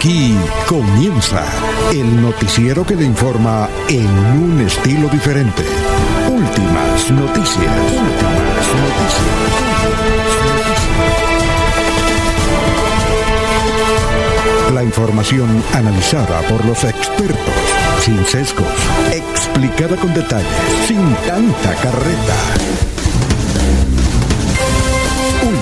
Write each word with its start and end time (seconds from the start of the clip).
Aquí 0.00 0.34
comienza 0.66 1.44
el 1.92 2.22
noticiero 2.22 2.86
que 2.86 2.96
le 2.96 3.04
informa 3.04 3.68
en 3.86 4.08
un 4.08 4.58
estilo 4.66 5.10
diferente. 5.10 5.62
Últimas 6.26 7.10
noticias. 7.10 7.60
Últimas 7.60 8.66
noticias. 8.80 9.28
La 14.72 14.82
información 14.82 15.62
analizada 15.74 16.40
por 16.48 16.64
los 16.64 16.82
expertos, 16.84 17.54
sin 18.00 18.24
sesgos, 18.24 18.66
explicada 19.12 19.96
con 19.96 20.14
detalles, 20.14 20.48
sin 20.86 21.14
tanta 21.26 21.74
carreta. 21.74 22.99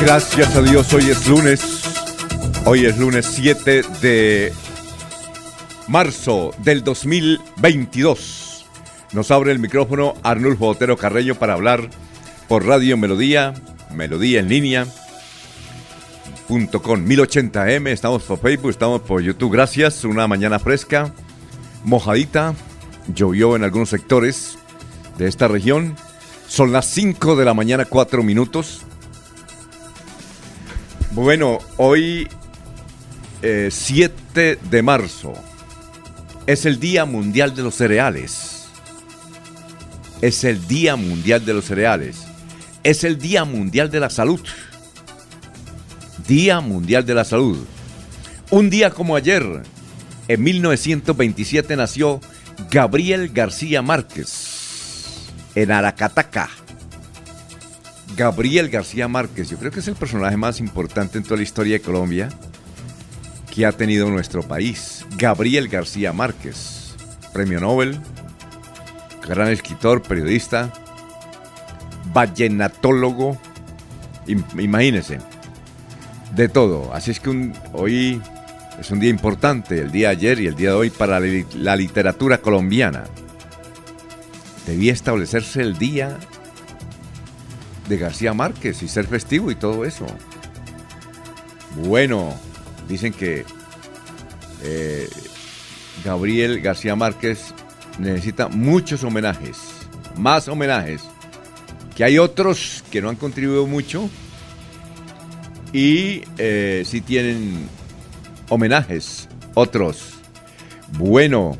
Gracias 0.00 0.54
a 0.54 0.60
Dios, 0.60 0.92
hoy 0.92 1.04
es 1.10 1.26
lunes. 1.26 1.82
Hoy 2.66 2.84
es 2.84 2.98
lunes 2.98 3.24
7 3.26 3.82
de 4.02 4.52
marzo 5.88 6.52
del 6.58 6.84
2022. 6.84 8.66
Nos 9.12 9.30
abre 9.30 9.52
el 9.52 9.58
micrófono 9.58 10.14
Arnulfo 10.22 10.66
Otero 10.66 10.98
Carreño 10.98 11.36
para 11.36 11.54
hablar 11.54 11.88
por 12.46 12.66
Radio 12.66 12.98
Melodía, 12.98 13.54
Melodía 13.94 14.40
en 14.40 14.48
línea. 14.48 14.86
Punto 16.46 16.82
con 16.82 17.08
1080m, 17.08 17.88
estamos 17.88 18.22
por 18.24 18.38
Facebook, 18.38 18.70
estamos 18.70 19.00
por 19.00 19.22
YouTube. 19.22 19.52
Gracias, 19.52 20.04
una 20.04 20.28
mañana 20.28 20.58
fresca, 20.58 21.14
mojadita, 21.84 22.54
llovió 23.14 23.56
en 23.56 23.64
algunos 23.64 23.88
sectores 23.88 24.58
de 25.16 25.26
esta 25.26 25.48
región. 25.48 25.96
Son 26.48 26.70
las 26.70 26.84
5 26.86 27.34
de 27.34 27.44
la 27.46 27.54
mañana, 27.54 27.86
4 27.86 28.22
minutos. 28.22 28.82
Bueno, 31.16 31.60
hoy 31.78 32.28
7 33.40 34.12
eh, 34.34 34.58
de 34.70 34.82
marzo 34.82 35.32
es 36.46 36.66
el 36.66 36.78
Día 36.78 37.06
Mundial 37.06 37.56
de 37.56 37.62
los 37.62 37.74
Cereales. 37.74 38.66
Es 40.20 40.44
el 40.44 40.68
Día 40.68 40.94
Mundial 40.96 41.42
de 41.46 41.54
los 41.54 41.64
Cereales. 41.64 42.18
Es 42.84 43.02
el 43.02 43.16
Día 43.16 43.46
Mundial 43.46 43.90
de 43.90 43.98
la 43.98 44.10
Salud. 44.10 44.42
Día 46.28 46.60
Mundial 46.60 47.06
de 47.06 47.14
la 47.14 47.24
Salud. 47.24 47.64
Un 48.50 48.68
día 48.68 48.90
como 48.90 49.16
ayer, 49.16 49.62
en 50.28 50.42
1927 50.42 51.76
nació 51.76 52.20
Gabriel 52.70 53.30
García 53.30 53.80
Márquez 53.80 55.22
en 55.54 55.72
Aracataca 55.72 56.50
Gabriel 58.16 58.70
García 58.70 59.08
Márquez, 59.08 59.50
yo 59.50 59.58
creo 59.58 59.70
que 59.70 59.80
es 59.80 59.88
el 59.88 59.94
personaje 59.94 60.38
más 60.38 60.58
importante 60.58 61.18
en 61.18 61.24
toda 61.24 61.36
la 61.36 61.42
historia 61.42 61.74
de 61.74 61.80
Colombia 61.80 62.30
que 63.54 63.66
ha 63.66 63.72
tenido 63.72 64.08
nuestro 64.08 64.42
país. 64.42 65.04
Gabriel 65.18 65.68
García 65.68 66.14
Márquez, 66.14 66.94
premio 67.34 67.60
Nobel, 67.60 68.00
gran 69.28 69.48
escritor, 69.48 70.00
periodista, 70.02 70.72
vallenatólogo, 72.14 73.38
imagínense, 74.26 75.18
de 76.34 76.48
todo. 76.48 76.94
Así 76.94 77.10
es 77.10 77.20
que 77.20 77.52
hoy 77.74 78.22
es 78.80 78.90
un 78.90 79.00
día 79.00 79.10
importante, 79.10 79.78
el 79.78 79.92
día 79.92 80.08
de 80.08 80.16
ayer 80.16 80.40
y 80.40 80.46
el 80.46 80.56
día 80.56 80.70
de 80.70 80.76
hoy 80.76 80.90
para 80.90 81.20
la 81.20 81.76
literatura 81.76 82.38
colombiana. 82.38 83.04
Debía 84.66 84.94
establecerse 84.94 85.60
el 85.60 85.78
día 85.78 86.16
de 87.88 87.98
García 87.98 88.34
Márquez 88.34 88.82
y 88.82 88.88
ser 88.88 89.06
festivo 89.06 89.50
y 89.50 89.54
todo 89.54 89.84
eso. 89.84 90.06
Bueno, 91.76 92.34
dicen 92.88 93.12
que 93.12 93.44
eh, 94.62 95.08
Gabriel 96.04 96.60
García 96.60 96.96
Márquez 96.96 97.54
necesita 97.98 98.48
muchos 98.48 99.04
homenajes, 99.04 99.58
más 100.16 100.48
homenajes, 100.48 101.02
que 101.94 102.04
hay 102.04 102.18
otros 102.18 102.84
que 102.90 103.00
no 103.00 103.08
han 103.08 103.16
contribuido 103.16 103.66
mucho 103.66 104.08
y 105.72 106.22
eh, 106.38 106.82
sí 106.86 107.00
tienen 107.00 107.68
homenajes, 108.48 109.28
otros. 109.54 110.14
Bueno, 110.92 111.56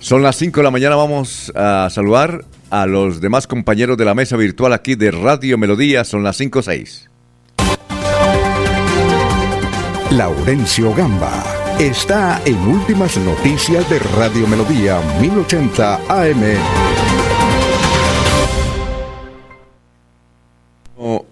son 0.00 0.22
las 0.22 0.36
5 0.36 0.60
de 0.60 0.64
la 0.64 0.70
mañana, 0.70 0.96
vamos 0.96 1.52
a 1.54 1.88
saludar 1.90 2.44
a 2.72 2.86
los 2.86 3.20
demás 3.20 3.46
compañeros 3.46 3.98
de 3.98 4.06
la 4.06 4.14
mesa 4.14 4.34
virtual 4.38 4.72
aquí 4.72 4.94
de 4.94 5.10
Radio 5.10 5.58
Melodía. 5.58 6.04
Son 6.04 6.22
las 6.22 6.40
5.6. 6.40 7.08
Laurencio 10.10 10.94
Gamba 10.94 11.44
está 11.78 12.40
en 12.46 12.56
Últimas 12.66 13.18
Noticias 13.18 13.88
de 13.90 13.98
Radio 13.98 14.46
Melodía 14.46 15.00
1080 15.20 16.00
AM. 16.08 16.42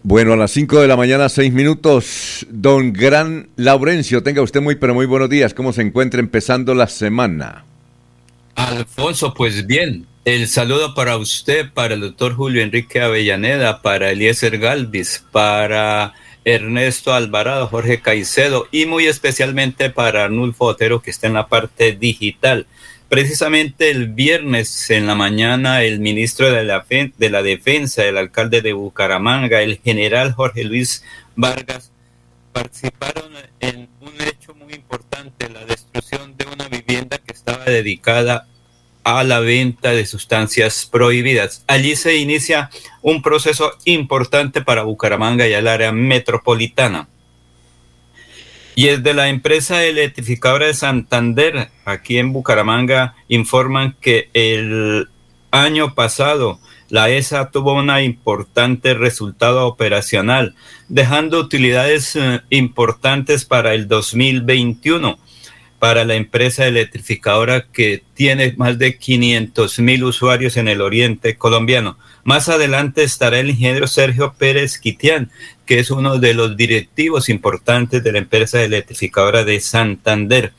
Bueno, 0.03 0.35
a 0.35 0.37
las 0.37 0.51
5 0.51 0.81
de 0.81 0.89
la 0.89 0.97
mañana, 0.97 1.29
6 1.31 1.53
minutos. 1.55 2.47
Don 2.51 2.93
Gran 2.93 3.49
Laurencio, 3.57 4.23
tenga 4.23 4.43
usted 4.43 4.61
muy, 4.61 4.75
pero 4.75 4.93
muy 4.93 5.07
buenos 5.07 5.31
días. 5.31 5.55
¿Cómo 5.55 5.73
se 5.73 5.81
encuentra 5.81 6.21
empezando 6.21 6.75
la 6.75 6.87
semana? 6.87 7.65
Alfonso, 8.69 9.33
pues 9.33 9.67
bien, 9.67 10.07
el 10.27 10.47
saludo 10.47 10.95
para 10.95 11.17
usted, 11.17 11.73
para 11.73 11.95
el 11.95 12.01
doctor 12.01 12.35
Julio 12.35 12.63
Enrique 12.63 13.01
Avellaneda, 13.01 13.81
para 13.81 14.11
Eliezer 14.11 14.59
Galvis, 14.59 15.25
para 15.33 16.13
Ernesto 16.45 17.15
Alvarado, 17.15 17.69
Jorge 17.69 18.03
Caicedo 18.03 18.69
y 18.71 18.85
muy 18.85 19.07
especialmente 19.07 19.89
para 19.89 20.25
Arnulfo 20.25 20.67
Otero 20.67 21.01
que 21.01 21.11
está 21.11 21.27
en 21.27 21.33
la 21.33 21.49
parte 21.49 21.93
digital. 21.93 22.67
Precisamente 23.09 23.91
el 23.91 24.09
viernes 24.09 24.91
en 24.91 25.07
la 25.07 25.15
mañana 25.15 25.83
el 25.83 25.99
ministro 25.99 26.53
de 26.53 26.63
la, 26.63 26.85
de 26.87 27.31
la 27.31 27.43
Defensa, 27.43 28.05
el 28.05 28.19
alcalde 28.19 28.61
de 28.61 28.75
Bucaramanga, 28.75 29.63
el 29.63 29.81
general 29.83 30.33
Jorge 30.33 30.65
Luis 30.65 31.03
Vargas, 31.35 31.93
participaron 32.53 33.33
en 33.61 33.89
un 34.01 34.13
hecho 34.21 34.55
muy 34.55 34.75
importante, 34.75 35.49
la 35.49 35.65
destrucción 35.65 36.37
de 36.37 36.40
dedicada 37.65 38.47
a 39.05 39.25
la 39.25 39.41
venta 39.41 39.91
de 39.91 40.07
sustancias 40.07 40.89
prohibidas. 40.91 41.65
Allí 41.67 41.97
se 41.97 42.17
inicia 42.17 42.71
un 43.03 43.23
proceso 43.23 43.73
importante 43.85 44.63
para 44.63 44.83
Bucaramanga 44.83 45.49
y 45.49 45.53
el 45.53 45.69
área 45.69 45.93
metropolitana. 45.93 47.09
Y 48.75 48.89
es 48.89 49.03
de 49.03 49.15
la 49.15 49.29
empresa 49.29 49.85
electrificadora 49.85 50.67
de 50.67 50.75
Santander, 50.75 51.71
aquí 51.85 52.19
en 52.19 52.33
Bucaramanga, 52.33 53.15
informan 53.29 53.97
que 54.01 54.31
el 54.33 55.09
año 55.51 55.95
pasado 55.95 56.61
la 56.89 57.09
ESA 57.11 57.51
tuvo 57.51 57.75
un 57.75 57.91
importante 58.01 58.95
resultado 58.95 59.67
operacional, 59.67 60.55
dejando 60.89 61.39
utilidades 61.39 62.17
eh, 62.17 62.41
importantes 62.51 63.45
para 63.45 63.75
el 63.75 63.87
2021 63.87 65.19
para 65.81 66.05
la 66.05 66.15
empresa 66.15 66.67
electrificadora 66.67 67.67
que 67.73 68.03
tiene 68.15 68.55
más 68.59 68.79
de 68.79 68.99
500 68.99 69.79
mil 69.81 70.05
usuarios 70.05 70.59
en 70.59 70.69
el 70.69 70.83
oriente 70.83 71.37
colombiano. 71.37 71.99
Más 72.23 72.51
adelante 72.51 73.03
estará 73.03 73.41
el 73.41 73.49
ingeniero 73.49 73.87
Sergio 73.87 74.35
Pérez 74.37 74.79
Quitián, 74.79 75.33
que 75.65 75.79
es 75.79 75.91
uno 75.91 76.19
de 76.19 76.35
los 76.35 76.55
directivos 76.55 77.31
importantes 77.31 78.05
de 78.05 78.13
la 78.13 78.19
empresa 78.19 78.63
electrificadora 78.63 79.43
de 79.43 79.59
Santander. 79.59 80.53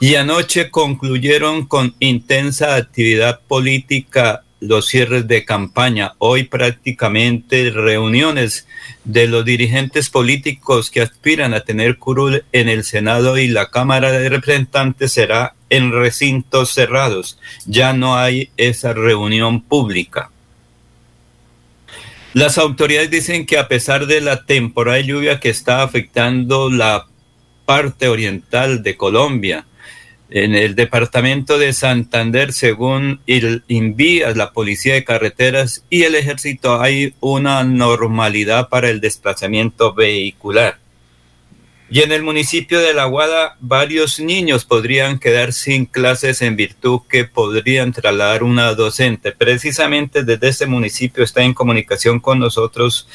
Y 0.00 0.16
anoche 0.16 0.70
concluyeron 0.70 1.66
con 1.66 1.94
intensa 1.98 2.76
actividad 2.76 3.40
política 3.48 4.44
los 4.62 4.86
cierres 4.86 5.26
de 5.26 5.44
campaña. 5.44 6.12
Hoy 6.18 6.44
prácticamente 6.44 7.70
reuniones 7.70 8.66
de 9.04 9.26
los 9.26 9.44
dirigentes 9.44 10.08
políticos 10.08 10.90
que 10.90 11.02
aspiran 11.02 11.52
a 11.52 11.60
tener 11.60 11.98
curul 11.98 12.44
en 12.52 12.68
el 12.68 12.84
Senado 12.84 13.38
y 13.38 13.48
la 13.48 13.70
Cámara 13.70 14.12
de 14.12 14.28
Representantes 14.28 15.12
será 15.12 15.54
en 15.68 15.90
recintos 15.90 16.70
cerrados. 16.70 17.38
Ya 17.66 17.92
no 17.92 18.16
hay 18.16 18.50
esa 18.56 18.92
reunión 18.92 19.62
pública. 19.62 20.30
Las 22.32 22.56
autoridades 22.56 23.10
dicen 23.10 23.46
que 23.46 23.58
a 23.58 23.66
pesar 23.68 24.06
de 24.06 24.20
la 24.20 24.44
temporada 24.44 24.96
de 24.98 25.04
lluvia 25.04 25.40
que 25.40 25.50
está 25.50 25.82
afectando 25.82 26.70
la 26.70 27.06
parte 27.66 28.06
oriental 28.08 28.82
de 28.82 28.96
Colombia, 28.96 29.66
en 30.34 30.54
el 30.54 30.74
departamento 30.74 31.58
de 31.58 31.74
Santander, 31.74 32.52
según 32.52 33.20
el 33.26 33.64
INVIA, 33.68 34.34
la 34.34 34.52
Policía 34.52 34.94
de 34.94 35.04
Carreteras 35.04 35.84
y 35.90 36.04
el 36.04 36.14
Ejército, 36.14 36.80
hay 36.80 37.14
una 37.20 37.62
normalidad 37.64 38.68
para 38.70 38.88
el 38.88 39.00
desplazamiento 39.00 39.92
vehicular. 39.92 40.78
Y 41.90 42.00
en 42.00 42.10
el 42.10 42.22
municipio 42.22 42.80
de 42.80 42.94
La 42.94 43.04
Guada, 43.04 43.58
varios 43.60 44.18
niños 44.18 44.64
podrían 44.64 45.18
quedar 45.18 45.52
sin 45.52 45.84
clases 45.84 46.40
en 46.40 46.56
virtud 46.56 47.00
que 47.06 47.26
podrían 47.26 47.92
trasladar 47.92 48.42
una 48.42 48.72
docente. 48.74 49.32
Precisamente 49.32 50.24
desde 50.24 50.48
este 50.48 50.64
municipio 50.64 51.22
está 51.22 51.42
en 51.42 51.52
comunicación 51.52 52.18
con 52.18 52.38
nosotros 52.38 53.06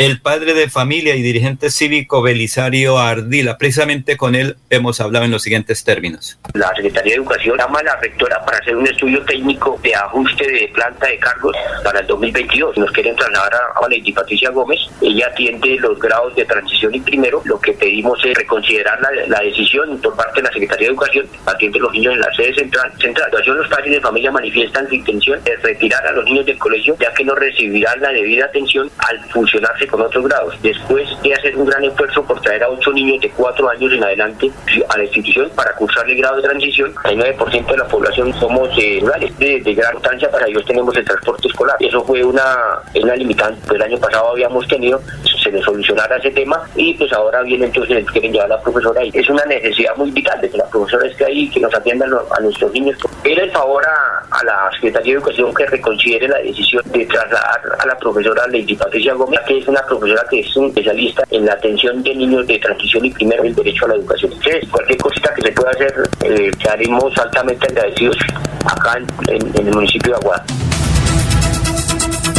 el 0.00 0.18
padre 0.18 0.54
de 0.54 0.70
familia 0.70 1.14
y 1.14 1.20
dirigente 1.20 1.68
cívico 1.68 2.22
Belisario 2.22 2.98
Ardila. 2.98 3.58
Precisamente 3.58 4.16
con 4.16 4.34
él 4.34 4.56
hemos 4.70 4.98
hablado 4.98 5.26
en 5.26 5.30
los 5.30 5.42
siguientes 5.42 5.84
términos. 5.84 6.38
La 6.54 6.74
Secretaría 6.74 7.12
de 7.12 7.16
Educación 7.18 7.58
llama 7.58 7.80
a 7.80 7.82
la 7.82 7.96
rectora 7.96 8.42
para 8.46 8.56
hacer 8.56 8.76
un 8.76 8.86
estudio 8.86 9.22
técnico 9.26 9.78
de 9.82 9.94
ajuste 9.94 10.50
de 10.50 10.68
planta 10.72 11.06
de 11.06 11.18
cargos 11.18 11.54
para 11.84 12.00
el 12.00 12.06
2022. 12.06 12.78
Nos 12.78 12.90
quieren 12.92 13.14
trasladar 13.14 13.52
a 13.54 13.88
Lady 13.90 14.10
Patricia 14.10 14.48
Gómez. 14.48 14.80
Ella 15.02 15.26
atiende 15.26 15.76
los 15.80 15.98
grados 15.98 16.34
de 16.34 16.46
transición 16.46 16.94
y 16.94 17.00
primero. 17.00 17.42
Lo 17.44 17.60
que 17.60 17.74
pedimos 17.74 18.18
es 18.24 18.34
reconsiderar 18.38 18.98
la, 19.28 19.40
decisión 19.40 20.00
por 20.00 20.16
parte 20.16 20.40
de 20.40 20.44
la 20.44 20.52
Secretaría 20.54 20.86
de 20.86 20.92
Educación. 20.94 21.26
Atiende 21.44 21.78
los 21.78 21.92
niños 21.92 22.14
en 22.14 22.20
la 22.20 22.32
sede 22.32 22.54
central. 22.54 22.90
central. 22.98 23.30
Los 23.44 23.68
padres 23.68 23.92
de 23.92 24.00
familia 24.00 24.30
manifiestan 24.30 24.88
su 24.88 24.94
intención 24.94 25.44
de 25.44 25.56
retirar 25.56 26.06
a 26.06 26.12
los 26.12 26.24
niños 26.24 26.46
del 26.46 26.56
colegio 26.56 26.96
ya 26.98 27.12
que 27.12 27.22
no 27.22 27.34
recibirán 27.34 28.00
la 28.00 28.12
debida 28.12 28.46
atención 28.46 28.90
al 28.96 29.20
funcionarse 29.28 29.89
con 29.90 30.00
otros 30.02 30.24
grados. 30.24 30.54
Después 30.62 31.08
de 31.22 31.34
hacer 31.34 31.56
un 31.56 31.66
gran 31.66 31.84
esfuerzo 31.84 32.22
por 32.24 32.40
traer 32.40 32.62
a 32.62 32.68
ocho 32.68 32.92
niños 32.92 33.20
de 33.20 33.30
cuatro 33.30 33.68
años 33.68 33.92
en 33.92 34.04
adelante 34.04 34.50
a 34.88 34.96
la 34.96 35.04
institución 35.04 35.50
para 35.54 35.74
cursar 35.74 36.08
el 36.08 36.16
grado 36.16 36.36
de 36.36 36.42
transición, 36.42 36.94
el 37.04 37.18
9% 37.18 37.66
de 37.66 37.76
la 37.76 37.88
población 37.88 38.32
somos 38.38 38.68
eh, 38.78 38.98
rurales. 39.00 39.36
De, 39.38 39.60
gran 39.74 39.94
distancia 39.94 40.30
para 40.30 40.46
ellos 40.46 40.64
tenemos 40.66 40.96
el 40.96 41.04
transporte 41.04 41.48
escolar. 41.48 41.76
Eso 41.80 42.04
fue 42.04 42.24
una, 42.24 42.80
una 42.94 43.14
limitante 43.16 43.60
que 43.68 43.76
el 43.76 43.82
año 43.82 43.98
pasado 43.98 44.30
habíamos 44.30 44.66
tenido, 44.68 45.00
se 45.42 45.50
le 45.50 45.62
solucionara 45.62 46.16
ese 46.16 46.30
tema 46.30 46.62
y 46.74 46.94
pues 46.94 47.12
ahora 47.12 47.42
viene 47.42 47.66
entonces 47.66 48.04
quieren 48.10 48.32
llevar 48.32 48.52
a 48.52 48.56
la 48.56 48.62
profesora 48.62 49.00
ahí. 49.00 49.10
Es 49.14 49.28
una 49.28 49.44
necesidad 49.44 49.96
muy 49.96 50.10
vital 50.10 50.40
de 50.40 50.50
que 50.50 50.58
la 50.58 50.66
profesora 50.66 51.06
esté 51.06 51.24
ahí, 51.24 51.48
que 51.50 51.60
nos 51.60 51.74
atiendan 51.74 52.10
a 52.12 52.40
nuestros 52.40 52.72
niños. 52.72 52.96
Era 53.24 53.44
el 53.44 53.50
favor 53.50 53.84
a, 53.86 54.38
a, 54.38 54.44
la 54.44 54.70
Secretaría 54.74 55.14
de 55.14 55.18
Educación 55.18 55.54
que 55.54 55.66
reconsidere 55.66 56.28
la 56.28 56.38
decisión 56.38 56.82
de 56.86 57.06
trasladar 57.06 57.60
a 57.78 57.86
la 57.86 57.96
profesora 57.96 58.46
Lady 58.48 58.74
Patricia 58.74 59.14
Gómez, 59.14 59.40
que 59.46 59.58
es 59.58 59.68
una 59.68 59.79
profesora 59.86 60.22
que 60.30 60.40
es 60.40 60.56
un 60.56 60.66
especialista 60.66 61.22
en 61.30 61.46
la 61.46 61.52
atención 61.52 62.02
de 62.02 62.14
niños 62.14 62.46
de 62.46 62.58
transición 62.58 63.04
y 63.04 63.10
primero 63.10 63.42
el 63.44 63.54
derecho 63.54 63.86
a 63.86 63.88
la 63.88 63.94
educación. 63.94 64.32
Entonces, 64.32 64.68
cualquier 64.70 64.98
cosita 64.98 65.34
que 65.34 65.42
se 65.42 65.52
pueda 65.52 65.70
hacer, 65.70 65.94
eh, 66.24 66.50
quedaremos 66.58 67.18
altamente 67.18 67.66
agradecidos 67.66 68.16
acá 68.64 68.98
en, 69.28 69.66
el 69.66 69.74
municipio 69.74 70.12
de 70.12 70.16
Aguada. 70.18 70.44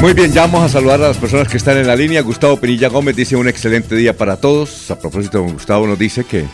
Muy 0.01 0.13
bien, 0.13 0.31
ya 0.33 0.41
vamos 0.41 0.63
a 0.63 0.69
saludar 0.69 1.01
a 1.01 1.09
las 1.09 1.17
personas 1.17 1.47
que 1.47 1.57
están 1.57 1.77
en 1.77 1.85
la 1.85 1.95
línea. 1.95 2.21
Gustavo 2.21 2.57
Pinilla 2.59 2.89
Gómez 2.89 3.15
dice 3.15 3.35
un 3.35 3.47
excelente 3.47 3.95
día 3.95 4.17
para 4.17 4.37
todos. 4.37 4.89
A 4.89 4.99
propósito, 4.99 5.43
Gustavo 5.43 5.85
nos 5.85 5.99
dice 5.99 6.23
que 6.23 6.45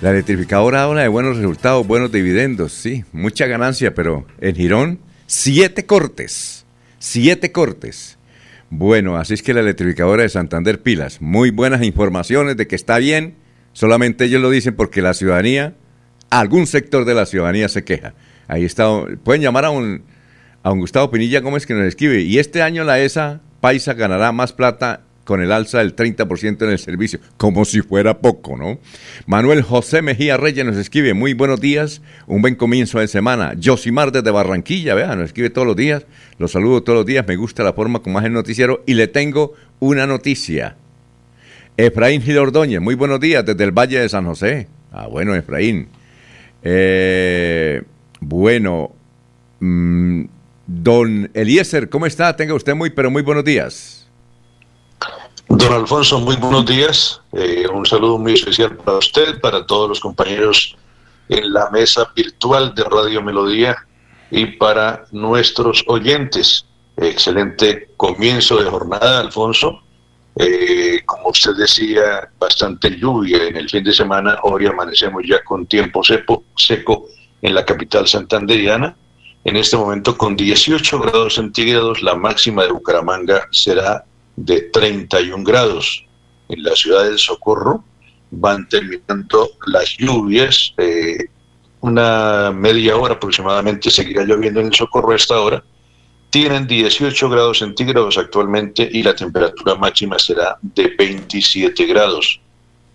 la 0.00 0.10
electrificadora 0.10 0.82
habla 0.82 1.02
de 1.02 1.08
buenos 1.08 1.36
resultados, 1.36 1.86
buenos 1.86 2.12
dividendos, 2.12 2.72
sí, 2.72 3.04
mucha 3.12 3.46
ganancia, 3.46 3.94
pero 3.94 4.26
en 4.40 4.54
Girón, 4.54 5.00
siete 5.26 5.86
cortes, 5.86 6.66
siete 6.98 7.50
cortes. 7.50 8.15
Bueno, 8.70 9.16
así 9.16 9.34
es 9.34 9.42
que 9.42 9.54
la 9.54 9.60
electrificadora 9.60 10.22
de 10.22 10.28
Santander 10.28 10.82
Pilas, 10.82 11.20
muy 11.20 11.50
buenas 11.50 11.82
informaciones 11.82 12.56
de 12.56 12.66
que 12.66 12.74
está 12.74 12.98
bien, 12.98 13.36
solamente 13.72 14.24
ellos 14.24 14.42
lo 14.42 14.50
dicen 14.50 14.74
porque 14.74 15.02
la 15.02 15.14
ciudadanía, 15.14 15.74
algún 16.30 16.66
sector 16.66 17.04
de 17.04 17.14
la 17.14 17.26
ciudadanía 17.26 17.68
se 17.68 17.84
queja. 17.84 18.14
Ahí 18.48 18.64
está, 18.64 18.88
pueden 19.22 19.42
llamar 19.42 19.66
a 19.66 19.70
un, 19.70 20.02
a 20.64 20.72
un 20.72 20.80
Gustavo 20.80 21.10
Pinilla 21.12 21.40
Gómez 21.40 21.64
que 21.64 21.74
nos 21.74 21.84
escribe, 21.84 22.22
y 22.22 22.38
este 22.38 22.60
año 22.62 22.82
la 22.82 22.98
ESA 22.98 23.40
Paisa 23.60 23.94
ganará 23.94 24.32
más 24.32 24.52
plata 24.52 25.05
con 25.26 25.42
el 25.42 25.52
alza 25.52 25.80
del 25.80 25.94
30% 25.94 26.62
en 26.62 26.70
el 26.70 26.78
servicio, 26.78 27.18
como 27.36 27.66
si 27.66 27.82
fuera 27.82 28.20
poco, 28.20 28.56
¿no? 28.56 28.78
Manuel 29.26 29.60
José 29.60 30.00
Mejía 30.00 30.38
Reyes 30.38 30.64
nos 30.64 30.76
escribe, 30.76 31.12
muy 31.12 31.34
buenos 31.34 31.60
días, 31.60 32.00
un 32.26 32.40
buen 32.40 32.54
comienzo 32.54 33.00
de 33.00 33.08
semana. 33.08 33.54
Josimar 33.62 34.12
desde 34.12 34.30
Barranquilla, 34.30 34.94
vea, 34.94 35.14
nos 35.16 35.26
escribe 35.26 35.50
todos 35.50 35.66
los 35.66 35.76
días, 35.76 36.06
los 36.38 36.52
saludo 36.52 36.82
todos 36.82 37.00
los 37.00 37.06
días, 37.06 37.26
me 37.26 37.36
gusta 37.36 37.64
la 37.64 37.74
forma 37.74 37.98
como 37.98 38.18
hace 38.18 38.28
el 38.28 38.34
noticiero 38.34 38.84
y 38.86 38.94
le 38.94 39.08
tengo 39.08 39.52
una 39.80 40.06
noticia. 40.06 40.76
Efraín 41.76 42.22
Gil 42.22 42.38
Ordóñez, 42.38 42.80
muy 42.80 42.94
buenos 42.94 43.20
días 43.20 43.44
desde 43.44 43.64
el 43.64 43.72
Valle 43.72 43.98
de 43.98 44.08
San 44.08 44.24
José. 44.24 44.68
Ah, 44.92 45.08
bueno, 45.08 45.34
Efraín. 45.34 45.88
Eh, 46.62 47.82
bueno, 48.20 48.94
mm, 49.58 50.24
don 50.66 51.30
Eliezer, 51.34 51.88
¿cómo 51.88 52.06
está? 52.06 52.34
Tenga 52.36 52.54
usted 52.54 52.76
muy, 52.76 52.90
pero 52.90 53.10
muy 53.10 53.22
buenos 53.22 53.44
días. 53.44 54.05
Don 55.48 55.72
Alfonso, 55.72 56.18
muy 56.18 56.34
buenos 56.36 56.66
días. 56.66 57.20
Eh, 57.32 57.66
un 57.72 57.86
saludo 57.86 58.18
muy 58.18 58.34
especial 58.34 58.76
para 58.76 58.98
usted, 58.98 59.40
para 59.40 59.64
todos 59.64 59.88
los 59.88 60.00
compañeros 60.00 60.76
en 61.28 61.52
la 61.52 61.70
mesa 61.70 62.10
virtual 62.16 62.74
de 62.74 62.82
Radio 62.82 63.22
Melodía 63.22 63.76
y 64.30 64.46
para 64.46 65.04
nuestros 65.12 65.84
oyentes. 65.86 66.66
Excelente 66.96 67.90
comienzo 67.96 68.60
de 68.62 68.68
jornada, 68.68 69.20
Alfonso. 69.20 69.82
Eh, 70.34 71.02
como 71.06 71.28
usted 71.28 71.54
decía, 71.54 72.28
bastante 72.40 72.90
lluvia 72.98 73.44
en 73.44 73.56
el 73.56 73.70
fin 73.70 73.84
de 73.84 73.92
semana. 73.92 74.38
Hoy 74.42 74.66
amanecemos 74.66 75.22
ya 75.26 75.44
con 75.44 75.66
tiempo 75.66 76.02
seco, 76.02 76.42
seco 76.56 77.06
en 77.40 77.54
la 77.54 77.64
capital 77.64 78.08
santanderiana. 78.08 78.96
En 79.44 79.54
este 79.54 79.76
momento 79.76 80.18
con 80.18 80.34
18 80.34 80.98
grados 80.98 81.36
centígrados, 81.36 82.02
la 82.02 82.16
máxima 82.16 82.64
de 82.64 82.72
Bucaramanga 82.72 83.46
será 83.52 84.04
de 84.36 84.62
31 84.72 85.42
grados. 85.44 86.04
En 86.48 86.62
la 86.62 86.76
ciudad 86.76 87.04
del 87.04 87.18
Socorro 87.18 87.82
van 88.30 88.68
terminando 88.68 89.50
las 89.66 89.96
lluvias. 89.96 90.72
Eh, 90.76 91.26
una 91.80 92.52
media 92.52 92.96
hora 92.96 93.14
aproximadamente 93.14 93.90
seguirá 93.90 94.24
lloviendo 94.24 94.60
en 94.60 94.66
el 94.66 94.74
Socorro 94.74 95.12
a 95.12 95.16
esta 95.16 95.40
hora. 95.40 95.64
Tienen 96.30 96.66
18 96.66 97.30
grados 97.30 97.58
centígrados 97.58 98.18
actualmente 98.18 98.88
y 98.92 99.02
la 99.02 99.14
temperatura 99.14 99.74
máxima 99.74 100.18
será 100.18 100.58
de 100.60 100.94
27 100.98 101.86
grados. 101.86 102.40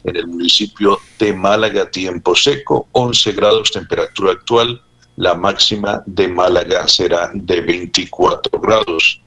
En 0.03 0.15
el 0.15 0.27
municipio 0.27 0.99
de 1.19 1.33
Málaga, 1.33 1.89
tiempo 1.89 2.35
seco, 2.35 2.87
11 2.91 3.31
grados 3.33 3.71
temperatura 3.71 4.33
actual. 4.33 4.81
La 5.15 5.35
máxima 5.35 6.03
de 6.05 6.27
Málaga 6.27 6.87
será 6.87 7.31
de 7.33 7.61
24 7.61 8.59
grados 8.59 9.21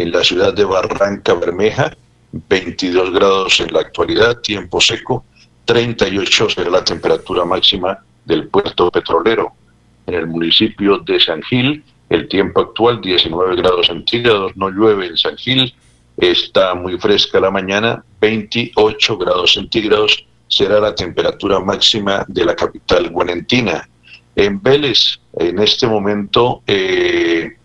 en 0.00 0.12
la 0.12 0.24
ciudad 0.24 0.54
de 0.54 0.64
Barranca 0.64 1.34
Bermeja, 1.34 1.94
22 2.32 3.12
grados 3.12 3.60
en 3.60 3.72
la 3.72 3.80
actualidad, 3.80 4.38
tiempo 4.40 4.80
seco, 4.80 5.24
38 5.64 6.50
será 6.50 6.70
la 6.70 6.84
temperatura 6.84 7.44
máxima 7.44 7.98
del 8.24 8.48
puerto 8.48 8.90
petrolero. 8.90 9.52
En 10.06 10.14
el 10.14 10.26
municipio 10.26 10.98
de 10.98 11.20
San 11.20 11.42
Gil, 11.42 11.84
el 12.08 12.28
tiempo 12.28 12.60
actual 12.60 13.00
19 13.00 13.56
grados 13.56 13.86
centígrados, 13.88 14.56
no 14.56 14.70
llueve 14.70 15.06
en 15.06 15.16
San 15.16 15.36
Gil, 15.36 15.74
está 16.16 16.74
muy 16.74 16.98
fresca 16.98 17.40
la 17.40 17.50
mañana, 17.50 18.02
28 18.20 19.18
grados 19.18 19.52
centígrados 19.54 20.24
será 20.48 20.80
la 20.80 20.94
temperatura 20.94 21.60
máxima 21.60 22.24
de 22.26 22.44
la 22.44 22.56
capital 22.56 23.10
guanentina. 23.10 23.88
En 24.34 24.60
Vélez, 24.60 25.20
en 25.38 25.58
este 25.60 25.86
momento, 25.86 26.62
eh, 26.66 27.56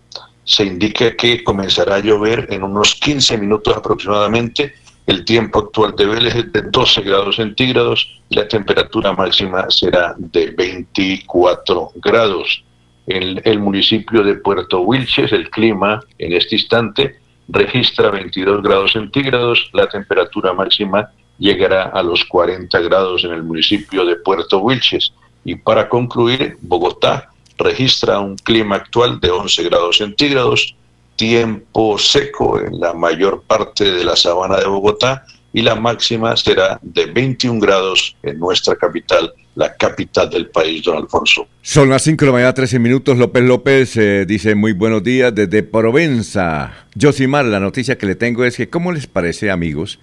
se 0.46 0.64
indica 0.64 1.16
que 1.16 1.44
comenzará 1.44 1.96
a 1.96 2.00
llover 2.00 2.48
en 2.52 2.64
unos 2.64 2.96
15 2.96 3.38
minutos 3.38 3.76
aproximadamente. 3.76 4.76
El 5.08 5.26
tiempo 5.26 5.60
actual 5.60 5.96
de 5.96 6.06
Vélez 6.06 6.36
es 6.36 6.54
de 6.54 6.62
12 6.62 7.02
grados 7.02 7.36
centígrados 7.36 8.22
y 8.30 8.36
la 8.36 8.48
temperatura 8.48 9.14
máxima 9.14 9.70
será 9.70 10.16
de 10.18 10.52
24 10.52 11.92
grados. 11.96 12.64
En 13.08 13.42
el 13.44 13.60
municipio 13.60 14.24
de 14.24 14.36
Puerto 14.36 14.82
Wilches, 14.82 15.32
el 15.32 15.50
clima 15.50 16.00
en 16.18 16.34
este 16.34 16.56
instante 16.56 17.20
registra 17.48 18.10
22 18.10 18.64
grados 18.64 18.94
centígrados, 18.94 19.70
la 19.74 19.88
temperatura 19.88 20.54
máxima 20.54 21.12
llegará 21.38 21.84
a 21.84 22.02
los 22.02 22.24
40 22.26 22.80
grados 22.80 23.24
en 23.24 23.32
el 23.32 23.44
municipio 23.44 24.06
de 24.06 24.16
Puerto 24.16 24.60
Wilches. 24.60 25.12
Y 25.44 25.56
para 25.56 25.88
concluir, 25.90 26.58
Bogotá 26.62 27.30
registra 27.58 28.20
un 28.20 28.36
clima 28.36 28.76
actual 28.76 29.20
de 29.20 29.32
11 29.32 29.64
grados 29.64 29.98
centígrados, 29.98 30.76
tiempo 31.16 31.98
seco 31.98 32.60
en 32.60 32.80
la 32.80 32.94
mayor 32.94 33.44
parte 33.44 33.92
de 33.92 34.04
la 34.04 34.16
sabana 34.16 34.58
de 34.58 34.68
Bogotá 34.68 35.26
y 35.56 35.62
la 35.62 35.76
máxima 35.76 36.36
será 36.36 36.78
de 36.82 37.06
21 37.06 37.62
grados 37.62 38.18
en 38.24 38.38
nuestra 38.38 38.76
capital, 38.76 39.32
la 39.56 39.74
capital 39.74 40.30
del 40.30 40.50
país, 40.50 40.84
don 40.84 40.98
Alfonso. 40.98 41.48
Son 41.62 41.90
las 41.90 42.02
5 42.02 42.26
de 42.26 42.26
la 42.26 42.34
mañana, 42.34 42.54
13 42.54 42.78
minutos. 42.78 43.18
López 43.18 43.42
López 43.42 43.96
eh, 43.96 44.26
dice 44.28 44.54
muy 44.54 44.74
buenos 44.74 45.02
días 45.02 45.34
desde 45.34 45.64
Provenza. 45.64 46.74
Josimar, 47.02 47.46
la 47.46 47.62
noticia 47.62 47.98
que 47.98 48.06
le 48.06 48.16
tengo 48.16 48.44
es 48.44 48.58
que, 48.58 48.70
¿cómo 48.70 48.92
les 48.92 49.08
parece, 49.08 49.50
amigos? 49.50 49.98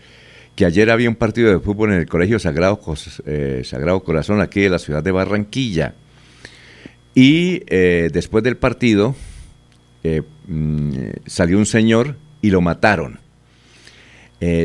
Que 0.56 0.64
ayer 0.64 0.90
había 0.90 1.11
un 1.11 1.16
partido 1.16 1.50
de 1.50 1.61
fútbol 1.61 1.92
en 1.92 1.99
el 1.99 2.06
Colegio 2.06 2.38
Sagrado, 2.38 2.80
eh, 3.26 3.61
Sagrado 3.62 4.00
Corazón, 4.00 4.40
aquí 4.40 4.61
de 4.61 4.71
la 4.71 4.78
ciudad 4.78 5.02
de 5.02 5.12
Barranquilla. 5.12 5.94
Y 7.14 7.62
eh, 7.66 8.11
después 8.12 8.42
del 8.42 8.57
partido 8.57 9.14
mm, 10.47 10.92
salió 11.26 11.59
un 11.59 11.66
señor 11.66 12.16
y 12.40 12.50
lo 12.50 12.61
mataron. 12.61 13.21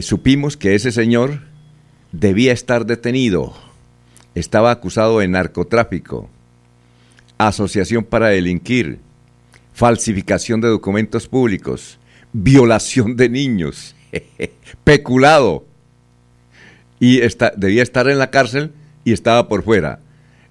supimos 0.01 0.57
que 0.57 0.75
ese 0.75 0.91
señor 0.91 1.41
debía 2.11 2.51
estar 2.53 2.85
detenido 2.85 3.53
estaba 4.39 4.71
acusado 4.71 5.19
de 5.19 5.27
narcotráfico, 5.27 6.29
asociación 7.37 8.03
para 8.03 8.27
delinquir, 8.27 8.99
falsificación 9.73 10.61
de 10.61 10.67
documentos 10.67 11.27
públicos, 11.27 11.99
violación 12.33 13.15
de 13.15 13.29
niños, 13.29 13.95
peculado. 14.83 15.65
Y 16.99 17.19
debía 17.57 17.83
estar 17.83 18.07
en 18.09 18.17
la 18.17 18.31
cárcel 18.31 18.71
y 19.03 19.13
estaba 19.13 19.47
por 19.47 19.63
fuera. 19.63 19.99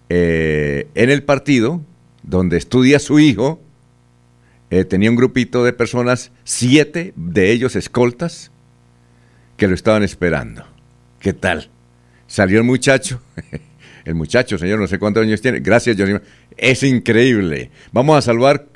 Eh, 0.08 0.88
en 0.94 1.10
el 1.10 1.22
partido, 1.22 1.80
donde 2.22 2.56
estudia 2.56 2.98
su 2.98 3.18
hijo, 3.18 3.60
eh, 4.70 4.84
tenía 4.84 5.10
un 5.10 5.16
grupito 5.16 5.64
de 5.64 5.72
personas, 5.72 6.32
siete 6.44 7.12
de 7.16 7.52
ellos 7.52 7.76
escoltas, 7.76 8.50
que 9.56 9.68
lo 9.68 9.75
estaban 9.75 10.02
esperando. 10.02 10.64
¿Qué 11.18 11.32
tal? 11.32 11.70
Salió 12.26 12.58
el 12.58 12.64
muchacho 12.64 13.20
el 14.06 14.14
muchacho, 14.14 14.56
señor, 14.56 14.78
no 14.78 14.86
sé 14.86 14.98
cuántos 14.98 15.25
años 15.25 15.42
tiene. 15.42 15.58
Gracias, 15.60 15.96
Johnny. 15.98 16.18
Es 16.56 16.82
increíble. 16.84 17.70
Vamos 17.92 18.16
a 18.16 18.22
saludar 18.22 18.66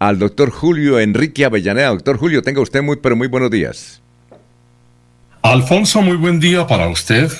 al 0.00 0.18
doctor 0.18 0.50
Julio 0.50 0.98
Enrique 0.98 1.44
Avellaneda. 1.44 1.88
Doctor 1.88 2.18
Julio, 2.18 2.42
tenga 2.42 2.60
usted 2.60 2.82
muy, 2.82 2.96
pero 2.96 3.14
muy 3.14 3.28
buenos 3.28 3.50
días. 3.50 4.02
Alfonso, 5.40 6.02
muy 6.02 6.16
buen 6.16 6.40
día 6.40 6.66
para 6.66 6.88
usted, 6.88 7.30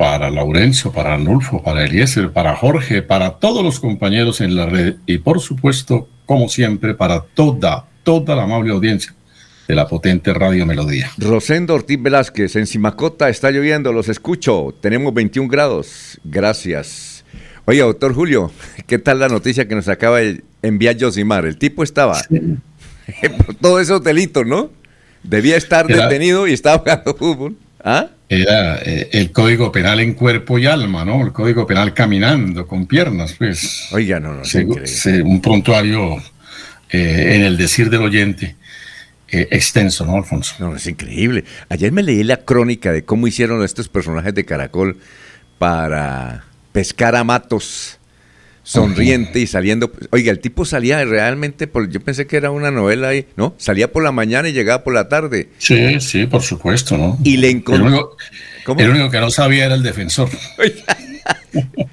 para 0.00 0.30
Laurencio, 0.30 0.90
para 0.92 1.12
Arnulfo, 1.12 1.62
para 1.62 1.84
Eliezer, 1.84 2.32
para 2.32 2.56
Jorge, 2.56 3.02
para 3.02 3.32
todos 3.32 3.62
los 3.62 3.78
compañeros 3.80 4.40
en 4.40 4.56
la 4.56 4.64
red 4.64 4.94
y 5.04 5.18
por 5.18 5.40
supuesto, 5.40 6.08
como 6.24 6.48
siempre, 6.48 6.94
para 6.94 7.20
toda, 7.20 7.84
toda 8.02 8.34
la 8.34 8.44
amable 8.44 8.72
audiencia 8.72 9.14
de 9.68 9.74
la 9.74 9.86
potente 9.86 10.32
Radio 10.32 10.64
Melodía. 10.64 11.10
Rosendo 11.18 11.74
Ortiz 11.74 12.00
Velázquez, 12.00 12.56
en 12.56 12.66
Simacota 12.66 13.28
está 13.28 13.50
lloviendo, 13.50 13.92
los 13.92 14.08
escucho, 14.08 14.74
tenemos 14.80 15.12
21 15.12 15.50
grados, 15.50 16.18
gracias. 16.24 17.22
Oiga, 17.66 17.84
doctor 17.84 18.14
Julio, 18.14 18.50
¿qué 18.86 18.98
tal 18.98 19.18
la 19.18 19.28
noticia 19.28 19.68
que 19.68 19.74
nos 19.74 19.88
acaba 19.88 20.20
de 20.20 20.42
enviar 20.62 20.96
Josimar? 20.98 21.44
El 21.44 21.58
tipo 21.58 21.82
estaba, 21.82 22.18
todo 23.60 23.78
esos 23.80 24.02
delitos, 24.02 24.46
¿no? 24.46 24.70
Debía 25.22 25.58
estar 25.58 25.86
detenido 25.86 26.48
y 26.48 26.54
estaba 26.54 26.78
jugando 26.78 27.14
fútbol. 27.14 27.56
¿Ah? 27.84 28.08
Era 28.32 28.76
eh, 28.76 29.08
el 29.12 29.32
código 29.32 29.72
penal 29.72 29.98
en 29.98 30.14
cuerpo 30.14 30.56
y 30.56 30.64
alma, 30.64 31.04
¿no? 31.04 31.20
El 31.26 31.32
código 31.32 31.66
penal 31.66 31.92
caminando 31.92 32.64
con 32.64 32.86
piernas, 32.86 33.34
pues. 33.36 33.88
Oiga, 33.90 34.20
no, 34.20 34.34
no. 34.34 34.42
un 35.24 35.42
prontuario 35.42 36.16
eh, 36.90 37.34
en 37.34 37.42
el 37.42 37.56
decir 37.56 37.90
del 37.90 38.02
oyente 38.02 38.54
eh, 39.32 39.48
extenso, 39.50 40.04
¿no, 40.04 40.16
Alfonso? 40.16 40.54
No, 40.58 40.74
es 40.74 40.86
increíble. 40.86 41.44
Ayer 41.68 41.92
me 41.92 42.02
leí 42.02 42.24
la 42.24 42.38
crónica 42.38 42.92
de 42.92 43.04
cómo 43.04 43.26
hicieron 43.26 43.64
estos 43.64 43.88
personajes 43.88 44.34
de 44.34 44.44
Caracol 44.44 44.98
para 45.58 46.44
pescar 46.72 47.16
a 47.16 47.24
Matos 47.24 47.99
sonriente 48.62 49.40
y 49.40 49.46
saliendo. 49.46 49.90
Oiga, 50.10 50.30
el 50.30 50.40
tipo 50.40 50.64
salía 50.64 51.04
realmente, 51.04 51.66
por, 51.66 51.88
yo 51.88 52.00
pensé 52.00 52.26
que 52.26 52.36
era 52.36 52.50
una 52.50 52.70
novela 52.70 53.08
ahí, 53.08 53.26
¿no? 53.36 53.54
Salía 53.58 53.92
por 53.92 54.02
la 54.02 54.12
mañana 54.12 54.48
y 54.48 54.52
llegaba 54.52 54.84
por 54.84 54.94
la 54.94 55.08
tarde. 55.08 55.48
Sí, 55.58 56.00
sí, 56.00 56.26
por 56.26 56.42
supuesto, 56.42 56.96
¿no? 56.96 57.18
Y 57.24 57.36
le 57.38 57.50
encontró. 57.50 58.16
El 58.78 58.90
único, 58.90 59.10
que 59.10 59.20
no 59.20 59.30
sabía 59.30 59.66
era 59.66 59.74
el 59.74 59.82
defensor. 59.82 60.28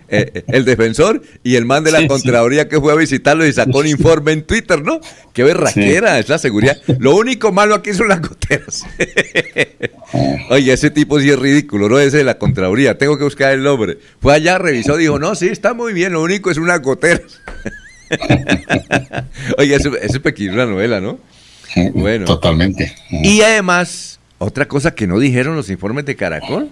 Eh, 0.09 0.43
el 0.47 0.65
defensor 0.65 1.21
y 1.43 1.55
el 1.55 1.65
man 1.65 1.83
de 1.83 1.91
la 1.91 2.07
Contraloría 2.07 2.69
que 2.69 2.79
fue 2.79 2.93
a 2.93 2.95
visitarlo 2.95 3.45
y 3.45 3.51
sacó 3.51 3.79
un 3.79 3.87
informe 3.87 4.31
en 4.31 4.43
Twitter, 4.43 4.81
¿no? 4.81 5.01
Qué 5.33 5.43
berraquera, 5.43 6.19
es 6.19 6.29
la 6.29 6.37
seguridad. 6.37 6.77
Lo 6.99 7.15
único 7.15 7.51
malo 7.51 7.75
aquí 7.75 7.93
son 7.93 8.07
las 8.07 8.21
goteras. 8.21 8.85
Oye, 10.49 10.71
ese 10.71 10.91
tipo 10.91 11.19
sí 11.19 11.29
es 11.29 11.39
ridículo, 11.39 11.89
¿no? 11.89 11.99
Ese 11.99 12.17
de 12.17 12.23
la 12.23 12.37
Contraloría, 12.37 12.97
tengo 12.97 13.17
que 13.17 13.23
buscar 13.23 13.51
el 13.51 13.63
nombre. 13.63 13.97
Fue 14.21 14.33
allá, 14.33 14.59
revisó, 14.59 14.95
dijo, 14.95 15.19
no, 15.19 15.35
sí, 15.35 15.47
está 15.47 15.73
muy 15.73 15.91
bien, 15.91 16.13
lo 16.13 16.21
único 16.21 16.51
es 16.51 16.57
una 16.57 16.77
goteras. 16.77 17.41
Oye, 19.57 19.75
eso, 19.75 19.95
es 19.97 20.19
pequeño, 20.19 20.53
una 20.53 20.65
novela, 20.65 21.01
¿no? 21.01 21.19
Bueno. 21.93 22.25
Totalmente. 22.25 22.95
Y 23.09 23.41
además, 23.41 24.16
otra 24.39 24.67
cosa 24.67 24.93
que 24.93 25.07
no 25.07 25.19
dijeron 25.19 25.55
los 25.55 25.69
informes 25.69 26.05
de 26.05 26.15
Caracol 26.15 26.71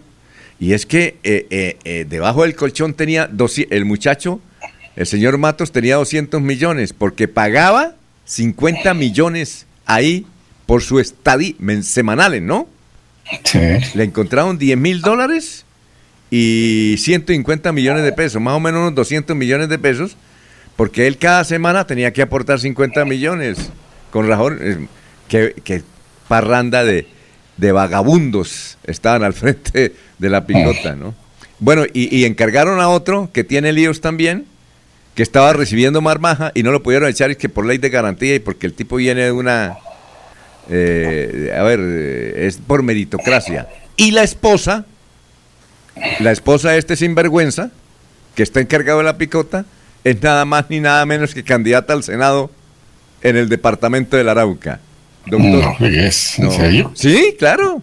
y 0.60 0.74
es 0.74 0.86
que 0.86 1.18
eh, 1.24 1.48
eh, 1.50 1.78
eh, 1.84 2.06
debajo 2.08 2.44
del 2.44 2.56
colchón 2.56 2.94
tenía, 2.94 3.30
el 3.70 3.86
muchacho, 3.86 4.40
el 4.96 5.06
señor 5.06 5.38
Matos 5.38 5.72
tenía 5.72 5.96
200 5.96 6.42
millones 6.42 6.94
porque 6.94 7.28
pagaba 7.28 7.96
50 8.26 8.94
millones 8.94 9.66
ahí 9.86 10.26
por 10.66 10.82
su 10.82 11.00
estadía 11.00 11.56
semanales, 11.82 12.42
¿no? 12.42 12.68
Sí. 13.44 13.60
Le 13.96 14.04
encontraron 14.04 14.58
10 14.58 14.78
mil 14.78 15.02
dólares 15.02 15.66
y 16.32 16.96
150 17.00 17.72
millones 17.72 18.04
de 18.04 18.14
pesos, 18.14 18.42
más 18.42 18.54
o 18.54 18.60
menos 18.60 18.82
unos 18.82 18.96
200 18.96 19.36
millones 19.36 19.68
de 19.70 19.78
pesos, 19.78 20.16
porque 20.76 21.08
él 21.08 21.18
cada 21.18 21.44
semana 21.44 21.86
tenía 21.86 22.14
que 22.14 22.22
aportar 22.22 22.60
50 22.60 23.04
millones. 23.06 23.72
Con 24.12 24.28
razón, 24.28 24.88
que, 25.28 25.54
que 25.64 25.84
parranda 26.30 26.86
de, 26.86 27.08
de 27.58 27.72
vagabundos 27.72 28.78
estaban 28.86 29.24
al 29.24 29.34
frente 29.34 29.94
de 30.18 30.30
la 30.30 30.46
picota, 30.46 30.96
¿no? 30.96 31.14
Bueno, 31.60 31.84
y, 31.94 32.26
encargaron 32.26 32.82
a 32.82 32.90
otro 32.90 33.30
que 33.32 33.44
tiene 33.44 33.72
líos 33.72 34.02
también, 34.02 34.46
que 35.16 35.24
estaba 35.24 35.54
recibiendo 35.54 36.02
marmaja 36.02 36.52
y 36.54 36.64
no 36.64 36.72
lo 36.72 36.84
pudieron 36.84 37.10
echar, 37.10 37.32
es 37.32 37.38
que 37.38 37.48
por 37.48 37.66
ley 37.66 37.78
de 37.78 37.90
garantía 37.90 38.36
y 38.36 38.40
porque 38.40 38.68
el 38.68 38.74
tipo 38.74 38.98
viene 38.98 39.24
de 39.24 39.32
una... 39.32 39.78
Eh, 40.70 41.56
a 41.58 41.64
ver, 41.64 41.80
eh, 41.82 42.48
es 42.48 42.58
por 42.58 42.84
meritocracia. 42.84 43.70
Y 43.96 44.12
la 44.12 44.24
esposa, 44.24 44.86
la 46.20 46.32
esposa 46.32 46.72
de 46.72 46.80
este 46.80 46.98
sinvergüenza, 46.98 47.72
que 48.36 48.44
está 48.44 48.60
encargado 48.60 48.98
de 48.98 49.06
la 49.06 49.18
picota, 49.18 49.66
es 50.04 50.22
nada 50.22 50.44
más 50.44 50.66
ni 50.70 50.82
nada 50.82 51.06
menos 51.06 51.34
que 51.34 51.44
candidata 51.44 51.94
al 51.94 52.04
Senado 52.04 52.52
en 53.22 53.38
el 53.38 53.48
departamento 53.48 54.18
de 54.18 54.26
la 54.26 54.32
Arauca. 54.32 54.82
Doctor. 55.28 55.76
¿en 55.80 56.12
serio? 56.12 56.92
Sí, 56.96 57.36
claro. 57.38 57.82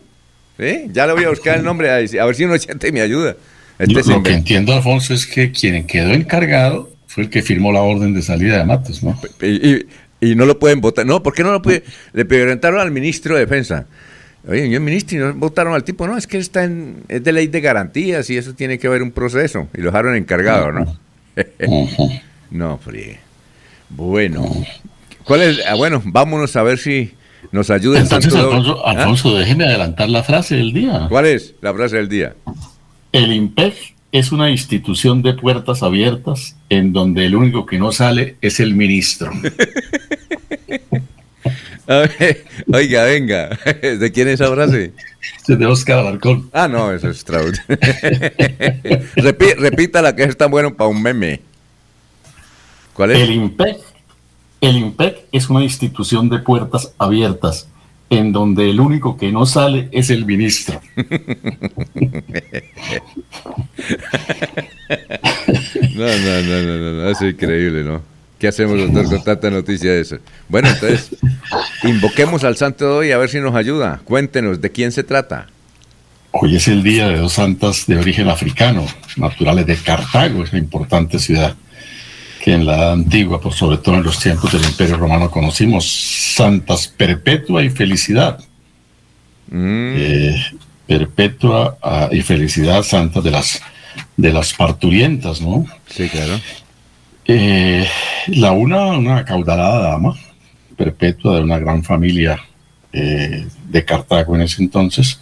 Ya 0.93 1.07
le 1.07 1.13
voy 1.13 1.25
a 1.25 1.31
buscar 1.31 1.59
el 1.59 1.65
nombre, 1.65 1.91
a, 1.91 1.97
ver 1.97 2.35
si 2.35 2.45
uno 2.45 2.55
me 2.93 3.01
ayuda. 3.01 3.37
Este 3.79 4.03
lo 4.11 4.23
que 4.23 4.33
entiendo, 4.33 4.73
Alfonso, 4.73 5.13
es 5.15 5.27
que 5.27 5.51
quien 5.51 5.87
quedó 5.87 6.13
encargado 6.13 6.91
fue 7.07 7.25
el 7.25 7.31
que 7.31 7.43
firmó 7.43 7.73
la 7.73 7.81
orden 7.81 8.15
de 8.15 8.23
salida 8.23 8.59
de 8.59 8.65
Matos, 8.65 9.03
¿no? 9.03 9.19
Y, 9.41 10.35
no 10.37 10.47
lo 10.47 10.59
pueden 10.61 10.81
votar. 10.81 11.05
No, 11.05 11.21
¿por 11.21 11.35
qué 11.35 11.43
no 11.43 11.51
lo 11.51 11.61
puede? 11.63 11.83
Le 12.13 12.25
preguntaron 12.25 12.79
al 12.79 12.93
ministro 12.93 13.35
de 13.35 13.41
Defensa. 13.41 13.87
Oye, 14.47 14.71
yo 14.71 14.81
ministro, 14.81 15.17
y 15.17 15.21
no 15.21 15.35
votaron 15.35 15.75
al 15.75 15.83
tipo. 15.83 16.07
No, 16.07 16.17
es 16.17 16.29
que 16.29 16.39
está 16.39 16.63
en, 16.63 17.03
es 17.09 17.25
de 17.25 17.33
ley 17.33 17.49
de 17.49 17.61
garantías 17.61 18.31
y 18.31 18.37
eso 18.37 18.55
tiene 18.55 18.79
que 18.79 18.87
haber 18.87 19.03
un 19.03 19.11
proceso. 19.11 19.69
Y 19.75 19.79
lo 19.79 19.87
dejaron 19.87 20.15
encargado, 20.15 20.71
¿no? 20.71 20.97
no, 22.51 22.79
frío. 22.79 23.17
Bueno. 23.89 24.65
¿Cuál 25.25 25.43
es? 25.43 25.61
Ah, 25.67 25.75
bueno, 25.75 26.01
vámonos 26.05 26.55
a 26.55 26.63
ver 26.63 26.79
si 26.79 27.15
nos 27.51 27.71
ayuda 27.71 27.99
el 27.99 28.05
Entonces, 28.05 28.35
Alfonso, 28.35 28.83
¿Ah? 28.87 28.91
Alfonso 28.93 29.37
déjeme 29.37 29.65
adelantar 29.65 30.09
la 30.09 30.23
frase 30.23 30.57
del 30.57 30.73
día. 30.73 31.07
¿Cuál 31.09 31.27
es 31.27 31.55
la 31.61 31.75
frase 31.75 31.97
del 31.97 32.09
día? 32.09 32.35
El 33.13 33.33
IMPEC 33.33 33.75
es 34.13 34.31
una 34.33 34.51
institución 34.51 35.23
de 35.23 35.35
puertas 35.35 35.83
abiertas 35.83 36.57
en 36.69 36.93
donde 36.93 37.27
el 37.27 37.35
único 37.35 37.67
que 37.67 37.79
no 37.79 37.93
sale 37.93 38.37
es 38.41 38.61
el 38.61 38.75
ministro. 38.75 39.33
Oiga, 42.73 43.05
venga, 43.05 43.59
¿de 43.83 44.13
quién 44.13 44.29
es 44.29 44.41
esa 44.41 44.53
frase? 44.53 44.93
de 45.47 45.67
Oscar 45.67 45.99
Alarcón. 45.99 46.49
Ah, 46.53 46.69
no, 46.69 46.93
eso 46.93 47.09
es 47.11 47.17
extraordinario. 47.17 47.77
repítala 49.59 50.15
que 50.15 50.25
es 50.25 50.37
tan 50.37 50.51
bueno 50.51 50.75
para 50.75 50.89
un 50.89 51.03
meme. 51.03 51.41
¿Cuál 52.93 53.13
es? 53.13 53.21
El 53.21 53.33
IMPEC 53.33 53.92
el 54.63 54.79
IMPEC 54.79 55.27
es 55.33 55.51
una 55.51 55.63
institución 55.63 56.31
de 56.31 56.39
puertas 56.39 56.95
abiertas, 56.97 57.69
en 58.09 58.33
donde 58.33 58.71
el 58.71 58.79
único 58.81 59.17
que 59.17 59.33
no 59.33 59.45
sale 59.45 59.89
es 59.91 60.09
el 60.09 60.25
ministro. 60.25 60.81
no, 60.97 61.05
no, 65.97 66.43
no, 66.43 66.63
no, 66.63 66.93
no, 66.93 67.09
es 67.11 67.21
increíble, 67.23 67.83
¿no? 67.83 68.01
¿Qué 68.39 68.47
hacemos 68.49 68.79
doctor 68.79 69.05
con 69.07 69.25
tanta 69.25 69.51
noticia 69.51 69.91
de 69.93 70.01
eso? 70.01 70.19
Bueno, 70.49 70.69
entonces, 70.69 71.17
invoquemos 71.83 72.45
al 72.45 72.57
santo 72.57 72.85
de 72.87 72.93
hoy 72.93 73.11
a 73.13 73.19
ver 73.19 73.29
si 73.31 73.41
nos 73.41 73.55
ayuda. 73.57 74.01
Cuéntenos, 74.05 74.61
¿de 74.61 74.71
quién 74.71 74.93
se 74.93 75.03
trata? 75.03 75.49
hoy 76.33 76.57
es 76.57 76.67
el 76.67 76.83
día 76.83 77.09
de 77.09 77.19
dos 77.19 77.35
santas 77.35 77.87
de 77.87 77.99
origen 77.99 78.29
africano, 78.29 78.87
naturales 79.17 79.67
de 79.67 79.77
Cartago, 79.77 80.43
es 80.43 80.51
una 80.51 80.61
importante 80.61 81.19
ciudad 81.19 81.55
que 82.43 82.53
en 82.53 82.67
la 82.67 82.75
edad 82.75 82.93
antigua, 82.95 83.41
por 83.41 83.53
sobre 83.53 83.79
todo 83.79 83.95
en 83.95 84.03
los 84.03 84.19
tiempos 84.19 84.51
del 84.51 84.65
Imperio 84.65 84.97
Romano, 84.97 85.31
conocimos 85.31 85.89
santas 86.35 86.89
Perpetua 86.89 87.63
y 87.63 87.71
Felicidad. 87.71 88.41
Mm. 89.49 89.95
Eh, 89.97 90.45
perpetua 90.85 91.79
ah, 91.81 92.09
y 92.11 92.21
Felicidad, 92.23 92.83
santas 92.83 93.23
de 93.23 93.31
las, 93.31 93.63
de 94.17 94.33
las 94.33 94.55
parturientas, 94.55 95.41
¿no? 95.41 95.67
Sí, 95.87 96.09
claro. 96.09 96.41
Eh, 97.27 97.87
la 98.27 98.51
una, 98.51 98.87
una 98.87 99.25
caudalada 99.25 99.91
dama, 99.91 100.17
Perpetua 100.77 101.37
de 101.37 101.43
una 101.43 101.61
gran 101.61 101.85
familia 101.85 102.41
eh, 102.93 103.47
de 103.69 103.85
Cartago 103.85 104.35
en 104.35 104.43
ese 104.43 104.61
entonces, 104.65 105.21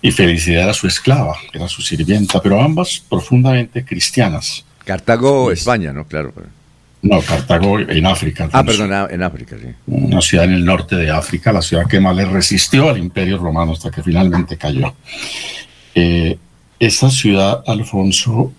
y 0.00 0.12
Felicidad 0.12 0.62
era 0.62 0.74
su 0.74 0.86
esclava, 0.86 1.36
era 1.52 1.66
su 1.66 1.82
sirvienta, 1.82 2.40
pero 2.40 2.62
ambas 2.62 3.02
profundamente 3.08 3.84
cristianas. 3.84 4.64
Cartago, 4.84 5.50
España, 5.50 5.92
¿no? 5.92 6.06
Claro. 6.06 6.32
No, 7.02 7.20
Cartago 7.22 7.78
en 7.78 8.06
África. 8.06 8.48
Ah, 8.52 8.62
perdón, 8.62 8.92
en 9.10 9.22
África, 9.22 9.56
sí. 9.58 9.68
Una 9.86 10.20
ciudad 10.20 10.44
en 10.44 10.52
el 10.52 10.64
norte 10.64 10.96
de 10.96 11.10
África, 11.10 11.52
la 11.52 11.62
ciudad 11.62 11.86
que 11.86 11.98
más 11.98 12.14
le 12.14 12.26
resistió 12.26 12.90
al 12.90 12.98
imperio 12.98 13.38
romano 13.38 13.72
hasta 13.72 13.90
que 13.90 14.02
finalmente 14.02 14.58
cayó. 14.58 14.94
Eh, 15.94 16.36
esa 16.78 17.10
ciudad, 17.10 17.62
Alfonso, 17.66 18.52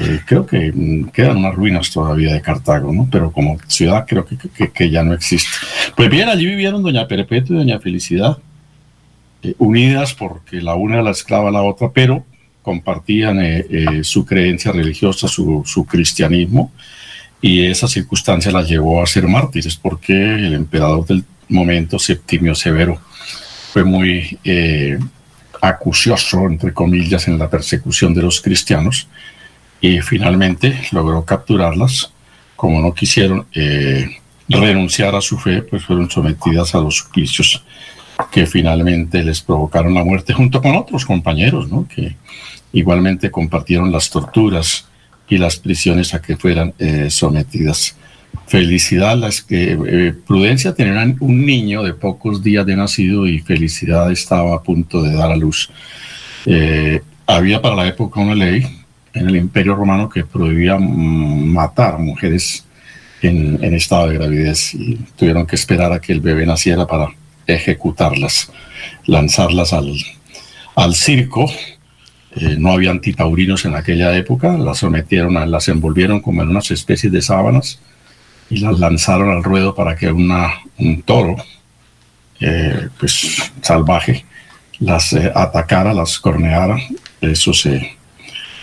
eh, 0.00 0.20
creo 0.26 0.46
que 0.46 0.72
mm, 0.74 1.10
quedan 1.10 1.36
unas 1.36 1.54
ruinas 1.54 1.90
todavía 1.92 2.32
de 2.32 2.40
Cartago, 2.40 2.92
¿no? 2.92 3.08
Pero 3.10 3.30
como 3.30 3.56
ciudad 3.68 4.04
creo 4.06 4.26
que, 4.26 4.70
que, 4.72 4.90
ya 4.90 5.04
no 5.04 5.14
existe. 5.14 5.50
Pues 5.96 6.10
bien, 6.10 6.28
allí 6.28 6.46
vivieron 6.46 6.82
doña 6.82 7.06
Perpetua 7.06 7.54
y 7.54 7.58
doña 7.60 7.78
Felicidad, 7.78 8.38
eh, 9.44 9.54
unidas 9.58 10.14
porque 10.14 10.60
la 10.60 10.74
una 10.74 10.94
era 10.94 11.04
la 11.04 11.10
esclava 11.12 11.50
a 11.50 11.52
la 11.52 11.62
otra, 11.62 11.90
pero 11.92 12.24
compartían 12.62 13.38
su 14.02 14.26
creencia 14.26 14.70
religiosa, 14.70 15.26
su, 15.26 15.62
su 15.64 15.86
cristianismo 15.86 16.70
y 17.42 17.66
esa 17.66 17.88
circunstancia 17.88 18.52
la 18.52 18.62
llevó 18.62 19.02
a 19.02 19.06
ser 19.06 19.26
mártires 19.26 19.76
porque 19.76 20.12
el 20.12 20.54
emperador 20.54 21.06
del 21.06 21.24
momento, 21.48 21.98
Septimio 21.98 22.54
Severo, 22.54 23.00
fue 23.72 23.84
muy 23.84 24.38
eh, 24.44 24.98
acucioso, 25.60 26.46
entre 26.46 26.72
comillas, 26.72 27.28
en 27.28 27.38
la 27.38 27.48
persecución 27.48 28.14
de 28.14 28.22
los 28.22 28.40
cristianos 28.40 29.08
y 29.80 30.00
finalmente 30.00 30.80
logró 30.92 31.24
capturarlas. 31.24 32.12
Como 32.56 32.80
no 32.82 32.92
quisieron 32.92 33.46
eh, 33.54 34.18
renunciar 34.48 35.14
a 35.14 35.20
su 35.22 35.38
fe, 35.38 35.62
pues 35.62 35.84
fueron 35.84 36.10
sometidas 36.10 36.74
a 36.74 36.80
los 36.80 36.96
suplicios 36.96 37.64
que 38.30 38.46
finalmente 38.46 39.24
les 39.24 39.40
provocaron 39.40 39.94
la 39.94 40.04
muerte 40.04 40.34
junto 40.34 40.60
con 40.60 40.76
otros 40.76 41.06
compañeros, 41.06 41.70
¿no? 41.70 41.86
que 41.88 42.16
igualmente 42.72 43.30
compartieron 43.30 43.90
las 43.90 44.10
torturas 44.10 44.89
y 45.30 45.38
las 45.38 45.56
prisiones 45.56 46.12
a 46.12 46.20
que 46.20 46.36
fueran 46.36 46.74
eh, 46.78 47.08
sometidas. 47.08 47.96
Felicidad, 48.46 49.16
las 49.16 49.42
que 49.42 49.78
eh, 49.86 50.12
Prudencia 50.26 50.74
tenía 50.74 51.14
un 51.20 51.46
niño 51.46 51.82
de 51.84 51.94
pocos 51.94 52.42
días 52.42 52.66
de 52.66 52.76
nacido 52.76 53.26
y 53.26 53.38
Felicidad 53.38 54.10
estaba 54.10 54.56
a 54.56 54.62
punto 54.62 55.02
de 55.02 55.14
dar 55.14 55.30
a 55.30 55.36
luz. 55.36 55.70
Eh, 56.46 57.00
había 57.26 57.62
para 57.62 57.76
la 57.76 57.86
época 57.86 58.20
una 58.20 58.34
ley 58.34 58.66
en 59.14 59.28
el 59.28 59.36
Imperio 59.36 59.76
Romano 59.76 60.08
que 60.08 60.24
prohibía 60.24 60.76
mm, 60.76 61.52
matar 61.52 61.98
mujeres 61.98 62.64
en, 63.22 63.62
en, 63.62 63.74
estado 63.74 64.08
de 64.08 64.14
gravidez 64.14 64.74
y 64.74 64.96
tuvieron 65.16 65.46
que 65.46 65.56
esperar 65.56 65.92
a 65.92 66.00
que 66.00 66.12
el 66.12 66.20
bebé 66.20 66.44
naciera 66.44 66.86
para 66.86 67.08
ejecutarlas, 67.46 68.50
lanzarlas 69.06 69.72
al, 69.72 69.94
al 70.74 70.94
circo 70.94 71.50
eh, 72.36 72.56
no 72.58 72.72
había 72.72 72.90
antitaurinos 72.90 73.64
en 73.64 73.74
aquella 73.74 74.16
época, 74.16 74.56
las 74.56 74.78
sometieron, 74.78 75.50
las 75.50 75.68
envolvieron 75.68 76.20
como 76.20 76.42
en 76.42 76.50
unas 76.50 76.70
especies 76.70 77.12
de 77.12 77.22
sábanas 77.22 77.80
y 78.48 78.58
las 78.58 78.78
lanzaron 78.78 79.30
al 79.30 79.42
ruedo 79.42 79.74
para 79.74 79.96
que 79.96 80.10
un 80.10 81.02
toro, 81.04 81.36
eh, 82.40 82.88
pues 82.98 83.52
salvaje, 83.62 84.24
las 84.78 85.12
eh, 85.12 85.30
atacara, 85.34 85.92
las 85.92 86.18
corneara. 86.18 86.76
Eso 87.20 87.52
se, 87.52 87.96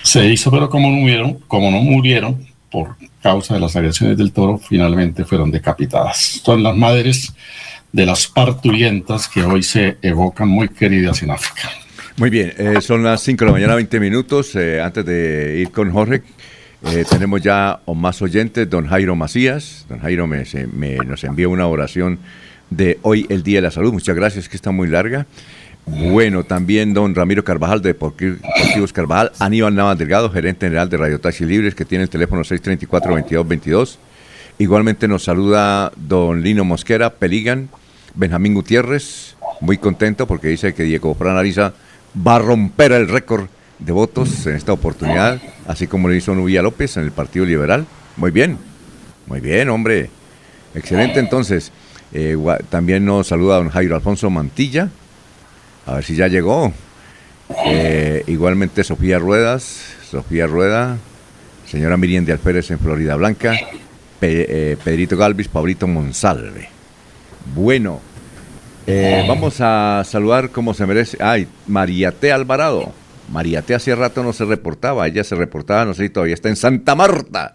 se 0.02 0.26
hizo, 0.28 0.50
pero 0.50 0.70
como 0.70 0.90
no 0.90 0.98
murieron, 0.98 1.34
como 1.48 1.70
no 1.70 1.82
murieron 1.82 2.48
por 2.72 2.96
causa 3.22 3.54
de 3.54 3.60
las 3.60 3.76
agresiones 3.76 4.18
del 4.18 4.32
toro, 4.32 4.58
finalmente 4.58 5.26
fueron 5.26 5.52
decapitadas. 5.52 6.42
Son 6.44 6.64
las 6.64 6.76
madres 6.76 7.34
de 7.92 8.06
las 8.06 8.28
parturientas 8.28 9.28
que 9.28 9.44
hoy 9.44 9.64
se 9.64 9.98
evocan 10.02 10.48
muy 10.48 10.70
queridas 10.70 11.22
en 11.24 11.32
África. 11.32 11.70
Muy 12.20 12.32
bien, 12.32 12.52
eh, 12.58 12.82
son 12.82 13.04
las 13.04 13.22
5 13.22 13.42
de 13.42 13.46
la 13.46 13.52
mañana, 13.52 13.76
20 13.76 14.00
minutos. 14.00 14.56
Eh, 14.56 14.82
antes 14.82 15.06
de 15.06 15.60
ir 15.60 15.70
con 15.70 15.92
Jorge, 15.92 16.24
eh, 16.88 17.06
tenemos 17.08 17.44
ya 17.44 17.82
más 17.94 18.24
oyentes, 18.24 18.68
don 18.68 18.88
Jairo 18.88 19.16
Macías. 19.16 19.86
Don 19.88 20.00
Jairo 20.00 20.26
me, 20.26 20.44
nos 21.06 21.24
envía 21.24 21.48
una 21.48 21.68
oración 21.68 22.18
de 22.72 22.98
hoy, 23.04 23.28
el 23.30 23.44
Día 23.44 23.60
de 23.60 23.62
la 23.62 23.72
Salud. 23.72 23.94
Muchas 23.94 24.16
gracias, 24.16 24.50
que 24.50 24.56
está 24.56 24.72
muy 24.72 24.88
larga. 24.88 25.28
Bueno, 25.86 26.44
también 26.44 26.96
don 26.96 27.14
Ramiro 27.14 27.44
Carvajal 27.44 27.84
de 27.84 27.90
Deportivos 27.90 28.94
Carvajal, 28.94 29.32
Aníbal 29.38 29.76
Navas 29.76 30.00
Delgado, 30.00 30.32
gerente 30.32 30.66
general 30.66 30.90
de 30.90 30.98
Radio 30.98 31.20
Taxi 31.20 31.46
Libres, 31.46 31.76
que 31.76 31.86
tiene 31.86 32.06
el 32.06 32.10
teléfono 32.10 32.42
634-2222. 32.42 33.98
Igualmente 34.58 35.08
nos 35.08 35.24
saluda 35.24 35.92
don 35.96 36.42
Lino 36.42 36.66
Mosquera, 36.66 37.12
Peligan, 37.12 37.70
Benjamín 38.16 38.56
Gutiérrez, 38.56 39.36
muy 39.62 39.78
contento 39.78 40.26
porque 40.26 40.48
dice 40.48 40.74
que 40.74 40.82
Diego 40.82 41.14
Fran 41.14 41.38
Ariza 41.38 41.74
va 42.26 42.36
a 42.36 42.40
romper 42.40 42.92
el 42.92 43.08
récord 43.08 43.48
de 43.80 43.92
votos 43.92 44.46
en 44.48 44.56
esta 44.56 44.74
oportunidad, 44.74 45.42
así 45.68 45.88
como 45.88 46.08
lo 46.08 46.16
hizo 46.16 46.34
Nubia 46.34 46.62
López 46.62 46.98
en 46.98 47.04
el 47.04 47.12
Partido 47.12 47.46
Liberal. 47.46 47.86
Muy 48.16 48.32
bien, 48.32 48.58
muy 49.28 49.40
bien, 49.40 49.70
hombre. 49.70 50.10
Excelente, 50.74 51.20
entonces. 51.20 51.72
Eh, 52.14 52.38
también 52.70 53.04
nos 53.06 53.28
saluda 53.28 53.58
don 53.58 53.70
Jairo 53.70 53.96
Alfonso 53.96 54.30
Mantilla. 54.30 54.90
A 55.86 55.96
ver 55.96 56.04
si 56.04 56.16
ya 56.16 56.28
llegó. 56.28 56.74
Eh, 57.66 58.24
igualmente 58.28 58.84
Sofía 58.84 59.20
Ruedas, 59.20 59.94
Sofía 60.10 60.48
Rueda, 60.48 60.98
señora 61.66 61.96
Miriam 61.96 62.26
de 62.26 62.34
Alférez 62.34 62.72
en 62.72 62.80
Florida 62.80 63.16
Blanca, 63.16 63.58
eh, 64.22 64.76
Pedrito 64.84 65.16
Galvis, 65.16 65.48
Pablito 65.48 65.88
Monsalve. 65.88 66.68
Bueno, 67.56 68.02
eh, 68.88 69.26
vamos 69.28 69.60
a 69.60 70.04
saludar 70.06 70.50
como 70.50 70.74
se 70.74 70.86
merece. 70.86 71.18
Ay, 71.22 71.48
Mariate 71.68 72.32
Alvarado. 72.32 72.94
Mariate 73.32 73.76
hace 73.76 73.94
rato 73.94 74.24
no 74.24 74.34
se 74.34 74.46
reportaba, 74.46 75.06
ella 75.06 75.24
se 75.24 75.36
reportaba, 75.36 75.86
no 75.86 75.94
sé 75.94 76.04
si 76.04 76.10
todavía 76.10 76.34
está 76.34 76.48
en 76.50 76.56
Santa 76.56 76.96
Marta, 76.96 77.54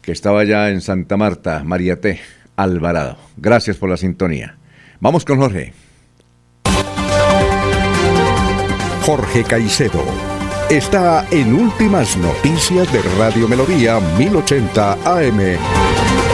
que 0.00 0.12
estaba 0.12 0.44
ya 0.44 0.70
en 0.70 0.80
Santa 0.80 1.18
Marta, 1.18 1.62
Mariate 1.62 2.20
Alvarado. 2.56 3.18
Gracias 3.36 3.76
por 3.76 3.90
la 3.90 3.98
sintonía. 3.98 4.56
Vamos 4.98 5.26
con 5.26 5.38
Jorge. 5.38 5.74
Jorge 9.02 9.44
Caicedo 9.44 10.02
está 10.70 11.26
en 11.30 11.54
Últimas 11.54 12.16
Noticias 12.16 12.92
de 12.92 13.02
Radio 13.18 13.46
Melodía 13.46 14.00
1080 14.18 14.92
AM. 15.04 16.25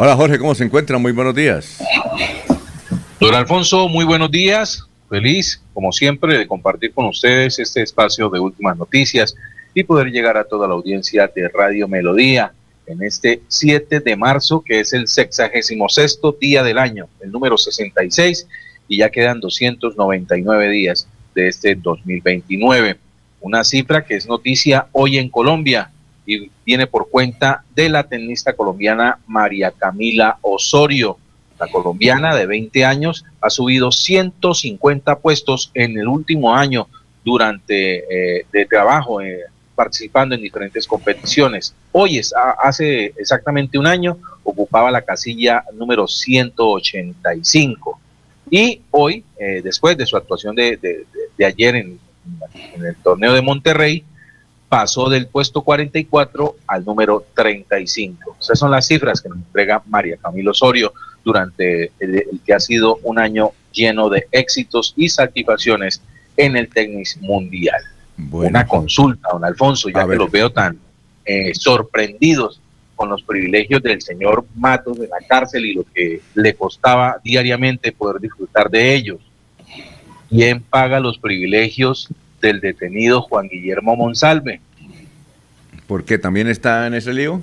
Hola 0.00 0.14
Jorge, 0.14 0.38
¿cómo 0.38 0.54
se 0.54 0.62
encuentra? 0.62 0.96
Muy 0.96 1.10
buenos 1.10 1.34
días. 1.34 1.82
Don 3.18 3.34
Alfonso, 3.34 3.88
muy 3.88 4.04
buenos 4.04 4.30
días. 4.30 4.84
Feliz, 5.10 5.60
como 5.74 5.90
siempre, 5.90 6.38
de 6.38 6.46
compartir 6.46 6.92
con 6.92 7.06
ustedes 7.06 7.58
este 7.58 7.82
espacio 7.82 8.30
de 8.30 8.38
últimas 8.38 8.76
noticias 8.76 9.34
y 9.74 9.82
poder 9.82 10.12
llegar 10.12 10.36
a 10.36 10.44
toda 10.44 10.68
la 10.68 10.74
audiencia 10.74 11.28
de 11.34 11.48
Radio 11.48 11.88
Melodía 11.88 12.52
en 12.86 13.02
este 13.02 13.42
7 13.48 13.98
de 13.98 14.14
marzo, 14.14 14.62
que 14.64 14.78
es 14.78 14.92
el 14.92 15.08
sexagésimo 15.08 15.88
sexto 15.88 16.30
día 16.40 16.62
del 16.62 16.78
año, 16.78 17.08
el 17.20 17.32
número 17.32 17.58
66, 17.58 18.46
y 18.86 18.98
ya 18.98 19.10
quedan 19.10 19.40
299 19.40 20.70
días 20.70 21.08
de 21.34 21.48
este 21.48 21.74
2029. 21.74 22.98
Una 23.40 23.64
cifra 23.64 24.04
que 24.04 24.14
es 24.14 24.28
noticia 24.28 24.86
hoy 24.92 25.18
en 25.18 25.28
Colombia, 25.28 25.90
y 26.28 26.50
viene 26.64 26.86
por 26.86 27.08
cuenta 27.08 27.64
de 27.74 27.88
la 27.88 28.04
tenista 28.04 28.52
colombiana 28.52 29.18
María 29.26 29.70
Camila 29.70 30.36
Osorio. 30.42 31.16
La 31.58 31.68
colombiana 31.68 32.36
de 32.36 32.44
20 32.44 32.84
años 32.84 33.24
ha 33.40 33.48
subido 33.48 33.90
150 33.90 35.20
puestos 35.20 35.70
en 35.72 35.98
el 35.98 36.06
último 36.06 36.54
año 36.54 36.86
durante 37.24 38.40
eh, 38.40 38.44
de 38.52 38.66
trabajo 38.66 39.22
eh, 39.22 39.44
participando 39.74 40.34
en 40.34 40.42
diferentes 40.42 40.86
competiciones. 40.86 41.74
Hoy 41.92 42.18
es, 42.18 42.34
hace 42.62 43.06
exactamente 43.16 43.78
un 43.78 43.86
año 43.86 44.18
ocupaba 44.42 44.90
la 44.90 45.00
casilla 45.00 45.64
número 45.72 46.06
185 46.06 48.00
y 48.50 48.82
hoy 48.90 49.24
eh, 49.38 49.62
después 49.64 49.96
de 49.96 50.04
su 50.04 50.14
actuación 50.14 50.54
de, 50.54 51.06
ayer 51.42 51.74
en 51.76 51.98
el 52.76 52.96
torneo 53.02 53.32
de 53.32 53.40
Monterrey 53.40 54.04
pasó 54.68 55.08
del 55.08 55.26
puesto 55.26 55.62
44 55.62 56.56
al 56.66 56.84
número 56.84 57.24
35. 57.34 58.36
Esas 58.40 58.58
son 58.58 58.70
las 58.70 58.86
cifras 58.86 59.20
que 59.20 59.28
nos 59.28 59.38
entrega 59.38 59.82
María 59.86 60.16
Camilo 60.16 60.50
Osorio 60.50 60.92
durante 61.24 61.92
el, 61.98 62.24
que 62.44 62.54
ha 62.54 62.60
sido 62.60 62.98
un 63.02 63.18
año 63.18 63.52
lleno 63.72 64.08
de 64.08 64.26
éxitos 64.30 64.94
y 64.96 65.08
satisfacciones 65.08 66.02
en 66.36 66.56
el 66.56 66.68
tenis 66.68 67.18
mundial. 67.20 67.80
Una 68.30 68.66
consulta, 68.66 69.28
don 69.32 69.44
Alfonso, 69.44 69.88
ya 69.88 70.06
que 70.06 70.16
los 70.16 70.30
veo 70.30 70.50
tan 70.50 70.78
eh, 71.24 71.54
sorprendidos 71.54 72.60
con 72.96 73.08
los 73.08 73.22
privilegios 73.22 73.80
del 73.82 74.02
señor 74.02 74.44
Matos 74.56 74.98
de 74.98 75.06
la 75.06 75.18
cárcel 75.26 75.66
y 75.66 75.74
lo 75.74 75.84
que 75.94 76.20
le 76.34 76.54
costaba 76.54 77.20
diariamente 77.22 77.92
poder 77.92 78.20
disfrutar 78.20 78.68
de 78.68 78.94
ellos. 78.94 79.20
¿Quién 80.28 80.62
paga 80.62 80.98
los 80.98 81.16
privilegios 81.18 82.08
del 82.40 82.60
detenido 82.60 83.22
Juan 83.22 83.48
Guillermo 83.48 83.96
Monsalve? 83.96 84.60
¿Por 85.86 86.04
qué? 86.04 86.18
¿También 86.18 86.48
está 86.48 86.86
en 86.86 86.94
ese 86.94 87.12
lío? 87.12 87.40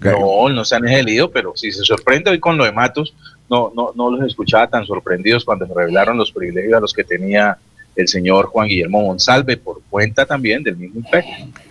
No, 0.00 0.48
no 0.48 0.62
está 0.62 0.76
en 0.76 0.88
ese 0.88 1.02
lío, 1.02 1.30
pero 1.30 1.52
si 1.56 1.72
se 1.72 1.82
sorprende 1.84 2.30
hoy 2.30 2.40
con 2.40 2.56
lo 2.56 2.64
de 2.64 2.72
Matos, 2.72 3.14
no, 3.48 3.72
no, 3.74 3.92
no 3.94 4.10
los 4.10 4.26
escuchaba 4.26 4.68
tan 4.68 4.84
sorprendidos 4.84 5.44
cuando 5.44 5.66
se 5.66 5.74
revelaron 5.74 6.16
los 6.16 6.32
privilegios 6.32 6.74
a 6.74 6.80
los 6.80 6.92
que 6.92 7.04
tenía 7.04 7.58
el 7.98 8.06
señor 8.06 8.46
Juan 8.46 8.68
Guillermo 8.68 9.02
Monsalve 9.02 9.56
por 9.56 9.82
cuenta 9.90 10.24
también 10.24 10.62
del 10.62 10.76
mismo 10.76 11.00
IPEC. 11.00 11.24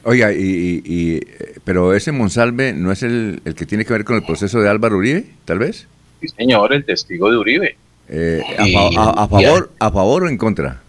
Oiga, 0.04 0.34
y, 0.34 1.22
pero 1.64 1.94
ese 1.94 2.12
Monsalve 2.12 2.74
no 2.74 2.92
es 2.92 3.02
el, 3.04 3.42
que 3.56 3.66
tiene 3.66 3.86
que 3.86 3.94
ver 3.94 4.04
con 4.04 4.18
el 4.18 4.24
proceso 4.24 4.60
de 4.60 4.70
Álvaro 4.70 4.98
Uribe, 4.98 5.26
tal 5.46 5.60
vez. 5.60 5.88
Sí, 6.20 6.28
señor, 6.28 6.74
el 6.74 6.84
testigo 6.84 7.32
de 7.32 7.38
Uribe. 7.38 7.78
Eh, 8.10 8.42
a, 8.58 9.28
favor, 9.28 9.72
¿A 9.80 9.92
favor 9.92 10.24
o 10.24 10.30
en 10.30 10.38
contra? 10.38 10.82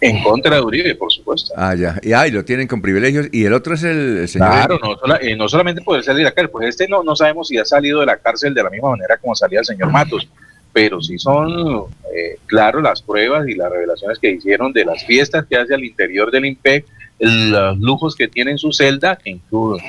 En 0.00 0.22
contra 0.22 0.56
de 0.56 0.62
Uribe, 0.62 0.94
por 0.94 1.10
supuesto. 1.10 1.52
Ah, 1.56 1.74
ya. 1.74 1.98
Y, 2.02 2.12
ah, 2.12 2.26
lo 2.28 2.44
tienen 2.44 2.68
con 2.68 2.82
privilegios. 2.82 3.28
Y 3.32 3.44
el 3.44 3.52
otro 3.52 3.74
es 3.74 3.82
el, 3.82 4.28
señor. 4.28 4.48
Claro, 4.48 4.78
no, 4.82 5.16
eh, 5.16 5.34
no 5.36 5.48
solamente 5.48 5.82
puede 5.82 6.02
salir 6.02 6.18
de 6.18 6.24
la 6.24 6.32
cárcel, 6.32 6.50
pues 6.50 6.68
este 6.68 6.88
no, 6.88 7.02
no 7.02 7.16
sabemos 7.16 7.48
si 7.48 7.56
ha 7.56 7.64
salido 7.64 8.00
de 8.00 8.06
la 8.06 8.18
cárcel 8.18 8.52
de 8.52 8.62
la 8.62 8.70
misma 8.70 8.90
manera 8.90 9.16
como 9.16 9.34
salía 9.34 9.60
el 9.60 9.64
señor 9.64 9.90
Matos 9.90 10.28
pero 10.72 11.00
sí 11.00 11.18
son, 11.18 11.86
eh, 12.14 12.38
claro, 12.46 12.80
las 12.80 13.02
pruebas 13.02 13.48
y 13.48 13.54
las 13.54 13.70
revelaciones 13.70 14.18
que 14.18 14.30
hicieron 14.30 14.72
de 14.72 14.84
las 14.84 15.04
fiestas 15.04 15.44
que 15.46 15.56
hace 15.56 15.74
al 15.74 15.84
interior 15.84 16.30
del 16.30 16.46
IMPEC, 16.46 16.86
los 17.18 17.78
lujos 17.78 18.16
que 18.16 18.28
tiene 18.28 18.52
en 18.52 18.58
su 18.58 18.72
celda, 18.72 19.16
que, 19.16 19.38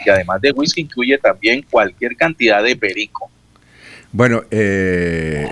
que 0.04 0.12
además 0.12 0.42
de 0.42 0.52
whisky 0.52 0.82
incluye 0.82 1.18
también 1.18 1.66
cualquier 1.70 2.16
cantidad 2.18 2.62
de 2.64 2.76
perico. 2.76 3.30
Bueno, 4.12 4.44
eh, 4.52 5.48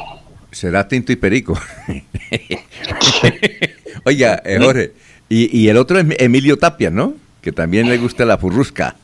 será 0.52 0.88
tinto 0.88 1.12
y 1.12 1.16
perico. 1.16 1.60
Oiga, 4.04 4.42
eh, 4.46 4.60
Jorge, 4.62 4.92
y, 5.30 5.68
el 5.68 5.78
otro 5.78 6.00
es 6.00 6.06
Emilio 6.18 6.58
Tapia, 6.58 6.90
¿no? 6.90 7.14
Que 7.42 7.52
también 7.52 7.90
le 7.90 7.98
gusta 7.98 8.26
la 8.26 8.38
furrusca. 8.38 8.96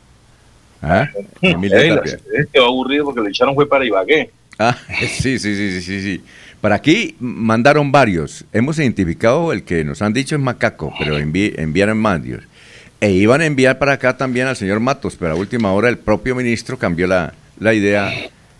¿Ah? 0.81 1.09
Emilio 1.41 1.95
Tapia. 1.95 2.19
Quedó 2.51 2.65
aburrido 2.65 3.05
porque 3.05 3.21
le 3.21 3.29
echaron 3.29 3.53
fue 3.53 3.67
para 3.67 3.85
Ibagué. 3.85 4.31
Ah, 4.57 4.77
sí, 4.99 5.39
sí, 5.39 5.55
sí, 5.55 5.81
sí, 5.81 6.01
sí. 6.01 6.23
Para 6.61 6.75
aquí 6.75 7.15
mandaron 7.19 7.91
varios. 7.91 8.45
Hemos 8.51 8.79
identificado 8.79 9.53
el 9.53 9.63
que 9.63 9.83
nos 9.83 10.01
han 10.01 10.13
dicho 10.13 10.35
es 10.35 10.41
Macaco, 10.41 10.93
pero 10.97 11.17
enviaron 11.17 12.01
varios. 12.01 12.43
E 13.01 13.11
iban 13.11 13.41
a 13.41 13.45
enviar 13.45 13.77
para 13.77 13.93
acá 13.93 14.17
también 14.17 14.47
al 14.47 14.55
señor 14.55 14.79
Matos, 14.79 15.15
pero 15.15 15.33
a 15.33 15.35
última 15.35 15.71
hora 15.73 15.89
el 15.89 15.97
propio 15.97 16.33
ministro 16.33 16.79
cambió 16.79 17.05
la, 17.05 17.33
idea 17.73 18.11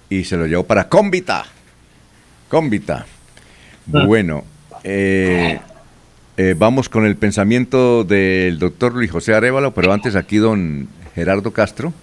y 0.10 0.26
se 0.26 0.38
lo 0.38 0.46
llevó 0.46 0.66
para 0.66 0.88
Cómbita. 0.88 1.46
Cómbita. 2.56 3.06
Ah. 3.94 4.06
Bueno, 4.06 4.46
eh, 4.86 5.60
eh, 6.38 6.56
vamos 6.58 6.88
con 6.88 7.06
el 7.06 7.18
pensamiento 7.18 8.06
del 8.06 8.60
doctor 8.60 8.94
Luis 8.94 9.12
José 9.12 9.34
Arevalo, 9.34 9.74
pero 9.74 9.92
antes 9.92 10.16
aquí 10.16 10.38
don 10.38 10.88
Gerardo 11.16 11.52
Castro 11.52 11.94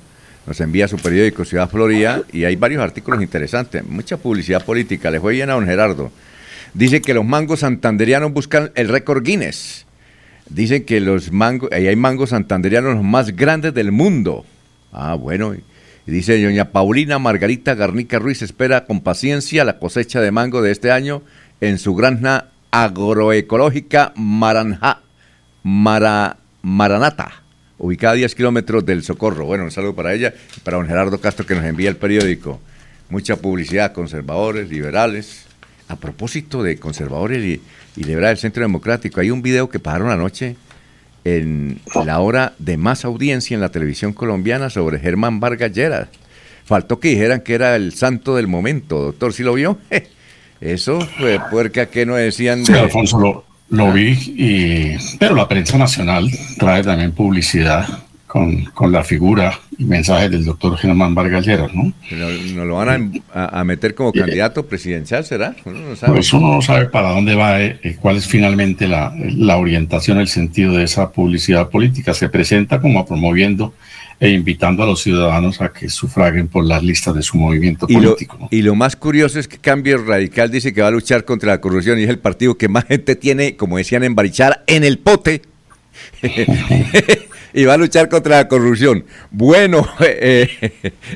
nos 0.46 0.60
envía 0.60 0.88
su 0.88 0.98
periódico 0.98 1.46
Ciudad 1.46 1.70
Florida 1.70 2.20
y 2.34 2.44
hay 2.44 2.56
varios 2.56 2.82
artículos 2.82 3.22
interesantes, 3.22 3.82
mucha 3.82 4.18
publicidad 4.18 4.62
política. 4.62 5.10
Le 5.10 5.20
fue 5.20 5.32
bien 5.32 5.48
a 5.48 5.54
don 5.54 5.64
Gerardo. 5.64 6.12
Dice 6.74 7.00
que 7.00 7.14
los 7.14 7.24
mangos 7.24 7.60
santanderianos 7.60 8.30
buscan 8.30 8.72
el 8.74 8.90
récord 8.90 9.24
Guinness. 9.24 9.86
Dicen 10.50 10.84
que 10.84 11.00
los 11.00 11.32
mangos, 11.32 11.72
ahí 11.72 11.86
hay 11.86 11.96
mangos 11.96 12.28
santanderianos 12.28 12.96
los 12.96 13.04
más 13.04 13.34
grandes 13.34 13.72
del 13.72 13.90
mundo. 13.90 14.44
Ah, 14.92 15.14
bueno. 15.14 15.54
Y 16.06 16.10
dice 16.10 16.42
doña 16.42 16.70
Paulina 16.70 17.18
Margarita 17.18 17.74
Garnica 17.74 18.18
Ruiz 18.18 18.42
espera 18.42 18.84
con 18.84 19.00
paciencia 19.00 19.64
la 19.64 19.78
cosecha 19.78 20.20
de 20.20 20.32
mango 20.32 20.62
de 20.62 20.72
este 20.72 20.90
año 20.90 21.22
en 21.60 21.78
su 21.78 21.94
granja 21.94 22.46
agroecológica 22.70 24.12
Maranja, 24.16 25.00
Mara, 25.62 26.38
Maranata 26.62 27.42
ubicada 27.82 28.12
a 28.12 28.16
10 28.16 28.34
kilómetros 28.36 28.86
del 28.86 29.02
Socorro. 29.02 29.44
Bueno, 29.44 29.64
un 29.64 29.72
saludo 29.72 29.94
para 29.94 30.14
ella 30.14 30.32
y 30.56 30.60
para 30.60 30.76
don 30.76 30.86
Gerardo 30.86 31.20
Castro 31.20 31.44
que 31.44 31.56
nos 31.56 31.64
envía 31.64 31.90
el 31.90 31.96
periódico. 31.96 32.60
Mucha 33.10 33.36
publicidad, 33.36 33.92
conservadores, 33.92 34.70
liberales. 34.70 35.46
A 35.88 35.96
propósito 35.96 36.62
de 36.62 36.78
conservadores 36.78 37.44
y, 37.44 37.60
liberales 37.96 38.38
del 38.38 38.42
Centro 38.50 38.62
Democrático, 38.62 39.20
hay 39.20 39.30
un 39.30 39.42
video 39.42 39.68
que 39.68 39.80
pasaron 39.80 40.10
anoche 40.10 40.56
en 41.24 41.80
la 42.04 42.20
hora 42.20 42.54
de 42.58 42.76
más 42.76 43.04
audiencia 43.04 43.54
en 43.54 43.60
la 43.60 43.70
televisión 43.70 44.12
colombiana 44.12 44.70
sobre 44.70 44.98
Germán 44.98 45.40
Vargas 45.40 45.72
Lleras. 45.72 46.08
Faltó 46.64 47.00
que 47.00 47.08
dijeran 47.08 47.40
que 47.40 47.54
era 47.54 47.76
el 47.76 47.92
santo 47.92 48.36
del 48.36 48.48
momento, 48.48 49.00
doctor, 49.00 49.32
¿sí 49.32 49.42
lo 49.42 49.54
vio? 49.54 49.78
Eso 50.60 51.00
fue 51.18 51.40
puerca 51.50 51.86
que 51.86 52.06
no 52.06 52.14
decían 52.14 52.62
de... 52.62 52.78
Alfonso, 52.78 53.44
lo 53.68 53.92
vi, 53.92 54.10
y, 54.36 54.96
pero 55.18 55.34
la 55.34 55.48
prensa 55.48 55.78
nacional 55.78 56.30
trae 56.58 56.82
también 56.82 57.12
publicidad 57.12 57.86
con, 58.32 58.90
la 58.90 59.04
figura 59.04 59.60
y 59.76 59.84
mensaje 59.84 60.30
del 60.30 60.46
doctor 60.46 60.78
Germán 60.78 61.14
Vargas 61.14 61.44
Lleras, 61.44 61.74
¿no? 61.74 61.92
¿No 62.54 62.64
lo 62.64 62.76
van 62.76 63.22
a, 63.34 63.62
meter 63.64 63.94
como 63.94 64.10
candidato 64.10 64.64
presidencial, 64.64 65.22
será? 65.26 65.54
Uno 65.66 65.80
no 65.80 65.96
sabe. 65.96 66.14
Pues 66.14 66.32
uno 66.32 66.54
no 66.54 66.62
sabe 66.62 66.86
para 66.86 67.10
dónde 67.10 67.34
va, 67.34 67.60
eh, 67.60 67.78
eh, 67.82 67.96
cuál 68.00 68.16
es 68.16 68.26
finalmente 68.26 68.88
la, 68.88 69.14
la 69.18 69.58
orientación, 69.58 70.18
el 70.18 70.28
sentido 70.28 70.72
de 70.72 70.84
esa 70.84 71.10
publicidad 71.10 71.68
política. 71.68 72.14
Se 72.14 72.30
presenta 72.30 72.80
como 72.80 73.04
promoviendo 73.04 73.74
e 74.18 74.30
invitando 74.30 74.82
a 74.82 74.86
los 74.86 75.02
ciudadanos 75.02 75.60
a 75.60 75.70
que 75.70 75.90
sufraguen 75.90 76.48
por 76.48 76.64
las 76.64 76.82
listas 76.82 77.14
de 77.14 77.22
su 77.22 77.36
movimiento 77.36 77.86
político. 77.86 78.48
Y 78.50 78.62
lo 78.62 78.74
más 78.74 78.96
curioso 78.96 79.38
es 79.38 79.46
que 79.46 79.58
Cambio 79.58 79.98
Radical 79.98 80.50
dice 80.50 80.72
que 80.72 80.80
va 80.80 80.88
a 80.88 80.92
luchar 80.92 81.26
contra 81.26 81.50
la 81.50 81.60
corrupción 81.60 81.98
y 81.98 82.04
es 82.04 82.08
el 82.08 82.18
partido 82.18 82.56
que 82.56 82.68
más 82.68 82.86
gente 82.86 83.14
tiene, 83.14 83.56
como 83.56 83.76
decían 83.76 84.04
en 84.04 84.14
Barichara, 84.14 84.64
en 84.66 84.84
el 84.84 84.98
pote. 84.98 85.42
y 87.52 87.64
va 87.64 87.74
a 87.74 87.76
luchar 87.76 88.08
contra 88.08 88.36
la 88.38 88.48
corrupción. 88.48 89.04
Bueno, 89.30 89.86
eh, 90.00 90.72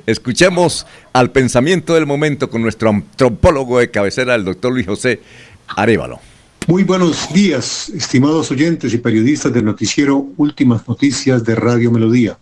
escuchemos 0.06 0.86
al 1.12 1.30
pensamiento 1.30 1.94
del 1.94 2.06
momento 2.06 2.50
con 2.50 2.62
nuestro 2.62 2.90
antropólogo 2.90 3.78
de 3.78 3.90
cabecera, 3.90 4.34
el 4.34 4.44
doctor 4.44 4.72
Luis 4.72 4.86
José 4.86 5.20
Arevalo. 5.68 6.20
Muy 6.66 6.82
buenos 6.82 7.32
días, 7.32 7.88
estimados 7.90 8.50
oyentes 8.50 8.92
y 8.92 8.98
periodistas 8.98 9.52
del 9.52 9.64
noticiero 9.64 10.26
Últimas 10.36 10.86
Noticias 10.88 11.44
de 11.44 11.54
Radio 11.54 11.92
Melodía. 11.92 12.38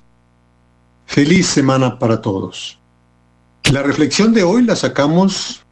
Feliz 1.07 1.47
semana 1.47 1.99
para 1.99 2.23
todos. 2.23 2.79
La 3.71 3.83
reflexión 3.83 4.33
de 4.33 4.43
hoy 4.43 4.63
la 4.65 4.77
sacamos 4.77 5.63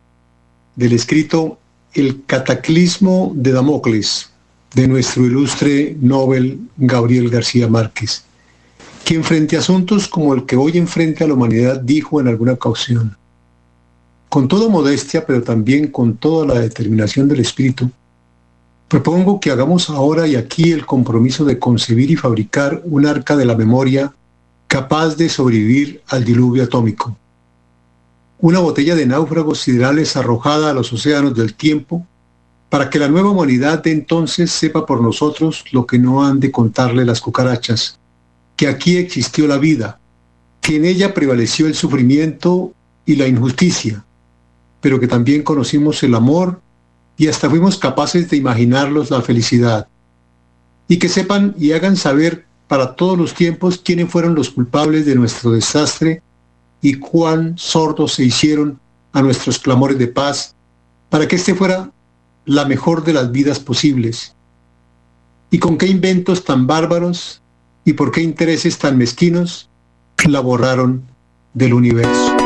del 0.77 0.93
escrito 0.93 1.59
El 1.95 2.25
cataclismo 2.27 3.33
de 3.35 3.53
Damocles 3.53 4.32
de 4.75 4.89
nuestro 4.89 5.25
ilustre 5.25 5.97
Nobel 6.01 6.61
Gabriel 6.77 7.29
García 7.29 7.69
Márquez, 7.69 8.25
quien 9.05 9.23
frente 9.23 9.57
a 9.57 9.61
asuntos 9.61 10.09
como 10.09 10.33
el 10.35 10.47
que 10.47 10.57
hoy 10.57 10.79
enfrenta 10.79 11.25
a 11.25 11.29
la 11.29 11.35
humanidad 11.35 11.81
dijo 11.81 12.21
en 12.21 12.29
alguna 12.29 12.53
ocasión, 12.53 13.17
con 14.29 14.49
toda 14.49 14.69
modestia, 14.69 15.27
pero 15.27 15.43
también 15.43 15.89
con 15.89 16.17
toda 16.17 16.47
la 16.47 16.61
determinación 16.61 17.29
del 17.29 17.41
espíritu, 17.41 17.91
propongo 18.89 19.41
que 19.41 19.51
hagamos 19.51 19.91
ahora 19.91 20.27
y 20.27 20.37
aquí 20.37 20.73
el 20.73 20.87
compromiso 20.87 21.45
de 21.45 21.59
concebir 21.59 22.11
y 22.11 22.17
fabricar 22.17 22.81
un 22.85 23.07
arca 23.07 23.37
de 23.37 23.45
la 23.45 23.57
memoria 23.57 24.15
capaz 24.69 25.17
de 25.17 25.29
sobrevivir 25.29 26.03
al 26.09 26.25
diluvio 26.25 26.65
atómico. 26.65 27.15
Una 28.41 28.59
botella 28.59 28.95
de 28.95 29.05
náufragos 29.05 29.61
siderales 29.61 30.17
arrojada 30.17 30.71
a 30.71 30.73
los 30.75 30.93
océanos 30.93 31.35
del 31.35 31.55
tiempo 31.55 32.07
para 32.73 32.89
que 32.89 32.99
la 32.99 33.09
nueva 33.09 33.29
humanidad 33.29 33.83
de 33.83 33.93
entonces 33.93 34.51
sepa 34.51 34.87
por 34.87 35.03
nosotros 35.03 35.63
lo 35.73 35.87
que 35.87 35.99
no 35.99 36.25
han 36.25 36.41
de 36.41 36.51
contarle 36.51 37.05
las 37.05 37.21
cucarachas, 37.21 37.99
que 38.57 38.67
aquí 38.67 38.97
existió 38.97 39.47
la 39.47 39.59
vida, 39.59 40.01
que 40.63 40.77
en 40.77 40.87
ella 40.87 41.13
prevaleció 41.13 41.67
el 41.67 41.75
sufrimiento 41.75 42.73
y 43.05 43.17
la 43.17 43.29
injusticia, 43.29 44.03
pero 44.81 44.99
que 44.99 45.07
también 45.07 45.43
conocimos 45.43 46.03
el 46.03 46.15
amor 46.15 46.63
y 47.19 47.29
hasta 47.29 47.51
fuimos 47.51 47.77
capaces 47.77 48.31
de 48.31 48.39
imaginarlos 48.39 49.11
la 49.11 49.21
felicidad. 49.21 49.87
Y 50.89 50.99
que 50.99 51.11
sepan 51.11 51.55
y 51.59 51.73
hagan 51.73 51.99
saber 51.99 52.47
para 52.69 52.97
todos 52.97 53.19
los 53.19 53.35
tiempos 53.35 53.83
quiénes 53.85 54.09
fueron 54.09 54.35
los 54.35 54.49
culpables 54.49 55.05
de 55.05 55.15
nuestro 55.15 55.51
desastre 55.51 56.23
y 56.81 56.95
cuán 56.95 57.53
sordos 57.59 58.15
se 58.15 58.25
hicieron 58.25 58.81
a 59.13 59.21
nuestros 59.21 59.59
clamores 59.59 59.99
de 59.99 60.07
paz 60.09 60.55
para 61.11 61.29
que 61.29 61.37
éste 61.37 61.55
fuera 61.55 61.91
la 62.45 62.65
mejor 62.65 63.05
de 63.05 63.13
las 63.13 63.31
vidas 63.33 63.61
posibles. 63.61 64.35
Y 65.51 65.59
con 65.59 65.79
qué 65.79 65.87
inventos 65.87 66.45
tan 66.45 66.67
bárbaros 66.67 67.43
y 67.85 67.93
por 67.95 68.11
qué 68.11 68.23
intereses 68.23 68.79
tan 68.79 68.97
mezquinos 68.97 69.69
la 70.27 70.41
borraron 70.41 71.05
del 71.53 71.75
universo. 71.75 72.37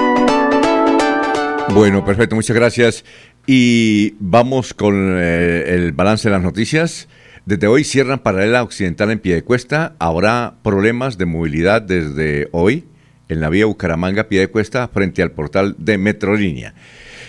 Bueno, 1.73 2.05
perfecto, 2.05 2.35
muchas 2.35 2.57
gracias. 2.57 3.05
Y 3.47 4.15
vamos 4.19 4.75
con 4.75 4.95
eh, 5.19 5.65
el 5.69 5.93
balance 5.93 6.29
de 6.29 6.33
las 6.33 6.43
noticias. 6.43 7.09
Desde 7.45 7.69
hoy 7.69 7.85
cierran 7.85 8.19
paralela 8.19 8.63
occidental 8.63 9.11
en 9.11 9.21
Piedecuesta. 9.21 9.95
Habrá 9.99 10.57
problemas 10.63 11.17
de 11.17 11.27
movilidad 11.27 11.83
desde 11.83 12.49
hoy 12.51 12.87
en 13.29 13.41
la 13.41 13.51
vía 13.51 13.67
Bucaramanga 13.67 14.29
Piedecuesta 14.29 14.89
frente 14.89 15.23
al 15.23 15.33
portal 15.33 15.77
de 15.79 15.99
Metrolínea. 15.99 16.75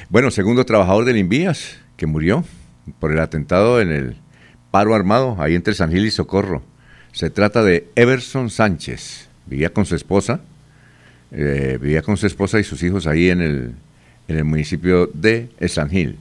Bueno, 0.10 0.32
segundo 0.32 0.66
trabajador 0.66 1.06
del 1.06 1.18
Invías 1.18 1.78
que 1.98 2.06
murió 2.06 2.46
por 3.00 3.12
el 3.12 3.20
atentado 3.20 3.82
en 3.82 3.92
el 3.92 4.16
paro 4.72 4.96
armado 4.96 5.36
ahí 5.40 5.56
entre 5.56 5.74
San 5.74 5.92
Gil 5.92 6.06
y 6.06 6.12
Socorro. 6.12 6.62
Se 7.12 7.30
trata 7.30 7.64
de 7.64 7.90
Everson 7.96 8.50
Sánchez. 8.50 9.28
Vivía 9.48 9.74
con 9.74 9.86
su 9.86 9.96
esposa, 9.96 10.42
eh, 11.32 11.78
vivía 11.82 12.02
con 12.02 12.18
su 12.18 12.28
esposa 12.28 12.60
y 12.60 12.64
sus 12.64 12.84
hijos 12.84 13.08
ahí 13.08 13.30
en 13.30 13.42
el, 13.42 13.72
en 14.28 14.38
el 14.38 14.44
municipio 14.44 15.10
de 15.14 15.50
San 15.68 15.90
Gil. 15.90 16.18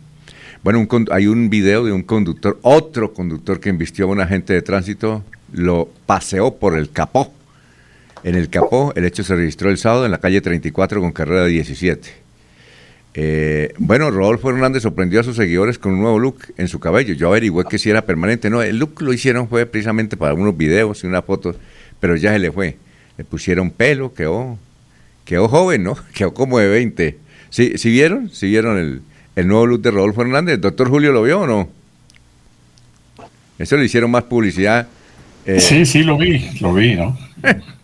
Bueno, 0.62 0.86
hay 1.12 1.26
un 1.26 1.50
video 1.50 1.84
de 1.84 1.92
un 1.92 2.02
conductor, 2.02 2.58
otro 2.62 3.12
conductor 3.12 3.60
que 3.60 3.68
embistió 3.68 4.06
a 4.06 4.08
un 4.08 4.20
agente 4.20 4.52
de 4.52 4.62
tránsito, 4.62 5.24
lo 5.52 5.88
paseó 6.06 6.56
por 6.56 6.76
el 6.76 6.90
capó. 6.90 7.32
En 8.22 8.34
el 8.34 8.48
capó, 8.48 8.92
el 8.96 9.04
hecho 9.04 9.22
se 9.22 9.36
registró 9.36 9.70
el 9.70 9.78
sábado 9.78 10.06
en 10.06 10.10
la 10.10 10.18
calle 10.18 10.40
34 10.40 11.00
con 11.00 11.12
carrera 11.12 11.44
17. 11.44 12.25
Eh, 13.18 13.72
bueno, 13.78 14.10
Rodolfo 14.10 14.50
Hernández 14.50 14.82
sorprendió 14.82 15.20
a 15.20 15.22
sus 15.22 15.36
seguidores 15.36 15.78
con 15.78 15.92
un 15.92 16.02
nuevo 16.02 16.18
look 16.18 16.36
en 16.58 16.68
su 16.68 16.78
cabello. 16.78 17.14
Yo 17.14 17.28
averigué 17.28 17.64
que 17.68 17.78
si 17.78 17.88
era 17.88 18.02
permanente. 18.02 18.50
No, 18.50 18.62
el 18.62 18.78
look 18.78 19.00
lo 19.00 19.10
hicieron 19.10 19.48
fue 19.48 19.64
precisamente 19.64 20.18
para 20.18 20.34
unos 20.34 20.54
videos 20.54 21.02
y 21.02 21.06
unas 21.06 21.24
fotos, 21.24 21.56
pero 21.98 22.14
ya 22.16 22.34
se 22.34 22.38
le 22.38 22.52
fue. 22.52 22.76
Le 23.16 23.24
pusieron 23.24 23.70
pelo, 23.70 24.12
quedó, 24.12 24.58
quedó 25.24 25.48
joven, 25.48 25.82
¿no? 25.82 25.96
Quedó 26.14 26.34
como 26.34 26.58
de 26.58 26.68
20. 26.68 27.16
¿Sí, 27.48 27.78
¿sí 27.78 27.90
vieron? 27.90 28.28
¿Sí 28.28 28.48
vieron 28.48 28.76
el, 28.76 29.00
el 29.34 29.48
nuevo 29.48 29.66
look 29.66 29.80
de 29.80 29.92
Rodolfo 29.92 30.20
Hernández. 30.20 30.60
¿Doctor 30.60 30.90
Julio 30.90 31.10
lo 31.12 31.22
vio 31.22 31.40
o 31.40 31.46
no? 31.46 31.70
Eso 33.58 33.78
le 33.78 33.86
hicieron 33.86 34.10
más 34.10 34.24
publicidad. 34.24 34.88
Eh, 35.46 35.60
sí, 35.60 35.86
sí, 35.86 36.02
lo 36.02 36.18
vi, 36.18 36.50
lo 36.60 36.74
vi, 36.74 36.96
¿no? 36.96 37.16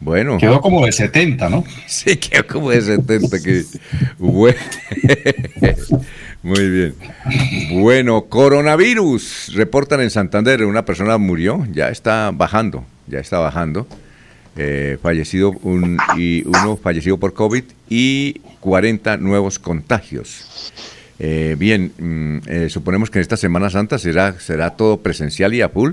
bueno. 0.00 0.38
Quedó 0.38 0.60
como 0.60 0.84
de 0.84 0.92
70, 0.92 1.48
¿no? 1.48 1.64
Sí, 1.86 2.16
quedó 2.16 2.46
como 2.46 2.70
de 2.70 2.80
70. 2.82 3.40
Que... 3.40 3.64
Muy 6.42 6.70
bien. 6.70 6.94
Bueno, 7.72 8.22
coronavirus. 8.24 9.52
Reportan 9.54 10.00
en 10.00 10.10
Santander, 10.10 10.64
una 10.64 10.84
persona 10.84 11.18
murió, 11.18 11.66
ya 11.70 11.90
está 11.90 12.30
bajando, 12.32 12.84
ya 13.06 13.18
está 13.18 13.38
bajando. 13.38 13.86
Eh, 14.56 14.98
fallecido 15.00 15.52
un, 15.62 15.98
y 16.16 16.42
uno 16.46 16.76
fallecido 16.76 17.18
por 17.18 17.34
COVID 17.34 17.64
y 17.88 18.40
40 18.60 19.18
nuevos 19.18 19.58
contagios. 19.58 20.72
Eh, 21.18 21.56
bien, 21.58 21.92
mm, 21.98 22.38
eh, 22.46 22.68
suponemos 22.70 23.10
que 23.10 23.18
en 23.18 23.22
esta 23.22 23.36
Semana 23.36 23.70
Santa 23.70 23.98
será, 23.98 24.40
será 24.40 24.70
todo 24.70 24.98
presencial 24.98 25.54
y 25.54 25.60
a 25.60 25.68
full. 25.68 25.92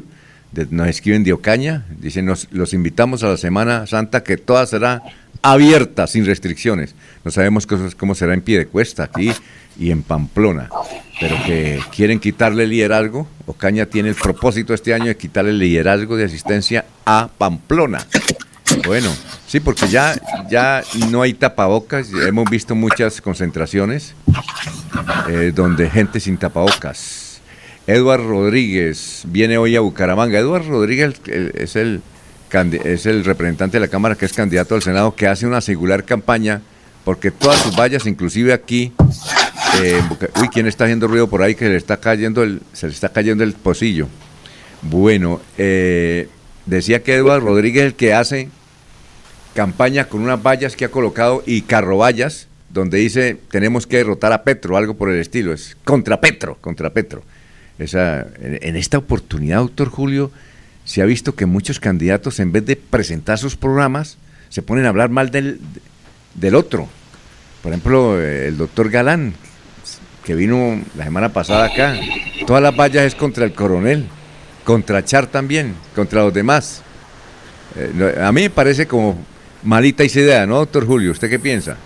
Nos 0.69 0.87
escriben 0.87 1.23
de 1.23 1.33
Ocaña, 1.33 1.85
dicen, 1.99 2.25
nos, 2.25 2.47
los 2.51 2.73
invitamos 2.73 3.23
a 3.23 3.27
la 3.29 3.37
Semana 3.37 3.87
Santa 3.87 4.23
que 4.23 4.37
toda 4.37 4.65
será 4.65 5.03
abierta, 5.41 6.07
sin 6.07 6.25
restricciones. 6.25 6.95
No 7.23 7.31
sabemos 7.31 7.67
cómo, 7.67 7.89
cómo 7.97 8.15
será 8.15 8.33
en 8.33 8.41
pie 8.41 8.59
de 8.59 8.67
cuesta 8.67 9.03
aquí 9.03 9.31
y 9.79 9.91
en 9.91 10.01
Pamplona, 10.01 10.69
pero 11.19 11.35
que 11.45 11.79
quieren 11.95 12.19
quitarle 12.19 12.63
el 12.63 12.71
liderazgo. 12.71 13.27
Ocaña 13.45 13.85
tiene 13.85 14.09
el 14.09 14.15
propósito 14.15 14.73
este 14.73 14.93
año 14.93 15.05
de 15.05 15.17
quitarle 15.17 15.51
el 15.51 15.59
liderazgo 15.59 16.17
de 16.17 16.25
asistencia 16.25 16.85
a 17.05 17.29
Pamplona. 17.37 18.05
Bueno, 18.85 19.13
sí, 19.47 19.59
porque 19.59 19.87
ya, 19.87 20.15
ya 20.49 20.83
no 21.09 21.21
hay 21.21 21.33
tapabocas, 21.33 22.09
hemos 22.11 22.49
visto 22.49 22.75
muchas 22.75 23.21
concentraciones 23.21 24.13
eh, 25.29 25.51
donde 25.55 25.89
gente 25.89 26.19
sin 26.19 26.37
tapabocas. 26.37 27.26
Eduard 27.87 28.21
Rodríguez 28.21 29.23
viene 29.27 29.57
hoy 29.57 29.77
a 29.77 29.79
Bucaramanga. 29.79 30.37
Eduard 30.37 30.67
Rodríguez 30.67 31.21
es 31.25 31.77
el, 31.77 32.01
es 32.83 33.05
el 33.05 33.23
representante 33.23 33.77
de 33.77 33.81
la 33.81 33.87
Cámara 33.87 34.15
que 34.15 34.25
es 34.25 34.33
candidato 34.33 34.75
al 34.75 34.81
Senado 34.83 35.15
que 35.15 35.27
hace 35.27 35.47
una 35.47 35.61
singular 35.61 36.03
campaña 36.03 36.61
porque 37.05 37.31
todas 37.31 37.61
sus 37.61 37.77
vallas, 37.77 38.05
inclusive 38.05 38.51
aquí, 38.51 38.91
eh, 39.81 40.01
uy, 40.41 40.49
¿quién 40.49 40.67
está 40.67 40.83
haciendo 40.83 41.07
ruido 41.07 41.29
por 41.29 41.41
ahí 41.41 41.55
que 41.55 41.69
le 41.69 41.77
está 41.77 41.95
cayendo 42.01 42.43
el, 42.43 42.61
se 42.73 42.87
le 42.87 42.93
está 42.93 43.07
cayendo 43.07 43.45
el 43.45 43.53
pocillo? 43.53 44.09
Bueno, 44.81 45.39
eh, 45.57 46.27
decía 46.65 47.01
que 47.03 47.15
Eduardo 47.15 47.47
Rodríguez 47.47 47.83
es 47.83 47.87
el 47.87 47.95
que 47.95 48.13
hace 48.13 48.49
campaña 49.55 50.09
con 50.09 50.21
unas 50.21 50.43
vallas 50.43 50.75
que 50.75 50.83
ha 50.83 50.91
colocado 50.91 51.41
y 51.45 51.61
carrovallas 51.61 52.49
donde 52.69 52.97
dice 52.97 53.37
tenemos 53.49 53.87
que 53.87 53.97
derrotar 53.97 54.33
a 54.33 54.43
Petro, 54.43 54.75
algo 54.75 54.95
por 54.95 55.09
el 55.09 55.21
estilo, 55.21 55.53
es 55.53 55.77
contra 55.85 56.19
Petro, 56.19 56.57
contra 56.59 56.89
Petro. 56.89 57.23
En, 57.79 58.75
esta 58.75 58.97
oportunidad, 58.97 59.59
doctor 59.59 59.89
Julio, 59.89 60.31
se 60.83 61.01
ha 61.01 61.05
visto 61.05 61.35
que 61.35 61.45
muchos 61.45 61.79
candidatos 61.79 62.39
en 62.39 62.51
vez 62.51 62.65
de 62.65 62.75
presentar 62.75 63.37
sus 63.37 63.55
programas, 63.55 64.17
se 64.49 64.61
ponen 64.61 64.85
a 64.85 64.89
hablar 64.89 65.09
mal 65.09 65.29
del, 65.29 65.59
del 66.33 66.55
otro. 66.55 66.87
Por 67.61 67.71
ejemplo, 67.71 68.19
el 68.19 68.57
doctor 68.57 68.89
Galán, 68.89 69.33
que 70.23 70.35
vino 70.35 70.81
la 70.95 71.03
semana 71.03 71.29
pasada 71.29 71.65
acá, 71.65 71.95
todas 72.45 72.63
las 72.63 72.75
vallas 72.75 73.05
es 73.05 73.15
contra 73.15 73.45
el 73.45 73.53
coronel, 73.53 74.07
contra 74.63 75.03
Char 75.03 75.27
también, 75.27 75.75
contra 75.95 76.23
los 76.23 76.33
demás. 76.33 76.81
Eh, 77.75 78.17
a 78.21 78.31
mí 78.31 78.41
me 78.41 78.49
parece 78.49 78.87
como 78.87 79.17
malita 79.63 80.03
idea, 80.03 80.45
¿no, 80.45 80.57
doctor 80.57 80.85
Julio? 80.85 81.11
¿Usted 81.11 81.29
qué 81.29 81.39
piensa? 81.39 81.77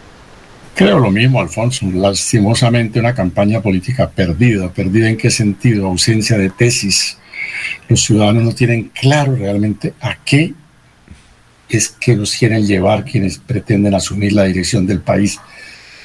Creo 0.76 1.00
lo 1.00 1.12
mismo, 1.12 1.42
Alfonso. 1.42 1.86
Lastimosamente 1.92 3.00
una 3.00 3.14
campaña 3.14 3.62
política 3.62 4.10
perdida. 4.10 4.72
¿Perdida 4.72 5.10
en 5.10 5.18
qué 5.18 5.30
sentido? 5.30 5.88
Ausencia 5.88 6.38
de 6.38 6.50
tesis. 6.50 7.18
Los 7.88 8.02
ciudadanos 8.02 8.44
no 8.44 8.54
tienen 8.54 8.90
claro 8.90 9.36
realmente 9.36 9.94
a 10.00 10.16
qué 10.24 10.54
es 11.70 11.90
que 11.90 12.16
los 12.16 12.34
quieren 12.34 12.66
llevar 12.66 13.06
quienes 13.06 13.38
pretenden 13.38 13.94
asumir 13.94 14.34
la 14.34 14.44
dirección 14.44 14.86
del 14.86 15.02
país. 15.02 15.40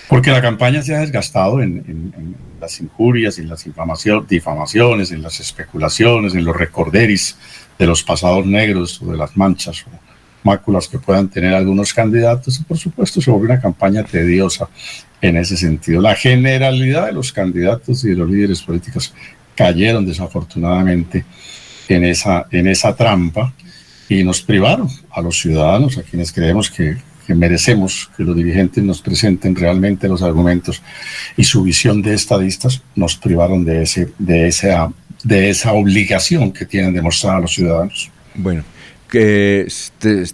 Porque 0.08 0.30
la 0.30 0.40
campaña 0.40 0.82
se 0.82 0.94
ha 0.94 1.00
desgastado 1.00 1.60
en, 1.62 2.34
las 2.60 2.80
injurias, 2.80 3.38
en 3.38 3.48
las 3.48 3.64
difamaciones, 4.28 5.10
en 5.10 5.22
las 5.22 5.40
especulaciones, 5.40 6.34
en 6.34 6.44
los 6.44 6.56
recorderis 6.56 7.36
de 7.78 7.86
los 7.86 8.02
pasados 8.02 8.46
negros 8.46 9.02
o 9.02 9.06
de 9.06 9.16
las 9.16 9.36
manchas 9.36 9.84
máculas 10.46 10.88
que 10.88 10.98
puedan 10.98 11.28
tener 11.28 11.52
algunos 11.52 11.92
candidatos 11.92 12.58
y 12.58 12.62
por 12.62 12.78
supuesto 12.78 13.20
se 13.20 13.30
vuelve 13.30 13.52
una 13.52 13.60
campaña 13.60 14.02
tediosa 14.04 14.68
en 15.20 15.36
ese 15.36 15.56
sentido. 15.56 16.00
La 16.00 16.14
generalidad 16.14 17.06
de 17.06 17.12
los 17.12 17.32
candidatos 17.32 18.04
y 18.04 18.10
de 18.10 18.16
los 18.16 18.30
líderes 18.30 18.62
políticos 18.62 19.12
cayeron 19.54 20.06
desafortunadamente 20.06 21.24
en 21.88 22.04
esa, 22.04 22.46
en 22.50 22.68
esa 22.68 22.94
trampa 22.94 23.52
y 24.08 24.22
nos 24.22 24.40
privaron 24.40 24.88
a 25.10 25.20
los 25.20 25.40
ciudadanos, 25.40 25.98
a 25.98 26.02
quienes 26.02 26.32
creemos 26.32 26.70
que, 26.70 26.96
que 27.26 27.34
merecemos 27.34 28.08
que 28.16 28.22
los 28.22 28.36
dirigentes 28.36 28.84
nos 28.84 29.02
presenten 29.02 29.56
realmente 29.56 30.08
los 30.08 30.22
argumentos 30.22 30.80
y 31.36 31.44
su 31.44 31.62
visión 31.62 32.02
de 32.02 32.14
estadistas, 32.14 32.82
nos 32.94 33.16
privaron 33.16 33.64
de, 33.64 33.82
ese, 33.82 34.12
de, 34.18 34.46
esa, 34.46 34.92
de 35.24 35.50
esa 35.50 35.72
obligación 35.72 36.52
que 36.52 36.66
tienen 36.66 36.94
de 36.94 37.02
mostrar 37.02 37.36
a 37.36 37.40
los 37.40 37.52
ciudadanos. 37.52 38.10
Bueno, 38.34 38.62
que 39.08 39.66
5 39.68 39.94
este, 39.98 40.28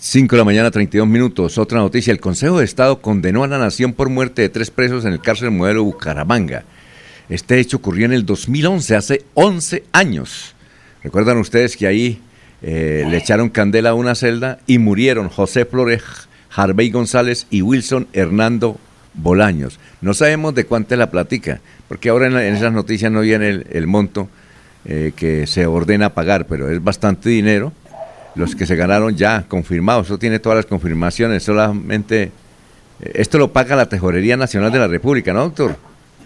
de 0.00 0.36
la 0.36 0.44
mañana, 0.44 0.70
32 0.70 1.06
minutos. 1.08 1.58
Otra 1.58 1.78
noticia. 1.78 2.12
El 2.12 2.20
Consejo 2.20 2.58
de 2.58 2.64
Estado 2.64 3.00
condenó 3.00 3.44
a 3.44 3.48
la 3.48 3.58
nación 3.58 3.92
por 3.92 4.08
muerte 4.08 4.42
de 4.42 4.48
tres 4.48 4.70
presos 4.70 5.04
en 5.04 5.12
el 5.12 5.20
cárcel 5.20 5.50
modelo 5.50 5.84
Bucaramanga. 5.84 6.64
Este 7.28 7.58
hecho 7.58 7.78
ocurrió 7.78 8.06
en 8.06 8.12
el 8.12 8.24
2011, 8.24 8.96
hace 8.96 9.24
11 9.34 9.84
años. 9.92 10.54
Recuerdan 11.02 11.38
ustedes 11.38 11.76
que 11.76 11.86
ahí 11.86 12.20
eh, 12.62 13.04
le 13.08 13.16
echaron 13.16 13.48
candela 13.48 13.90
a 13.90 13.94
una 13.94 14.14
celda 14.14 14.58
y 14.66 14.78
murieron 14.78 15.28
José 15.28 15.64
Flores, 15.64 16.02
Harvey 16.54 16.90
González 16.90 17.46
y 17.50 17.62
Wilson 17.62 18.06
Hernando 18.12 18.78
Bolaños. 19.14 19.80
No 20.00 20.14
sabemos 20.14 20.54
de 20.54 20.66
cuánto 20.66 20.94
es 20.94 20.98
la 20.98 21.10
platica, 21.10 21.60
porque 21.88 22.10
ahora 22.10 22.26
en, 22.26 22.54
esas 22.54 22.72
noticias 22.72 23.10
no 23.10 23.20
viene 23.22 23.64
el, 23.68 23.86
monto 23.86 24.28
eh, 24.84 25.12
que 25.16 25.46
se 25.46 25.66
ordena 25.66 26.14
pagar, 26.14 26.46
pero 26.46 26.70
es 26.70 26.82
bastante 26.82 27.28
dinero 27.28 27.72
los 28.36 28.54
que 28.54 28.66
se 28.66 28.76
ganaron 28.76 29.16
ya 29.16 29.44
confirmados. 29.48 30.06
Eso 30.06 30.18
tiene 30.18 30.38
todas 30.38 30.56
las 30.56 30.66
confirmaciones. 30.66 31.42
Solamente 31.42 32.30
eh, 33.00 33.12
esto 33.14 33.38
lo 33.38 33.52
paga 33.52 33.76
la 33.76 33.88
Tesorería 33.88 34.36
Nacional 34.36 34.70
de 34.70 34.78
la 34.78 34.86
República, 34.88 35.32
¿no, 35.32 35.40
doctor? 35.40 35.76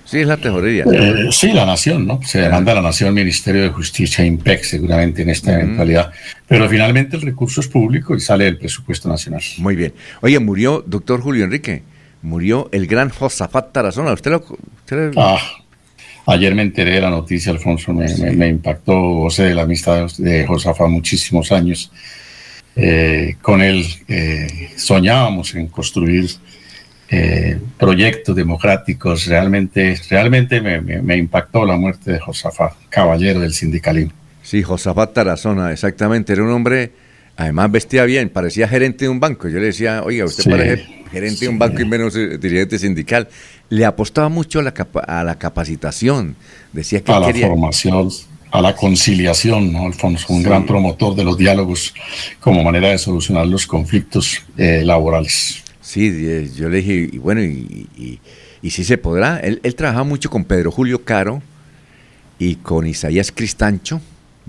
Sí, 0.04 0.18
es 0.18 0.26
la 0.26 0.36
tesorería. 0.36 0.84
Eh, 0.92 1.28
sí, 1.30 1.52
la 1.52 1.64
nación, 1.64 2.04
¿no? 2.04 2.20
Se 2.24 2.40
demanda 2.40 2.72
a 2.72 2.74
la 2.74 2.82
nación 2.82 3.14
Ministerio 3.14 3.62
de 3.62 3.68
Justicia, 3.68 4.24
IMPEC, 4.24 4.64
seguramente 4.64 5.22
en 5.22 5.30
esta 5.30 5.54
eventualidad. 5.54 6.10
Pero 6.48 6.68
finalmente 6.68 7.14
el 7.16 7.22
recurso 7.22 7.60
es 7.60 7.68
público 7.68 8.16
y 8.16 8.20
sale 8.20 8.46
del 8.46 8.58
presupuesto 8.58 9.08
nacional. 9.08 9.40
Muy 9.58 9.76
bien. 9.76 9.92
Oye, 10.20 10.40
murió, 10.40 10.82
doctor 10.84 11.20
Julio 11.20 11.44
Enrique, 11.44 11.84
murió 12.22 12.68
el 12.72 12.88
gran 12.88 13.10
Josafat 13.10 13.70
Tarazona. 13.70 14.12
¿Usted 14.12 14.32
lo, 14.32 14.44
Ah, 15.16 15.38
Ayer 16.26 16.54
me 16.54 16.62
enteré 16.62 16.94
de 16.94 17.00
la 17.00 17.10
noticia, 17.10 17.52
Alfonso, 17.52 17.92
me, 17.92 18.48
impactó, 18.48 19.28
sé 19.30 19.44
de 19.44 19.54
la 19.54 19.62
amistad 19.62 20.08
de 20.18 20.46
Josafa 20.46 20.86
muchísimos 20.86 21.50
años. 21.52 21.90
Eh, 22.76 23.36
con 23.42 23.60
él 23.62 23.84
eh, 24.06 24.70
soñábamos 24.76 25.54
en 25.54 25.66
construir 25.66 26.30
eh, 27.12 27.58
proyectos 27.76 28.36
democráticos. 28.36 29.26
Realmente, 29.26 29.96
realmente 30.08 30.60
me, 30.60 31.16
impactó 31.16 31.64
la 31.64 31.76
muerte 31.76 32.12
de 32.12 32.18
Josafat, 32.20 32.74
caballero 32.88 33.40
del 33.40 33.52
sindicalismo. 33.52 34.12
Sí, 34.42 34.62
Josafat 34.62 35.12
Tarazona, 35.12 35.72
exactamente. 35.72 36.32
Era 36.32 36.44
un 36.44 36.50
hombre, 36.50 36.92
además 37.36 37.72
vestía 37.72 38.04
bien, 38.04 38.28
parecía 38.28 38.68
gerente 38.68 39.06
de 39.06 39.08
un 39.08 39.18
banco. 39.18 39.48
Yo 39.48 39.58
le 39.58 39.66
decía, 39.66 40.02
oiga, 40.04 40.24
usted 40.24 40.48
parece 40.48 40.86
gerente 41.10 41.46
de 41.46 41.48
un 41.48 41.58
banco 41.58 41.82
y 41.82 41.84
menos 41.84 42.14
eh, 42.14 42.38
dirigente 42.38 42.78
sindical. 42.78 43.28
Le 43.70 43.84
apostaba 43.84 44.28
mucho 44.28 44.60
a 44.60 44.62
la, 44.62 44.74
a 45.06 45.24
la 45.24 45.38
capacitación. 45.38 46.36
Decía 46.72 47.00
que 47.02 47.12
a 47.12 47.20
la 47.20 47.32
formación, 47.32 48.10
a 48.50 48.60
la 48.60 48.74
conciliación, 48.74 49.72
¿no, 49.72 49.86
Alfonso? 49.86 50.26
Un 50.28 50.42
gran 50.42 50.66
promotor 50.66 51.14
de 51.14 51.24
los 51.24 51.38
diálogos 51.38 51.94
como 52.40 52.62
manera 52.62 52.88
de 52.88 52.98
solucionar 52.98 53.46
los 53.46 53.66
conflictos 53.66 54.42
eh, 54.56 54.82
laborales. 54.84 55.62
Sí, 55.80 56.10
eh, 56.12 56.50
yo 56.54 56.68
le 56.68 56.78
dije, 56.78 57.08
y 57.12 57.18
bueno, 57.18 57.42
y, 57.42 58.18
y, 58.62 58.70
sí 58.70 58.84
se 58.84 58.98
podrá. 58.98 59.38
Él, 59.38 59.60
él 59.62 59.74
trabajaba 59.74 60.04
mucho 60.04 60.30
con 60.30 60.44
Pedro 60.44 60.70
Julio 60.70 61.04
Caro 61.04 61.42
y 62.38 62.56
con 62.56 62.86
Isaías 62.86 63.32
Cristancho. 63.32 64.00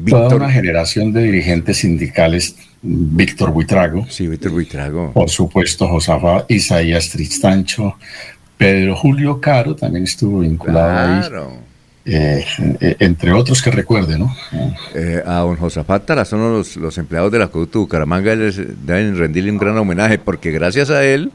Toda 0.07 0.35
una 0.35 0.51
generación 0.51 1.13
de 1.13 1.23
dirigentes 1.23 1.77
sindicales, 1.77 2.55
Víctor 2.81 3.51
Buitrago. 3.51 4.07
Sí, 4.09 4.27
Víctor 4.27 4.51
Buitrago. 4.51 5.11
Por 5.13 5.29
supuesto, 5.29 5.87
Josafa, 5.87 6.45
Isaías 6.47 7.09
Cristancho, 7.11 7.97
Pedro 8.61 8.95
Julio 8.95 9.41
Caro 9.41 9.75
también 9.75 10.03
estuvo 10.03 10.39
vinculado 10.39 10.89
claro. 10.91 11.53
Eh, 12.05 12.45
eh, 12.79 12.95
entre 12.99 13.31
otros 13.31 13.59
que 13.59 13.71
recuerde, 13.71 14.19
¿no? 14.19 14.35
Eh, 14.93 15.23
a 15.25 15.39
don 15.39 15.55
Josafat 15.55 16.25
son 16.25 16.53
los, 16.53 16.75
los 16.77 16.95
empleados 16.99 17.31
del 17.31 17.41
acueducto 17.41 17.79
de 17.79 17.85
Bucaramanga, 17.85 18.35
les 18.35 18.57
deben 18.85 19.17
rendirle 19.17 19.51
un 19.51 19.57
gran 19.57 19.75
homenaje, 19.79 20.19
porque 20.19 20.51
gracias 20.51 20.91
a 20.91 21.03
él, 21.03 21.31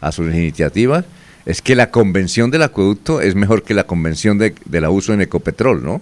a 0.00 0.10
sus 0.10 0.32
iniciativas, 0.32 1.04
es 1.44 1.60
que 1.60 1.74
la 1.74 1.90
convención 1.90 2.50
del 2.50 2.62
acueducto 2.62 3.20
es 3.20 3.34
mejor 3.34 3.62
que 3.62 3.74
la 3.74 3.84
convención 3.84 4.38
de, 4.38 4.54
del 4.64 4.86
abuso 4.86 5.12
en 5.12 5.20
Ecopetrol, 5.20 5.84
¿no? 5.84 6.00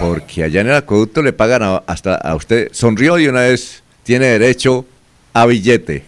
Porque 0.00 0.42
allá 0.42 0.62
en 0.62 0.66
el 0.66 0.74
acueducto 0.74 1.22
le 1.22 1.32
pagan 1.32 1.80
hasta 1.86 2.16
a 2.16 2.34
usted, 2.34 2.70
sonrió 2.72 3.20
y 3.20 3.28
una 3.28 3.42
vez 3.42 3.84
tiene 4.02 4.26
derecho 4.26 4.84
a 5.32 5.46
billete. 5.46 6.02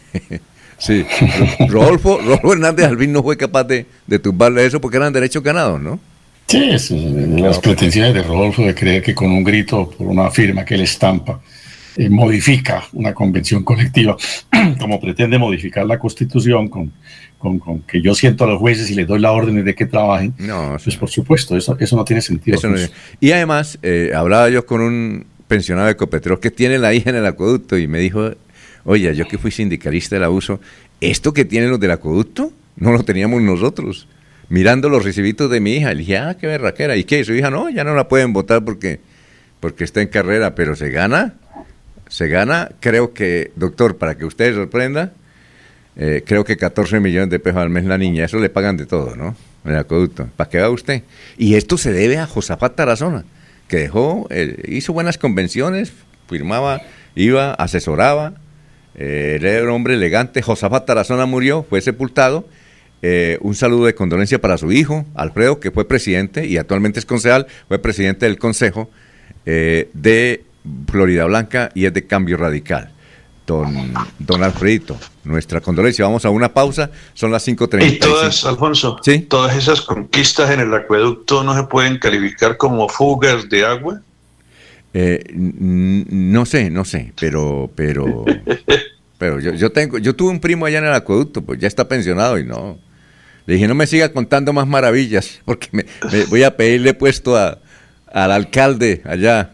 Sí, 0.79 1.05
Rodolfo, 1.69 2.19
Rodolfo 2.19 2.53
Hernández 2.53 2.87
Alvin 2.87 3.12
no 3.12 3.23
fue 3.23 3.37
capaz 3.37 3.65
de, 3.65 3.87
de 4.07 4.19
tumbarle 4.19 4.65
eso 4.65 4.81
porque 4.81 4.97
eran 4.97 5.12
derechos 5.12 5.43
ganados, 5.43 5.81
¿no? 5.81 5.99
Sí, 6.47 6.71
es, 6.71 6.91
las 6.93 7.59
pretensiones 7.59 8.15
de 8.15 8.23
Rodolfo 8.23 8.62
de 8.62 8.75
creer 8.75 9.03
que 9.03 9.15
con 9.15 9.31
un 9.33 9.43
grito 9.43 9.91
por 9.91 10.07
una 10.07 10.31
firma 10.31 10.65
que 10.65 10.75
él 10.75 10.83
estampa 10.83 11.41
eh, 11.97 12.09
modifica 12.09 12.85
una 12.93 13.12
convención 13.15 13.65
colectiva, 13.65 14.17
como 14.79 15.01
pretende 15.01 15.39
modificar 15.39 15.87
la 15.87 15.99
constitución 15.99 16.69
con, 16.69 16.93
con, 17.39 17.81
que 17.81 18.01
yo 18.01 18.15
siento 18.15 18.45
a 18.45 18.47
los 18.47 18.59
jueces 18.59 18.91
y 18.91 18.95
les 18.95 19.09
doy 19.09 19.19
la 19.19 19.33
orden 19.33 19.65
de 19.65 19.75
que 19.75 19.87
trabajen. 19.87 20.35
No, 20.39 20.77
pues 20.83 20.97
por 20.97 21.09
supuesto, 21.09 21.57
eso, 21.57 21.77
eso 21.81 21.97
no 21.97 22.05
tiene 22.05 22.23
sentido. 22.23 22.59
y 23.19 23.33
además, 23.33 23.79
eh, 23.83 24.12
hablaba 24.15 24.49
yo 24.51 24.67
con 24.67 24.83
un 24.83 25.27
pensionado 25.49 25.87
de 25.87 25.93
Ecopetrol 25.93 26.39
que 26.39 26.51
tiene 26.51 26.79
la 26.79 26.93
hija 26.93 27.11
en 27.11 27.17
el 27.17 27.27
acueducto 27.27 27.79
y 27.79 27.87
me 27.87 27.99
dijo, 27.99 28.33
oye, 28.87 29.14
yo 29.14 29.29
que 29.29 29.37
fui 29.37 29.51
sindicalista 29.51 30.16
del 30.16 30.25
abuso, 30.25 30.61
¿esto 31.03 31.35
que 31.35 31.44
tienen 31.44 31.70
los 31.70 31.79
del 31.79 31.90
acueducto 31.90 32.53
no 32.77 32.92
lo 32.92 33.03
teníamos 33.03 33.42
nosotros? 33.42 34.09
mirando 34.49 34.88
los 34.88 35.05
recibitos 35.05 35.51
de 35.51 35.61
mi 35.61 35.75
hija. 35.75 35.92
Le 35.92 36.01
dije, 36.01 36.18
ah, 36.18 36.37
qué 36.38 36.46
berraquera. 36.46 36.96
¿Y 36.96 37.05
qué? 37.05 37.25
Su 37.25 37.35
hija, 37.35 37.51
no, 37.51 37.68
ya 37.68 37.85
no 37.85 37.94
la 37.94 38.09
pueden 38.09 38.33
votar 38.33 38.64
porque, 38.64 39.01
porque 39.61 39.85
está 39.85 40.03
en 40.03 40.09
carrera, 40.09 40.55
pero 40.55 40.77
se 40.77 40.90
gana. 40.90 41.35
Se 42.09 42.29
gana, 42.29 42.70
creo 42.81 43.12
que, 43.12 43.51
doctor, 43.57 43.96
para 43.96 44.16
que 44.16 44.25
usted 44.25 44.55
sorprenda, 44.55 45.12
eh, 45.96 46.22
creo 46.25 46.44
que 46.44 46.57
14 46.57 47.01
millones 47.01 47.31
de 47.31 47.40
pesos 47.40 47.61
al 47.61 47.70
mes 47.70 47.85
la 47.85 47.99
niña. 47.99 48.25
Eso 48.25 48.38
le 48.38 48.49
pagan 48.49 48.77
de 48.77 48.87
todo, 48.87 49.16
¿no? 49.16 49.35
El 49.64 49.77
acueducto. 49.77 50.29
¿Para 50.37 50.49
qué 50.49 50.61
va 50.61 50.70
usted? 50.70 51.03
Y 51.37 51.55
esto 51.55 51.77
se 51.77 51.92
debe 51.92 52.18
a 52.18 52.27
Josafat 52.27 52.77
Tarazona, 52.77 53.25
que 53.66 53.79
dejó, 53.79 54.29
eh, 54.31 54.57
hizo 54.68 54.92
buenas 54.92 55.18
convenciones, 55.18 55.92
firmaba, 56.29 56.83
iba, 57.16 57.53
asesoraba. 57.55 58.35
Eh, 58.97 59.39
era 59.41 59.63
un 59.63 59.71
hombre 59.71 59.95
elegante. 59.95 60.43
Josafat 60.43 60.87
Tarazona 60.87 61.27
murió, 61.27 61.65
fue 61.69 61.81
sepultado 61.81 62.47
eh, 63.03 63.39
un 63.43 63.55
saludo 63.55 63.87
de 63.87 63.95
condolencia 63.95 64.41
para 64.41 64.57
su 64.57 64.73
hijo, 64.73 65.05
Alfredo, 65.15 65.61
que 65.61 65.71
fue 65.71 65.87
presidente 65.87 66.47
y 66.47 66.57
actualmente 66.57 66.99
es 66.99 67.07
concejal, 67.07 67.47
fue 67.69 67.79
presidente 67.79 68.27
del 68.27 68.39
Consejo 68.39 68.91
eh, 69.45 69.91
de 69.93 70.45
Florida 70.91 71.27
Blanca 71.27 71.71
y 71.75 71.85
es 71.85 71.93
de 71.93 72.07
Cambio 72.07 72.37
Radical. 72.37 72.93
Don, 73.47 73.95
don 74.19 74.43
Alfredito, 74.43 74.97
nuestra 75.23 75.61
condolencia. 75.61 76.05
Vamos 76.05 76.25
a 76.25 76.31
una 76.31 76.53
pausa, 76.53 76.91
son 77.15 77.31
las 77.31 77.47
5.30. 77.47 77.87
Y 77.87 77.99
todas, 78.01 78.45
Alfonso, 78.45 78.99
¿Sí? 79.05 79.21
todas 79.21 79.57
esas 79.57 79.83
conquistas 79.83 80.51
en 80.51 80.59
el 80.59 80.75
acueducto 80.75 81.45
no 81.45 81.55
se 81.55 81.63
pueden 81.63 81.99
calificar 82.01 82.57
como 82.57 82.89
fugas 82.89 83.49
de 83.49 83.65
agua. 83.65 84.01
Eh, 84.99 85.23
no 85.35 86.47
sé, 86.47 86.71
no 86.71 86.87
sé, 86.87 87.13
pero, 87.21 87.71
pero, 87.75 88.25
pero 89.19 89.41
yo, 89.41 89.53
yo 89.53 89.71
tengo, 89.71 89.99
yo 89.99 90.17
tuve 90.17 90.31
un 90.31 90.41
primo 90.41 90.65
allá 90.65 90.79
en 90.79 90.87
el 90.87 90.95
acueducto, 90.95 91.43
pues 91.43 91.59
ya 91.59 91.69
está 91.69 91.87
pensionado 91.87 92.39
y 92.39 92.45
no, 92.45 92.79
le 93.45 93.55
dije, 93.55 93.69
no 93.69 93.75
me 93.75 93.87
siga 93.87 94.11
contando 94.11 94.55
más 94.55 94.67
maravillas, 94.67 95.43
porque 95.45 95.69
me, 95.73 95.85
voy 96.31 96.45
a 96.45 96.57
pedirle 96.57 96.95
puesto 96.95 97.37
a, 97.37 97.59
al 98.11 98.33
alcalde 98.33 99.03
allá, 99.05 99.51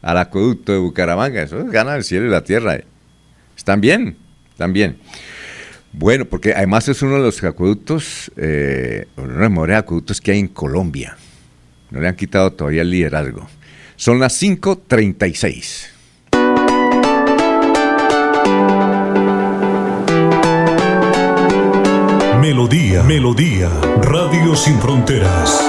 al 0.00 0.16
acueducto 0.16 0.72
de 0.72 0.78
Bucaramanga. 0.78 1.42
Eso 1.42 1.60
es 1.60 1.70
gana 1.70 1.94
el 1.94 2.02
cielo 2.02 2.28
y 2.28 2.30
la 2.30 2.42
tierra. 2.42 2.80
Están 3.54 3.82
bien, 3.82 4.16
están 4.52 4.72
bien. 4.72 4.96
Bueno, 5.92 6.24
porque 6.24 6.54
además 6.54 6.88
es 6.88 7.02
uno 7.02 7.16
de 7.16 7.20
los 7.20 7.44
acueductos, 7.44 8.32
eh, 8.38 9.08
uno 9.18 9.34
de 9.34 9.40
los 9.40 9.50
mejores 9.50 9.76
acueductos 9.76 10.22
que 10.22 10.32
hay 10.32 10.38
en 10.38 10.48
Colombia. 10.48 11.18
No 11.90 12.00
le 12.00 12.08
han 12.08 12.16
quitado 12.16 12.50
todavía 12.54 12.80
el 12.80 12.90
liderazgo. 12.90 13.46
Son 13.96 14.20
las 14.20 14.40
5.36. 14.42 15.88
Melodía, 22.40 23.02
Melodía, 23.02 23.70
Radio 24.02 24.54
Sin 24.54 24.78
Fronteras. 24.80 25.60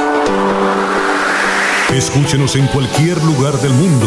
Escúchenos 1.94 2.56
en 2.58 2.68
cualquier 2.68 3.24
lugar 3.24 3.54
del 3.62 3.72
mundo. 3.72 4.06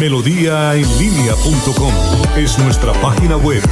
Melodíaenlínea.com 0.00 1.92
es 2.36 2.58
nuestra 2.58 2.92
página 2.94 3.36
web. 3.36 3.62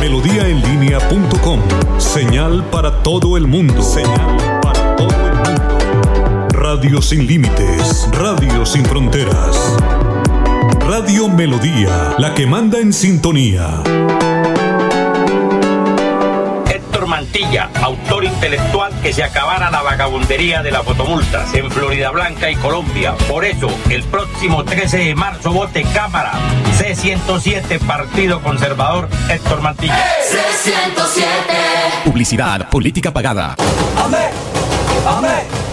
Melodíaenlínea.com, 0.00 1.60
señal 1.98 2.64
para 2.70 3.02
todo 3.02 3.36
el 3.36 3.46
mundo. 3.46 3.80
Señal 3.80 4.61
Radio 6.74 7.02
sin 7.02 7.26
límites, 7.26 8.08
Radio 8.12 8.64
sin 8.64 8.82
fronteras. 8.86 9.76
Radio 10.80 11.28
Melodía, 11.28 12.14
la 12.16 12.32
que 12.32 12.46
manda 12.46 12.78
en 12.78 12.94
sintonía. 12.94 13.82
Mantilla, 17.06 17.68
autor 17.82 18.24
intelectual 18.24 18.90
que 19.02 19.12
se 19.12 19.22
acabara 19.22 19.70
la 19.70 19.82
vagabundería 19.82 20.62
de 20.62 20.70
las 20.70 20.82
fotomultas 20.82 21.52
en 21.54 21.70
Florida 21.70 22.10
Blanca 22.10 22.50
y 22.50 22.56
Colombia. 22.56 23.14
Por 23.28 23.44
eso, 23.44 23.68
el 23.90 24.02
próximo 24.04 24.64
13 24.64 24.96
de 24.96 25.14
marzo 25.14 25.52
vote 25.52 25.84
Cámara 25.92 26.32
C107 26.78 27.80
Partido 27.80 28.40
Conservador 28.40 29.10
Héctor 29.28 29.60
Mantilla. 29.60 30.02
C107 30.22 32.04
Publicidad, 32.04 32.70
política 32.70 33.12
pagada. 33.12 33.56
Amén. 34.02 34.30
Amén. 35.06 35.71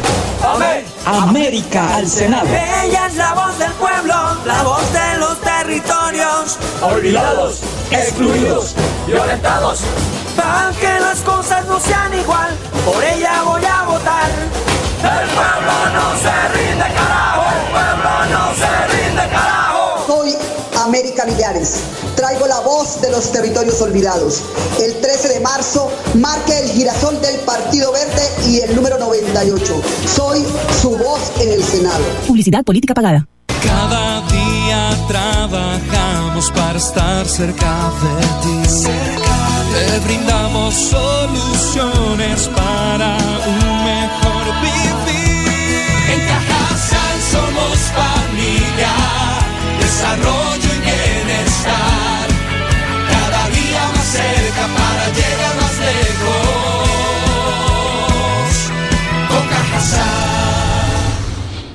Amén. 0.59 0.85
América 1.05 1.95
al 1.95 2.07
Senado. 2.07 2.47
Ella 2.47 3.07
es 3.07 3.15
la 3.15 3.33
voz 3.33 3.57
del 3.57 3.71
pueblo, 3.73 4.13
la 4.45 4.63
voz 4.63 4.83
de 4.91 5.17
los 5.19 5.39
territorios. 5.41 6.57
Olvidados, 6.81 7.61
excluidos, 7.91 8.75
violentados 9.07 9.83
para 10.35 10.71
que 10.79 10.99
las 10.99 11.19
cosas 11.21 11.65
no 11.65 11.79
sean 11.79 12.13
igual, 12.13 12.55
por 12.85 13.03
ella 13.03 13.41
voy 13.43 13.63
a 13.65 13.83
votar. 13.83 14.29
El 14.99 15.29
pueblo 15.29 15.73
no 15.93 16.17
se 16.17 16.35
rinde 16.55 16.87
carajo, 16.95 17.43
el 17.55 17.71
pueblo 17.71 18.11
no 18.31 18.53
se 18.55 18.87
rinde 18.95 19.29
carajo. 19.29 20.03
Soy 20.07 20.37
América 20.89 21.23
Millares. 21.23 21.81
Traigo 22.15 22.47
la 22.47 22.61
voz 22.61 22.99
de 22.99 23.11
los 23.11 23.31
territorios 23.31 23.79
olvidados. 23.79 24.41
El 24.81 24.99
13 24.99 25.27
de 25.29 25.39
marzo 25.39 25.91
marque 26.15 26.57
el 26.57 26.69
girasol 26.71 27.21
del 27.21 27.39
Partido 27.41 27.91
Verde 27.91 28.23
y 28.47 28.61
el 28.61 28.75
número 28.75 28.97
98. 28.97 29.81
Soy 30.15 30.43
su 30.81 30.97
voz 30.97 31.31
en 31.41 31.51
el 31.51 31.63
Senado. 31.63 32.03
Publicidad 32.25 32.63
política 32.63 32.95
pagada. 32.95 33.27
Cada 33.63 34.21
día 34.29 34.89
trabajamos 35.07 36.49
para 36.51 36.79
estar 36.79 37.27
cerca 37.27 37.91
de 38.01 38.25
ti. 38.41 38.89
Te 39.71 39.99
brindamos 39.99 40.73
soluciones 40.73 42.49
para 42.55 43.15
un 43.45 43.83
mejor 43.85 44.45
vivir. 44.63 45.53
En 46.13 46.19
Cajasal 46.27 47.21
somos 47.31 47.77
familia, 47.93 48.89
desarrollo 49.79 50.68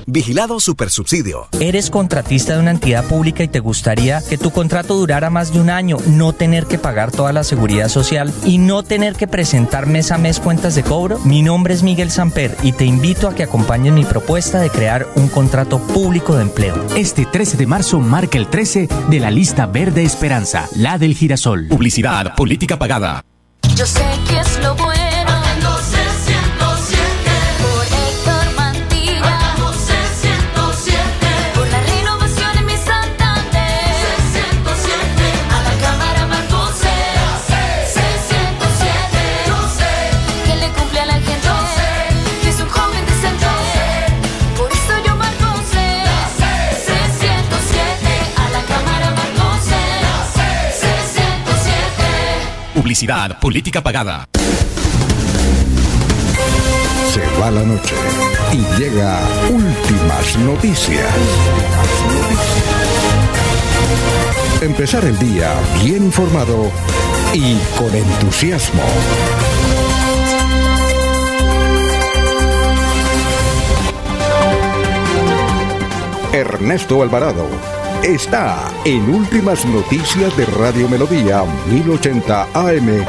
Vigilado 0.07 0.61
Supersubsidio. 0.61 1.49
¿Eres 1.61 1.91
contratista 1.91 2.55
de 2.55 2.61
una 2.61 2.73
entidad 2.73 3.05
pública 3.05 3.43
y 3.43 3.49
te 3.49 3.61
gustaría 3.61 4.23
que 4.23 4.39
tu 4.39 4.51
contrato 4.51 4.95
durara 4.95 5.31
más 5.31 5.53
de 5.53 5.61
un 5.61 5.71
año, 5.71 5.97
no 6.07 6.33
tener 6.33 6.67
que 6.67 6.79
pagar 6.79 7.11
toda 7.11 7.33
la 7.33 7.45
seguridad 7.45 7.89
social 7.89 8.33
y 8.45 8.59
no 8.59 8.83
tener 8.83 9.15
que 9.15 9.27
presentar 9.27 9.87
mes 9.87 10.13
a 10.13 10.19
mes 10.19 10.41
cuentas 10.41 10.75
de 10.75 10.83
cobro? 10.83 11.19
Mi 11.21 11.43
nombre 11.43 11.75
es 11.75 11.83
Miguel 11.83 12.11
Samper 12.11 12.57
y 12.63 12.73
te 12.73 12.85
invito 12.85 13.29
a 13.29 13.35
que 13.35 13.45
acompañes 13.45 13.93
mi 13.93 14.05
propuesta 14.05 14.61
de 14.61 14.71
crear 14.71 15.07
un 15.17 15.29
contrato 15.29 15.79
público 15.79 16.37
de 16.37 16.43
empleo. 16.43 16.85
Este 16.97 17.27
13 17.27 17.57
de 17.57 17.67
marzo 17.67 18.01
marca 18.01 18.39
el 18.39 18.49
13 18.49 18.89
de 19.09 19.21
la 19.21 19.31
lista 19.31 19.67
Verde 19.67 20.03
Esperanza, 20.03 20.69
la 20.77 20.99
del 20.99 21.15
girasol. 21.15 21.69
Publicidad, 21.69 22.35
política 22.35 22.79
pagada. 22.79 23.25
Yo 23.75 23.87
sé 23.87 24.05
que 24.29 24.39
es 24.39 24.63
lo 24.63 24.75
bueno. 24.77 25.14
Publicidad, 52.95 53.41
política 53.41 53.83
pagada. 53.83 54.29
Se 57.13 57.41
va 57.41 57.51
la 57.51 57.65
noche 57.65 57.97
y 58.53 58.81
llega 58.81 59.19
últimas 59.51 60.39
noticias. 60.39 61.13
Empezar 64.61 65.05
el 65.07 65.19
día 65.19 65.55
bien 65.83 66.05
informado 66.05 66.71
y 67.33 67.57
con 67.77 67.93
entusiasmo. 67.93 68.85
Ernesto 76.33 77.03
Alvarado 77.03 77.49
está 78.05 78.71
en 78.85 79.09
Últimas 79.09 79.65
Noticias 79.65 80.37
de 80.37 80.45
Radio 80.45 80.91
Melodía 80.91 81.43
1080 81.71 82.49
AM. 82.53 83.05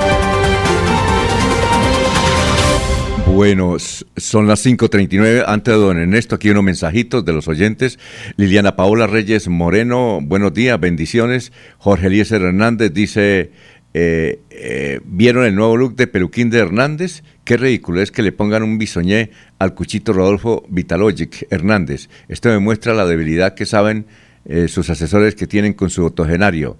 Bueno, 3.33 3.75
son 4.15 4.47
las 4.47 4.65
5.39. 4.65 5.43
Antes 5.45 5.73
de 5.73 5.79
don 5.79 5.99
Ernesto, 5.99 6.35
aquí 6.35 6.49
unos 6.49 6.63
mensajitos 6.63 7.25
de 7.25 7.33
los 7.33 7.49
oyentes. 7.49 7.99
Liliana 8.37 8.77
Paola 8.77 9.05
Reyes 9.05 9.49
Moreno, 9.49 10.19
buenos 10.21 10.53
días, 10.53 10.79
bendiciones. 10.79 11.51
Jorge 11.77 12.07
Eliezer 12.07 12.41
Hernández 12.41 12.93
dice, 12.93 13.51
eh, 13.93 14.39
eh, 14.49 15.01
¿vieron 15.03 15.43
el 15.43 15.55
nuevo 15.55 15.75
look 15.75 15.97
de 15.97 16.07
peluquín 16.07 16.49
de 16.49 16.59
Hernández? 16.59 17.23
Qué 17.43 17.57
ridículo 17.57 18.01
es 18.01 18.11
que 18.11 18.21
le 18.21 18.31
pongan 18.31 18.63
un 18.63 18.77
bisoñé 18.77 19.31
al 19.59 19.73
cuchito 19.73 20.13
Rodolfo 20.13 20.65
Vitalogic 20.69 21.47
Hernández. 21.49 22.07
Esto 22.29 22.47
demuestra 22.47 22.93
la 22.93 23.05
debilidad 23.05 23.55
que 23.55 23.65
saben 23.65 24.05
eh, 24.45 24.67
sus 24.67 24.89
asesores 24.89 25.35
que 25.35 25.47
tienen 25.47 25.73
con 25.73 25.89
su 25.89 26.05
octogenario. 26.05 26.77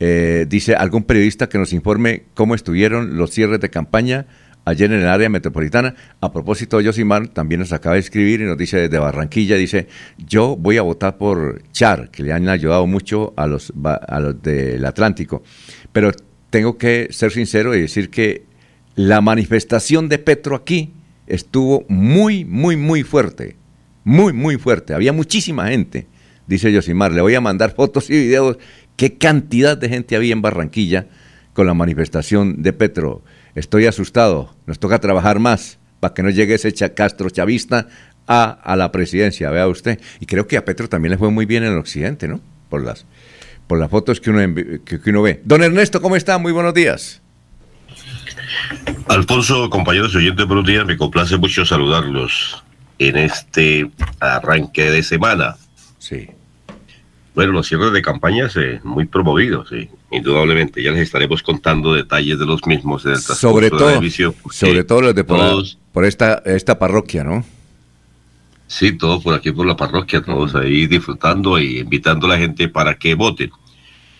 Eh, 0.00 0.46
dice 0.48 0.74
algún 0.74 1.04
periodista 1.04 1.48
que 1.48 1.58
nos 1.58 1.72
informe 1.72 2.24
cómo 2.34 2.54
estuvieron 2.54 3.16
los 3.16 3.30
cierres 3.30 3.60
de 3.60 3.70
campaña 3.70 4.26
ayer 4.64 4.92
en 4.92 5.00
el 5.00 5.08
área 5.08 5.28
metropolitana. 5.28 5.94
A 6.20 6.32
propósito, 6.32 6.80
Josimar 6.82 7.28
también 7.28 7.60
nos 7.60 7.72
acaba 7.72 7.94
de 7.94 8.00
escribir 8.00 8.40
y 8.40 8.44
nos 8.44 8.56
dice 8.58 8.78
desde 8.78 8.98
Barranquilla, 8.98 9.56
dice, 9.56 9.88
yo 10.18 10.56
voy 10.56 10.78
a 10.78 10.82
votar 10.82 11.18
por 11.18 11.62
Char, 11.72 12.10
que 12.10 12.22
le 12.22 12.32
han 12.32 12.48
ayudado 12.48 12.86
mucho 12.86 13.32
a 13.36 13.46
los, 13.46 13.72
a 13.84 14.20
los 14.20 14.42
del 14.42 14.84
Atlántico. 14.84 15.42
Pero 15.92 16.12
tengo 16.50 16.78
que 16.78 17.08
ser 17.10 17.32
sincero 17.32 17.74
y 17.74 17.80
decir 17.80 18.10
que 18.10 18.44
la 18.94 19.20
manifestación 19.20 20.08
de 20.08 20.18
Petro 20.18 20.54
aquí 20.56 20.92
estuvo 21.26 21.84
muy, 21.88 22.44
muy, 22.44 22.76
muy 22.76 23.02
fuerte. 23.02 23.56
Muy, 24.04 24.32
muy 24.32 24.56
fuerte. 24.56 24.94
Había 24.94 25.12
muchísima 25.12 25.68
gente, 25.68 26.06
dice 26.46 26.74
Josimar. 26.74 27.12
Le 27.12 27.20
voy 27.20 27.34
a 27.34 27.40
mandar 27.40 27.74
fotos 27.76 28.10
y 28.10 28.14
videos. 28.14 28.58
Qué 28.96 29.18
cantidad 29.18 29.76
de 29.76 29.88
gente 29.88 30.16
había 30.16 30.32
en 30.32 30.42
Barranquilla 30.42 31.06
con 31.52 31.66
la 31.66 31.74
manifestación 31.74 32.62
de 32.62 32.72
Petro. 32.72 33.22
Estoy 33.54 33.86
asustado. 33.86 34.54
Nos 34.66 34.78
toca 34.78 34.98
trabajar 34.98 35.38
más 35.38 35.78
para 36.00 36.14
que 36.14 36.22
no 36.22 36.30
llegue 36.30 36.54
ese 36.54 36.72
Castro 36.94 37.30
chavista 37.30 37.86
a, 38.26 38.50
a 38.50 38.76
la 38.76 38.90
presidencia, 38.92 39.50
vea 39.50 39.68
usted. 39.68 40.00
Y 40.20 40.26
creo 40.26 40.46
que 40.46 40.56
a 40.56 40.64
Petro 40.64 40.88
también 40.88 41.12
le 41.12 41.18
fue 41.18 41.30
muy 41.30 41.46
bien 41.46 41.64
en 41.64 41.72
el 41.72 41.78
occidente, 41.78 42.28
¿no? 42.28 42.40
Por 42.68 42.82
las, 42.82 43.06
por 43.66 43.78
las 43.78 43.90
fotos 43.90 44.20
que 44.20 44.30
uno, 44.30 44.54
que, 44.84 45.00
que 45.00 45.10
uno 45.10 45.22
ve. 45.22 45.40
Don 45.44 45.62
Ernesto, 45.62 46.00
¿cómo 46.00 46.16
está? 46.16 46.38
Muy 46.38 46.52
buenos 46.52 46.74
días. 46.74 47.22
Alfonso, 49.08 49.68
compañeros 49.70 50.14
oyentes, 50.14 50.46
buenos 50.46 50.66
días. 50.66 50.86
Me 50.86 50.96
complace 50.96 51.36
mucho 51.36 51.64
saludarlos 51.64 52.62
en 52.98 53.16
este 53.16 53.90
arranque 54.20 54.90
de 54.90 55.02
semana. 55.02 55.56
Sí. 56.16 56.28
Bueno, 57.34 57.52
los 57.52 57.66
cierres 57.66 57.92
de 57.92 58.02
campañas 58.02 58.54
eh, 58.56 58.80
muy 58.84 59.06
promovidos, 59.06 59.70
sí, 59.70 59.88
indudablemente. 60.10 60.82
Ya 60.82 60.90
les 60.90 61.00
estaremos 61.00 61.42
contando 61.42 61.94
detalles 61.94 62.38
de 62.38 62.44
los 62.44 62.66
mismos 62.66 63.06
en 63.06 63.12
el 63.12 63.24
transcurso 63.24 63.48
Sobre 63.48 63.66
de 63.66 63.70
la 63.72 63.78
todo, 63.78 64.00
porque 64.42 64.54
sobre 64.54 64.84
todo 64.84 65.00
los 65.00 65.14
de 65.14 65.24
por, 65.24 65.38
todos- 65.38 65.78
por 65.92 66.04
esta, 66.04 66.42
esta 66.44 66.78
parroquia, 66.78 67.24
¿no? 67.24 67.42
Sí, 68.66 68.92
todos 68.92 69.22
por 69.22 69.34
aquí 69.34 69.50
por 69.50 69.66
la 69.66 69.76
parroquia, 69.76 70.22
todos 70.22 70.54
ahí 70.54 70.86
disfrutando 70.86 71.58
y 71.58 71.78
invitando 71.80 72.26
a 72.26 72.30
la 72.30 72.38
gente 72.38 72.68
para 72.68 72.94
que 72.94 73.14
voten. 73.14 73.50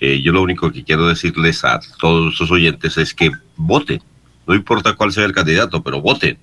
Eh, 0.01 0.21
yo 0.23 0.33
lo 0.33 0.43
único 0.43 0.71
que 0.73 0.83
quiero 0.83 1.07
decirles 1.07 1.65
a 1.65 1.81
todos 2.01 2.35
sus 2.37 2.51
oyentes 2.51 2.97
es 2.99 3.15
que 3.15 3.31
voten. 3.57 4.03
No 4.47 4.55
importa 4.55 4.95
cuál 4.95 5.13
sea 5.13 5.25
el 5.25 5.33
candidato, 5.33 5.83
pero 5.83 6.01
voten. 6.01 6.39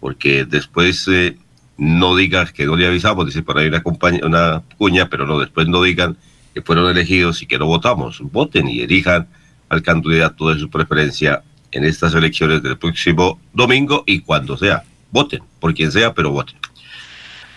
Porque 0.00 0.44
después 0.44 1.06
eh, 1.08 1.36
no 1.76 2.16
digas 2.16 2.52
que 2.52 2.66
no 2.66 2.76
le 2.76 2.86
avisamos, 2.86 3.26
dice 3.26 3.42
por 3.42 3.58
ahí 3.58 3.68
una, 3.68 3.82
compañía, 3.82 4.24
una 4.24 4.62
cuña, 4.78 5.08
pero 5.08 5.26
no, 5.26 5.38
después 5.38 5.68
no 5.68 5.82
digan 5.82 6.16
que 6.52 6.62
fueron 6.62 6.90
elegidos 6.90 7.42
y 7.42 7.46
que 7.46 7.58
no 7.58 7.66
votamos. 7.66 8.20
Voten 8.20 8.68
y 8.68 8.80
elijan 8.80 9.26
al 9.68 9.82
candidato 9.82 10.50
de 10.50 10.60
su 10.60 10.70
preferencia 10.70 11.42
en 11.72 11.84
estas 11.84 12.14
elecciones 12.14 12.62
del 12.62 12.78
próximo 12.78 13.40
domingo 13.52 14.04
y 14.06 14.20
cuando 14.20 14.56
sea. 14.56 14.84
Voten, 15.10 15.42
por 15.60 15.74
quien 15.74 15.90
sea, 15.90 16.14
pero 16.14 16.30
voten. 16.30 16.56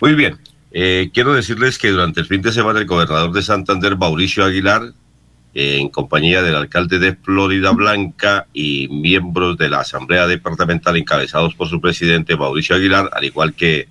Muy 0.00 0.14
bien. 0.14 0.38
Eh, 0.70 1.10
quiero 1.14 1.32
decirles 1.32 1.78
que 1.78 1.90
durante 1.90 2.20
el 2.20 2.26
fin 2.26 2.42
de 2.42 2.52
semana 2.52 2.80
el 2.80 2.86
gobernador 2.86 3.32
de 3.32 3.42
Santander, 3.42 3.96
Mauricio 3.96 4.44
Aguilar, 4.44 4.92
en 5.54 5.88
compañía 5.88 6.42
del 6.42 6.54
alcalde 6.54 6.98
de 6.98 7.14
Florida 7.16 7.70
Blanca 7.72 8.46
y 8.52 8.86
miembros 8.88 9.56
de 9.56 9.70
la 9.70 9.80
Asamblea 9.80 10.26
Departamental 10.26 10.96
encabezados 10.96 11.54
por 11.54 11.68
su 11.68 11.80
presidente, 11.80 12.36
Mauricio 12.36 12.76
Aguilar, 12.76 13.10
al 13.12 13.24
igual 13.24 13.54
que 13.54 13.88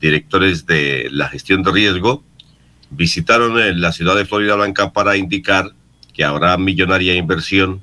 directores 0.00 0.66
de 0.66 1.08
la 1.10 1.28
gestión 1.28 1.62
de 1.62 1.72
riesgo, 1.72 2.24
visitaron 2.90 3.58
en 3.58 3.80
la 3.80 3.92
ciudad 3.92 4.16
de 4.16 4.24
Florida 4.24 4.54
Blanca 4.54 4.92
para 4.92 5.16
indicar 5.16 5.72
que 6.12 6.24
habrá 6.24 6.56
millonaria 6.56 7.14
inversión 7.14 7.80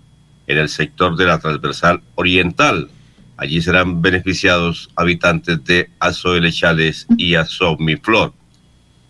en 0.48 0.58
el 0.58 0.70
sector 0.70 1.16
de 1.16 1.26
la 1.26 1.40
transversal 1.40 2.02
oriental. 2.16 2.90
Allí 3.38 3.62
serán 3.62 4.02
beneficiados 4.02 4.90
habitantes 4.96 5.64
de 5.64 5.90
Azoelechales 6.00 7.08
y 7.18 7.36
Azomiflor. 7.36 8.34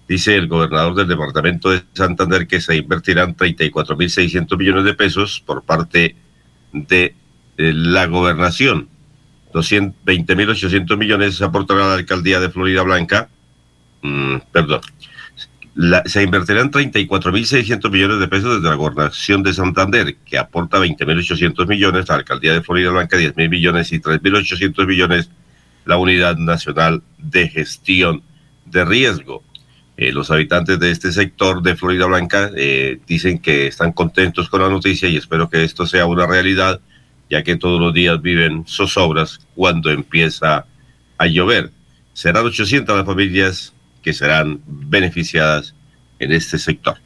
Dice 0.08 0.36
el 0.36 0.48
gobernador 0.48 0.96
del 0.96 1.08
departamento 1.08 1.70
de 1.70 1.84
Santander 1.94 2.48
que 2.48 2.60
se 2.62 2.76
invertirán 2.76 3.36
34.600 3.36 4.58
millones 4.58 4.84
de 4.84 4.94
pesos 4.94 5.42
por 5.46 5.64
parte 5.64 6.16
de 6.74 7.16
eh, 7.58 7.74
la 7.74 8.08
gobernación. 8.08 8.90
20.800 9.54 10.98
millones 10.98 11.36
se 11.36 11.44
aportará 11.44 11.86
a 11.86 11.88
la 11.90 11.94
alcaldía 11.96 12.40
de 12.40 12.50
Florida 12.50 12.82
Blanca. 12.84 13.30
Mm, 14.02 14.38
perdón. 14.52 14.82
La- 15.76 16.04
se 16.06 16.22
invertirán 16.24 16.70
34.600 16.72 17.90
millones 17.90 18.20
de 18.20 18.28
pesos 18.28 18.56
desde 18.56 18.70
la 18.70 18.76
gobernación 18.76 19.42
de 19.44 19.54
Santander, 19.54 20.18
que 20.26 20.38
aporta 20.38 20.80
20.800 20.80 21.66
millones, 21.68 22.10
la 22.10 22.16
alcaldía 22.16 22.54
de 22.54 22.62
Florida 22.62 22.90
Blanca 22.92 23.18
10.000 23.18 23.50
millones 23.50 23.92
y 23.94 24.00
3.800 24.00 24.86
millones 24.86 25.30
la 25.86 25.98
Unidad 25.98 26.38
Nacional 26.38 27.02
de 27.18 27.48
Gestión 27.48 28.22
de 28.66 28.86
Riesgo. 28.86 29.44
Eh, 29.98 30.12
los 30.12 30.30
habitantes 30.32 30.80
de 30.80 30.92
este 30.92 31.12
sector 31.12 31.62
de 31.62 31.76
Florida 31.76 32.06
Blanca 32.06 32.50
eh, 32.56 33.00
dicen 33.08 33.40
que 33.40 33.68
están 33.68 33.92
contentos 33.92 34.50
con 34.50 34.62
la 34.62 34.70
noticia 34.70 35.08
y 35.10 35.18
espero 35.18 35.50
que 35.50 35.64
esto 35.64 35.86
sea 35.86 36.06
una 36.06 36.26
realidad, 36.28 36.80
ya 37.32 37.44
que 37.44 37.56
todos 37.56 37.80
los 37.80 37.94
días 37.94 38.22
viven 38.22 38.66
zozobras 38.68 39.40
cuando 39.56 39.90
empieza 39.90 40.66
a 41.18 41.28
llover. 41.28 41.72
Serán 42.12 42.46
800 42.46 42.94
las 42.98 43.06
familias 43.06 43.74
que 44.04 44.12
serán 44.12 44.60
beneficiadas 44.68 45.74
en 46.20 46.34
este 46.34 46.60
sector. 46.60 46.98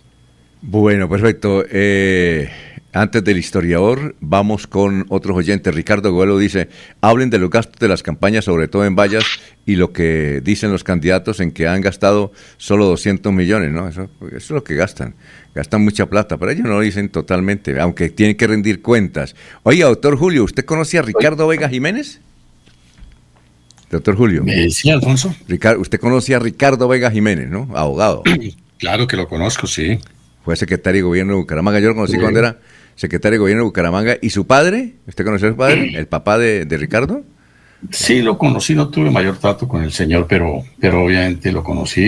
Bueno, 0.64 1.08
perfecto. 1.08 1.64
Eh, 1.70 2.50
Antes 2.96 3.26
del 3.26 3.38
historiador, 3.38 4.16
vamos 4.22 4.68
con 4.68 5.06
otros 5.10 5.36
oyentes. 5.36 5.76
Ricardo 5.76 6.14
Goelo 6.14 6.38
dice, 6.38 6.70
hablen 7.02 7.30
de 7.30 7.40
los 7.40 7.50
gastos 7.50 7.78
de 7.78 7.90
las 7.90 8.02
campañas, 8.04 8.46
sobre 8.46 8.70
todo 8.70 8.86
en 8.86 8.96
vallas, 8.96 9.26
y 9.66 9.76
lo 9.76 9.92
que 9.92 10.40
dicen 10.42 10.72
los 10.72 10.86
candidatos 10.86 11.42
en 11.42 11.52
que 11.52 11.68
han 11.68 11.82
gastado 11.82 12.32
solo 12.56 12.86
200 12.86 13.34
millones, 13.34 13.72
¿no? 13.74 13.90
Eso, 13.90 14.10
eso 14.28 14.38
es 14.38 14.50
lo 14.50 14.64
que 14.64 14.76
gastan. 14.76 15.14
Gastan 15.54 15.84
mucha 15.84 16.06
plata, 16.06 16.38
pero 16.38 16.52
ellos 16.52 16.64
no 16.64 16.70
lo 16.76 16.80
dicen 16.80 17.10
totalmente, 17.10 17.78
aunque 17.82 18.10
tienen 18.10 18.38
que 18.38 18.48
rendir 18.48 18.82
cuentas. 18.82 19.36
Oiga, 19.64 19.88
doctor 19.88 20.16
Julio, 20.18 20.46
¿usted 20.46 20.64
conoce 20.64 20.98
a 20.98 21.02
Ricardo 21.02 21.48
Vega 21.48 21.68
Jiménez? 21.68 22.22
Doctor 23.92 24.16
Julio. 24.16 24.44
Eh, 24.48 24.70
sí, 24.70 24.90
Alfonso. 24.90 25.36
Ricardo, 25.50 25.82
usted 25.82 26.00
conoce 26.00 26.34
a 26.34 26.40
Ricardo 26.40 26.88
Vega 26.88 27.12
Jiménez, 27.12 27.50
¿no? 27.50 27.68
Abogado. 27.76 28.24
Claro 28.78 29.08
que 29.08 29.16
lo 29.16 29.28
conozco, 29.30 29.68
sí. 29.68 30.00
Fue 30.44 30.56
secretario 30.58 31.00
de 31.00 31.04
gobierno 31.04 31.32
de 31.34 31.40
Bucaramanga. 31.40 31.80
Yo 31.80 31.88
lo 31.88 31.96
conocí 31.96 32.14
Sí. 32.14 32.20
cuando 32.20 32.40
era 32.40 32.60
secretario 32.96 33.36
de 33.36 33.40
gobierno 33.40 33.64
de 33.64 33.68
Bucaramanga. 33.68 34.18
¿Y 34.22 34.30
su 34.30 34.48
padre? 34.48 34.94
¿Usted 35.08 35.24
conoció 35.26 35.48
a 35.48 35.52
su 35.52 35.58
padre? 35.58 35.92
¿El 35.96 36.08
papá 36.08 36.38
de, 36.38 36.66
de 36.66 36.78
Ricardo? 36.78 37.24
Sí, 37.92 38.22
lo 38.22 38.38
conocí, 38.38 38.74
no 38.74 38.90
tuve 38.90 39.12
mayor 39.12 39.38
trato 39.38 39.68
con 39.68 39.84
el 39.84 39.92
señor, 39.92 40.26
pero, 40.28 40.64
pero 40.80 41.04
obviamente 41.04 41.52
lo 41.52 41.64
conocí 41.64 42.02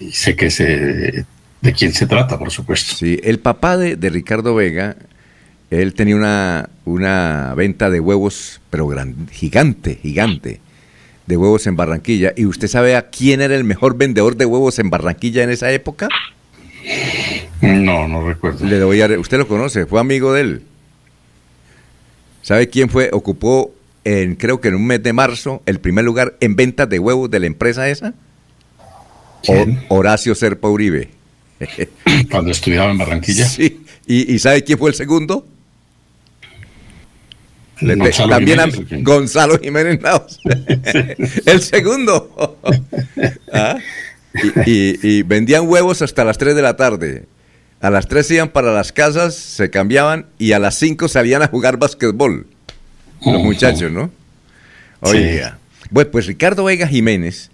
y, 0.00 0.06
y 0.06 0.12
sé 0.12 0.34
que 0.34 0.50
se, 0.50 1.24
de 1.60 1.72
quién 1.72 1.92
se 1.92 2.06
trata, 2.06 2.38
por 2.38 2.50
supuesto. 2.50 2.96
Sí, 2.96 3.20
el 3.22 3.38
papá 3.38 3.76
de, 3.76 3.96
de 3.96 4.10
Ricardo 4.10 4.54
Vega, 4.54 4.96
él 5.70 5.94
tenía 5.94 6.16
una, 6.16 6.70
una 6.84 7.54
venta 7.54 7.90
de 7.90 8.00
huevos, 8.00 8.60
pero 8.70 8.88
gran- 8.88 9.28
gigante, 9.30 10.00
gigante, 10.02 10.60
de 11.26 11.36
huevos 11.36 11.66
en 11.66 11.76
Barranquilla. 11.76 12.32
¿Y 12.36 12.46
usted 12.46 12.66
sabe 12.68 12.96
a 12.96 13.10
quién 13.10 13.42
era 13.42 13.54
el 13.54 13.64
mejor 13.64 13.96
vendedor 13.96 14.36
de 14.36 14.46
huevos 14.46 14.78
en 14.78 14.90
Barranquilla 14.90 15.44
en 15.44 15.50
esa 15.50 15.70
época? 15.70 16.08
No, 17.62 18.06
no 18.08 18.26
recuerdo. 18.28 18.64
Le 18.66 18.82
voy 18.84 19.00
a, 19.00 19.06
usted 19.18 19.38
lo 19.38 19.48
conoce, 19.48 19.86
fue 19.86 20.00
amigo 20.00 20.32
de 20.32 20.40
él. 20.42 20.62
¿Sabe 22.42 22.68
quién 22.68 22.88
fue? 22.88 23.10
Ocupó 23.12 23.74
en, 24.04 24.36
creo 24.36 24.60
que 24.60 24.68
en 24.68 24.74
un 24.76 24.86
mes 24.86 25.02
de 25.02 25.12
marzo, 25.12 25.62
el 25.66 25.80
primer 25.80 26.04
lugar 26.04 26.36
en 26.40 26.54
ventas 26.54 26.88
de 26.88 26.98
huevos 26.98 27.30
de 27.30 27.40
la 27.40 27.46
empresa 27.46 27.88
esa. 27.88 28.14
¿Quién? 29.42 29.80
Horacio 29.88 30.34
Serpa 30.34 30.68
Uribe. 30.68 31.10
Cuando 32.30 32.50
estudiaba 32.50 32.90
en 32.90 32.98
Barranquilla. 32.98 33.46
Sí. 33.48 33.80
¿Y, 34.06 34.32
y 34.32 34.38
sabe 34.38 34.62
quién 34.62 34.78
fue 34.78 34.90
el 34.90 34.94
segundo? 34.96 35.46
Le- 37.80 37.94
te- 37.94 38.00
Gonzalo 38.00 38.30
también 38.30 38.60
a- 38.60 38.64
Jiménez, 38.66 38.84
¿o 38.86 38.88
quién? 38.88 39.04
Gonzalo 39.04 39.58
Jiménez 39.58 40.00
Naos. 40.00 40.40
el 41.46 41.60
segundo. 41.62 42.58
¿Ah? 43.52 43.76
y, 44.66 44.70
y- 44.70 44.98
y 45.02 45.22
vendían 45.22 45.66
huevos 45.68 46.02
hasta 46.02 46.24
las 46.24 46.38
3 46.38 46.54
de 46.54 46.62
la 46.62 46.76
tarde. 46.76 47.24
A 47.86 47.90
las 47.90 48.08
3 48.08 48.28
iban 48.32 48.48
para 48.48 48.72
las 48.72 48.90
casas, 48.90 49.36
se 49.36 49.70
cambiaban 49.70 50.26
y 50.40 50.50
a 50.50 50.58
las 50.58 50.74
5 50.74 51.06
salían 51.06 51.42
a 51.42 51.46
jugar 51.46 51.76
básquetbol. 51.76 52.48
Los 53.24 53.40
muchachos, 53.44 53.92
¿no? 53.92 54.10
Oiga. 54.98 55.58
Bueno, 55.92 56.10
pues 56.10 56.26
Ricardo 56.26 56.64
Vega 56.64 56.88
Jiménez, 56.88 57.52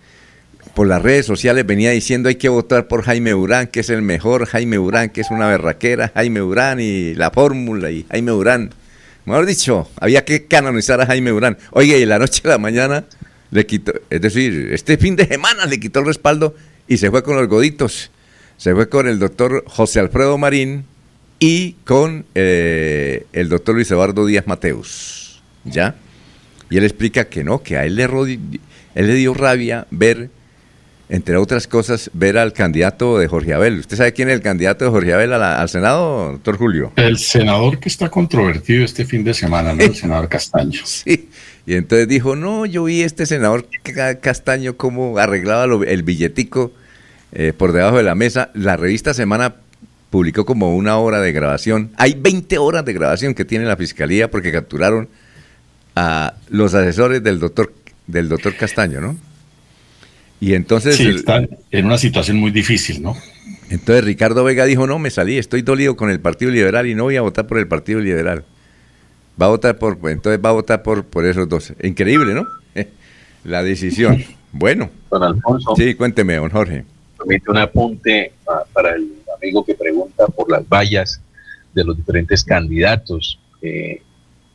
por 0.73 0.87
las 0.87 1.03
redes 1.03 1.27
sociales, 1.27 1.67
venía 1.67 1.91
diciendo 1.91 2.31
hay 2.31 2.37
que 2.37 2.49
votar 2.49 2.89
por 2.89 3.03
Jaime 3.03 3.35
Urán, 3.35 3.67
que 3.67 3.81
es 3.81 3.91
el 3.91 4.01
mejor, 4.01 4.47
Jaime 4.47 4.79
Urán, 4.79 5.11
que 5.11 5.21
es 5.21 5.31
una 5.31 5.49
berraquera, 5.49 6.11
Jaime 6.15 6.41
Urán 6.41 6.81
y 6.81 7.13
la 7.13 7.31
fórmula 7.31 7.91
y 7.91 8.07
Jaime 8.11 8.33
Urán. 8.33 8.71
Mejor 9.27 9.45
dicho, 9.45 9.91
había 10.01 10.25
que 10.25 10.47
canonizar 10.47 10.99
a 11.03 11.05
Jaime 11.05 11.31
Urán. 11.31 11.59
Oiga, 11.73 11.99
y 11.99 12.07
la 12.07 12.19
noche 12.19 12.41
a 12.47 12.49
la 12.49 12.59
mañana 12.59 13.05
le 13.51 13.67
quitó, 13.67 13.93
es 14.09 14.23
decir, 14.23 14.71
este 14.73 14.97
fin 14.97 15.15
de 15.15 15.27
semana 15.27 15.67
le 15.67 15.79
quitó 15.79 16.01
el 16.01 16.07
respaldo 16.07 16.57
y 16.89 16.97
se 16.97 17.11
fue 17.11 17.23
con 17.23 17.37
los 17.37 17.49
goditos. 17.49 18.11
Se 18.63 18.73
fue 18.77 18.89
con 18.89 19.09
el 19.09 19.19
doctor 19.19 19.65
José 19.67 19.99
Alfredo 19.99 20.39
Marín 20.39 20.85
y 21.41 21.73
con 21.85 22.25
eh, 22.37 23.27
el 23.33 23.49
doctor 23.49 23.75
Luis 23.75 23.91
Eduardo 23.91 24.25
Díaz 24.25 24.47
Mateus. 24.47 25.43
¿Ya? 25.65 25.97
Y 26.71 26.77
él 26.77 26.85
explica 26.85 27.25
que 27.25 27.43
no, 27.43 27.61
que 27.65 27.77
a 27.77 27.85
él 27.87 27.97
le, 27.97 28.05
él 28.05 28.39
le 28.95 29.15
dio 29.15 29.35
rabia 29.35 29.89
ver, 29.91 30.31
entre 31.09 31.39
otras 31.39 31.67
cosas, 31.67 32.09
ver 32.15 32.39
al 32.39 32.53
candidato 32.53 33.19
de 33.19 33.27
Jorge 33.27 33.53
Abel. 33.53 33.81
¿Usted 33.81 33.97
sabe 33.97 34.13
quién 34.13 34.29
es 34.29 34.37
el 34.37 34.43
candidato 34.43 34.85
de 34.85 34.93
Jorge 34.93 35.13
Abel 35.13 35.33
a 35.33 35.39
la- 35.39 35.61
al 35.61 35.69
Senado, 35.69 36.31
doctor 36.31 36.57
Julio? 36.57 36.93
El 36.95 37.19
senador 37.19 37.81
que 37.81 37.89
está 37.89 38.11
controvertido 38.11 38.85
este 38.85 39.05
fin 39.05 39.25
de 39.25 39.35
semana, 39.35 39.75
¿no? 39.75 39.83
El 39.83 39.97
senador 39.97 40.29
Castaño. 40.29 40.83
Sí. 40.85 41.29
Y 41.67 41.75
entonces 41.75 42.07
dijo, 42.07 42.37
no, 42.37 42.65
yo 42.65 42.85
vi 42.85 43.03
este 43.03 43.27
senador 43.27 43.67
Ca- 43.83 44.21
Castaño 44.21 44.77
cómo 44.77 45.19
arreglaba 45.19 45.67
lo- 45.67 45.83
el 45.83 46.05
billetico 46.05 46.71
eh, 47.33 47.53
por 47.57 47.73
debajo 47.73 47.97
de 47.97 48.03
la 48.03 48.15
mesa. 48.15 48.51
La 48.55 48.77
revista 48.77 49.15
Semana 49.15 49.55
publicó 50.11 50.45
como 50.45 50.77
una 50.77 50.97
hora 50.99 51.21
de 51.21 51.33
grabación. 51.33 51.91
Hay 51.97 52.15
20 52.19 52.59
horas 52.59 52.85
de 52.85 52.93
grabación 52.93 53.35
que 53.35 53.45
tiene 53.45 53.65
la 53.65 53.77
fiscalía 53.77 54.31
porque 54.31 54.53
capturaron 54.53 55.09
a 55.97 56.35
los 56.49 56.75
asesores 56.75 57.23
del 57.23 57.39
doctor 57.39 57.73
del 58.07 58.29
doctor 58.29 58.55
Castaño, 58.57 59.01
¿no? 59.01 59.17
Y 60.41 60.55
entonces 60.55 60.97
Sí, 60.97 61.05
el- 61.05 61.17
está 61.17 61.43
en 61.71 61.87
una 61.87 61.99
situación 61.99 62.37
muy 62.39 62.51
difícil, 62.51 63.01
¿no? 63.03 63.17
entonces 63.71 64.05
Ricardo 64.05 64.45
Vega 64.45 64.67
dijo, 64.67 64.87
no, 64.87 64.99
me 64.99 65.09
salí, 65.09 65.39
estoy 65.39 65.63
dolido 65.63 65.97
con 65.97 66.11
el 66.11 66.21
Partido 66.21 66.51
Liberal 66.51 66.87
y 66.87 66.95
no 66.95 67.05
voy 67.05 67.17
a 67.17 67.23
votar 67.23 67.47
por 67.47 67.59
el 67.59 67.67
Partido 67.69 68.01
Liberal. 68.01 68.45
Va 69.41 69.47
a 69.47 69.49
votar 69.51 69.79
por, 69.79 69.97
entonces 70.11 70.39
va 70.45 70.51
a 70.51 70.53
votar 70.53 70.83
por, 70.83 71.05
por 71.05 71.25
esos 71.25 71.49
dos. 71.49 71.73
Increíble, 71.83 72.35
¿no? 72.35 72.47
La 73.45 73.63
decisión. 73.63 74.23
Bueno. 74.55 74.91
Don 75.11 75.23
Alfonso. 75.23 75.75
Sí, 75.79 75.95
cuénteme, 75.95 76.35
don 76.37 76.51
Jorge. 76.51 76.85
Permite 77.23 77.51
un 77.51 77.59
apunte 77.59 78.33
para 78.73 78.95
el 78.95 79.13
amigo 79.37 79.65
que 79.65 79.75
pregunta 79.75 80.27
por 80.27 80.51
las 80.51 80.69
vallas 80.69 81.21
de 81.73 81.85
los 81.85 81.97
diferentes 81.97 82.45
candidatos. 82.45 83.39
Eh, 83.61 84.03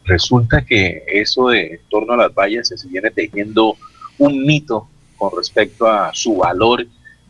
resulta 0.05 0.63
que 0.65 1.03
eso 1.07 1.49
de 1.49 1.74
en 1.74 1.80
torno 1.89 2.13
a 2.13 2.18
las 2.18 2.34
vallas 2.34 2.68
se 2.68 2.88
viene 2.88 3.11
tejiendo 3.11 3.76
un 4.18 4.45
mito 4.45 4.88
con 5.18 5.32
respecto 5.36 5.88
a 5.88 6.11
su 6.13 6.38
valor 6.38 6.86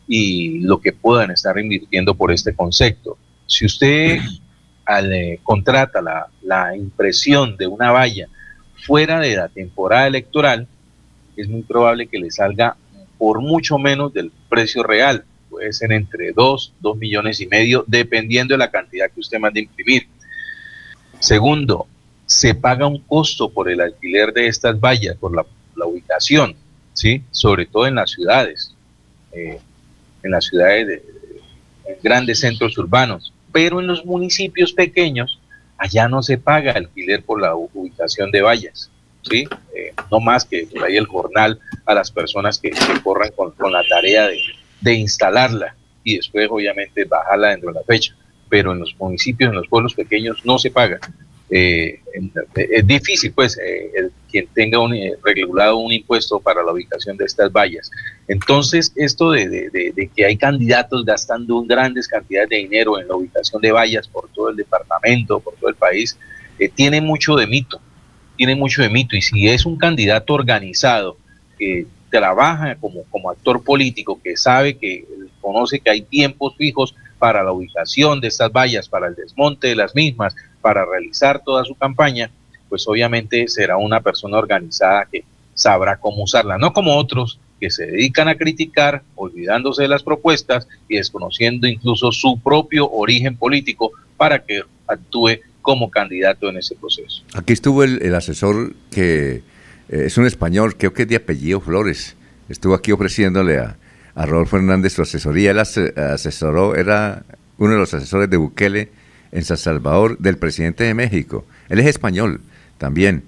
y 0.06 0.60
lo 0.60 0.80
que 0.80 0.92
puedan 0.92 1.30
estar 1.30 1.58
invirtiendo 1.58 2.14
por 2.14 2.32
este 2.32 2.54
concepto. 2.54 3.16
Si 3.46 3.64
usted 3.66 4.18
al, 4.84 5.12
eh, 5.12 5.40
contrata 5.42 6.00
la, 6.00 6.28
la 6.42 6.76
impresión 6.76 7.56
de 7.56 7.66
una 7.66 7.92
valla 7.92 8.28
fuera 8.86 9.20
de 9.20 9.36
la 9.36 9.48
temporada 9.48 10.06
electoral, 10.06 10.66
es 11.36 11.48
muy 11.48 11.62
probable 11.62 12.06
que 12.06 12.18
le 12.18 12.30
salga 12.30 12.76
por 13.18 13.40
mucho 13.40 13.78
menos 13.78 14.12
del 14.14 14.32
precio 14.48 14.82
real. 14.82 15.24
Puede 15.48 15.72
ser 15.72 15.92
entre 15.92 16.32
2, 16.32 16.74
2 16.80 16.96
millones 16.96 17.40
y 17.40 17.46
medio, 17.46 17.84
dependiendo 17.86 18.54
de 18.54 18.58
la 18.58 18.70
cantidad 18.70 19.10
que 19.10 19.20
usted 19.20 19.38
mande 19.38 19.60
imprimir. 19.60 20.06
Segundo, 21.20 21.86
se 22.26 22.54
paga 22.54 22.86
un 22.86 23.00
costo 23.00 23.48
por 23.48 23.70
el 23.70 23.80
alquiler 23.80 24.32
de 24.32 24.48
estas 24.48 24.78
vallas, 24.78 25.16
por 25.16 25.34
la, 25.34 25.44
ubicación, 25.86 26.56
¿sí? 26.92 27.22
sobre 27.30 27.64
todo 27.64 27.86
en 27.86 27.94
las 27.94 28.10
ciudades, 28.10 28.74
eh, 29.32 29.58
en 30.22 30.30
las 30.30 30.44
ciudades 30.44 30.86
de, 30.88 31.02
grandes 32.02 32.40
centros 32.40 32.76
urbanos. 32.76 33.32
Pero 33.52 33.80
en 33.80 33.86
los 33.86 34.04
municipios 34.04 34.72
pequeños, 34.72 35.40
allá 35.78 36.08
no 36.08 36.22
se 36.22 36.36
paga 36.36 36.72
alquiler 36.72 37.24
por 37.24 37.40
la 37.40 37.54
ubicación 37.54 38.30
de 38.30 38.42
vallas. 38.42 38.90
¿sí? 39.22 39.48
Eh, 39.74 39.94
no 40.10 40.20
más 40.20 40.44
que 40.44 40.66
por 40.66 40.84
ahí 40.84 40.96
el 40.96 41.06
jornal 41.06 41.58
a 41.86 41.94
las 41.94 42.10
personas 42.10 42.58
que, 42.58 42.70
que 42.70 43.02
corran 43.02 43.30
con, 43.34 43.52
con 43.52 43.72
la 43.72 43.82
tarea 43.88 44.26
de, 44.26 44.38
de 44.80 44.94
instalarla 44.94 45.74
y 46.04 46.16
después 46.16 46.48
obviamente 46.50 47.04
bajarla 47.04 47.48
dentro 47.50 47.72
de 47.72 47.80
la 47.80 47.84
fecha. 47.84 48.14
Pero 48.48 48.72
en 48.72 48.78
los 48.80 48.94
municipios, 48.98 49.50
en 49.50 49.56
los 49.56 49.68
pueblos 49.68 49.94
pequeños 49.94 50.44
no 50.44 50.58
se 50.58 50.70
paga. 50.70 50.98
Eh, 51.50 52.00
eh, 52.14 52.68
es 52.70 52.86
difícil, 52.86 53.32
pues, 53.32 53.58
eh, 53.58 53.90
el- 53.94 54.12
quien 54.30 54.46
tenga 54.48 54.78
un, 54.78 54.92
eh, 54.94 55.14
regulado 55.24 55.78
un 55.78 55.90
impuesto 55.92 56.38
para 56.40 56.62
la 56.62 56.72
ubicación 56.72 57.16
de 57.16 57.24
estas 57.24 57.50
vallas. 57.50 57.90
Entonces, 58.26 58.92
esto 58.96 59.30
de, 59.30 59.48
de- 59.48 60.10
que 60.14 60.26
hay 60.26 60.36
candidatos 60.36 61.04
gastando 61.06 61.62
grandes 61.62 62.06
cantidades 62.06 62.50
de 62.50 62.56
dinero 62.56 63.00
en 63.00 63.08
la 63.08 63.16
ubicación 63.16 63.62
de 63.62 63.72
vallas 63.72 64.06
por 64.08 64.28
todo 64.30 64.50
el 64.50 64.56
departamento, 64.56 65.40
por 65.40 65.54
todo 65.54 65.70
el 65.70 65.76
país, 65.76 66.18
tiene 66.74 67.00
mucho 67.00 67.34
de 67.36 67.46
mito, 67.46 67.80
tiene 68.36 68.54
mucho 68.54 68.82
de 68.82 68.90
mito. 68.90 69.16
Y 69.16 69.22
si 69.22 69.48
es 69.48 69.64
un 69.64 69.76
candidato 69.78 70.34
organizado 70.34 71.16
que 71.58 71.86
trabaja 72.10 72.76
como, 72.76 73.04
como 73.10 73.30
actor 73.30 73.62
político, 73.62 74.20
que 74.22 74.36
sabe 74.36 74.76
que 74.76 75.04
conoce 75.40 75.80
que 75.80 75.90
hay 75.90 76.02
tiempos 76.02 76.56
fijos 76.56 76.94
para 77.18 77.42
la 77.42 77.52
ubicación 77.52 78.20
de 78.20 78.28
estas 78.28 78.52
vallas, 78.52 78.88
para 78.88 79.08
el 79.08 79.14
desmonte 79.14 79.68
de 79.68 79.76
las 79.76 79.94
mismas, 79.94 80.34
para 80.60 80.84
realizar 80.84 81.42
toda 81.44 81.64
su 81.64 81.74
campaña, 81.74 82.30
pues 82.68 82.86
obviamente 82.86 83.48
será 83.48 83.76
una 83.76 84.00
persona 84.00 84.38
organizada 84.38 85.06
que 85.10 85.24
sabrá 85.54 85.96
cómo 85.96 86.22
usarla, 86.22 86.58
no 86.58 86.72
como 86.72 86.96
otros 86.96 87.40
que 87.60 87.70
se 87.70 87.86
dedican 87.86 88.28
a 88.28 88.36
criticar, 88.36 89.02
olvidándose 89.16 89.82
de 89.82 89.88
las 89.88 90.04
propuestas 90.04 90.68
y 90.88 90.96
desconociendo 90.96 91.66
incluso 91.66 92.12
su 92.12 92.38
propio 92.38 92.88
origen 92.88 93.36
político 93.36 93.90
para 94.16 94.44
que 94.44 94.62
actúe 94.86 95.40
como 95.60 95.90
candidato 95.90 96.48
en 96.48 96.58
ese 96.58 96.76
proceso. 96.76 97.24
Aquí 97.34 97.52
estuvo 97.52 97.82
el, 97.82 98.00
el 98.02 98.14
asesor 98.14 98.74
que 98.92 99.42
eh, 99.88 100.04
es 100.06 100.18
un 100.18 100.26
español, 100.26 100.76
creo 100.76 100.92
que 100.92 101.02
es 101.02 101.08
de 101.08 101.16
apellido 101.16 101.60
Flores. 101.60 102.16
Estuvo 102.48 102.74
aquí 102.74 102.92
ofreciéndole 102.92 103.58
a, 103.58 103.76
a 104.14 104.26
Rodolfo 104.26 104.56
Hernández 104.56 104.92
su 104.94 105.02
asesoría. 105.02 105.50
Él 105.50 105.58
ase- 105.58 105.92
asesoró, 105.96 106.74
era 106.76 107.24
uno 107.58 107.72
de 107.72 107.78
los 107.78 107.92
asesores 107.94 108.30
de 108.30 108.36
Bukele 108.36 108.88
en 109.32 109.44
San 109.44 109.56
Salvador 109.58 110.16
del 110.18 110.38
presidente 110.38 110.84
de 110.84 110.94
México. 110.94 111.44
Él 111.68 111.78
es 111.80 111.86
español 111.86 112.40
también. 112.78 113.24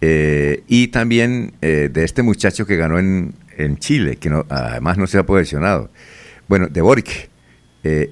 Eh, 0.00 0.62
y 0.68 0.88
también 0.88 1.54
eh, 1.62 1.88
de 1.92 2.04
este 2.04 2.22
muchacho 2.22 2.66
que 2.66 2.76
ganó 2.76 2.98
en, 2.98 3.34
en 3.56 3.78
Chile, 3.78 4.16
que 4.16 4.30
no, 4.30 4.44
además 4.48 4.96
no 4.98 5.06
se 5.06 5.18
ha 5.18 5.24
posicionado. 5.26 5.90
Bueno, 6.48 6.68
de 6.68 6.80
Boric. 6.80 7.28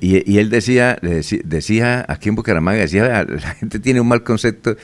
Y, 0.00 0.38
él 0.38 0.48
decía, 0.48 0.96
deci- 1.02 1.42
decía 1.44 2.06
aquí 2.08 2.30
en 2.30 2.34
Bucaramanga, 2.34 2.80
decía, 2.80 3.18
"Ah, 3.18 3.24
la 3.28 3.54
gente 3.56 3.78
tiene 3.78 4.00
un 4.00 4.08
mal 4.08 4.22
concepto, 4.22 4.74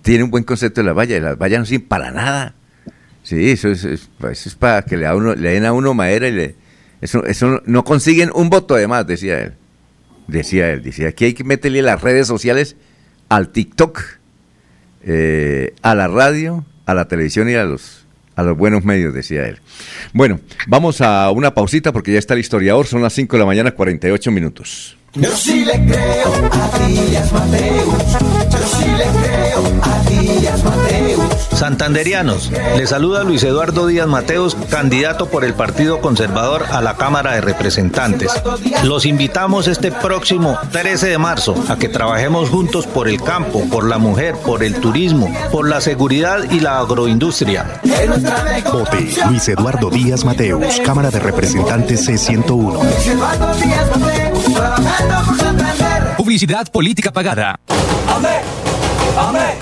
tiene 0.00 0.24
un 0.24 0.30
buen 0.30 0.44
concepto 0.44 0.80
de 0.80 0.86
las 0.86 0.96
vallas, 0.96 1.18
y 1.18 1.20
las 1.20 1.36
vallas 1.38 1.60
no 1.60 1.66
sirven 1.66 1.88
para 1.88 2.10
nada. 2.10 2.54
Sí, 3.22 3.50
eso 3.50 3.68
es, 3.68 3.84
es- 3.84 4.08
eso 4.30 4.48
es 4.48 4.54
para 4.54 4.82
que 4.82 4.96
le, 4.96 5.06
a 5.06 5.14
uno, 5.14 5.34
le 5.34 5.50
den 5.50 5.64
a 5.66 5.72
uno 5.72 5.94
madera 5.94 6.28
y 6.28 6.32
le... 6.32 6.54
Eso, 7.00 7.24
eso 7.26 7.48
no- 7.48 7.62
no 7.66 7.84
consiguen 7.84 8.30
un 8.34 8.48
voto 8.50 8.74
además, 8.74 9.06
decía 9.06 9.40
él. 9.40 9.52
Decía 10.28 10.70
él, 10.72 10.82
decía, 10.82 11.08
aquí 11.08 11.24
hay 11.26 11.34
que 11.34 11.44
meterle 11.44 11.82
las 11.82 12.00
redes 12.00 12.26
sociales 12.28 12.76
al 13.28 13.48
TikTok, 13.50 14.00
eh, 15.04 15.74
a 15.82 15.94
la 15.94 16.08
radio, 16.08 16.64
a 16.86 16.94
la 16.94 17.06
televisión 17.08 17.48
y 17.50 17.54
a 17.54 17.64
los, 17.64 18.06
a 18.36 18.42
los 18.42 18.56
buenos 18.56 18.84
medios, 18.84 19.12
decía 19.14 19.46
él. 19.48 19.58
Bueno, 20.12 20.40
vamos 20.68 21.00
a 21.00 21.30
una 21.30 21.54
pausita 21.54 21.92
porque 21.92 22.12
ya 22.12 22.18
está 22.18 22.34
el 22.34 22.40
historiador, 22.40 22.86
son 22.86 23.02
las 23.02 23.12
5 23.14 23.36
de 23.36 23.40
la 23.40 23.46
mañana, 23.46 23.72
48 23.72 24.30
minutos. 24.30 24.96
Yo 25.14 25.36
sí 25.36 25.66
le 25.66 25.74
creo 25.84 26.32
a 26.52 26.78
Díaz 26.86 27.30
Mateus. 27.32 28.12
Yo 28.50 28.58
sí 28.78 28.86
le 28.96 29.04
creo 29.04 29.62
a 29.82 29.98
Díaz 30.08 30.64
Mateus. 30.64 31.20
Santanderianos, 31.52 32.50
le 32.50 32.86
saluda 32.86 33.22
Luis 33.22 33.44
Eduardo 33.44 33.86
Díaz 33.86 34.08
Mateos, 34.08 34.56
candidato 34.70 35.26
por 35.26 35.44
el 35.44 35.52
Partido 35.52 36.00
Conservador 36.00 36.64
a 36.70 36.80
la 36.80 36.96
Cámara 36.96 37.34
de 37.34 37.42
Representantes. 37.42 38.32
Los 38.84 39.04
invitamos 39.04 39.68
este 39.68 39.92
próximo 39.92 40.58
13 40.70 41.08
de 41.08 41.18
marzo 41.18 41.62
a 41.68 41.76
que 41.76 41.90
trabajemos 41.90 42.48
juntos 42.48 42.86
por 42.86 43.06
el 43.06 43.22
campo, 43.22 43.68
por 43.68 43.86
la 43.86 43.98
mujer, 43.98 44.36
por 44.36 44.64
el 44.64 44.76
turismo, 44.76 45.30
por 45.52 45.68
la 45.68 45.82
seguridad 45.82 46.50
y 46.50 46.60
la 46.60 46.78
agroindustria. 46.78 47.82
Vote 48.72 49.10
Luis 49.28 49.46
Eduardo 49.46 49.90
Díaz 49.90 50.24
Mateus, 50.24 50.80
Cámara 50.80 51.10
de 51.10 51.20
Representantes 51.20 52.08
C101. 52.08 54.31
Trabajando 54.54 55.24
por 55.26 55.38
Santander. 55.38 56.16
Publicidad 56.16 56.66
política 56.70 57.12
pagada. 57.12 57.58
Amén, 58.08 58.42
amén, 59.18 59.54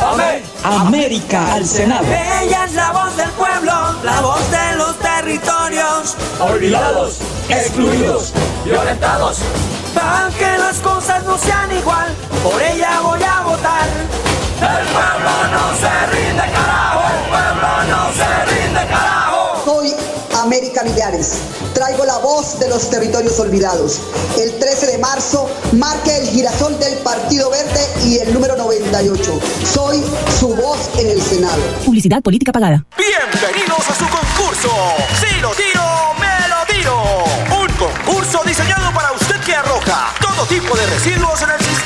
amén. 0.00 0.42
América 0.62 1.54
al 1.54 1.64
Senado. 1.64 2.04
Ella 2.06 2.64
es 2.64 2.74
la 2.74 2.92
voz 2.92 3.16
del 3.16 3.30
pueblo, 3.30 3.72
la 4.02 4.20
voz 4.20 4.50
de 4.50 4.76
los 4.76 4.98
territorios. 4.98 6.16
Olvidados, 6.40 7.18
excluidos, 7.48 8.32
violentados. 8.64 9.38
Para 9.94 10.28
que 10.36 10.58
las 10.58 10.78
cosas 10.80 11.24
no 11.24 11.38
sean 11.38 11.70
igual, 11.72 12.08
por 12.42 12.60
ella 12.60 13.00
voy 13.00 13.22
a 13.22 13.40
votar. 13.42 13.88
El 14.56 14.86
pueblo 14.88 15.32
no 15.52 15.76
se 15.76 16.06
rinde, 16.12 16.42
carajo. 16.52 17.02
El 17.14 17.28
pueblo 17.28 17.68
no 17.90 18.12
se 18.12 18.30
rinde, 18.50 18.65
América 20.56 20.84
Millares. 20.84 21.32
Traigo 21.74 22.06
la 22.06 22.16
voz 22.16 22.58
de 22.58 22.66
los 22.70 22.88
territorios 22.88 23.38
olvidados. 23.38 24.00
El 24.40 24.58
13 24.58 24.86
de 24.86 24.98
marzo 24.98 25.50
marque 25.72 26.16
el 26.16 26.26
girasol 26.28 26.78
del 26.78 26.94
Partido 27.00 27.50
Verde 27.50 27.80
y 28.06 28.18
el 28.20 28.32
número 28.32 28.56
98. 28.56 29.38
Soy 29.70 30.02
su 30.40 30.54
voz 30.54 30.78
en 30.98 31.10
el 31.10 31.20
Senado. 31.20 31.60
Publicidad 31.84 32.22
política 32.22 32.52
pagada. 32.52 32.86
Bienvenidos 32.96 33.90
a 33.90 33.94
su 33.94 34.08
concurso. 34.08 34.70
Si 35.20 35.40
lo 35.40 35.50
tiro, 35.50 35.82
me 36.18 36.48
lo 36.48 36.74
tiro. 36.74 37.24
Un 37.62 37.68
concurso 37.76 38.42
diseñado 38.46 38.94
para 38.94 39.12
usted 39.12 39.38
que 39.44 39.54
arroja 39.54 40.14
todo 40.22 40.46
tipo 40.46 40.74
de 40.74 40.86
residuos 40.86 41.42
en 41.42 41.50
el 41.50 41.58
sistema 41.58 41.85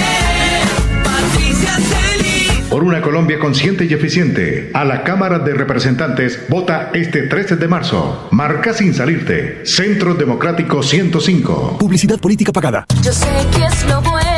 Por 2.81 2.87
una 2.87 3.03
Colombia 3.03 3.37
consciente 3.37 3.85
y 3.85 3.93
eficiente, 3.93 4.71
a 4.73 4.83
la 4.83 5.03
Cámara 5.03 5.37
de 5.37 5.53
Representantes 5.53 6.47
vota 6.49 6.89
este 6.95 7.27
13 7.27 7.57
de 7.57 7.67
marzo. 7.67 8.27
Marca 8.31 8.73
sin 8.73 8.95
salirte. 8.95 9.63
Centro 9.67 10.15
Democrático 10.15 10.81
105. 10.81 11.77
Publicidad 11.77 12.19
política 12.19 12.51
pagada. 12.51 12.87
Yo 13.03 13.13
sé 13.13 13.27
que 13.55 13.65
es 13.65 13.87
lo 13.87 14.01
bueno. 14.01 14.30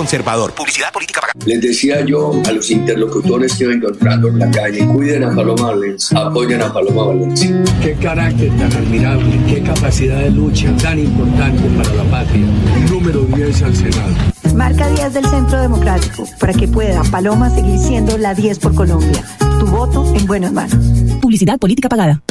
Conservador. 0.00 0.54
Publicidad 0.54 0.90
política 0.94 1.20
pagada. 1.20 1.44
Les 1.44 1.60
decía 1.60 2.02
yo 2.06 2.32
a 2.48 2.52
los 2.52 2.70
interlocutores 2.70 3.54
que 3.54 3.64
iba 3.64 3.74
encontrando 3.74 4.28
en 4.28 4.38
la 4.38 4.50
calle, 4.50 4.86
cuiden 4.86 5.24
a 5.24 5.34
Paloma 5.34 5.72
Valencia, 5.72 6.18
apoyen 6.18 6.62
a 6.62 6.72
Paloma 6.72 7.08
Valencia. 7.08 7.62
Qué 7.82 7.92
carácter 7.96 8.48
tan 8.56 8.72
admirable, 8.72 9.38
qué 9.46 9.62
capacidad 9.62 10.20
de 10.20 10.30
lucha 10.30 10.74
tan 10.78 10.98
importante 11.00 11.68
para 11.76 11.92
la 11.92 12.04
patria. 12.04 12.46
Número 12.88 13.20
10 13.24 13.62
al 13.62 13.76
Senado. 13.76 14.14
Marca 14.54 14.88
10 14.88 15.12
del 15.12 15.26
Centro 15.26 15.60
Democrático 15.60 16.24
para 16.38 16.54
que 16.54 16.66
pueda 16.66 17.02
Paloma 17.10 17.50
seguir 17.50 17.78
siendo 17.78 18.16
la 18.16 18.32
10 18.32 18.58
por 18.58 18.74
Colombia. 18.74 19.22
Tu 19.58 19.66
voto 19.66 20.14
en 20.16 20.24
buenas 20.24 20.50
manos. 20.50 20.82
Publicidad 21.20 21.58
política 21.58 21.90
pagada. 21.90 22.22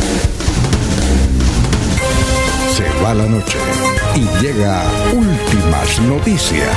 Se 2.76 3.04
va 3.04 3.14
la 3.14 3.28
noche 3.28 3.60
y 4.16 4.44
llega 4.44 4.84
últimas 5.14 6.00
noticias. 6.02 6.76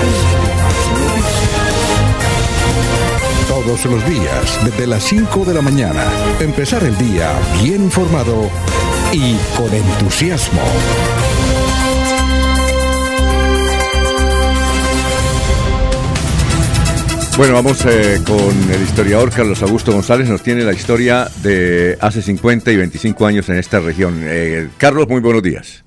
Todos 3.48 3.84
los 3.84 4.06
días, 4.08 4.58
desde 4.64 4.86
las 4.86 5.04
5 5.04 5.44
de 5.44 5.54
la 5.54 5.62
mañana, 5.62 6.04
empezar 6.40 6.82
el 6.84 6.96
día 6.98 7.32
bien 7.62 7.82
informado 7.84 8.50
y 9.12 9.36
con 9.56 9.72
entusiasmo. 9.72 10.62
Bueno, 17.36 17.54
vamos 17.54 17.84
eh, 17.86 18.20
con 18.26 18.72
el 18.72 18.82
historiador 18.82 19.30
Carlos 19.30 19.62
Augusto 19.62 19.92
González. 19.92 20.28
Nos 20.28 20.42
tiene 20.42 20.64
la 20.64 20.72
historia 20.72 21.28
de 21.42 21.96
hace 22.00 22.20
50 22.20 22.70
y 22.70 22.76
25 22.76 23.26
años 23.26 23.48
en 23.48 23.56
esta 23.56 23.80
región. 23.80 24.20
Eh, 24.22 24.68
Carlos, 24.76 25.08
muy 25.08 25.20
buenos 25.20 25.42
días. 25.42 25.82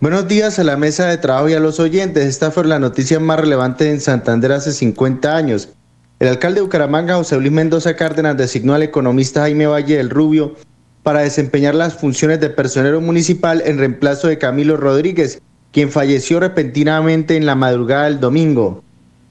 Buenos 0.00 0.28
días 0.28 0.60
a 0.60 0.64
la 0.64 0.76
mesa 0.76 1.06
de 1.06 1.18
trabajo 1.18 1.48
y 1.48 1.54
a 1.54 1.60
los 1.60 1.80
oyentes. 1.80 2.24
Esta 2.24 2.52
fue 2.52 2.64
la 2.64 2.78
noticia 2.78 3.18
más 3.18 3.40
relevante 3.40 3.90
en 3.90 4.00
Santander 4.00 4.52
hace 4.52 4.70
50 4.70 5.36
años. 5.36 5.70
El 6.20 6.28
alcalde 6.28 6.60
de 6.60 6.62
Bucaramanga, 6.62 7.16
José 7.16 7.36
Luis 7.40 7.50
Mendoza 7.50 7.96
Cárdenas, 7.96 8.36
designó 8.36 8.74
al 8.74 8.84
economista 8.84 9.40
Jaime 9.40 9.66
Valle 9.66 9.96
del 9.96 10.10
Rubio 10.10 10.54
para 11.02 11.22
desempeñar 11.22 11.74
las 11.74 11.94
funciones 11.94 12.38
de 12.38 12.48
personero 12.48 13.00
municipal 13.00 13.60
en 13.66 13.78
reemplazo 13.78 14.28
de 14.28 14.38
Camilo 14.38 14.76
Rodríguez, 14.76 15.42
quien 15.72 15.90
falleció 15.90 16.38
repentinamente 16.38 17.36
en 17.36 17.44
la 17.44 17.56
madrugada 17.56 18.04
del 18.04 18.20
domingo. 18.20 18.84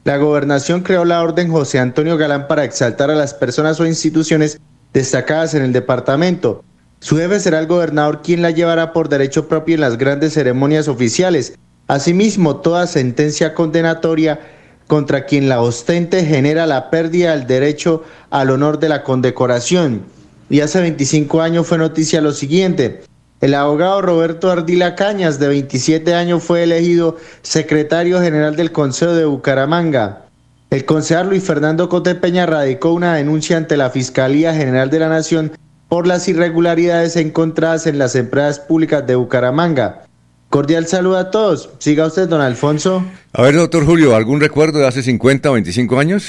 La 0.03 0.17
gobernación 0.17 0.81
creó 0.81 1.05
la 1.05 1.23
orden 1.23 1.49
José 1.49 1.79
Antonio 1.79 2.17
Galán 2.17 2.49
para 2.49 2.65
exaltar 2.65 3.09
a 3.09 3.15
las 3.15 3.33
personas 3.33 3.79
o 3.79 3.85
instituciones 3.85 4.59
destacadas 4.91 5.53
en 5.53 5.63
el 5.63 5.71
departamento. 5.71 6.65
Su 6.99 7.17
jefe 7.17 7.39
será 7.39 7.59
el 7.59 7.67
gobernador 7.67 8.21
quien 8.21 8.41
la 8.41 8.51
llevará 8.51 8.91
por 8.91 9.09
derecho 9.09 9.47
propio 9.47 9.75
en 9.75 9.81
las 9.81 9.97
grandes 9.97 10.33
ceremonias 10.33 10.87
oficiales. 10.87 11.53
Asimismo, 11.87 12.57
toda 12.57 12.87
sentencia 12.87 13.53
condenatoria 13.53 14.39
contra 14.87 15.25
quien 15.25 15.47
la 15.47 15.61
ostente 15.61 16.25
genera 16.25 16.65
la 16.65 16.89
pérdida 16.89 17.31
del 17.35 17.45
derecho 17.45 18.03
al 18.29 18.49
honor 18.49 18.79
de 18.79 18.89
la 18.89 19.03
condecoración. 19.03 20.03
Y 20.49 20.61
hace 20.61 20.81
25 20.81 21.41
años 21.41 21.67
fue 21.67 21.77
noticia 21.77 22.21
lo 22.21 22.31
siguiente. 22.31 23.01
El 23.39 23.53
abogado 23.53 24.01
Roberto 24.01 24.49
Ardila 24.49 24.95
Cañas, 24.95 25.39
de 25.39 25.47
27 25.49 26.15
años, 26.15 26.43
fue 26.43 26.63
elegido 26.63 27.17
secretario 27.43 28.19
general 28.19 28.55
del 28.55 28.71
Consejo 28.71 29.13
de 29.13 29.25
Bucaramanga. 29.25 30.23
El 30.71 30.85
concejal 30.85 31.29
Luis 31.29 31.43
Fernando 31.43 31.87
Cote 31.87 32.15
Peña 32.15 32.45
radicó 32.45 32.91
una 32.91 33.15
denuncia 33.15 33.55
ante 33.55 33.77
la 33.77 33.89
Fiscalía 33.89 34.53
General 34.53 34.89
de 34.89 34.99
la 34.99 35.09
Nación 35.09 35.51
por 35.89 36.05
las 36.07 36.27
irregularidades 36.27 37.15
encontradas 37.15 37.87
en 37.87 37.97
las 37.97 38.15
empresas 38.15 38.59
públicas 38.59 39.05
de 39.07 39.15
Bucaramanga. 39.15 40.03
Cordial 40.49 40.87
saludo 40.87 41.17
a 41.17 41.31
todos. 41.31 41.69
Siga 41.79 42.05
usted, 42.05 42.27
don 42.29 42.41
Alfonso. 42.41 43.03
A 43.33 43.41
ver, 43.41 43.55
doctor 43.55 43.85
Julio, 43.85 44.15
¿algún 44.15 44.39
recuerdo 44.39 44.79
de 44.79 44.87
hace 44.87 45.03
50 45.03 45.49
o 45.49 45.53
25 45.53 45.99
años? 45.99 46.25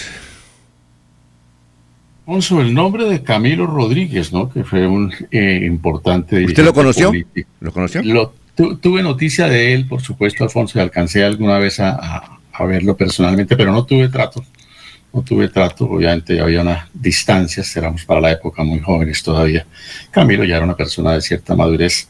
Alfonso, 2.26 2.60
el 2.60 2.74
nombre 2.74 3.04
de 3.08 3.22
Camilo 3.22 3.66
Rodríguez, 3.66 4.32
¿no? 4.32 4.50
Que 4.50 4.62
fue 4.64 4.86
un 4.86 5.12
eh, 5.30 5.60
importante 5.64 6.44
¿Usted 6.44 6.64
lo 6.64 6.74
conoció? 6.74 7.08
político. 7.08 7.48
¿Lo 7.60 7.72
conoció? 7.72 8.02
Lo- 8.02 8.34
tu- 8.54 8.76
tuve 8.76 9.02
noticia 9.02 9.46
de 9.48 9.72
él, 9.72 9.86
por 9.86 10.02
supuesto, 10.02 10.44
Alfonso, 10.44 10.78
y 10.78 10.82
alcancé 10.82 11.24
alguna 11.24 11.58
vez 11.58 11.80
a, 11.80 11.90
a- 11.92 12.38
a 12.52 12.64
verlo 12.66 12.96
personalmente, 12.96 13.56
pero 13.56 13.72
no 13.72 13.84
tuve 13.84 14.08
trato. 14.08 14.44
No 15.12 15.22
tuve 15.22 15.48
trato, 15.48 15.86
obviamente 15.86 16.38
había 16.40 16.60
unas 16.60 16.86
distancias, 16.92 17.74
éramos 17.76 18.04
para 18.04 18.20
la 18.20 18.32
época 18.32 18.62
muy 18.62 18.80
jóvenes 18.80 19.22
todavía. 19.22 19.66
Camilo 20.10 20.44
ya 20.44 20.56
era 20.56 20.64
una 20.64 20.76
persona 20.76 21.12
de 21.14 21.22
cierta 21.22 21.56
madurez, 21.56 22.08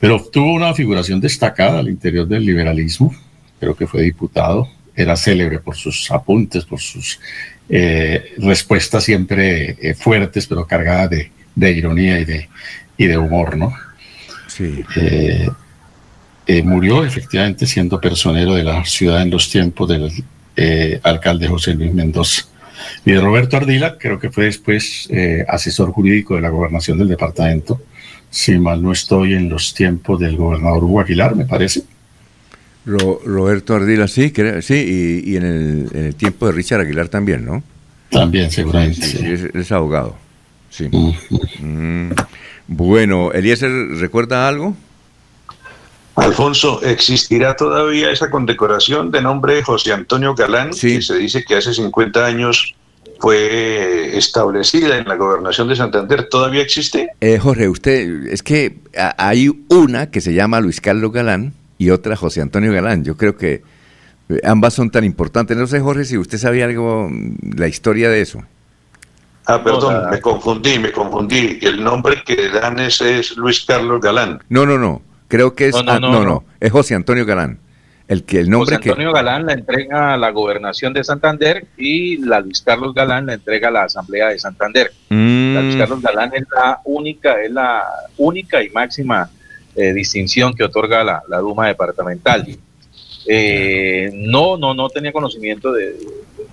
pero 0.00 0.20
tuvo 0.20 0.54
una 0.54 0.74
figuración 0.74 1.20
destacada 1.20 1.78
al 1.78 1.88
interior 1.88 2.26
del 2.26 2.44
liberalismo, 2.44 3.14
creo 3.60 3.76
que 3.76 3.86
fue 3.86 4.02
diputado, 4.02 4.68
era 4.96 5.16
célebre 5.16 5.60
por 5.60 5.76
sus 5.76 6.10
apuntes, 6.10 6.64
por 6.64 6.80
sus 6.80 7.20
eh, 7.68 8.34
respuestas 8.38 9.04
siempre 9.04 9.76
eh, 9.80 9.94
fuertes, 9.94 10.46
pero 10.46 10.66
cargadas 10.66 11.10
de, 11.10 11.30
de 11.54 11.72
ironía 11.72 12.18
y 12.18 12.24
de, 12.24 12.48
y 12.96 13.06
de 13.06 13.16
humor, 13.16 13.56
¿no? 13.56 13.72
Sí. 14.48 14.84
Eh, 14.96 16.62
murió 16.64 17.04
efectivamente 17.04 17.64
siendo 17.64 18.00
personero 18.00 18.54
de 18.54 18.64
la 18.64 18.84
ciudad 18.84 19.22
en 19.22 19.30
los 19.30 19.48
tiempos 19.48 19.88
del 19.88 20.10
eh, 20.60 21.00
alcalde 21.02 21.48
José 21.48 21.74
Luis 21.74 21.92
Mendoza. 21.92 22.42
Y 23.04 23.12
de 23.12 23.20
Roberto 23.20 23.56
Ardila, 23.56 23.96
creo 23.98 24.18
que 24.18 24.30
fue 24.30 24.44
después 24.44 25.08
eh, 25.10 25.44
asesor 25.48 25.90
jurídico 25.92 26.34
de 26.36 26.40
la 26.42 26.48
gobernación 26.50 26.98
del 26.98 27.08
departamento, 27.08 27.80
si 28.30 28.58
mal 28.58 28.82
no 28.82 28.92
estoy 28.92 29.34
en 29.34 29.48
los 29.48 29.74
tiempos 29.74 30.20
del 30.20 30.36
gobernador 30.36 30.84
Hugo 30.84 31.00
Aguilar, 31.00 31.34
me 31.34 31.44
parece. 31.46 31.82
Ro- 32.86 33.20
Roberto 33.24 33.74
Ardila, 33.74 34.06
sí, 34.08 34.30
creo- 34.30 34.62
sí, 34.62 34.74
y, 35.24 35.32
y 35.32 35.36
en, 35.36 35.44
el, 35.44 35.88
en 35.92 36.04
el 36.06 36.14
tiempo 36.14 36.46
de 36.46 36.52
Richard 36.52 36.80
Aguilar 36.80 37.08
también, 37.08 37.44
¿no? 37.44 37.62
También, 38.10 38.50
seguramente. 38.50 39.02
Sí, 39.02 39.18
sí, 39.18 39.26
es, 39.26 39.42
es 39.54 39.72
abogado. 39.72 40.16
Sí. 40.70 40.88
Mm. 41.60 42.10
Bueno, 42.68 43.32
Eliezer, 43.32 43.70
¿recuerda 43.98 44.48
algo? 44.48 44.76
Alfonso, 46.20 46.80
¿existirá 46.82 47.56
todavía 47.56 48.10
esa 48.10 48.30
condecoración 48.30 49.10
de 49.10 49.22
nombre 49.22 49.62
José 49.62 49.92
Antonio 49.92 50.34
Galán, 50.34 50.70
que 50.70 51.00
se 51.02 51.16
dice 51.16 51.44
que 51.44 51.56
hace 51.56 51.72
50 51.74 52.24
años 52.26 52.74
fue 53.18 54.16
establecida 54.16 54.98
en 54.98 55.08
la 55.08 55.16
gobernación 55.16 55.68
de 55.68 55.76
Santander? 55.76 56.28
¿Todavía 56.28 56.62
existe? 56.62 57.08
Eh, 57.20 57.38
Jorge, 57.38 57.68
usted, 57.68 58.26
es 58.28 58.42
que 58.42 58.76
hay 59.16 59.50
una 59.68 60.10
que 60.10 60.20
se 60.20 60.34
llama 60.34 60.60
Luis 60.60 60.80
Carlos 60.80 61.12
Galán 61.12 61.54
y 61.78 61.90
otra 61.90 62.16
José 62.16 62.42
Antonio 62.42 62.72
Galán. 62.72 63.04
Yo 63.04 63.16
creo 63.16 63.36
que 63.36 63.62
eh, 64.28 64.40
ambas 64.44 64.74
son 64.74 64.90
tan 64.90 65.04
importantes. 65.04 65.56
No 65.56 65.66
sé, 65.66 65.80
Jorge, 65.80 66.04
si 66.04 66.18
usted 66.18 66.38
sabía 66.38 66.66
algo, 66.66 67.08
mm, 67.10 67.56
la 67.56 67.68
historia 67.68 68.10
de 68.10 68.20
eso. 68.20 68.42
Ah, 69.46 69.62
perdón, 69.64 69.96
O 69.96 70.00
sea- 70.02 70.10
me 70.10 70.20
confundí, 70.20 70.78
me 70.78 70.92
confundí. 70.92 71.58
El 71.62 71.82
nombre 71.82 72.22
que 72.24 72.48
dan 72.50 72.78
es, 72.78 73.00
es 73.00 73.36
Luis 73.36 73.64
Carlos 73.64 74.00
Galán. 74.00 74.42
No, 74.48 74.66
no, 74.66 74.76
no. 74.78 75.02
Creo 75.30 75.54
que 75.54 75.68
es. 75.68 75.74
No, 75.74 75.82
no, 75.82 75.92
ah, 75.92 76.00
no, 76.00 76.10
no, 76.12 76.24
no. 76.24 76.44
Es 76.60 76.70
José 76.70 76.94
Antonio 76.94 77.24
Galán. 77.24 77.58
El 78.08 78.24
que 78.24 78.40
el 78.40 78.50
nombre 78.50 78.74
José 78.76 78.88
Antonio 78.90 79.12
Galán 79.12 79.46
la 79.46 79.52
entrega 79.52 80.14
a 80.14 80.16
la 80.16 80.30
gobernación 80.30 80.92
de 80.92 81.04
Santander 81.04 81.64
y 81.78 82.16
la 82.18 82.40
Luis 82.40 82.60
Carlos 82.60 82.92
Galán 82.92 83.26
la 83.26 83.34
entrega 83.34 83.68
a 83.68 83.70
la 83.70 83.84
Asamblea 83.84 84.28
de 84.30 84.38
Santander. 84.40 84.90
Mm, 85.08 85.54
La 85.54 85.60
Luis 85.62 85.76
Carlos 85.76 86.02
Galán 86.02 86.32
es 86.34 86.42
la 86.52 86.80
única, 86.84 87.40
es 87.40 87.52
la 87.52 87.84
única 88.18 88.62
y 88.64 88.68
máxima 88.70 89.30
eh, 89.76 89.92
distinción 89.92 90.52
que 90.54 90.64
otorga 90.64 91.04
la, 91.04 91.22
la 91.28 91.38
Duma 91.38 91.68
departamental. 91.68 92.44
Eh, 93.26 94.10
no, 94.14 94.56
no, 94.56 94.74
no 94.74 94.88
tenía 94.88 95.12
conocimiento 95.12 95.72
de, 95.72 95.92
de- 95.92 95.98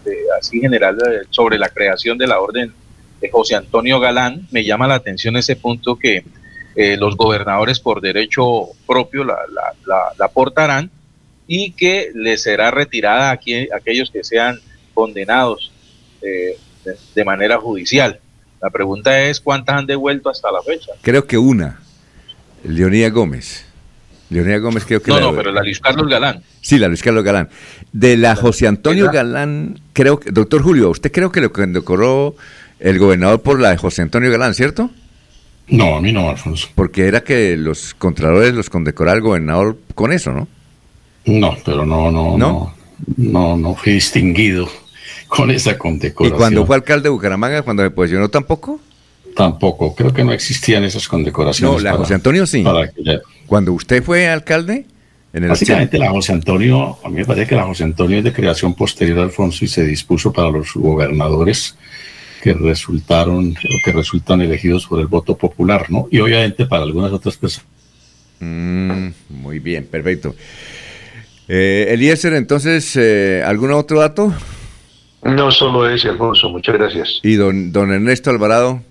de- 0.06 0.18
así 0.40 0.60
general 0.60 0.96
de- 0.98 1.22
sobre 1.32 1.58
la 1.58 1.70
creación 1.70 2.18
de 2.20 2.28
la 2.28 2.40
orden 2.40 2.72
de 3.20 3.30
José 3.32 3.56
Antonio 3.56 4.00
Galán. 4.00 4.48
Me 4.52 4.64
llama 4.64 4.86
la 4.88 4.94
atención 4.96 5.36
ese 5.38 5.56
punto 5.56 5.96
que 5.96 6.24
eh, 6.78 6.96
los 6.96 7.18
gobernadores 7.18 7.80
por 7.80 8.00
derecho 8.02 8.68
propio 8.88 9.24
la, 9.26 9.34
la, 9.54 9.74
la- 9.86 10.14
la 10.18 10.26
aportarán 10.26 10.90
y 11.48 11.72
que 11.72 12.12
les 12.14 12.44
será 12.44 12.70
retirada 12.72 13.32
a, 13.32 13.38
quien- 13.38 13.68
a 13.74 13.78
aquellos 13.78 14.12
que 14.12 14.24
sean 14.24 14.60
condenados 14.94 15.72
eh, 16.22 16.58
de, 16.86 16.96
de 17.16 17.26
manera 17.26 17.58
judicial. 17.58 18.20
La 18.62 18.70
pregunta 18.70 19.22
es 19.24 19.40
cuántas 19.42 19.76
han 19.78 19.86
devuelto 19.88 20.30
hasta 20.30 20.52
la 20.52 20.62
fecha. 20.62 20.92
creo 21.02 21.26
que 21.26 21.38
una. 21.38 21.80
Leonía 22.64 23.10
Gómez. 23.10 23.66
Leonía 24.30 24.58
Gómez 24.58 24.84
creo 24.86 25.02
que 25.02 25.10
No, 25.12 25.18
la- 25.20 25.26
no, 25.28 25.36
pero 25.36 25.52
la 25.52 25.62
Luis 25.64 25.80
Carlos 25.80 26.08
Galán. 26.10 26.44
Sí, 26.62 26.78
la 26.78 26.88
Luis 26.90 27.02
Carlos 27.02 27.24
Galán. 27.24 27.50
De 27.94 28.18
la 28.18 28.36
José 28.36 28.68
Antonio 28.68 29.10
Galán, 29.12 29.80
creo 29.94 30.20
que, 30.20 30.32
doctor 30.32 30.62
Julio, 30.62 30.90
¿usted 30.90 31.12
creo 31.12 31.32
que 31.32 31.40
lo 31.42 31.52
condecoró 31.54 32.36
el 32.80 33.00
gobernador 33.00 33.42
por 33.42 33.60
la 33.60 33.70
de 33.72 33.78
José 33.78 34.02
Antonio 34.02 34.30
Galán, 34.32 34.54
cierto? 34.54 34.92
No, 35.70 35.98
a 35.98 36.02
mí 36.02 36.12
no, 36.14 36.30
Alfonso. 36.30 36.70
Porque 36.76 37.08
era 37.08 37.22
que 37.24 37.58
los 37.58 37.94
contralores 37.94 38.54
los 38.54 38.70
condecoraba 38.70 39.18
el 39.18 39.22
gobernador 39.24 39.78
con 39.96 40.14
eso, 40.14 40.32
¿no? 40.32 40.48
No, 41.26 41.58
pero 41.66 41.86
no, 41.86 42.10
no, 42.10 42.38
no, 42.38 42.74
no, 43.18 43.58
no 43.58 43.76
fui 43.76 43.94
distinguido 43.94 44.70
con 45.28 45.52
esa 45.52 45.72
Y 45.72 45.78
condecoración. 45.78 46.38
cuando 46.40 46.66
fue 46.66 46.76
alcalde 46.78 47.04
de 47.04 47.10
Bucaramanga, 47.10 47.62
cuando 47.64 47.84
se 47.84 47.92
posicionó 47.92 48.30
tampoco. 48.30 48.80
Tampoco, 49.36 49.94
creo 49.94 50.14
que 50.14 50.24
no 50.24 50.32
existían 50.32 50.84
esas 50.86 51.08
condecoraciones. 51.08 51.78
No, 51.78 51.80
la 51.84 51.92
para- 51.92 52.04
José 52.04 52.14
Antonio 52.16 52.48
sí. 52.48 52.64
para 52.64 52.90
que 52.90 53.20
Cuando 53.46 53.74
usted 53.74 54.02
fue 54.02 54.28
alcalde, 54.30 54.86
en 55.34 55.44
el 55.44 55.50
Básicamente 55.50 56.00
la 56.00 56.10
José 56.10 56.32
Antonio, 56.32 56.98
a 57.04 57.10
mí 57.10 57.18
me 57.18 57.26
parece 57.26 57.46
que 57.48 57.56
la 57.56 57.66
José 57.66 57.84
Antonio 57.84 58.18
es 58.20 58.24
de 58.24 58.32
creación 58.34 58.74
posterior 58.74 59.20
a 59.20 59.24
Alfonso 59.24 59.66
y 59.66 59.68
se 59.68 59.84
dispuso 59.86 60.32
para 60.32 60.50
los 60.50 60.74
gobernadores 60.74 61.76
que 62.48 62.54
resultaron 62.54 63.50
o 63.50 63.76
que 63.84 63.92
resultan 63.92 64.40
elegidos 64.42 64.88
por 64.88 65.02
el 65.02 65.08
voto 65.08 65.36
popular, 65.36 65.90
¿no? 65.90 66.08
Y 66.10 66.20
obviamente 66.20 66.66
para 66.66 66.84
algunas 66.84 67.12
otras 67.12 67.36
personas. 67.36 67.68
Mm, 68.40 69.08
muy 69.30 69.60
bien, 69.60 69.86
perfecto. 69.86 70.34
Eh, 71.50 71.88
Eliezer, 71.90 72.34
entonces, 72.34 72.96
eh, 72.96 73.44
¿algún 73.46 73.72
otro 73.72 74.00
dato? 74.00 74.34
No 75.24 75.52
solo 75.52 75.90
ese, 75.90 76.08
Alfonso, 76.08 76.50
muchas 76.50 76.76
gracias. 76.76 77.20
Y 77.22 77.36
don, 77.36 77.74
don 77.74 77.92
Ernesto 77.92 78.30
Alvarado, 78.30 78.82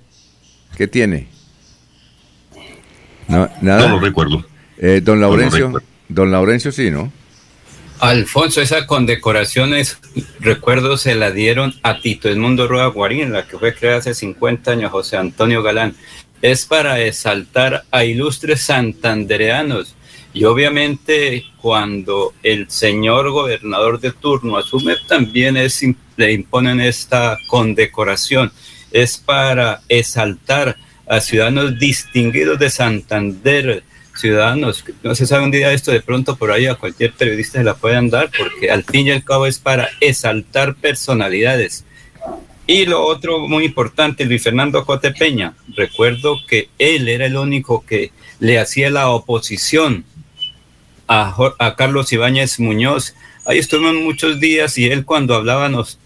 ¿qué 0.76 0.86
tiene? 0.86 1.28
No, 3.28 3.48
nada. 3.62 3.88
No 3.88 3.94
lo 3.96 4.00
recuerdo. 4.00 4.44
Eh, 4.76 5.00
don 5.02 5.18
No 5.18 5.28
lo 5.28 5.30
Laurencio, 5.36 5.66
recuerdo. 5.68 5.86
don 6.10 6.30
Laurencio 6.30 6.72
sí, 6.72 6.90
¿no? 6.90 7.10
Alfonso, 7.98 8.60
esa 8.60 8.86
condecoraciones, 8.86 9.98
recuerdo, 10.40 10.98
se 10.98 11.14
la 11.14 11.30
dieron 11.30 11.74
a 11.82 12.00
Tito 12.00 12.28
Edmundo 12.28 12.68
Rueda 12.68 12.88
Guarín, 12.88 13.32
la 13.32 13.46
que 13.46 13.58
fue 13.58 13.74
creada 13.74 13.98
hace 13.98 14.14
50 14.14 14.70
años, 14.70 14.90
José 14.90 15.16
Antonio 15.16 15.62
Galán. 15.62 15.96
Es 16.42 16.66
para 16.66 17.00
exaltar 17.00 17.84
a 17.90 18.04
ilustres 18.04 18.60
santandereanos. 18.60 19.96
Y 20.34 20.44
obviamente 20.44 21.44
cuando 21.56 22.34
el 22.42 22.70
señor 22.70 23.30
gobernador 23.30 23.98
de 23.98 24.12
turno 24.12 24.58
asume, 24.58 24.96
también 25.08 25.56
le 26.16 26.32
imponen 26.32 26.82
esta 26.82 27.38
condecoración. 27.48 28.52
Es 28.90 29.16
para 29.16 29.80
exaltar 29.88 30.76
a 31.06 31.20
ciudadanos 31.20 31.78
distinguidos 31.78 32.58
de 32.58 32.68
Santander, 32.68 33.82
ciudadanos, 34.16 34.84
no 35.02 35.14
se 35.14 35.26
sabe 35.26 35.44
un 35.44 35.50
día 35.50 35.72
esto, 35.72 35.92
de 35.92 36.00
pronto 36.00 36.36
por 36.36 36.50
ahí 36.50 36.66
a 36.66 36.74
cualquier 36.74 37.12
periodista 37.12 37.58
se 37.58 37.64
la 37.64 37.74
puedan 37.74 38.10
dar, 38.10 38.30
porque 38.36 38.70
al 38.70 38.84
fin 38.84 39.06
y 39.06 39.10
al 39.10 39.24
cabo 39.24 39.46
es 39.46 39.58
para 39.58 39.88
exaltar 40.00 40.74
personalidades. 40.74 41.84
Y 42.66 42.86
lo 42.86 43.04
otro 43.04 43.46
muy 43.46 43.64
importante, 43.64 44.24
Luis 44.24 44.42
Fernando 44.42 44.84
Cote 44.84 45.12
Peña, 45.12 45.54
recuerdo 45.76 46.38
que 46.48 46.68
él 46.78 47.08
era 47.08 47.26
el 47.26 47.36
único 47.36 47.84
que 47.86 48.10
le 48.40 48.58
hacía 48.58 48.90
la 48.90 49.08
oposición 49.10 50.04
a, 51.06 51.36
a 51.58 51.76
Carlos 51.76 52.12
Ibáñez 52.12 52.58
Muñoz. 52.58 53.14
Ahí 53.46 53.58
estuvimos 53.58 53.94
muchos 53.94 54.40
días 54.40 54.76
y 54.78 54.86
él 54.86 55.04
cuando 55.04 55.36
hablaba 55.36 55.68
nos 55.68 55.98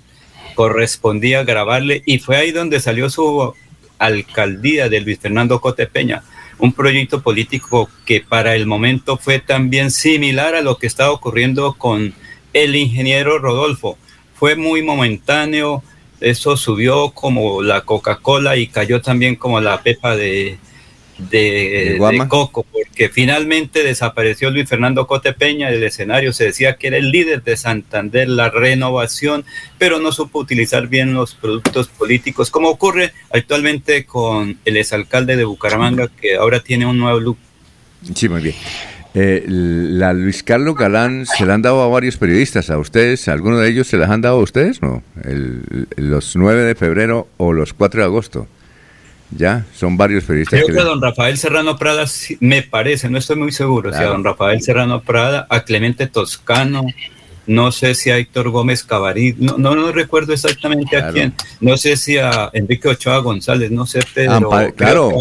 correspondía 0.55 1.45
grabarle 1.45 2.03
y 2.05 2.19
fue 2.19 2.37
ahí 2.37 2.53
donde 2.53 2.81
salió 2.81 3.09
su 3.09 3.55
alcaldía 3.99 4.89
de 4.89 5.01
Luis 5.01 5.19
Fernando 5.19 5.61
Cote 5.61 5.87
Peña, 5.87 6.23
un 6.61 6.73
proyecto 6.73 7.23
político 7.23 7.89
que 8.05 8.21
para 8.21 8.55
el 8.55 8.67
momento 8.67 9.17
fue 9.17 9.39
también 9.39 9.91
similar 9.91 10.55
a 10.55 10.63
lo 10.63 10.77
que 10.77 10.87
estaba 10.87 11.11
ocurriendo 11.11 11.75
con 11.75 12.15
el 12.53 12.77
ingeniero 12.77 13.39
Rodolfo. 13.39 13.97
Fue 14.35 14.57
muy 14.57 14.83
momentáneo, 14.83 15.83
eso 16.21 16.57
subió 16.57 17.11
como 17.11 17.63
la 17.63 17.83
Coca-Cola 17.83 18.57
y 18.57 18.67
cayó 18.67 19.01
también 19.01 19.37
como 19.37 19.61
la 19.61 19.83
pepa 19.83 20.17
de, 20.17 20.59
de, 21.31 21.99
de 22.01 22.29
Coco, 22.29 22.65
porque 22.73 23.09
finalmente 23.09 23.83
desapareció 23.83 24.51
Luis 24.51 24.69
Fernando 24.69 25.07
Cote 25.07 25.33
Peña 25.33 25.71
del 25.71 25.83
escenario, 25.85 26.33
se 26.33 26.45
decía 26.45 26.77
que 26.77 26.87
era 26.89 26.97
el 26.97 27.11
líder 27.11 27.43
de 27.43 27.57
Santander, 27.57 28.29
la 28.29 28.51
renovación, 28.51 29.45
pero 29.79 29.99
no 29.99 30.13
supo 30.13 30.39
utilizar 30.39 30.87
bien 30.89 31.13
los 31.15 31.35
productos 31.35 31.89
políticos, 31.89 32.51
como 32.51 32.69
ocurre 32.71 33.13
actualmente 33.33 34.05
con 34.05 34.59
el 34.65 34.77
exalcalde 34.77 35.37
de 35.37 35.45
Bucaramanga, 35.45 36.09
que 36.21 36.37
ahora 36.37 36.61
tiene 36.61 36.87
un 36.87 36.99
nuevo 36.99 37.21
look. 37.21 37.39
Sí, 38.15 38.29
muy 38.29 38.41
bien. 38.43 38.55
Eh, 39.13 39.43
la 39.49 40.13
Luis 40.13 40.45
Carlos 40.45 40.77
Galán 40.77 41.27
se 41.27 41.45
la 41.45 41.55
han 41.55 41.63
dado 41.63 41.83
a 41.83 41.89
varios 41.89 42.17
periodistas, 42.17 42.71
a 42.71 42.79
ustedes, 42.79 43.27
¿alguno 43.27 43.59
de 43.59 43.69
ellos 43.69 43.89
se 43.89 43.97
las 43.97 44.09
han 44.09 44.21
dado 44.21 44.37
a 44.39 44.43
ustedes? 44.43 44.81
No, 44.83 45.03
El- 45.25 45.89
los 45.97 46.37
9 46.37 46.63
de 46.63 46.75
febrero 46.77 47.27
o 47.37 47.53
los 47.53 47.73
4 47.75 48.01
de 48.03 48.05
agosto. 48.07 48.47
Ya, 49.37 49.65
son 49.75 49.97
varios 49.97 50.25
periodistas. 50.25 50.59
Creo 50.61 50.67
que 50.67 50.83
que 50.83 50.89
don 50.89 51.01
Rafael 51.01 51.39
Serrano 51.39 51.77
Prada, 51.77 52.05
me 52.41 52.63
parece, 52.63 53.09
no 53.09 53.19
estoy 53.19 53.37
muy 53.37 53.53
seguro, 53.53 53.91
si 53.91 53.97
a 53.97 54.01
Claro. 54.01 54.13
don 54.15 54.25
Rafael 54.25 54.61
Serrano 54.61 55.03
Prada, 55.03 55.47
a 55.49 55.61
Clemente 55.61 56.07
Toscano, 56.09 56.85
no 57.47 57.73
sé 57.73 57.95
si 57.95 58.11
a 58.11 58.19
Héctor 58.19 58.51
Gómez 58.51 58.83
Cavarí, 58.83 59.35
no, 59.39 59.57
no, 59.57 59.75
no 59.75 59.93
recuerdo 59.93 60.33
exactamente 60.33 60.97
a 60.97 61.01
Claro. 61.01 61.15
quién, 61.15 61.35
no 61.61 61.77
sé 61.77 61.97
si 61.97 62.19
a 62.19 62.51
Enrique 62.53 62.89
Ochoa 62.89 63.19
González, 63.19 63.71
no 63.71 63.87
sé, 63.87 64.01
creo 64.15 64.49
claro, 64.77 65.13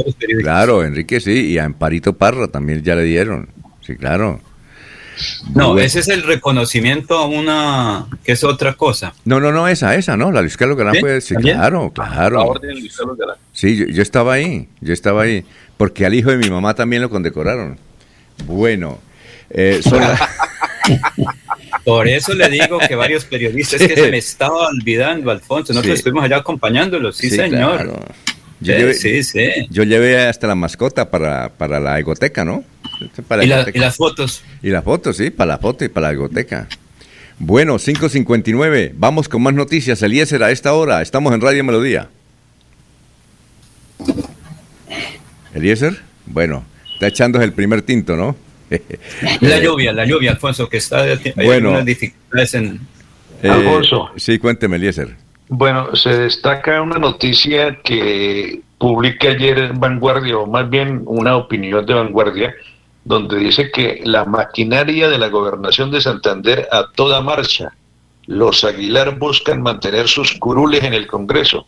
claro, 0.41 0.83
Enrique 0.83 1.19
sí, 1.19 1.51
y 1.51 1.57
a 1.59 1.65
Amparito 1.65 2.13
Parra 2.17 2.47
también 2.47 2.81
ya 2.83 2.95
le 2.95 3.03
dieron. 3.03 3.49
Sí, 3.81 3.95
claro. 3.95 4.41
No, 5.55 5.69
Bueno. 5.73 5.79
ese 5.81 5.99
es 5.99 6.07
el 6.07 6.23
reconocimiento 6.23 7.17
a 7.17 7.25
una, 7.27 8.05
que 8.23 8.31
es 8.33 8.43
otra 8.43 8.73
cosa. 8.73 9.13
No, 9.25 9.39
no, 9.39 9.51
no, 9.51 9.67
esa, 9.67 9.95
esa, 9.95 10.15
¿no? 10.17 10.31
La 10.31 10.41
Luis 10.41 10.55
Carlos 10.57 10.77
Galán 10.77 10.95
¿Sí? 10.95 10.99
fue, 11.01 11.21
sí, 11.21 11.33
¿También? 11.35 11.57
claro, 11.57 11.91
claro. 11.93 12.37
La 12.37 12.43
orden 12.43 12.73
de 12.75 12.79
Luis 12.81 12.95
Carlos 12.97 13.17
Galán. 13.17 13.35
Sí, 13.53 13.75
yo, 13.77 13.85
yo 13.87 14.01
estaba 14.01 14.33
ahí, 14.33 14.67
yo 14.81 14.93
estaba 14.93 15.23
ahí, 15.23 15.43
porque 15.77 16.05
al 16.05 16.13
hijo 16.13 16.29
de 16.31 16.37
mi 16.37 16.49
mamá 16.49 16.73
también 16.73 17.01
lo 17.01 17.09
condecoraron. 17.09 17.77
Bueno, 18.45 18.99
eh, 19.49 19.79
son 19.83 20.01
Por 21.83 22.07
eso 22.07 22.33
le 22.33 22.49
digo 22.49 22.79
que 22.87 22.95
varios 22.95 23.25
periodistas, 23.25 23.79
que 23.81 23.95
se 23.95 24.09
me 24.11 24.17
estaba 24.17 24.67
olvidando, 24.67 25.31
Alfonso, 25.31 25.73
nosotros 25.73 25.93
Sí. 25.95 25.99
estuvimos 25.99 26.23
allá 26.23 26.37
acompañándolos, 26.37 27.17
sí, 27.17 27.29
Sí, 27.29 27.35
señor. 27.35 27.75
claro. 27.75 27.99
Yo, 28.61 28.73
Sí, 28.93 29.21
llevé, 29.23 29.67
yo 29.69 29.83
llevé 29.83 30.19
hasta 30.27 30.45
la 30.47 30.55
mascota 30.55 31.09
para, 31.09 31.47
para 31.49 31.79
la 31.79 31.97
egoteca, 31.97 32.43
¿no? 32.43 32.63
Para 33.27 33.43
Y, 33.43 33.47
la- 33.47 33.55
egoteca. 33.57 33.77
y 33.77 33.81
las 33.81 33.95
fotos. 33.97 34.43
Y 34.63 34.69
la 34.69 34.81
foto, 34.81 35.13
sí, 35.13 35.29
para 35.29 35.53
la 35.53 35.57
foto 35.57 35.85
y 35.85 35.89
para 35.89 36.07
la 36.07 36.13
egoteca. 36.13 36.67
Bueno, 37.37 37.75
5.59, 37.79 38.91
vamos 38.95 39.29
con 39.29 39.41
más 39.41 39.53
noticias. 39.53 40.01
Eliezer, 40.01 40.43
a 40.43 40.51
esta 40.51 40.73
hora, 40.73 41.01
estamos 41.01 41.33
en 41.33 41.39
Radio 41.41 41.63
Melodía. 41.63 42.09
Eliezer, 45.53 45.97
bueno, 46.25 46.63
está 46.93 47.07
echándose 47.07 47.45
el 47.45 47.53
primer 47.53 47.81
tinto, 47.81 48.15
¿no? 48.15 48.35
La 49.41 49.59
lluvia, 49.59 49.91
la 49.91 50.05
lluvia, 50.05 50.31
Alfonso, 50.31 50.69
que 50.69 50.77
está 50.77 51.01
hay 51.01 51.17
Bueno. 51.43 51.81
dificultades 51.83 52.53
en 52.53 52.79
Eh, 53.41 53.49
Alfonso. 53.49 54.09
Sí, 54.17 54.37
cuénteme, 54.37 54.75
Eliezer. 54.75 55.15
Bueno, 55.47 55.95
se 55.95 56.09
destaca 56.09 56.79
una 56.81 56.99
noticia 56.99 57.79
que 57.83 58.61
publica 58.77 59.29
ayer 59.29 59.71
Vanguardia, 59.73 60.37
o 60.37 60.45
más 60.45 60.69
bien 60.69 61.01
una 61.05 61.35
opinión 61.37 61.83
de 61.85 61.93
Vanguardia, 61.95 62.53
donde 63.09 63.39
dice 63.39 63.71
que 63.71 64.01
la 64.03 64.23
maquinaria 64.23 65.09
de 65.09 65.17
la 65.17 65.29
gobernación 65.29 65.89
de 65.89 65.99
Santander 65.99 66.67
a 66.71 66.91
toda 66.91 67.21
marcha. 67.21 67.73
Los 68.27 68.63
Aguilar 68.63 69.17
buscan 69.17 69.63
mantener 69.63 70.07
sus 70.07 70.33
curules 70.37 70.83
en 70.83 70.93
el 70.93 71.07
Congreso. 71.07 71.65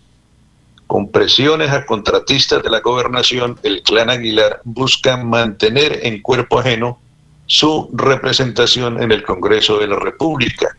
Con 0.85 1.09
presiones 1.09 1.71
a 1.71 1.87
contratistas 1.87 2.61
de 2.61 2.69
la 2.69 2.81
gobernación, 2.81 3.57
el 3.63 3.81
clan 3.81 4.11
Aguilar 4.11 4.61
busca 4.65 5.17
mantener 5.17 6.01
en 6.03 6.21
cuerpo 6.21 6.59
ajeno 6.59 6.99
su 7.47 7.89
representación 7.91 9.01
en 9.01 9.11
el 9.11 9.23
Congreso 9.23 9.79
de 9.79 9.87
la 9.87 9.95
República 9.95 10.77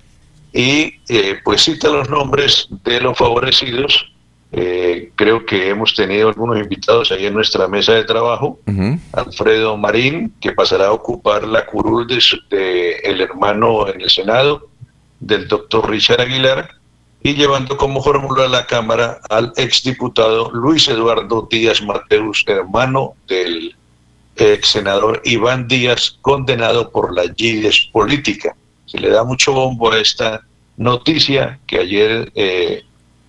y 0.53 0.95
eh, 1.09 1.41
pues 1.43 1.63
cita 1.63 1.89
los 1.89 2.09
nombres 2.09 2.69
de 2.85 3.01
los 3.01 3.19
favorecidos. 3.19 4.12
Eh, 4.55 5.11
creo 5.17 5.47
que 5.47 5.71
hemos 5.71 5.95
tenido 5.95 6.29
algunos 6.29 6.59
invitados 6.61 7.11
ahí 7.11 7.25
en 7.27 7.33
nuestra 7.35 7.69
mesa 7.69 7.95
de 7.95 8.05
trabajo. 8.05 8.59
Alfredo 9.13 9.77
Marín, 9.79 10.35
que 10.41 10.53
pasará 10.53 10.89
a 10.89 10.93
ocupar 10.93 11.45
la 11.45 11.65
curul 11.65 12.07
de, 12.07 12.21
su- 12.21 12.39
de 12.51 12.97
el 12.99 13.21
hermano 13.23 13.89
en 13.89 14.03
el 14.03 14.11
Senado, 14.11 14.69
del 15.21 15.49
doctor 15.49 15.89
Richard 15.89 16.21
Aguilar, 16.21 16.69
y 17.23 17.35
llevando 17.35 17.77
como 17.79 18.03
fórmula 18.03 18.45
a 18.45 18.49
la 18.49 18.67
Cámara 18.67 19.21
al 19.31 19.53
exdiputado 19.57 20.51
Luis 20.53 20.87
Eduardo 20.89 21.49
Díaz 21.51 21.81
Mateus, 21.83 22.45
hermano 22.47 23.15
del 23.29 23.75
ex 24.37 24.69
senador 24.69 25.23
Iván 25.25 25.69
Díaz, 25.69 26.19
condenado 26.21 26.91
por 26.91 27.15
la 27.15 27.23
GIDES 27.35 27.89
política. 27.93 28.55
Se 28.87 28.99
le 28.99 29.09
da 29.11 29.25
mucho 29.25 29.53
bombo 29.53 29.93
a 29.93 29.99
esta 30.01 30.43
noticia 30.77 31.59
que 31.67 31.79
ayer 31.79 32.33
eh, 32.35 32.83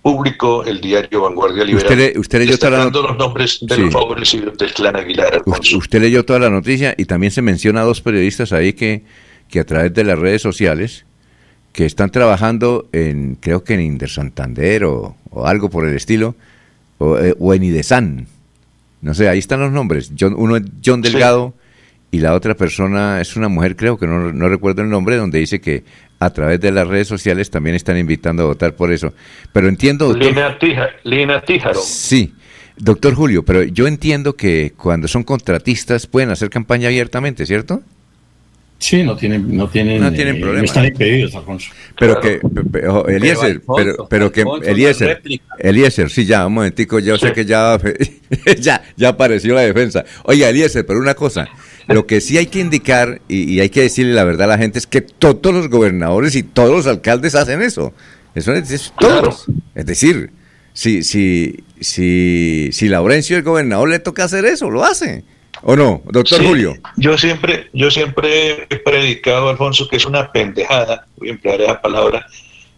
publicó 0.04 0.64
el 0.64 0.82
diario 0.82 1.22
Vanguardia 1.22 1.64
Liberal. 1.64 1.82
Usted 1.90 2.12
le- 2.12 2.18
usted 2.20 2.38
leyó 2.40 2.58
toda 2.58 2.70
la 2.78 2.84
los 2.90 3.16
nombres 3.16 3.58
de 3.62 3.74
Sí. 3.74 3.80
los 3.80 3.92
favorecidos 3.94 4.58
del 4.58 4.72
clan 4.74 4.96
Aguilar. 4.96 5.34
Alfonso. 5.36 5.78
Usted 5.78 5.98
leyó 5.98 6.26
toda 6.26 6.38
la 6.40 6.50
noticia 6.50 6.94
y 6.98 7.06
también 7.06 7.30
se 7.30 7.40
menciona 7.40 7.80
a 7.80 7.84
dos 7.84 8.02
periodistas 8.02 8.52
ahí 8.52 8.74
que, 8.74 9.02
que 9.48 9.60
a 9.60 9.64
través 9.64 9.94
de 9.94 10.04
las 10.04 10.18
redes 10.18 10.42
sociales 10.42 11.06
que 11.72 11.86
están 11.86 12.10
trabajando 12.10 12.86
en, 12.92 13.38
creo 13.40 13.64
que 13.64 13.72
en 13.74 13.80
Inder 13.80 14.10
Santander 14.10 14.84
o, 14.84 15.16
o 15.30 15.46
algo 15.46 15.70
por 15.70 15.88
el 15.88 15.96
estilo, 15.96 16.36
o, 16.98 17.16
eh, 17.18 17.34
o 17.40 17.54
en 17.54 17.62
Idesan. 17.64 18.26
No 19.00 19.14
sé, 19.14 19.30
ahí 19.30 19.38
están 19.38 19.60
los 19.60 19.72
nombres. 19.72 20.12
John- 20.20 20.34
uno 20.36 20.56
es 20.56 20.64
John 20.84 21.02
Sí. 21.02 21.10
Delgado 21.12 21.54
y 22.10 22.18
la 22.20 22.34
otra 22.34 22.54
persona 22.54 23.22
es 23.22 23.36
una 23.36 23.48
mujer, 23.48 23.74
creo 23.74 23.96
que 23.96 24.06
no, 24.06 24.32
no 24.34 24.48
recuerdo 24.50 24.82
el 24.82 24.90
nombre, 24.90 25.16
donde 25.16 25.38
dice 25.38 25.62
que 25.62 25.82
a 26.24 26.32
través 26.32 26.60
de 26.60 26.70
las 26.72 26.86
redes 26.88 27.08
sociales 27.08 27.50
también 27.50 27.76
están 27.76 27.96
invitando 27.98 28.42
a 28.42 28.46
votar 28.46 28.74
por 28.74 28.92
eso. 28.92 29.12
Pero 29.52 29.68
entiendo, 29.68 30.08
doctor, 30.08 30.26
Lina, 30.26 30.58
Tija- 30.58 30.90
Lina 31.04 31.40
Tíjaro. 31.42 31.80
Sí, 31.80 32.32
doctor 32.76 33.14
Julio, 33.14 33.44
pero 33.44 33.62
yo 33.62 33.86
entiendo 33.86 34.34
que 34.36 34.72
cuando 34.76 35.08
son 35.08 35.22
contratistas 35.24 36.06
pueden 36.06 36.30
hacer 36.30 36.50
campaña 36.50 36.88
abiertamente, 36.88 37.46
¿cierto? 37.46 37.82
Sí, 38.78 39.02
no 39.02 39.16
tienen, 39.16 39.56
no 39.56 39.68
tienen, 39.68 40.00
No 40.02 40.12
tienen 40.12 40.36
eh, 40.36 40.40
problema. 40.40 40.64
Están 40.64 40.84
impedidos, 40.84 41.34
Alfonso. 41.34 41.70
Pero 41.98 42.20
que, 42.20 42.40
Eliezer, 43.08 43.62
pero, 43.76 44.08
pero 44.10 44.32
que, 44.32 44.44
Eliezer. 44.64 45.22
Eliezer, 45.58 46.10
sí, 46.10 46.26
ya, 46.26 46.46
un 46.46 46.54
momentico, 46.54 46.98
yo 46.98 47.16
sé 47.16 47.32
que 47.32 47.46
ya, 47.46 47.78
ya, 48.60 48.82
ya 48.96 49.08
apareció 49.10 49.54
la 49.54 49.62
defensa. 49.62 50.04
Oiga, 50.24 50.50
Eliezer, 50.50 50.84
pero 50.84 50.98
una 50.98 51.14
cosa, 51.14 51.48
lo 51.86 52.06
que 52.06 52.20
sí 52.20 52.38
hay 52.38 52.46
que 52.46 52.60
indicar 52.60 53.20
y, 53.28 53.52
y 53.52 53.60
hay 53.60 53.70
que 53.70 53.82
decirle 53.82 54.14
la 54.14 54.24
verdad 54.24 54.44
a 54.44 54.56
la 54.56 54.58
gente 54.58 54.78
es 54.78 54.86
que 54.86 55.00
todos 55.00 55.54
los 55.54 55.68
gobernadores 55.68 56.34
y 56.34 56.42
todos 56.42 56.70
los 56.70 56.86
alcaldes 56.86 57.34
hacen 57.34 57.62
eso. 57.62 57.92
Eso 58.34 58.52
es, 58.52 58.70
es 58.70 58.92
todos. 58.98 59.46
Es 59.74 59.86
decir, 59.86 60.30
si, 60.72 61.02
si, 61.04 61.64
si, 61.80 62.70
si 62.72 62.88
Laurencio, 62.88 63.36
el 63.36 63.42
gobernador, 63.42 63.88
le 63.88 64.00
toca 64.00 64.24
hacer 64.24 64.44
eso, 64.44 64.70
lo 64.70 64.84
hace. 64.84 65.24
¿O 65.62 65.76
no, 65.76 66.02
doctor 66.06 66.40
Sí, 66.40 66.46
Julio? 66.46 66.74
Yo 66.96 67.16
siempre, 67.16 67.68
yo 67.72 67.90
siempre 67.90 68.66
he 68.68 68.76
predicado, 68.76 69.48
Alfonso, 69.48 69.88
que 69.88 69.96
es 69.96 70.04
una 70.04 70.30
pendejada, 70.32 71.06
voy 71.16 71.28
a 71.28 71.32
emplear 71.32 71.60
esa 71.60 71.80
palabra, 71.80 72.26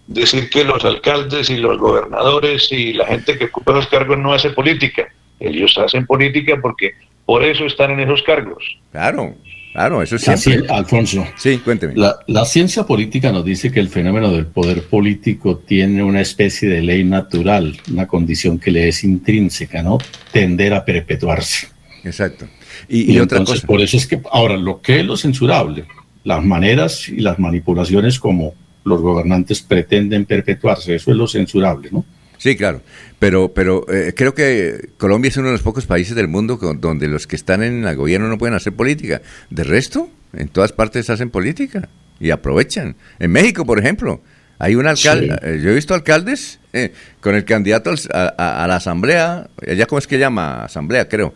decir 0.07 0.51
que 0.51 0.63
los 0.63 0.85
alcaldes 0.85 1.51
y 1.51 1.57
los 1.57 1.79
gobernadores 1.79 2.71
y 2.71 2.93
la 2.93 3.07
gente 3.07 3.39
que 3.39 3.47
ocupa 3.47 3.73
esos 3.73 3.89
cargos 3.89 4.19
no 4.19 4.35
hace 4.35 4.51
política. 4.51 5.09
Ellos 5.41 5.77
hacen 5.79 6.07
política 6.07 6.59
porque 6.61 6.95
por 7.27 7.45
eso 7.45 7.67
están 7.67 7.91
en 7.91 8.01
esos 8.01 8.23
cargos. 8.23 8.63
Claro, 8.93 9.35
claro, 9.73 10.01
eso 10.03 10.15
La 10.15 10.37
siempre. 10.37 10.67
cien- 10.69 10.71
Alfonso. 10.75 11.27
Sí, 11.37 11.59
cuénteme. 11.59 11.95
La, 11.97 12.17
la 12.29 12.45
ciencia 12.45 12.85
política 12.85 13.31
nos 13.33 13.45
dice 13.45 13.71
que 13.71 13.81
el 13.81 13.89
fenómeno 13.89 14.31
del 14.33 14.47
poder 14.47 14.85
político 14.85 15.59
tiene 15.59 16.03
una 16.03 16.21
especie 16.21 16.69
de 16.69 16.81
ley 16.83 17.05
natural, 17.05 17.77
una 17.93 18.07
condición 18.07 18.59
que 18.59 18.71
le 18.71 18.89
es 18.89 19.05
intrínseca, 19.05 19.83
¿no? 19.83 19.99
Tender 20.33 20.73
a 20.73 20.85
perpetuarse. 20.85 21.69
Exacto. 22.05 22.47
Y, 22.89 23.13
y 23.13 23.19
otra 23.19 23.39
entonces, 23.39 23.61
cosa. 23.63 23.67
por 23.67 23.81
eso 23.83 23.97
es 23.97 24.07
que, 24.07 24.21
ahora, 24.31 24.57
lo 24.57 24.81
que 24.81 25.01
es 25.01 25.05
lo 25.07 25.17
censurable, 25.17 25.85
las 26.25 26.45
maneras 26.45 27.09
y 27.09 27.21
las 27.21 27.39
manipulaciones 27.39 28.19
como 28.21 28.55
los 28.85 29.01
gobernantes 29.01 29.63
pretenden 29.63 30.27
perpetuarse, 30.27 30.95
eso 30.95 31.11
es 31.11 31.17
lo 31.17 31.27
censurable, 31.27 31.89
¿no? 31.91 32.05
Sí, 32.39 32.57
claro. 32.57 32.81
Pero, 33.19 33.53
pero 33.55 33.87
eh, 33.93 34.13
creo 34.15 34.35
que 34.35 34.91
Colombia 34.99 35.29
es 35.31 35.37
uno 35.37 35.47
de 35.49 35.53
los 35.53 35.63
pocos 35.63 35.87
países 35.87 36.15
del 36.15 36.29
mundo 36.29 36.59
con- 36.59 36.81
donde 36.81 37.09
los 37.09 37.27
que 37.27 37.37
están 37.37 37.63
en 37.63 37.87
el 37.87 37.97
gobierno 37.97 38.29
no 38.29 38.37
pueden 38.39 38.55
hacer 38.55 38.75
política. 38.75 39.23
De 39.51 39.65
resto, 39.65 40.11
en 40.35 40.49
todas 40.49 40.73
partes 40.73 41.09
hacen 41.11 41.31
política 41.31 41.89
y 42.21 42.31
aprovechan. 42.31 42.95
En 43.19 43.33
México, 43.33 43.65
por 43.65 43.79
ejemplo, 43.79 44.21
hay 44.59 44.75
un 44.75 44.87
alcalde, 44.87 45.29
Sí. 45.29 45.39
eh, 45.43 45.61
yo 45.63 45.71
he 45.71 45.75
visto 45.75 45.95
alcaldes 45.95 46.59
eh, 46.75 46.93
con 47.21 47.35
el 47.35 47.45
candidato 47.47 47.91
al- 47.91 48.35
a, 48.37 48.67
la 48.69 48.77
asamblea, 48.77 49.49
¿ya 49.75 49.87
cómo 49.87 49.99
es 49.99 50.07
que 50.07 50.19
llama? 50.19 50.65
Asamblea, 50.65 51.09
creo. 51.09 51.33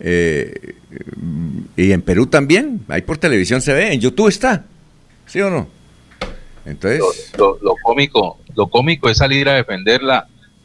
Eh, 0.00 0.74
y 1.76 1.92
en 1.92 2.02
Perú 2.02 2.26
también, 2.26 2.80
ahí 2.88 3.02
por 3.02 3.18
televisión 3.18 3.60
se 3.60 3.72
ve, 3.72 3.92
en 3.92 4.00
YouTube 4.00 4.28
está, 4.28 4.64
¿sí 5.26 5.40
o 5.40 5.50
no? 5.50 5.68
Entonces, 6.66 7.00
Lo, 7.38 7.52
lo- 7.52 7.58
lo 7.62 7.74
cómico, 7.82 8.40
lo 8.56 8.68
cómico 8.68 9.08
es 9.08 9.18
salir 9.18 9.48
a 9.48 9.54
defender 9.54 10.02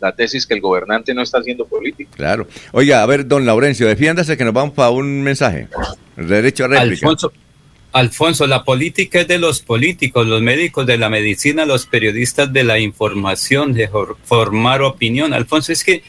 la, 0.05 0.15
tesis 0.15 0.45
que 0.45 0.53
el 0.53 0.61
gobernante 0.61 1.13
no 1.13 1.21
está 1.21 1.39
haciendo 1.39 1.65
política. 1.65 2.11
Claro. 2.15 2.47
Oiga, 2.71 3.01
a 3.01 3.05
ver, 3.05 3.27
don 3.27 3.45
Laurencio, 3.45 3.87
defiéndase 3.87 4.37
que 4.37 4.43
nos 4.45 4.53
vamos 4.53 4.73
para 4.73 4.89
un 4.91 5.21
mensaje. 5.21 5.67
Derecho 6.15 6.65
a 6.65 6.67
réplica. 6.69 7.07
Alfonso, 7.07 7.33
Alfonso, 7.91 8.47
la 8.47 8.63
política 8.63 9.21
es 9.21 9.27
de 9.27 9.39
los 9.39 9.61
políticos, 9.61 10.27
los 10.27 10.41
médicos 10.41 10.85
de 10.85 10.97
la 10.97 11.09
medicina, 11.09 11.65
los 11.65 11.85
periodistas 11.85 12.51
de 12.51 12.63
la 12.63 12.77
información, 12.79 13.73
de 13.73 13.87
for- 13.87 14.17
formar 14.23 14.81
opinión. 14.81 15.33
Alfonso, 15.33 15.71
es 15.71 15.83
que 15.83 16.03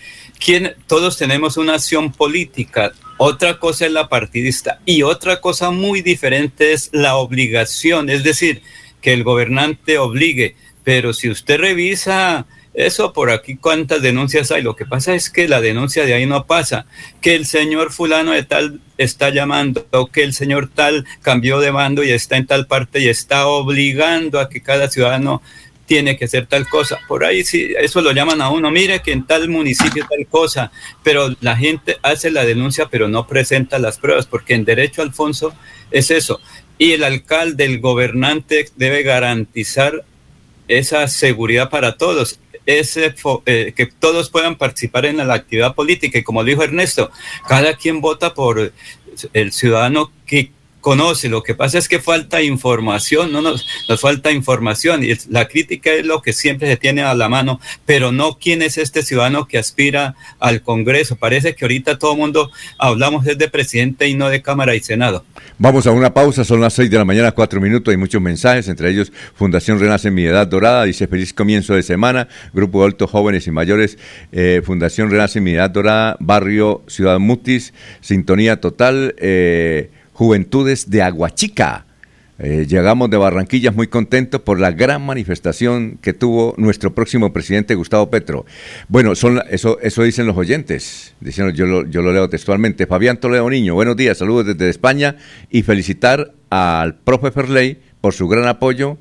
¿quién, 0.45 0.75
todos 0.87 1.17
tenemos 1.17 1.57
una 1.57 1.75
acción 1.75 2.13
política. 2.13 2.93
Otra 3.19 3.59
cosa 3.59 3.87
es 3.87 3.93
la 3.93 4.09
partidista 4.09 4.81
y 4.85 5.03
otra 5.03 5.41
cosa 5.41 5.71
muy 5.71 6.03
diferente 6.03 6.73
es 6.73 6.91
la 6.93 7.17
obligación, 7.17 8.11
es 8.11 8.25
decir, 8.25 8.63
que 9.01 9.13
el 9.13 9.23
gobernante 9.25 9.97
obligue. 9.99 10.55
Pero 10.85 11.13
si 11.13 11.31
usted 11.31 11.59
revisa 11.59 12.47
eso 12.77 13.15
por 13.15 13.31
aquí, 13.31 13.57
cuántas 13.57 14.03
denuncias 14.03 14.53
hay, 14.53 14.63
lo 14.63 14.77
que 14.77 14.85
pasa 14.85 15.15
es 15.15 15.31
que 15.31 15.49
la 15.49 15.63
denuncia 15.63 16.05
de 16.05 16.13
ahí 16.13 16.27
no 16.27 16.45
pasa, 16.45 16.85
que 17.23 17.35
el 17.35 17.47
señor 17.47 17.91
fulano 17.91 18.33
de 18.33 18.43
tal 18.43 18.81
está 18.99 19.31
llamando, 19.31 19.87
o 19.93 20.09
que 20.09 20.23
el 20.23 20.35
señor 20.35 20.69
tal 20.73 21.07
cambió 21.23 21.59
de 21.59 21.71
bando 21.71 22.05
y 22.05 22.11
está 22.11 22.37
en 22.37 22.47
tal 22.47 22.67
parte 22.67 23.01
y 23.01 23.09
está 23.09 23.47
obligando 23.47 24.39
a 24.41 24.51
que 24.51 24.61
cada 24.61 24.91
ciudadano 24.91 25.41
tiene 25.87 26.19
que 26.19 26.27
hacer 26.27 26.47
tal 26.47 26.69
cosa. 26.69 26.99
Por 27.09 27.25
ahí 27.25 27.45
sí, 27.45 27.73
eso 27.79 28.03
lo 28.03 28.13
llaman 28.13 28.43
a 28.43 28.51
uno, 28.51 28.71
mire 28.71 29.01
que 29.01 29.13
en 29.13 29.27
tal 29.27 29.49
municipio 29.49 30.07
tal 30.07 30.27
cosa, 30.27 30.71
pero 31.03 31.35
la 31.41 31.57
gente 31.57 31.97
hace 32.03 32.31
la 32.31 32.45
denuncia 32.45 32.89
pero 32.91 33.09
no 33.09 33.27
presenta 33.27 33.79
las 33.79 33.97
pruebas, 33.97 34.27
porque 34.27 34.53
en 34.53 34.67
derecho, 34.67 35.01
Alfonso, 35.01 35.55
es 35.91 36.11
eso. 36.11 36.43
Y 36.77 36.93
el 36.93 37.05
alcalde, 37.05 37.65
el 37.65 37.81
gobernante 37.81 38.69
debe 38.77 39.03
garantizar 39.03 40.05
esa 40.69 41.07
seguridad 41.09 41.71
para 41.71 41.97
todos, 41.97 42.41
fo- 43.17 43.43
eh, 43.47 43.73
que 43.77 43.87
todos 43.87 44.29
puedan 44.31 44.57
participar 44.57 45.07
en 45.07 45.17
la 45.19 45.35
actividad 45.35 45.75
política. 45.75 46.19
Y 46.19 46.23
como 46.23 46.45
dijo 46.45 46.63
Ernesto, 46.63 47.11
cada 47.49 47.75
quien 47.77 48.01
vota 48.01 48.35
por 48.35 48.73
el 49.33 49.53
ciudadano 49.53 50.13
que 50.27 50.51
conoce. 50.87 51.29
Lo 51.29 51.43
que 51.43 51.57
pasa 51.57 51.79
es 51.79 51.89
que 51.89 51.99
falta 51.99 52.43
información, 52.43 53.33
no 53.33 53.43
nos, 53.43 53.67
falta 54.01 54.31
información 54.31 55.03
y 55.03 55.09
la 55.31 55.49
crítica 55.49 55.91
es 55.91 56.07
lo 56.07 56.23
que 56.23 56.33
siempre 56.33 56.69
se 56.69 56.77
tiene 56.77 57.03
a 57.03 57.13
la 57.13 57.29
mano, 57.29 57.59
pero 57.85 58.13
no 58.13 58.39
quién 58.39 58.63
es 58.63 58.79
este 58.79 59.03
ciudadano 59.03 59.49
que 59.49 59.59
aspira 59.59 60.15
al 60.39 60.63
Congreso. 60.63 61.17
Parece 61.17 61.57
que 61.57 61.65
ahorita 61.65 61.99
todo 61.99 62.13
el 62.13 62.19
mundo 62.19 62.53
hablamos 62.79 63.27
es 63.27 63.37
de 63.37 63.51
presidente 63.51 64.07
y 64.07 64.15
no 64.15 64.29
de 64.29 64.43
Cámara 64.43 64.77
y 64.77 64.81
Senado. 64.81 65.25
Vamos 65.59 65.89
a 65.89 65.91
una 65.91 66.15
pausa, 66.15 66.45
son 66.45 66.61
las 66.61 66.75
6 66.75 66.89
de 66.89 66.99
la 66.99 67.05
mañana, 67.05 67.33
cuatro 67.33 67.61
minutos, 67.61 67.91
hay 67.91 67.97
muchos 67.97 68.23
mensajes, 68.23 68.69
entre 68.69 68.89
ellos 68.91 69.11
Fundación 69.35 69.81
Renace 69.81 70.13
Mi 70.13 70.25
Edad 70.25 70.47
Dorada, 70.47 70.85
dice 70.85 71.09
feliz 71.09 71.35
comienzo 71.35 71.75
de 71.75 71.83
semana, 71.83 72.29
Grupo 72.53 72.83
de 72.83 72.87
Altos 72.87 73.11
Jóvenes 73.11 73.45
y 73.49 73.51
Mayores, 73.51 73.99
eh, 74.31 74.63
Fundación 74.65 75.11
Renace 75.11 75.41
Mi 75.41 75.55
Edad 75.55 75.71
Dorada, 75.71 76.17
Barrio 76.21 76.85
Ciudad 76.87 77.19
Mutis, 77.19 77.75
Sintonía 78.01 78.61
Total, 78.61 79.17
eh, 79.19 79.91
Juventudes 80.21 80.89
de 80.89 81.03
Aguachica. 81.03 81.85
Eh, 82.39 82.65
llegamos 82.67 83.11
de 83.11 83.19
Barranquillas 83.19 83.75
muy 83.75 83.87
contentos 83.87 84.41
por 84.41 84.59
la 84.59 84.71
gran 84.73 85.05
manifestación 85.05 85.99
que 86.01 86.15
tuvo 86.15 86.55
nuestro 86.57 86.95
próximo 86.95 87.35
presidente 87.35 87.75
Gustavo 87.75 88.09
Petro. 88.09 88.47
Bueno, 88.89 89.15
son 89.15 89.35
la- 89.37 89.43
eso, 89.43 89.79
eso 89.81 90.03
dicen 90.05 90.27
los 90.27 90.35
oyentes. 90.39 91.15
Dicen, 91.21 91.51
yo, 91.53 91.67
lo, 91.67 91.87
yo 91.87 92.01
lo 92.01 92.15
leo 92.15 92.31
textualmente. 92.31 92.87
Fabián 92.87 93.19
Toledo 93.21 93.49
Niño, 93.51 93.75
buenos 93.75 93.95
días, 93.95 94.17
saludos 94.17 94.47
desde 94.47 94.71
España 94.71 95.17
y 95.51 95.63
felicitar 95.65 96.33
al 96.49 96.95
profe 96.95 97.31
Ferley 97.31 97.79
por 98.01 98.15
su 98.15 98.27
gran 98.27 98.47
apoyo 98.49 98.97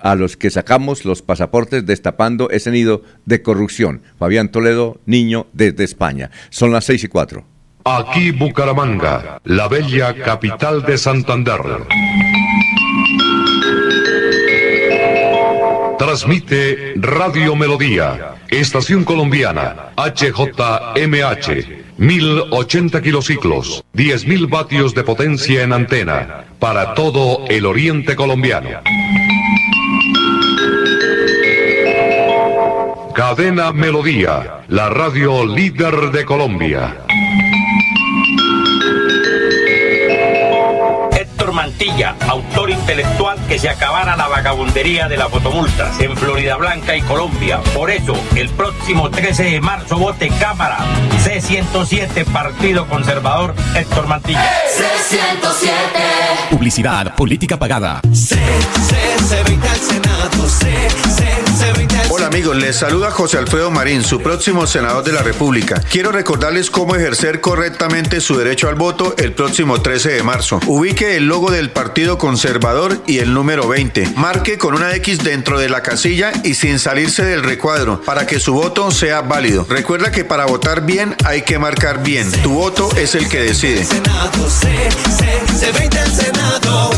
a 0.00 0.14
los 0.14 0.38
que 0.38 0.48
sacamos 0.48 1.04
los 1.04 1.20
pasaportes 1.20 1.84
destapando 1.84 2.48
ese 2.48 2.70
nido 2.70 3.02
de 3.26 3.42
corrupción. 3.42 4.00
Fabián 4.18 4.48
Toledo 4.50 5.00
Niño 5.04 5.48
desde 5.52 5.84
España. 5.84 6.30
Son 6.48 6.72
las 6.72 6.86
seis 6.86 7.04
y 7.04 7.08
cuatro. 7.08 7.44
Aquí 7.86 8.30
Bucaramanga, 8.30 9.42
la 9.44 9.68
bella 9.68 10.14
capital 10.14 10.82
de 10.84 10.96
Santander. 10.96 11.60
Transmite 15.98 16.94
Radio 16.96 17.54
Melodía, 17.56 18.36
Estación 18.48 19.04
Colombiana, 19.04 19.92
HJMH, 19.96 21.84
1080 21.98 23.02
kilociclos, 23.02 23.84
10.000 23.92 24.48
vatios 24.48 24.94
de 24.94 25.04
potencia 25.04 25.62
en 25.62 25.74
antena, 25.74 26.46
para 26.58 26.94
todo 26.94 27.44
el 27.48 27.66
oriente 27.66 28.16
colombiano. 28.16 28.80
Cadena 33.14 33.72
Melodía, 33.72 34.64
la 34.68 34.88
radio 34.88 35.44
líder 35.44 36.10
de 36.12 36.24
Colombia. 36.24 37.03
Héctor 41.44 41.53
Mantilla, 41.64 42.14
autor 42.28 42.68
intelectual 42.68 43.38
que 43.48 43.58
se 43.58 43.70
acabara 43.70 44.18
la 44.18 44.28
vagabundería 44.28 45.08
de 45.08 45.16
las 45.16 45.30
fotomultas 45.30 45.98
en 45.98 46.14
Florida 46.14 46.56
Blanca 46.56 46.94
y 46.94 47.00
Colombia. 47.00 47.58
Por 47.74 47.90
eso, 47.90 48.14
el 48.36 48.50
próximo 48.50 49.10
13 49.10 49.44
de 49.44 49.60
marzo 49.62 49.96
vote 49.96 50.30
Cámara 50.38 50.84
C107 51.24 52.26
Partido 52.26 52.86
Conservador 52.86 53.54
Héctor 53.74 54.06
Mantilla. 54.06 54.44
C107. 54.76 56.50
Publicidad, 56.50 57.14
política 57.14 57.58
pagada. 57.58 58.02
C20 58.02 59.68
al 59.70 59.78
Senado, 59.78 60.48
C, 60.48 60.66
C, 61.16 61.24
C20 61.58 61.98
al 61.98 62.10
Hola 62.10 62.26
amigos, 62.26 62.56
les 62.56 62.76
saluda 62.76 63.10
José 63.10 63.38
Alfredo 63.38 63.70
Marín, 63.70 64.04
su 64.04 64.20
próximo 64.20 64.66
senador 64.66 65.02
de 65.02 65.12
la 65.12 65.22
República. 65.22 65.80
Quiero 65.90 66.12
recordarles 66.12 66.70
cómo 66.70 66.94
ejercer 66.94 67.40
correctamente 67.40 68.20
su 68.20 68.36
derecho 68.36 68.68
al 68.68 68.74
voto 68.74 69.14
el 69.16 69.32
próximo 69.32 69.80
13 69.80 70.10
de 70.10 70.22
marzo. 70.22 70.60
Ubique 70.66 71.16
el 71.16 71.26
logo 71.26 71.50
del 71.54 71.70
Partido 71.70 72.18
Conservador 72.18 73.00
y 73.06 73.18
el 73.18 73.32
número 73.32 73.68
20. 73.68 74.14
Marque 74.16 74.58
con 74.58 74.74
una 74.74 74.94
X 74.96 75.18
dentro 75.18 75.58
de 75.58 75.68
la 75.68 75.82
casilla 75.82 76.32
y 76.42 76.54
sin 76.54 76.80
salirse 76.80 77.24
del 77.24 77.44
recuadro 77.44 78.00
para 78.02 78.26
que 78.26 78.40
su 78.40 78.54
voto 78.54 78.90
sea 78.90 79.20
válido. 79.20 79.64
Recuerda 79.68 80.10
que 80.10 80.24
para 80.24 80.46
votar 80.46 80.84
bien 80.84 81.14
hay 81.24 81.42
que 81.42 81.58
marcar 81.60 82.02
bien. 82.02 82.30
Tu 82.42 82.50
voto 82.50 82.90
es 82.96 83.14
el 83.14 83.28
que 83.28 83.40
decide. 83.40 83.84
Senado, 83.84 84.50
C, 84.50 84.90
C, 85.16 85.72
C20 85.72 85.96
al 85.96 86.12
Senado. 86.12 86.90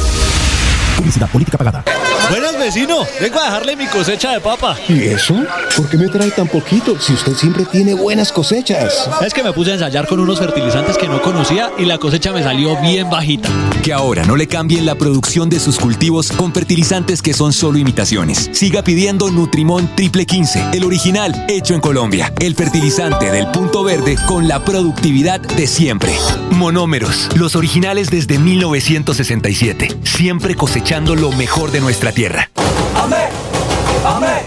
Publicidad, 1.06 1.30
política 1.30 1.56
pagada. 1.56 1.84
Buenas, 2.28 2.58
vecino. 2.58 3.06
Vengo 3.20 3.38
a 3.38 3.44
dejarle 3.44 3.76
mi 3.76 3.86
cosecha 3.86 4.32
de 4.32 4.40
papa. 4.40 4.76
¿Y 4.88 5.04
eso? 5.04 5.36
¿Por 5.76 5.88
qué 5.88 5.96
me 5.96 6.08
trae 6.08 6.32
tan 6.32 6.48
poquito 6.48 6.98
si 6.98 7.12
usted 7.12 7.34
siempre 7.34 7.64
tiene 7.66 7.94
buenas 7.94 8.32
cosechas? 8.32 9.08
Es 9.24 9.32
que 9.32 9.44
me 9.44 9.52
puse 9.52 9.70
a 9.70 9.74
ensayar 9.74 10.08
con 10.08 10.18
unos 10.18 10.40
fertilizantes 10.40 10.98
que 10.98 11.06
no 11.06 11.22
conocía 11.22 11.70
y 11.78 11.84
la 11.84 11.98
cosecha 11.98 12.32
me 12.32 12.42
salió 12.42 12.76
bien 12.80 13.08
bajita. 13.08 13.48
Que 13.84 13.92
ahora 13.92 14.24
no 14.24 14.34
le 14.34 14.48
cambien 14.48 14.84
la 14.84 14.96
producción 14.96 15.48
de 15.48 15.60
sus 15.60 15.78
cultivos 15.78 16.32
con 16.32 16.52
fertilizantes 16.52 17.22
que 17.22 17.32
son 17.32 17.52
solo 17.52 17.78
imitaciones. 17.78 18.50
Siga 18.52 18.82
pidiendo 18.82 19.30
Nutrimón 19.30 19.94
Triple 19.94 20.26
15, 20.26 20.70
el 20.72 20.82
original 20.82 21.46
hecho 21.46 21.74
en 21.74 21.80
Colombia. 21.80 22.32
El 22.40 22.56
fertilizante 22.56 23.30
del 23.30 23.46
punto 23.52 23.84
verde 23.84 24.18
con 24.26 24.48
la 24.48 24.64
productividad 24.64 25.40
de 25.40 25.68
siempre. 25.68 26.12
Monómeros, 26.50 27.28
los 27.36 27.54
originales 27.54 28.10
desde 28.10 28.40
1967. 28.40 29.96
Siempre 30.02 30.56
lo 31.04 31.30
mejor 31.32 31.70
de 31.72 31.80
nuestra 31.80 32.10
tierra. 32.10 32.48
Amén, 32.94 33.28
amén, 34.04 34.42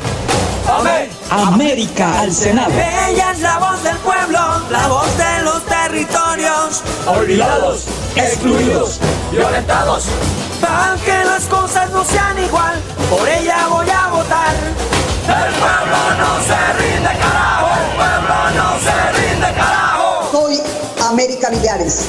amén. 0.68 1.10
América 1.30 2.22
al 2.22 2.34
Senado. 2.34 2.72
Ella 2.72 3.32
es 3.32 3.40
la 3.42 3.60
voz 3.60 3.84
del 3.84 3.96
pueblo, 3.98 4.40
la 4.72 4.88
voz 4.88 5.16
de 5.16 5.44
los 5.44 5.64
territorios. 5.66 6.84
Olvidados, 7.06 7.86
excluidos, 8.16 9.00
violentados. 9.32 10.06
Para 10.60 10.96
que 11.06 11.24
las 11.24 11.44
cosas 11.46 11.92
no 11.92 12.04
sean 12.04 12.44
igual, 12.44 12.82
por 13.12 13.30
ella 13.30 13.68
voy 13.70 13.90
a 13.90 14.08
votar. 14.08 14.56
El 15.26 15.54
pueblo 15.54 15.98
no 16.18 16.42
se 16.42 16.74
rinde, 16.82 17.10
carajo. 17.22 17.68
El 17.80 17.96
pueblo 17.96 18.36
no 18.56 18.80
se 18.80 19.22
rinde, 19.22 19.54
carajo. 19.54 20.30
Soy 20.32 20.62
América 21.08 21.52
Millares. 21.52 22.08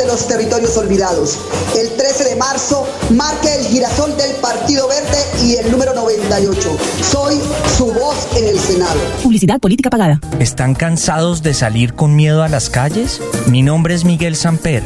De 0.00 0.06
los 0.06 0.26
territorios 0.26 0.74
olvidados. 0.78 1.38
El 1.76 1.90
13 1.90 2.24
de 2.24 2.36
marzo 2.36 2.86
marque 3.10 3.54
el 3.54 3.66
girasol 3.66 4.16
del 4.16 4.34
Partido 4.36 4.88
Verde 4.88 5.18
y 5.44 5.56
el 5.56 5.70
número 5.70 5.92
98. 5.92 6.78
Soy 7.02 7.38
su 7.76 7.92
voz 7.92 8.16
en 8.34 8.48
el 8.48 8.58
Senado. 8.58 8.98
Publicidad 9.22 9.60
política 9.60 9.90
pagada. 9.90 10.18
¿Están 10.38 10.74
cansados 10.74 11.42
de 11.42 11.52
salir 11.52 11.92
con 11.92 12.16
miedo 12.16 12.42
a 12.42 12.48
las 12.48 12.70
calles? 12.70 13.20
Mi 13.48 13.60
nombre 13.60 13.94
es 13.94 14.06
Miguel 14.06 14.36
Samper 14.36 14.82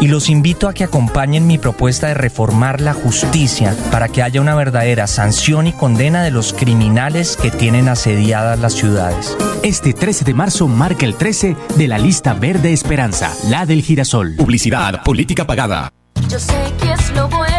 y 0.00 0.08
los 0.08 0.28
invito 0.28 0.68
a 0.68 0.74
que 0.74 0.84
acompañen 0.84 1.46
mi 1.46 1.58
propuesta 1.58 2.08
de 2.08 2.14
reformar 2.14 2.80
la 2.80 2.94
justicia 2.94 3.76
para 3.90 4.08
que 4.08 4.22
haya 4.22 4.40
una 4.40 4.54
verdadera 4.54 5.06
sanción 5.06 5.66
y 5.66 5.72
condena 5.72 6.22
de 6.22 6.30
los 6.30 6.52
criminales 6.52 7.36
que 7.36 7.50
tienen 7.50 7.88
asediadas 7.88 8.58
las 8.58 8.74
ciudades. 8.74 9.36
Este 9.62 9.92
13 9.92 10.24
de 10.24 10.34
marzo 10.34 10.68
marca 10.68 11.04
el 11.04 11.16
13 11.16 11.56
de 11.76 11.88
la 11.88 11.98
lista 11.98 12.34
verde 12.34 12.72
Esperanza, 12.72 13.32
la 13.48 13.66
del 13.66 13.82
girasol. 13.82 14.36
Publicidad, 14.36 15.02
política 15.02 15.46
pagada. 15.46 15.92
Yo 16.28 16.38
sé 16.38 16.72
que 16.80 16.92
es 16.92 17.10
lo 17.10 17.28
bueno. 17.28 17.57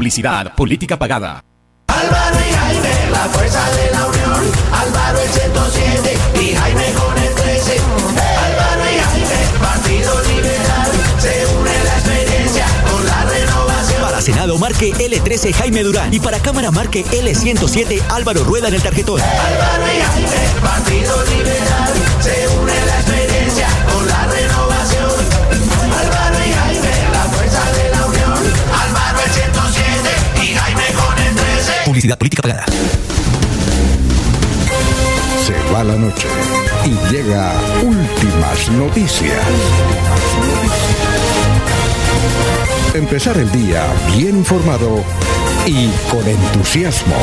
Publicidad, 0.00 0.54
política 0.54 0.98
pagada. 0.98 1.44
Álvaro 1.88 2.36
y 2.48 2.54
Jaime, 2.54 3.10
la 3.10 3.28
fuerza 3.28 3.70
de 3.72 3.90
la 3.90 4.06
unión. 4.06 4.50
Álvaro 4.72 5.20
el 5.20 5.28
107 5.28 6.18
y 6.40 6.54
Jaime 6.54 6.84
con 6.94 7.18
el 7.18 7.34
13. 7.34 7.76
Álvaro 8.46 8.82
y 8.90 8.98
Jaime, 8.98 9.58
Partido 9.60 10.22
Liberal. 10.22 10.90
Se 11.18 11.46
une 11.54 11.84
la 11.84 11.98
experiencia 11.98 12.66
con 12.90 13.06
la 13.06 13.24
renovación. 13.26 14.00
Para 14.00 14.22
Senado 14.22 14.56
marque 14.56 14.94
L13 14.94 15.52
Jaime 15.52 15.82
Durán 15.82 16.14
y 16.14 16.18
para 16.18 16.38
Cámara 16.38 16.70
marque 16.70 17.04
L107 17.04 18.00
Álvaro 18.08 18.42
Rueda 18.44 18.68
en 18.68 18.74
el 18.76 18.82
tarjetón. 18.82 19.20
Álvaro 19.20 19.84
y 19.84 20.00
Jaime, 20.00 20.60
Partido 20.62 21.24
Liberal. 21.26 21.89
Publicidad, 32.00 32.16
política 32.16 32.42
pagada. 32.42 32.64
Se 35.44 35.52
va 35.70 35.84
la 35.84 35.96
noche 35.96 36.28
y 36.86 37.12
llega 37.12 37.52
últimas 37.82 38.70
noticias. 38.70 39.44
Empezar 42.94 43.36
el 43.36 43.52
día 43.52 43.84
bien 44.16 44.38
informado 44.38 45.04
y 45.66 45.90
con 46.10 46.26
entusiasmo. 46.26 47.16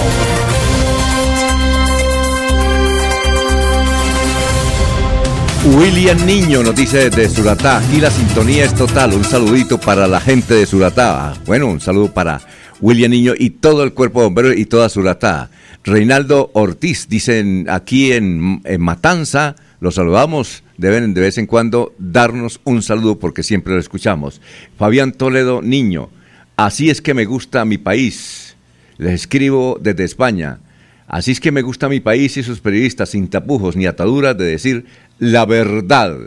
William 5.75 6.23
Niño 6.23 6.61
nos 6.61 6.75
dice 6.75 7.09
desde 7.09 7.35
Suratá, 7.35 7.79
aquí 7.79 7.99
la 7.99 8.11
sintonía 8.11 8.65
es 8.65 8.75
total, 8.75 9.13
un 9.13 9.23
saludito 9.23 9.79
para 9.79 10.05
la 10.05 10.21
gente 10.21 10.53
de 10.53 10.67
Suratá. 10.67 11.33
Bueno, 11.47 11.65
un 11.65 11.81
saludo 11.81 12.13
para 12.13 12.39
William 12.79 13.11
Niño 13.11 13.33
y 13.37 13.51
todo 13.51 13.83
el 13.83 13.93
cuerpo 13.93 14.19
de 14.19 14.25
bomberos 14.25 14.57
y 14.57 14.65
toda 14.65 14.89
Suratá. 14.89 15.49
Reinaldo 15.83 16.51
Ortiz, 16.53 17.07
dicen 17.07 17.67
aquí 17.69 18.11
en, 18.11 18.61
Matanza, 18.79 19.55
los 19.79 19.95
saludamos, 19.95 20.63
deben 20.77 21.13
de 21.13 21.21
vez 21.21 21.37
en 21.37 21.45
cuando 21.45 21.93
darnos 21.97 22.59
un 22.65 22.81
saludo 22.81 23.19
porque 23.19 23.43
siempre 23.43 23.73
lo 23.73 23.79
escuchamos. 23.79 24.41
Fabián 24.77 25.13
Toledo 25.13 25.61
Niño, 25.61 26.09
así 26.55 26.89
es 26.89 27.01
que 27.01 27.13
me 27.13 27.25
gusta 27.25 27.63
mi 27.65 27.77
país, 27.77 28.55
les 28.97 29.13
escribo 29.13 29.79
desde 29.81 30.03
España. 30.03 30.59
Así 31.07 31.31
es 31.31 31.39
que 31.39 31.53
me 31.53 31.61
gusta 31.61 31.87
mi 31.87 32.01
país 32.01 32.35
y 32.35 32.43
sus 32.43 32.59
periodistas 32.59 33.09
sin 33.09 33.29
tapujos 33.29 33.77
ni 33.77 33.85
ataduras 33.85 34.37
de 34.37 34.43
decir 34.43 34.85
la 35.19 35.45
verdad. 35.45 36.17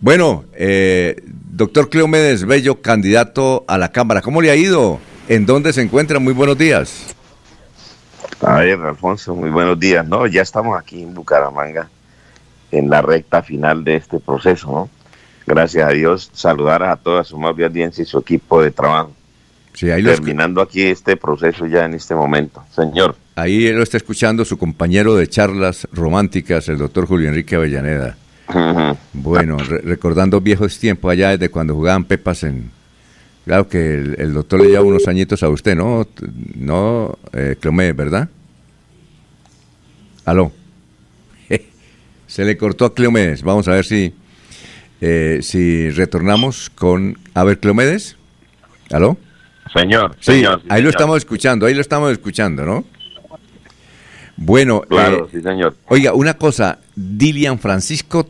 Bueno, 0.00 0.46
eh, 0.54 1.22
doctor 1.52 1.90
Cleomedes 1.90 2.46
Bello, 2.46 2.80
candidato 2.80 3.66
a 3.68 3.76
la 3.76 3.92
Cámara, 3.92 4.22
¿cómo 4.22 4.40
le 4.40 4.50
ha 4.50 4.56
ido? 4.56 4.98
¿En 5.28 5.44
dónde 5.46 5.72
se 5.72 5.82
encuentra? 5.82 6.18
Muy 6.18 6.32
buenos 6.32 6.56
días. 6.56 7.14
A 8.40 8.60
ver, 8.60 8.80
Alfonso, 8.80 9.34
muy 9.34 9.50
buenos 9.50 9.78
días. 9.78 10.06
No, 10.06 10.26
ya 10.26 10.42
estamos 10.42 10.78
aquí 10.78 11.02
en 11.02 11.12
Bucaramanga, 11.14 11.88
en 12.70 12.88
la 12.88 13.02
recta 13.02 13.42
final 13.42 13.84
de 13.84 13.96
este 13.96 14.18
proceso, 14.20 14.66
¿no? 14.68 14.90
Gracias 15.46 15.86
a 15.86 15.90
Dios, 15.92 16.30
saludar 16.32 16.82
a 16.82 16.96
toda 16.96 17.24
su 17.24 17.36
amable 17.36 17.64
audiencia 17.64 18.02
y 18.02 18.06
su 18.06 18.18
equipo 18.18 18.62
de 18.62 18.70
trabajo. 18.70 19.12
Sí, 19.74 19.90
ahí 19.90 20.02
Terminando 20.02 20.60
aquí 20.60 20.82
este 20.82 21.16
proceso 21.16 21.66
ya 21.66 21.84
en 21.84 21.94
este 21.94 22.14
momento. 22.14 22.62
Señor. 22.74 23.16
ahí 23.36 23.70
lo 23.72 23.82
está 23.82 23.96
escuchando 23.96 24.44
su 24.44 24.58
compañero 24.58 25.14
de 25.14 25.26
charlas 25.28 25.86
románticas, 25.92 26.68
el 26.68 26.78
doctor 26.78 27.06
Julio 27.06 27.28
Enrique 27.28 27.54
Avellaneda. 27.56 28.16
Bueno, 29.12 29.58
re- 29.58 29.78
recordando 29.82 30.40
viejos 30.40 30.78
tiempos 30.78 31.12
allá 31.12 31.30
desde 31.30 31.50
cuando 31.50 31.74
jugaban 31.74 32.04
pepas 32.04 32.42
en... 32.44 32.70
Claro 33.48 33.66
que 33.66 33.94
el, 33.94 34.16
el 34.18 34.34
doctor 34.34 34.60
le 34.60 34.68
lleva 34.68 34.82
unos 34.82 35.08
añitos 35.08 35.42
a 35.42 35.48
usted, 35.48 35.74
¿no? 35.74 36.06
No, 36.54 37.18
eh, 37.32 37.56
¿verdad? 37.96 38.28
Aló. 40.26 40.52
Se 42.26 42.44
le 42.44 42.58
cortó 42.58 42.84
a 42.84 42.94
Cleomedes. 42.94 43.42
Vamos 43.42 43.66
a 43.66 43.70
ver 43.70 43.86
si, 43.86 44.12
eh, 45.00 45.38
si 45.40 45.88
retornamos 45.88 46.68
con... 46.68 47.16
A 47.32 47.42
ver, 47.44 47.58
Cleomedes. 47.58 48.18
¿Aló? 48.90 49.16
Señor, 49.72 50.14
Sí, 50.20 50.32
señor. 50.32 50.60
sí, 50.60 50.66
ahí 50.68 50.82
lo 50.82 50.90
estamos 50.90 51.16
escuchando, 51.16 51.64
ahí 51.64 51.72
lo 51.72 51.80
estamos 51.80 52.12
escuchando, 52.12 52.66
¿no? 52.66 52.84
Bueno, 54.36 54.82
Claro, 54.82 55.24
eh, 55.24 55.28
sí, 55.32 55.40
señor. 55.40 55.74
oiga, 55.86 56.12
una 56.12 56.34
cosa, 56.36 56.80
Dilian 56.94 57.58
Francisco 57.58 58.28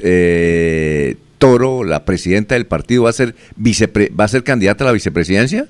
eh, 0.00 1.18
Toro, 1.44 1.84
la 1.84 2.06
presidenta 2.06 2.54
del 2.54 2.66
partido, 2.66 3.02
va 3.02 3.10
a 3.10 3.12
ser 3.12 3.34
vicepre- 3.54 4.10
va 4.18 4.24
a 4.24 4.28
ser 4.28 4.44
candidata 4.44 4.82
a 4.82 4.86
la 4.86 4.92
vicepresidencia. 4.92 5.66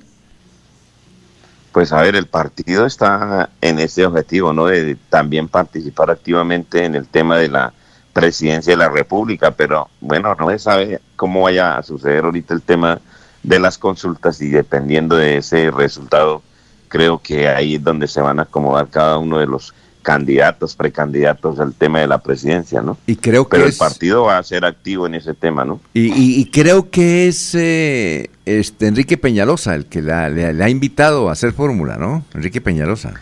Pues 1.73 1.91
a 1.91 2.01
ver, 2.01 2.15
el 2.15 2.27
partido 2.27 2.85
está 2.85 3.49
en 3.59 3.79
ese 3.79 4.05
objetivo, 4.05 4.53
¿no? 4.53 4.67
De 4.67 4.95
también 5.09 5.49
participar 5.49 6.09
activamente 6.09 6.85
en 6.85 6.95
el 6.95 7.07
tema 7.07 7.37
de 7.37 7.49
la 7.49 7.73
presidencia 8.13 8.71
de 8.71 8.77
la 8.77 8.87
República, 8.87 9.51
pero 9.51 9.89
bueno, 9.99 10.33
no 10.35 10.49
se 10.49 10.59
sabe 10.59 11.01
cómo 11.17 11.41
vaya 11.41 11.77
a 11.77 11.83
suceder 11.83 12.23
ahorita 12.23 12.53
el 12.53 12.61
tema 12.61 13.01
de 13.43 13.59
las 13.59 13.77
consultas 13.77 14.39
y 14.39 14.47
dependiendo 14.47 15.17
de 15.17 15.39
ese 15.39 15.71
resultado, 15.71 16.41
creo 16.87 17.21
que 17.21 17.49
ahí 17.49 17.75
es 17.75 17.83
donde 17.83 18.07
se 18.07 18.21
van 18.21 18.39
a 18.39 18.43
acomodar 18.43 18.87
cada 18.87 19.17
uno 19.17 19.39
de 19.39 19.47
los 19.47 19.73
candidatos, 20.05 20.75
precandidatos 20.75 21.59
al 21.59 21.73
tema 21.73 21.99
de 21.99 22.05
la 22.07 22.19
presidencia, 22.19 22.79
¿no? 22.83 22.95
Y 23.07 23.15
creo 23.15 23.45
que 23.49 23.57
Pero 23.57 23.65
el 23.65 23.73
partido 23.75 24.25
va 24.25 24.37
a 24.37 24.43
ser 24.43 24.63
activo 24.63 25.07
en 25.07 25.15
ese 25.15 25.33
tema, 25.33 25.65
¿no? 25.65 25.81
Y, 25.95 26.13
y- 26.13 26.39
y 26.41 26.45
creo 26.51 26.91
que 26.91 27.27
es 27.27 27.55
eh, 27.55 28.29
este 28.45 28.85
Enrique 28.85 29.17
Peñalosa 29.17 29.73
el 29.73 29.87
que 29.87 30.03
la- 30.03 30.29
le, 30.29 30.53
le 30.53 30.63
ha 30.63 30.69
invitado 30.69 31.27
a 31.27 31.31
hacer 31.31 31.53
fórmula, 31.53 31.97
¿no? 31.97 32.23
Enrique 32.35 32.61
Peñalosa. 32.61 33.13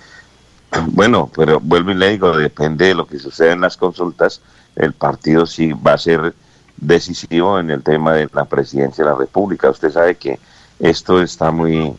Bueno, 0.87 1.31
pero 1.33 1.61
vuelvo 1.61 1.91
y 1.91 1.95
le 1.95 2.09
digo, 2.09 2.35
depende 2.35 2.87
de 2.87 2.95
lo 2.95 3.07
que 3.07 3.17
suceda 3.17 3.53
en 3.53 3.61
las 3.61 3.77
consultas, 3.77 4.41
el 4.75 4.91
partido 4.91 5.45
sí 5.45 5.71
va 5.71 5.93
a 5.93 5.97
ser 5.97 6.33
decisivo 6.75 7.59
en 7.59 7.69
el 7.69 7.81
tema 7.81 8.11
de 8.13 8.27
la 8.33 8.43
presidencia 8.43 9.05
de 9.05 9.09
la 9.11 9.15
República. 9.17 9.69
Usted 9.69 9.89
sabe 9.91 10.15
que 10.15 10.37
esto 10.79 11.21
está 11.21 11.49
muy 11.51 11.93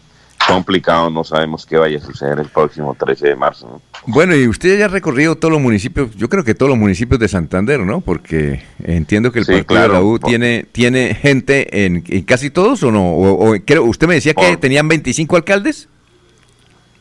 complicado, 0.47 1.11
no 1.11 1.25
sabemos 1.25 1.65
qué 1.67 1.77
vaya 1.77 1.99
a 1.99 2.01
suceder 2.01 2.39
el 2.39 2.49
próximo 2.49 2.95
13 2.99 3.29
de 3.29 3.37
marzo. 3.37 3.67
¿no? 3.67 3.81
Bueno, 4.07 4.35
y 4.37 4.47
usted 4.47 4.79
ya 4.79 4.87
ha 4.87 4.89
recorrido 4.89 5.37
todos 5.37 5.53
los 5.53 5.61
municipios, 5.61 6.15
yo 6.17 6.29
creo 6.29 6.45
que 6.45 6.55
todos 6.55 6.69
los 6.71 6.79
municipios 6.79 7.19
de 7.19 7.29
Santander, 7.29 7.81
¿no? 7.81 8.01
Porque 8.01 8.63
entiendo 8.83 9.33
que 9.33 9.39
el 9.41 9.45
Sí, 9.47 9.53
partido 9.53 9.81
de 9.83 9.89
la. 9.89 10.03
U 10.03 10.19
tiene, 10.19 10.67
tiene 10.71 11.15
gente 11.15 11.85
en, 11.87 12.05
en 12.07 12.23
casi 12.25 12.51
todos 12.51 12.83
o 12.83 12.91
no. 12.91 13.15
O, 13.15 13.53
o 13.53 13.57
creo, 13.65 13.85
usted 13.85 14.07
me 14.07 14.15
decía 14.15 14.35
que 14.35 14.57
tenían 14.57 14.89
25 14.89 15.37
alcaldes. 15.37 15.89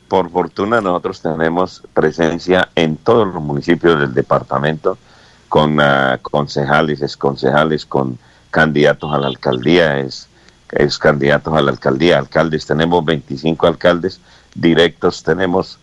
Por 0.08 0.30
fortuna 0.30 0.80
nosotros 0.80 1.22
tenemos 1.22 1.84
presencia 1.94 2.70
en 2.76 2.98
todos 2.98 3.34
los 3.34 3.42
municipios 3.44 4.00
del 4.00 4.14
departamento 4.14 4.98
con 5.50 5.80
ah, 5.80 6.20
concejales, 6.22 7.02
exconcejales, 7.02 7.86
con 7.86 8.18
candidatos 8.52 9.14
a 9.14 9.18
la 9.18 9.28
alcaldía, 9.28 10.00
es, 10.00 10.28
es 10.76 10.98
candidatos 10.98 11.54
a 11.54 11.62
la 11.62 11.72
alcaldía, 11.72 12.18
alcaldes, 12.18 12.66
tenemos 12.66 13.04
25 13.06 13.68
alcaldes 13.68 14.20
directos, 14.56 15.24
tenemos 15.24 15.80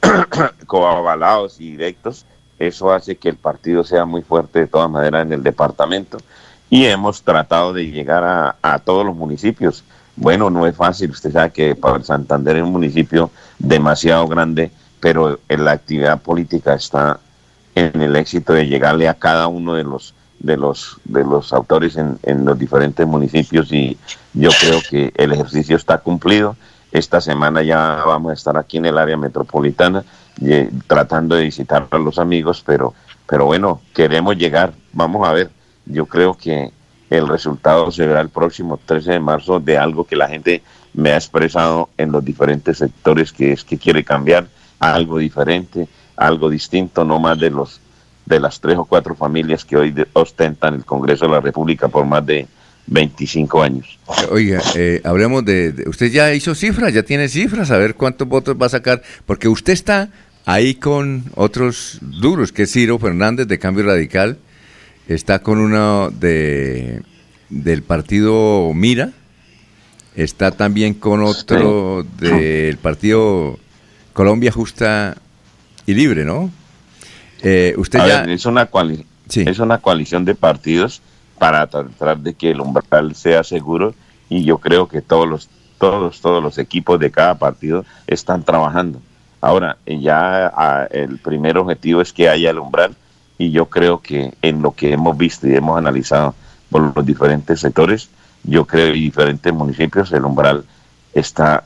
coavalados 0.66 1.60
y 1.60 1.72
directos, 1.72 2.24
eso 2.58 2.92
hace 2.92 3.16
que 3.16 3.28
el 3.28 3.36
partido 3.36 3.84
sea 3.84 4.04
muy 4.04 4.22
fuerte 4.22 4.60
de 4.60 4.66
todas 4.66 4.90
maneras 4.90 5.26
en 5.26 5.32
el 5.32 5.42
departamento. 5.42 6.18
Y 6.70 6.86
hemos 6.86 7.22
tratado 7.22 7.72
de 7.72 7.90
llegar 7.90 8.24
a, 8.24 8.56
a 8.62 8.78
todos 8.78 9.04
los 9.04 9.14
municipios. 9.14 9.84
Bueno, 10.16 10.48
no 10.48 10.66
es 10.66 10.74
fácil, 10.74 11.10
usted 11.10 11.32
sabe 11.32 11.50
que 11.50 11.74
para 11.74 12.02
Santander 12.02 12.56
es 12.56 12.62
un 12.62 12.72
municipio 12.72 13.30
demasiado 13.58 14.26
grande, 14.26 14.70
pero 15.00 15.38
en 15.48 15.64
la 15.64 15.72
actividad 15.72 16.20
política 16.22 16.74
está 16.74 17.18
en 17.74 18.00
el 18.00 18.16
éxito 18.16 18.52
de 18.52 18.66
llegarle 18.66 19.08
a 19.08 19.14
cada 19.14 19.48
uno 19.48 19.74
de 19.74 19.84
los 19.84 20.14
de 20.42 20.56
los 20.56 20.98
de 21.04 21.24
los 21.24 21.52
autores 21.52 21.96
en, 21.96 22.18
en 22.24 22.44
los 22.44 22.58
diferentes 22.58 23.06
municipios 23.06 23.72
y 23.72 23.96
yo 24.34 24.50
creo 24.60 24.80
que 24.88 25.12
el 25.16 25.32
ejercicio 25.32 25.76
está 25.76 25.98
cumplido. 25.98 26.56
Esta 26.90 27.20
semana 27.20 27.62
ya 27.62 28.02
vamos 28.04 28.32
a 28.32 28.34
estar 28.34 28.58
aquí 28.58 28.76
en 28.76 28.86
el 28.86 28.98
área 28.98 29.16
metropolitana 29.16 30.04
y, 30.38 30.64
tratando 30.86 31.36
de 31.36 31.44
visitar 31.44 31.86
a 31.90 31.98
los 31.98 32.18
amigos, 32.18 32.62
pero 32.66 32.92
pero 33.26 33.46
bueno, 33.46 33.80
queremos 33.94 34.36
llegar, 34.36 34.74
vamos 34.92 35.26
a 35.26 35.32
ver. 35.32 35.50
Yo 35.86 36.06
creo 36.06 36.34
que 36.36 36.70
el 37.08 37.28
resultado 37.28 37.90
se 37.90 38.06
verá 38.06 38.20
el 38.20 38.28
próximo 38.28 38.78
13 38.84 39.12
de 39.12 39.20
marzo 39.20 39.60
de 39.60 39.78
algo 39.78 40.04
que 40.04 40.16
la 40.16 40.28
gente 40.28 40.62
me 40.94 41.12
ha 41.12 41.16
expresado 41.16 41.88
en 41.96 42.12
los 42.12 42.24
diferentes 42.24 42.78
sectores 42.78 43.32
que 43.32 43.52
es 43.52 43.64
que 43.64 43.78
quiere 43.78 44.04
cambiar 44.04 44.48
algo 44.78 45.18
diferente, 45.18 45.88
algo 46.16 46.50
distinto, 46.50 47.04
no 47.04 47.18
más 47.18 47.38
de 47.38 47.50
los 47.50 47.80
de 48.34 48.40
las 48.40 48.60
tres 48.60 48.76
o 48.78 48.84
cuatro 48.84 49.14
familias 49.14 49.64
que 49.64 49.76
hoy 49.76 49.94
ostentan 50.14 50.74
el 50.74 50.84
Congreso 50.84 51.26
de 51.26 51.32
la 51.32 51.40
República 51.40 51.88
por 51.88 52.04
más 52.06 52.24
de 52.26 52.46
25 52.86 53.62
años. 53.62 53.98
Oiga, 54.30 54.60
eh, 54.74 55.00
hablemos 55.04 55.44
de, 55.44 55.72
de- 55.72 55.88
Usted 55.88 56.10
ya 56.10 56.32
hizo 56.34 56.54
cifras, 56.54 56.92
ya 56.92 57.02
tiene 57.02 57.28
cifras, 57.28 57.70
a 57.70 57.76
ver 57.78 57.94
cuántos 57.94 58.26
votos 58.28 58.56
va 58.60 58.66
a 58.66 58.70
sacar, 58.70 59.02
porque 59.26 59.48
usted 59.48 59.72
está 59.72 60.08
ahí 60.44 60.74
con 60.74 61.24
otros 61.36 61.98
duros, 62.00 62.50
que 62.52 62.62
es 62.62 62.72
Ciro 62.72 62.98
Fernández 62.98 63.46
de 63.46 63.58
Cambio 63.58 63.84
Radical, 63.84 64.38
está 65.08 65.38
con 65.40 65.58
uno 65.58 66.10
de 66.10 67.02
del 67.50 67.82
partido 67.82 68.72
Mira 68.74 69.10
está 70.16 70.50
también 70.52 70.94
con 70.94 71.22
otro 71.22 72.04
del 72.18 72.76
partido 72.78 73.58
Colombia 74.12 74.50
Justa 74.52 75.16
y 75.86 75.94
Libre, 75.94 76.24
¿no? 76.24 76.50
Eh, 77.42 77.74
usted 77.76 77.98
A 78.00 78.06
ya... 78.06 78.20
ver, 78.22 78.30
es 78.30 78.46
una 78.46 78.70
coali- 78.70 79.04
es 79.34 79.58
una 79.58 79.78
coalición 79.78 80.24
de 80.24 80.34
partidos 80.34 81.02
para 81.38 81.66
tratar 81.66 82.18
de 82.18 82.34
que 82.34 82.50
el 82.52 82.60
umbral 82.60 83.14
sea 83.14 83.42
seguro 83.44 83.94
y 84.28 84.44
yo 84.44 84.58
creo 84.58 84.88
que 84.88 85.02
todos 85.02 85.28
los 85.28 85.48
todos 85.78 86.20
todos 86.20 86.42
los 86.42 86.58
equipos 86.58 87.00
de 87.00 87.10
cada 87.10 87.34
partido 87.34 87.84
están 88.06 88.44
trabajando. 88.44 89.00
Ahora, 89.40 89.76
eh, 89.86 89.98
ya 89.98 90.46
ah, 90.54 90.86
el 90.90 91.18
primer 91.18 91.58
objetivo 91.58 92.00
es 92.00 92.12
que 92.12 92.28
haya 92.28 92.50
el 92.50 92.58
umbral 92.60 92.94
y 93.38 93.50
yo 93.50 93.66
creo 93.66 94.00
que 94.00 94.32
en 94.42 94.62
lo 94.62 94.72
que 94.72 94.92
hemos 94.92 95.16
visto 95.18 95.48
y 95.48 95.56
hemos 95.56 95.76
analizado 95.76 96.34
por 96.70 96.94
los 96.94 97.04
diferentes 97.04 97.58
sectores, 97.58 98.08
yo 98.44 98.64
creo 98.64 98.94
y 98.94 99.00
diferentes 99.00 99.52
municipios 99.52 100.12
el 100.12 100.24
umbral 100.24 100.64
está 101.12 101.64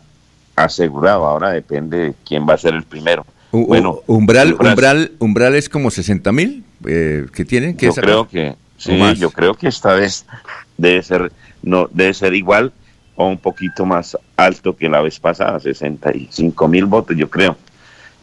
asegurado. 0.55 1.27
Ahora 1.27 1.51
depende 1.51 1.98
de 1.98 2.15
quién 2.24 2.48
va 2.48 2.55
a 2.55 2.59
ser 2.59 2.74
el 2.74 2.85
primero. 2.85 3.27
Bueno, 3.65 4.01
umbral, 4.07 4.55
umbral- 4.57 4.70
umbral, 4.70 5.12
umbral 5.19 5.55
es 5.55 5.69
como 5.69 5.91
60 5.91 6.33
mil 6.33 6.65
eh, 6.87 7.27
que 7.33 7.45
tienen 7.45 7.77
que 7.77 7.87
yo 7.87 7.93
sacar. 7.93 8.11
creo 8.11 8.28
que 8.28 8.49
¿O 8.51 8.55
sí, 8.77 8.99
yo 9.19 9.31
creo 9.31 9.55
que 9.55 9.69
esta 9.69 9.95
vez 9.95 10.27
debe 10.77 11.03
ser 11.03 11.33
no 11.62 11.89
debe 11.93 12.12
ser 12.12 12.35
igual 12.35 12.73
o 13.15 13.27
un 13.28 13.39
poquito 13.39 13.87
más 13.87 14.16
alto 14.37 14.77
que 14.77 14.89
la 14.91 15.01
vez 15.01 15.19
pasada, 15.19 15.59
65 15.59 16.69
mil 16.69 16.85
votos, 16.85 17.16
yo 17.16 17.31
creo. 17.31 17.57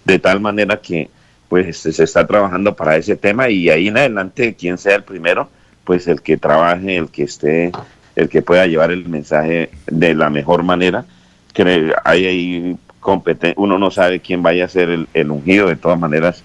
De 0.06 0.20
tal 0.20 0.40
manera 0.40 0.78
que 0.80 1.10
pues 1.50 1.78
se 1.78 1.92
se 1.92 2.04
está 2.04 2.26
trabajando 2.28 2.76
para 2.76 2.96
ese 2.98 3.16
tema 3.16 3.50
y 3.50 3.70
ahí 3.70 3.88
en 3.88 3.98
adelante 3.98 4.54
quien 4.54 4.78
sea 4.78 4.96
el 4.96 5.04
primero, 5.04 5.50
pues 5.84 6.08
el 6.08 6.22
que 6.22 6.38
trabaje, 6.38 6.98
el 6.98 7.10
que 7.10 7.24
esté, 7.24 7.72
el 8.16 8.30
que 8.30 8.42
pueda 8.42 8.68
llevar 8.68 8.92
el 8.92 9.08
mensaje 9.08 9.70
de 9.88 10.14
la 10.14 10.30
mejor 10.30 10.62
manera, 10.64 11.06
que 11.54 11.94
hay 12.06 12.26
ahí 12.26 12.78
competen- 13.04 13.54
uno 13.58 13.78
no 13.78 13.92
sabe 13.92 14.22
quién 14.22 14.42
vaya 14.42 14.66
a 14.66 14.70
ser 14.70 14.90
el, 14.90 15.08
el 15.14 15.30
ungido, 15.30 15.68
de 15.68 15.76
todas 15.76 16.00
maneras 16.00 16.44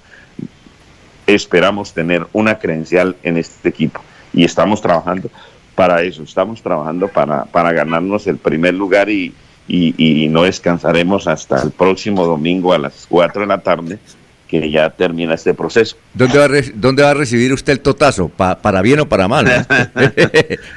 esperamos 1.26 1.92
tener 1.92 2.26
una 2.32 2.58
credencial 2.58 3.16
en 3.22 3.36
este 3.36 3.68
equipo 3.68 4.00
y 4.32 4.44
estamos 4.44 4.80
trabajando 4.80 5.30
para 5.74 6.02
eso, 6.02 6.22
estamos 6.22 6.62
trabajando 6.62 7.08
para, 7.08 7.44
para 7.44 7.72
ganarnos 7.72 8.26
el 8.26 8.38
primer 8.38 8.74
lugar 8.74 9.08
y, 9.10 9.34
y, 9.68 9.94
y 10.24 10.28
no 10.28 10.42
descansaremos 10.42 11.28
hasta 11.28 11.62
el 11.62 11.70
próximo 11.70 12.26
domingo 12.26 12.72
a 12.72 12.78
las 12.78 13.06
4 13.08 13.42
de 13.42 13.46
la 13.46 13.58
tarde 13.58 13.98
que 14.48 14.70
ya 14.70 14.88
termina 14.90 15.34
este 15.34 15.52
proceso. 15.54 15.96
¿Dónde 16.14 16.38
va, 16.38 16.46
a 16.46 16.48
re- 16.48 16.72
¿Dónde 16.74 17.02
va 17.02 17.10
a 17.10 17.14
recibir 17.14 17.52
usted 17.52 17.74
el 17.74 17.80
totazo? 17.80 18.28
Pa- 18.30 18.58
¿Para 18.58 18.80
bien 18.82 18.98
o 19.00 19.08
para 19.08 19.28
mal? 19.28 19.44
No, 19.44 20.06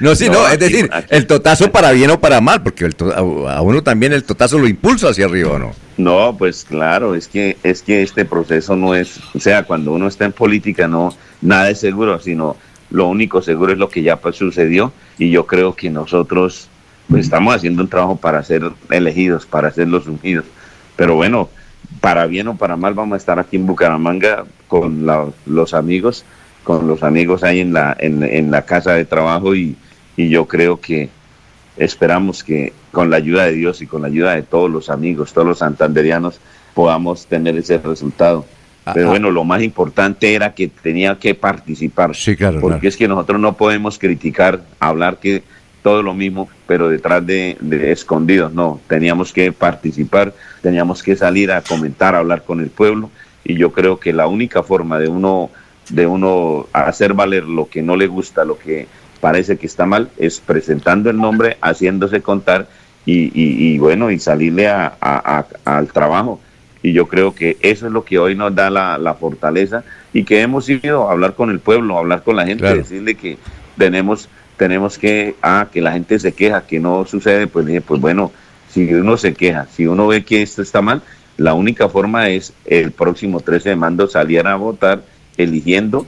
no 0.00 0.14
sí, 0.14 0.26
no, 0.28 0.34
No, 0.34 0.46
es 0.46 0.52
aquí- 0.54 0.58
decir, 0.64 0.90
el 1.08 1.26
totazo 1.26 1.72
para 1.72 1.90
bien 1.92 2.10
o 2.10 2.20
para 2.20 2.40
mal, 2.40 2.62
porque 2.62 2.84
el 2.84 2.94
a 3.48 3.62
uno 3.62 3.82
también 3.82 4.12
el 4.12 4.24
totazo 4.24 4.58
lo 4.58 4.68
impulsa 4.68 5.08
hacia 5.08 5.24
arriba, 5.24 5.52
¿o 5.52 5.58
¿no? 5.58 5.72
No, 5.96 6.36
pues 6.36 6.64
claro, 6.68 7.14
es 7.14 7.28
que 7.28 7.56
es 7.62 7.82
que 7.82 8.02
este 8.02 8.24
proceso 8.24 8.76
no 8.76 8.94
es, 8.94 9.18
o 9.34 9.40
sea, 9.40 9.62
cuando 9.64 9.92
uno 9.92 10.06
está 10.06 10.24
en 10.26 10.32
política 10.32 10.86
no 10.86 11.14
nada 11.40 11.70
es 11.70 11.80
seguro, 11.80 12.18
sino 12.20 12.56
lo 12.90 13.08
único 13.08 13.40
seguro 13.42 13.72
es 13.72 13.78
lo 13.78 13.88
que 13.88 14.02
ya 14.02 14.16
pues, 14.16 14.36
sucedió 14.36 14.92
y 15.18 15.30
yo 15.30 15.46
creo 15.46 15.74
que 15.74 15.88
nosotros 15.90 16.68
pues 17.08 17.24
estamos 17.24 17.54
haciendo 17.54 17.82
un 17.82 17.88
trabajo 17.88 18.16
para 18.16 18.42
ser 18.42 18.70
elegidos, 18.90 19.44
para 19.46 19.70
ser 19.72 19.88
los 19.88 20.06
ungidos. 20.06 20.44
Pero 20.96 21.14
bueno, 21.14 21.48
para 22.00 22.26
bien 22.26 22.48
o 22.48 22.56
para 22.56 22.76
mal 22.76 22.94
vamos 22.94 23.14
a 23.14 23.18
estar 23.18 23.38
aquí 23.38 23.56
en 23.56 23.66
Bucaramanga 23.66 24.44
con 24.68 25.06
la- 25.06 25.28
los 25.46 25.74
amigos, 25.74 26.24
con 26.64 26.86
los 26.86 27.02
amigos 27.02 27.42
ahí 27.42 27.60
en 27.60 27.72
la 27.72 27.96
en, 27.98 28.22
en 28.22 28.50
la 28.50 28.62
casa 28.62 28.92
de 28.92 29.04
trabajo 29.04 29.54
y, 29.54 29.76
y 30.16 30.28
yo 30.28 30.46
creo 30.46 30.80
que 30.80 31.08
esperamos 31.76 32.44
que 32.44 32.72
con 32.90 33.10
la 33.10 33.16
ayuda 33.16 33.46
de 33.46 33.52
Dios 33.52 33.80
y 33.82 33.86
con 33.86 34.02
la 34.02 34.08
ayuda 34.08 34.34
de 34.34 34.42
todos 34.42 34.70
los 34.70 34.90
amigos, 34.90 35.32
todos 35.32 35.46
los 35.46 35.58
santanderianos, 35.58 36.40
podamos 36.74 37.26
tener 37.26 37.56
ese 37.56 37.78
resultado. 37.78 38.44
Pero 38.92 39.06
ah. 39.06 39.10
bueno, 39.10 39.30
lo 39.30 39.44
más 39.44 39.62
importante 39.62 40.34
era 40.34 40.54
que 40.54 40.68
tenía 40.68 41.18
que 41.18 41.34
participar. 41.34 42.14
Sí, 42.14 42.36
claro. 42.36 42.60
Porque 42.60 42.78
claro. 42.80 42.88
es 42.88 42.96
que 42.96 43.08
nosotros 43.08 43.40
no 43.40 43.56
podemos 43.56 43.98
criticar, 43.98 44.62
hablar 44.80 45.18
que 45.18 45.42
todo 45.82 46.02
lo 46.02 46.14
mismo, 46.14 46.48
pero 46.66 46.88
detrás 46.88 47.26
de, 47.26 47.56
de 47.60 47.90
escondidos, 47.92 48.52
no. 48.52 48.80
Teníamos 48.88 49.32
que 49.32 49.50
participar, 49.52 50.32
teníamos 50.62 51.02
que 51.02 51.16
salir 51.16 51.50
a 51.50 51.60
comentar, 51.62 52.14
a 52.14 52.18
hablar 52.18 52.44
con 52.44 52.60
el 52.60 52.70
pueblo. 52.70 53.10
Y 53.44 53.54
yo 53.54 53.72
creo 53.72 53.98
que 53.98 54.12
la 54.12 54.26
única 54.28 54.62
forma 54.62 54.98
de 54.98 55.08
uno, 55.08 55.50
de 55.90 56.06
uno 56.06 56.66
hacer 56.72 57.14
valer 57.14 57.44
lo 57.44 57.68
que 57.68 57.82
no 57.82 57.96
le 57.96 58.06
gusta, 58.06 58.44
lo 58.44 58.56
que 58.58 58.86
parece 59.20 59.56
que 59.58 59.66
está 59.66 59.84
mal, 59.86 60.08
es 60.16 60.38
presentando 60.40 61.10
el 61.10 61.16
nombre, 61.16 61.56
haciéndose 61.60 62.22
contar 62.22 62.68
y, 63.04 63.24
y- 63.34 63.74
y 63.74 63.78
bueno, 63.78 64.10
y 64.12 64.18
salirle 64.20 64.68
a- 64.68 64.92
a- 65.00 65.44
a- 65.64 65.76
al 65.78 65.88
trabajo. 65.88 66.40
Y 66.84 66.92
yo 66.92 67.06
creo 67.08 67.34
que 67.34 67.56
eso 67.60 67.86
es 67.86 67.92
lo 67.92 68.04
que 68.04 68.18
hoy 68.18 68.34
nos 68.36 68.54
da 68.54 68.70
la, 68.70 68.98
la 68.98 69.14
fortaleza 69.14 69.82
y 70.12 70.24
que 70.24 70.40
hemos 70.40 70.68
ido 70.68 71.08
a 71.08 71.12
hablar 71.12 71.34
con 71.34 71.50
el 71.50 71.58
pueblo, 71.60 71.96
a 71.96 72.00
hablar 72.00 72.22
con 72.22 72.36
la 72.36 72.44
gente, 72.46 72.62
Claro. 72.62 72.76
decirle 72.78 73.14
que 73.16 73.38
tenemos, 73.76 74.28
tenemos 74.56 74.98
que, 74.98 75.34
ah, 75.42 75.68
que 75.72 75.80
la 75.80 75.92
gente 75.92 76.18
se 76.18 76.32
queja, 76.32 76.66
que 76.66 76.80
no 76.80 77.04
sucede, 77.04 77.46
pues 77.46 77.66
dije, 77.66 77.80
pues 77.80 78.00
bueno, 78.00 78.32
si 78.70 78.92
uno 78.94 79.16
se 79.16 79.34
queja, 79.34 79.66
si 79.72 79.86
uno 79.86 80.06
ve 80.06 80.24
que 80.24 80.42
esto 80.42 80.62
está 80.62 80.80
mal, 80.80 81.02
la 81.36 81.54
única 81.54 81.88
forma 81.88 82.28
es 82.28 82.52
el 82.64 82.92
próximo 82.92 83.40
13 83.40 83.70
de 83.70 83.76
mando 83.76 84.06
salir 84.06 84.46
a 84.46 84.56
votar 84.56 85.02
eligiendo 85.36 86.06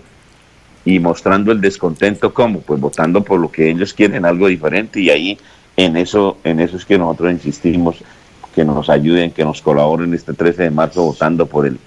y 0.85 0.99
mostrando 0.99 1.51
el 1.51 1.61
descontento 1.61 2.35
como 2.35 2.61
pues 2.61 2.79
votando 2.79 3.25
por 3.25 3.41
lo 3.41 3.51
que 3.51 3.71
ellos 3.71 3.95
quieren 3.95 4.27
algo 4.27 4.49
diferente 4.49 5.01
y 5.01 5.09
ahí 5.09 5.39
en 5.79 5.97
eso 5.97 6.37
en 6.45 6.61
eso 6.61 6.77
es 6.77 6.85
que 6.85 6.99
nosotros 6.99 7.33
insistimos 7.33 7.97
que 8.55 8.67
nos 8.67 8.91
ayuden 8.91 9.31
que 9.31 9.45
nos 9.45 9.63
colaboren 9.63 10.13
este 10.13 10.35
13 10.35 10.65
de 10.65 10.71
marzo 10.71 11.03
votando 11.05 11.47
por 11.47 11.67
el 11.67 11.79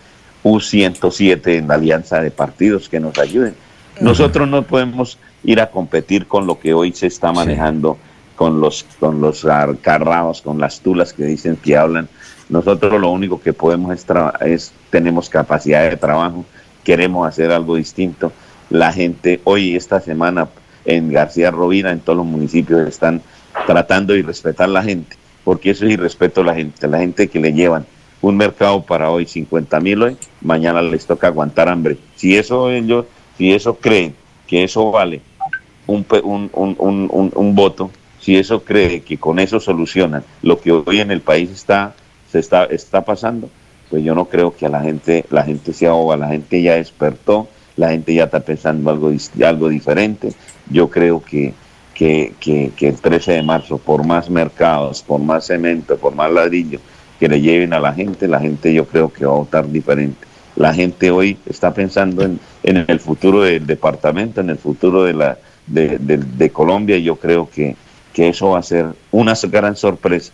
U107 0.44 1.58
en 1.58 1.68
la 1.68 1.76
alianza 1.76 2.22
de 2.22 2.32
partidos 2.32 2.90
que 2.90 3.00
nos 3.00 3.18
ayuden. 3.18 3.56
Nosotros 4.00 4.48
no 4.48 4.64
podemos 4.64 5.18
ir 5.48 5.62
a 5.62 5.72
competir 5.72 6.28
con 6.28 6.46
lo 6.46 6.60
que 6.60 6.74
hoy 6.74 6.92
se 6.92 7.08
está 7.08 7.32
manejando 7.32 7.98
con 8.36 8.60
los 8.62 8.86
con 9.00 9.20
los 9.22 9.44
carrados 9.82 10.42
con 10.44 10.60
las 10.60 10.82
tulas 10.82 11.14
que 11.14 11.24
dicen 11.24 11.56
que 11.56 11.76
hablan. 11.76 12.08
Nosotros 12.50 13.00
lo 13.02 13.10
único 13.10 13.42
que 13.42 13.54
podemos 13.54 13.94
es, 13.94 14.06
tra- 14.06 14.40
es 14.46 14.72
tenemos 14.92 15.30
capacidad 15.30 15.90
de 15.90 15.98
trabajo 15.98 16.46
queremos 16.84 17.28
hacer 17.28 17.52
algo 17.52 17.76
distinto. 17.76 18.32
La 18.70 18.92
gente 18.92 19.40
hoy 19.46 19.76
esta 19.76 20.00
semana 20.02 20.48
en 20.86 21.12
García 21.12 21.50
Rovira 21.50 21.92
en 21.92 22.02
todos 22.02 22.18
los 22.18 22.26
municipios 22.26 22.88
están 22.88 23.22
tratando 23.66 24.14
de 24.14 24.22
respetar 24.24 24.66
a 24.66 24.74
la 24.74 24.84
gente 24.84 25.16
porque 25.44 25.72
eso 25.72 25.86
es 25.86 25.94
irrespeto 25.94 26.42
a 26.42 26.44
la 26.46 26.56
gente 26.56 26.88
la 26.90 27.00
gente 27.00 27.30
que 27.30 27.40
le 27.40 27.54
llevan 27.54 27.86
un 28.22 28.36
mercado 28.36 28.82
para 28.84 29.10
hoy 29.10 29.26
50 29.26 29.80
mil 29.80 30.04
hoy 30.04 30.18
mañana 30.42 30.82
les 30.82 31.06
toca 31.06 31.28
aguantar 31.28 31.70
hambre. 31.70 31.98
Si 32.18 32.36
eso 32.36 32.70
ellos 32.70 33.06
si 33.38 33.54
eso 33.54 33.76
creen 33.76 34.14
que 34.46 34.64
eso 34.64 34.92
vale 34.92 35.22
un, 35.88 36.06
un, 36.24 36.50
un, 36.54 37.32
un, 37.34 37.56
voto, 37.56 37.90
si 38.20 38.38
eso 38.38 38.64
cree 38.64 39.02
que 39.02 39.18
con 39.18 39.40
eso 39.40 39.60
solucionan 39.60 40.24
lo 40.42 40.60
que 40.60 40.72
hoy 40.72 41.00
en 41.00 41.12
el 41.12 41.22
país 41.22 41.50
está, 41.50 41.96
se 42.32 42.40
está, 42.40 42.66
está 42.66 43.04
pasando, 43.04 43.50
pues 43.90 44.04
yo 44.04 44.14
no 44.14 44.26
creo 44.26 44.56
que 44.56 44.66
a 44.66 44.70
la 44.70 44.82
gente, 44.82 45.26
la 45.30 45.44
gente 45.44 45.74
se 45.74 45.88
ahoga, 45.88 46.18
la 46.18 46.28
gente 46.28 46.62
ya 46.62 46.76
despertó, 46.76 47.48
la 47.78 47.90
gente 47.90 48.14
ya 48.14 48.26
está 48.26 48.42
pensando 48.42 48.90
algo, 48.90 49.12
algo 49.46 49.70
diferente. 49.70 50.34
Yo 50.70 50.90
creo 50.90 51.24
que, 51.24 51.54
que, 51.94 52.34
que, 52.40 52.72
que 52.76 52.90
el 52.90 53.00
13 53.00 53.34
de 53.34 53.44
marzo, 53.44 53.78
por 53.78 54.06
más 54.06 54.30
mercados, 54.30 55.02
por 55.02 55.22
más 55.22 55.46
cemento, 55.46 55.98
por 55.98 56.14
más 56.14 56.32
ladrillo 56.32 56.80
que 57.20 57.28
le 57.28 57.42
lleven 57.42 57.74
a 57.74 57.80
la 57.80 57.94
gente, 57.94 58.28
la 58.28 58.40
gente 58.40 58.74
yo 58.74 58.86
creo 58.86 59.12
que 59.12 59.26
va 59.26 59.34
a 59.34 59.38
votar 59.38 59.68
diferente. 59.70 60.28
La 60.56 60.74
gente 60.74 61.12
hoy 61.12 61.38
está 61.46 61.74
pensando 61.74 62.24
en, 62.24 62.40
en 62.64 62.86
el 62.88 63.00
futuro 63.00 63.42
del 63.42 63.66
departamento, 63.66 64.42
en 64.42 64.50
el 64.50 64.58
futuro 64.58 65.04
de, 65.04 65.14
la, 65.14 65.38
de, 65.68 65.98
de- 66.00 66.18
de 66.18 66.50
Colombia 66.50 66.98
y 66.98 67.04
yo 67.04 67.16
creo 67.18 67.50
que, 67.50 67.76
que 68.14 68.30
eso 68.30 68.52
va 68.52 68.60
a 68.60 68.64
ser 68.64 68.88
una 69.12 69.34
gran 69.50 69.76
sorpresa. 69.76 70.32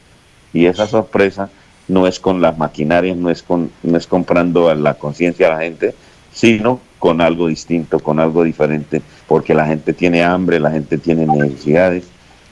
Y 0.54 0.66
esa 0.68 0.88
sorpresa 0.88 1.50
no 1.88 2.08
es 2.08 2.20
con 2.20 2.42
las 2.42 2.58
maquinarias, 2.58 3.18
no 3.18 3.30
es, 3.30 3.44
con, 3.44 3.72
no 3.82 3.98
es 3.98 4.08
comprando 4.08 4.70
a 4.70 4.76
la 4.76 4.94
conciencia 4.94 5.48
a 5.48 5.56
la 5.58 5.62
gente, 5.64 5.94
sino 6.32 6.80
con 7.00 7.20
algo 7.22 7.48
distinto, 7.48 8.00
con 8.00 8.20
algo 8.20 8.44
diferente, 8.44 9.02
porque 9.28 9.54
la 9.54 9.66
gente 9.66 9.94
tiene 9.94 10.24
hambre, 10.24 10.60
la 10.60 10.72
gente 10.72 10.98
tiene 10.98 11.26
necesidades, 11.28 12.06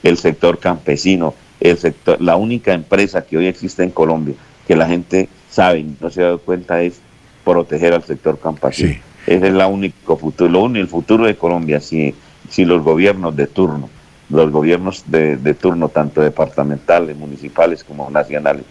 el 0.03 0.17
sector 0.17 0.59
campesino, 0.59 1.33
el 1.59 1.77
sector, 1.77 2.19
la 2.21 2.35
única 2.35 2.73
empresa 2.73 3.21
que 3.23 3.37
hoy 3.37 3.45
existe 3.47 3.83
en 3.83 3.91
Colombia, 3.91 4.35
que 4.67 4.75
la 4.75 4.87
gente 4.87 5.29
sabe 5.49 5.79
y 5.79 5.95
no 6.01 6.09
se 6.09 6.21
ha 6.21 6.25
dado 6.25 6.39
cuenta 6.39 6.81
es 6.81 6.99
proteger 7.45 7.93
al 7.93 8.03
sector 8.03 8.39
campesino. 8.39 8.89
Ese 9.27 9.47
es 9.47 9.53
la 9.53 9.67
único 9.67 10.17
futuro, 10.17 10.49
lo 10.49 10.63
único, 10.63 10.81
el 10.81 10.87
futuro 10.87 11.25
de 11.25 11.35
Colombia, 11.35 11.79
si, 11.79 12.13
si 12.51 12.65
los 12.65 12.83
gobiernos 12.83 13.35
de 13.35 13.47
turno, 13.47 13.89
los 14.29 14.51
gobiernos 14.51 15.03
de, 15.07 15.37
de 15.37 15.53
turno, 15.53 15.89
tanto 15.89 16.21
departamentales, 16.21 17.17
municipales 17.17 17.83
como 17.83 18.09
nacionales, 18.11 18.65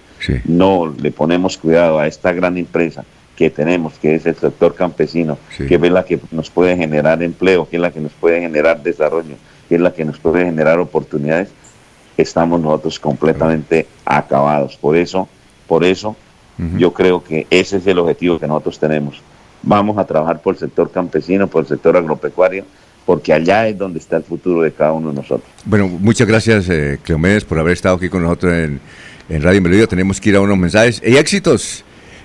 no 0.44 0.94
le 1.00 1.10
ponemos 1.10 1.56
cuidado 1.56 1.98
a 1.98 2.06
esta 2.06 2.32
gran 2.32 2.58
empresa 2.58 3.04
que 3.34 3.48
tenemos, 3.48 3.94
que 3.94 4.16
es 4.16 4.26
el 4.26 4.36
sector 4.36 4.74
campesino, 4.74 5.38
que 5.56 5.74
es 5.74 5.80
la 5.90 6.04
que 6.04 6.20
nos 6.30 6.50
puede 6.50 6.76
generar 6.76 7.22
empleo, 7.22 7.66
que 7.66 7.76
es 7.76 7.82
la 7.82 7.90
que 7.90 8.00
nos 8.00 8.12
puede 8.12 8.38
generar 8.40 8.82
desarrollo, 8.82 9.34
que 9.66 9.76
es 9.76 9.80
la 9.80 9.94
que 9.94 10.04
nos 10.04 10.18
puede 10.18 10.44
generar 10.44 10.78
oportunidades, 10.78 11.48
estamos 12.18 12.60
nosotros 12.60 13.00
completamente 13.00 13.86
acabados. 14.04 14.76
Por 14.76 14.94
eso, 14.94 15.26
por 15.66 15.84
eso, 15.84 16.16
yo 16.76 16.92
creo 16.92 17.24
que 17.24 17.46
ese 17.48 17.78
es 17.78 17.86
el 17.86 17.98
objetivo 17.98 18.38
que 18.38 18.46
nosotros 18.46 18.78
tenemos. 18.78 19.22
Vamos 19.62 19.96
a 19.96 20.04
trabajar 20.04 20.42
por 20.42 20.52
el 20.54 20.60
sector 20.60 20.90
campesino, 20.90 21.46
por 21.46 21.62
el 21.62 21.68
sector 21.68 21.96
agropecuario, 21.96 22.66
porque 23.06 23.32
allá 23.32 23.66
es 23.68 23.76
donde 23.78 23.98
está 23.98 24.16
el 24.18 24.22
futuro 24.24 24.62
de 24.62 24.72
cada 24.72 24.92
uno 24.92 25.08
de 25.10 25.16
nosotros. 25.16 25.48
Bueno, 25.64 25.88
muchas 25.88 26.26
gracias, 26.28 26.68
eh, 26.68 26.98
Cleomedes, 27.02 27.44
por 27.44 27.58
haber 27.58 27.72
estado 27.72 27.96
aquí 27.96 28.08
con 28.08 28.22
nosotros 28.22 28.52
en, 28.54 28.80
en 29.28 29.42
Radio 29.42 29.60
Melodía. 29.62 29.86
Tenemos 29.86 30.20
que 30.20 30.28
ir 30.30 30.36
a 30.36 30.40
unos 30.40 30.56
mensajes. 30.58 31.02
¡Y 31.04 31.16
éxitos! 31.16 31.84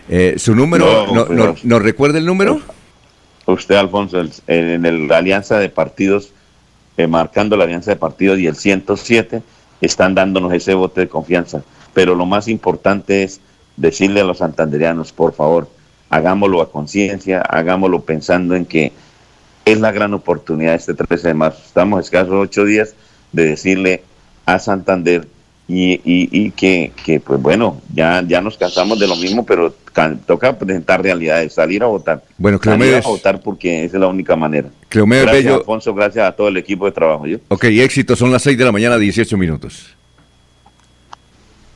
Eh, 0.09 0.35
¿Su 0.37 0.53
número? 0.53 1.07
No, 1.07 1.25
no- 1.25 1.33
no- 1.33 1.55
¿Nos 1.63 1.81
recuerda 1.81 2.19
el 2.19 2.25
número? 2.25 2.61
Usted, 3.47 3.75
Alfonso, 3.75 4.21
en 4.47 4.85
el- 4.85 5.07
la 5.07 5.17
alianza 5.17 5.57
de 5.59 5.69
partidos, 5.69 6.31
eh, 6.97 7.07
marcando 7.07 7.57
la 7.57 7.63
alianza 7.65 7.91
de 7.91 7.97
partidos 7.97 8.39
y 8.39 8.47
el 8.47 8.55
107, 8.55 9.41
están 9.81 10.15
dándonos 10.15 10.53
ese 10.53 10.73
voto 10.73 11.01
de 11.01 11.07
confianza. 11.07 11.63
Pero 11.93 12.15
lo 12.15 12.25
más 12.25 12.47
importante 12.47 13.23
es 13.23 13.39
decirle 13.77 14.21
a 14.21 14.23
los 14.23 14.37
santanderianos, 14.39 15.11
por 15.11 15.33
favor, 15.33 15.69
hagámoslo 16.09 16.61
a 16.61 16.71
conciencia, 16.71 17.41
hagámoslo 17.41 18.01
pensando 18.01 18.55
en 18.55 18.65
que 18.65 18.91
es 19.65 19.79
la 19.79 19.91
gran 19.91 20.13
oportunidad 20.13 20.75
este 20.75 20.93
13 20.93 21.29
de 21.29 21.33
marzo. 21.33 21.61
Estamos 21.65 22.05
escasos 22.05 22.33
ocho 22.33 22.63
días 22.65 22.93
de 23.31 23.45
decirle 23.45 24.03
a 24.45 24.59
Santander 24.59 25.27
y, 25.67 25.93
y- 26.05 26.29
y 26.31 26.51
que, 26.51 26.91
que, 27.03 27.19
pues 27.19 27.41
bueno, 27.41 27.81
ya, 27.93 28.23
ya 28.27 28.39
nos 28.39 28.55
cansamos 28.57 28.99
de 28.99 29.07
lo 29.07 29.15
mismo, 29.15 29.43
pero 29.45 29.73
can- 29.93 30.19
toca 30.19 30.57
presentar 30.57 31.01
realidades, 31.01 31.53
salir 31.53 31.81
a 31.81 31.87
votar. 31.87 32.23
Bueno, 32.37 32.59
Salir 32.63 32.79
Cleomedes- 32.93 33.05
a 33.05 33.09
votar 33.09 33.41
porque 33.41 33.83
esa 33.85 33.97
es 33.97 34.01
la 34.01 34.07
única 34.07 34.35
manera. 34.35 34.69
Cleomedes 34.89 35.23
gracias, 35.23 35.43
Bello- 35.45 35.57
Alfonso, 35.57 35.93
gracias 35.95 36.27
a 36.27 36.31
todo 36.33 36.47
el 36.49 36.57
equipo 36.57 36.85
de 36.85 36.91
trabajo. 36.91 37.25
¿yo? 37.25 37.37
Ok, 37.47 37.63
y 37.65 37.81
éxitos. 37.81 38.19
Son 38.19 38.31
las 38.31 38.43
6 38.43 38.57
de 38.57 38.63
la 38.65 38.71
mañana, 38.71 38.97
18 38.99 39.35
minutos. 39.37 39.95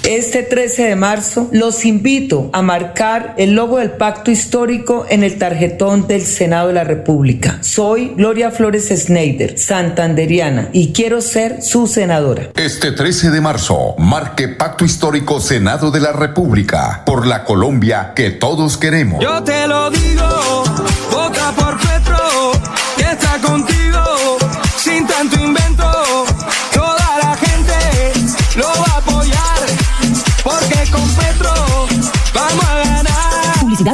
Este 0.03 0.43
13 0.43 0.83
de 0.83 0.95
marzo 0.95 1.49
los 1.51 1.83
invito 1.83 2.49
a 2.53 2.61
marcar 2.61 3.35
el 3.37 3.51
logo 3.51 3.79
del 3.79 3.91
pacto 3.91 4.31
histórico 4.31 5.05
en 5.09 5.23
el 5.23 5.37
tarjetón 5.37 6.07
del 6.07 6.25
Senado 6.25 6.69
de 6.69 6.73
la 6.73 6.85
República. 6.85 7.59
Soy 7.61 8.13
Gloria 8.15 8.49
Flores 8.49 8.87
Schneider, 8.95 9.59
santanderiana, 9.59 10.69
y 10.71 10.93
quiero 10.93 11.21
ser 11.21 11.61
su 11.61 11.85
senadora. 11.85 12.49
Este 12.55 12.93
13 12.93 13.29
de 13.29 13.41
marzo, 13.41 13.95
marque 13.97 14.47
Pacto 14.47 14.85
Histórico 14.85 15.41
Senado 15.41 15.91
de 15.91 15.99
la 15.99 16.13
República 16.13 17.03
por 17.05 17.27
la 17.27 17.43
Colombia 17.43 18.13
que 18.15 18.31
todos 18.31 18.77
queremos. 18.77 19.21
Yo 19.21 19.43
te 19.43 19.67
lo 19.67 19.91
digo, 19.91 20.23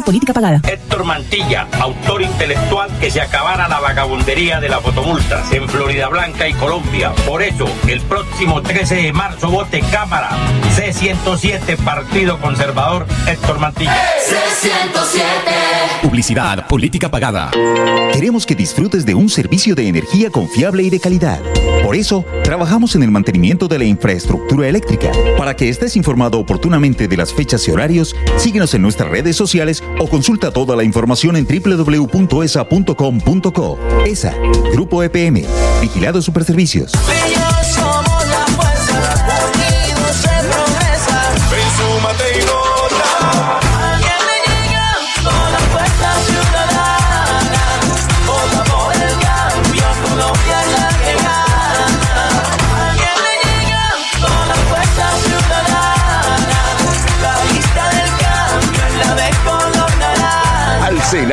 Política 0.02 0.34
pagada. 0.34 0.62
Héctor 0.96 1.08
Mantilla, 1.08 1.68
autor 1.82 2.22
intelectual 2.22 2.90
que 3.02 3.12
se 3.12 3.20
acabara 3.20 3.68
la 3.68 3.82
vagabundería 3.82 4.62
de 4.62 4.70
las 4.70 4.80
fotomultas 4.80 5.52
en 5.52 5.68
Florida 5.68 6.08
Blanca 6.08 6.48
y 6.48 6.54
Colombia. 6.54 7.12
Por 7.28 7.42
eso, 7.42 7.68
el 7.90 8.00
próximo 8.00 8.62
13 8.62 8.96
de 8.96 9.12
marzo 9.12 9.50
vote 9.50 9.82
Cámara 9.92 10.30
C107 10.78 11.76
Partido 11.84 12.40
Conservador 12.40 13.06
Héctor 13.28 13.60
Mantilla. 13.60 13.94
Publicidad, 16.02 16.66
política 16.68 17.12
pagada. 17.12 17.52
Queremos 18.14 18.46
que 18.46 18.56
disfrutes 18.56 19.06
de 19.06 19.16
un 19.16 19.28
servicio 19.28 19.76
de 19.76 19.90
energía 19.90 20.30
confiable 20.30 20.84
y 20.84 20.90
de 20.90 21.02
calidad. 21.02 21.42
Por 21.84 21.98
eso, 21.98 22.24
trabajamos 22.44 22.96
en 22.96 23.04
el 23.04 23.12
mantenimiento 23.12 23.68
de 23.68 23.80
la 23.80 23.86
infraestructura 23.86 24.70
eléctrica. 24.70 25.12
Para 25.38 25.56
que 25.56 25.68
estés 25.68 25.98
informado 25.98 26.40
oportunamente 26.40 27.08
de 27.10 27.18
las 27.18 27.34
fechas 27.34 27.68
y 27.68 27.72
horarios, 27.72 28.16
síguenos 28.38 28.74
en 28.74 28.82
nuestras 28.82 29.10
redes 29.10 29.36
sociales 29.36 29.84
o 30.00 30.08
consulta 30.08 30.52
toda 30.52 30.76
la 30.76 30.85
información 30.86 31.36
en 31.36 31.46
www.esa.com.co. 31.46 32.60
ESA, 34.06 34.34
Grupo 34.72 35.04
EPM, 35.04 35.44
Vigilado 35.82 36.22
Superservicios. 36.22 36.92
somos 37.74 38.25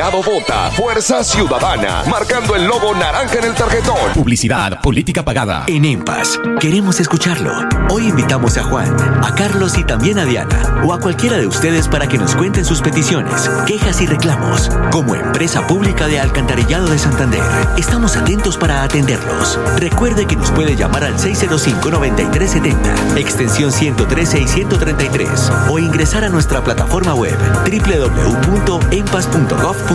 Senado 0.03 0.21
vota 0.21 0.69
Fuerza 0.71 1.23
Ciudadana, 1.23 2.03
marcando 2.09 2.57
el 2.57 2.65
logo 2.65 2.93
naranja 2.93 3.37
en 3.37 3.45
el 3.45 3.53
tarjetón. 3.53 4.11
Publicidad, 4.13 4.81
política 4.81 5.23
pagada. 5.23 5.63
En 5.67 5.85
EMPAS, 5.85 6.41
queremos 6.59 6.99
escucharlo. 6.99 7.53
Hoy 7.89 8.09
invitamos 8.09 8.57
a 8.57 8.63
Juan, 8.63 8.93
a 9.23 9.33
Carlos 9.33 9.77
y 9.77 9.85
también 9.85 10.19
a 10.19 10.25
Diana, 10.25 10.81
o 10.83 10.91
a 10.91 10.99
cualquiera 10.99 11.37
de 11.37 11.47
ustedes 11.47 11.87
para 11.87 12.07
que 12.07 12.17
nos 12.17 12.35
cuenten 12.35 12.65
sus 12.65 12.81
peticiones, 12.81 13.49
quejas 13.65 14.01
y 14.01 14.05
reclamos. 14.05 14.69
Como 14.91 15.15
empresa 15.15 15.65
pública 15.67 16.07
de 16.07 16.19
Alcantarillado 16.19 16.89
de 16.89 16.99
Santander, 16.99 17.41
estamos 17.77 18.17
atentos 18.17 18.57
para 18.57 18.83
atenderlos. 18.83 19.57
Recuerde 19.77 20.25
que 20.25 20.35
nos 20.35 20.51
puede 20.51 20.75
llamar 20.75 21.05
al 21.05 21.17
605-9370, 21.17 23.15
extensión 23.15 23.71
113 23.71 24.41
y 24.41 24.49
133, 24.49 25.49
o 25.69 25.79
ingresar 25.79 26.25
a 26.25 26.29
nuestra 26.29 26.61
plataforma 26.61 27.13
web 27.13 27.37
www.empas.gov.co. 27.63 29.92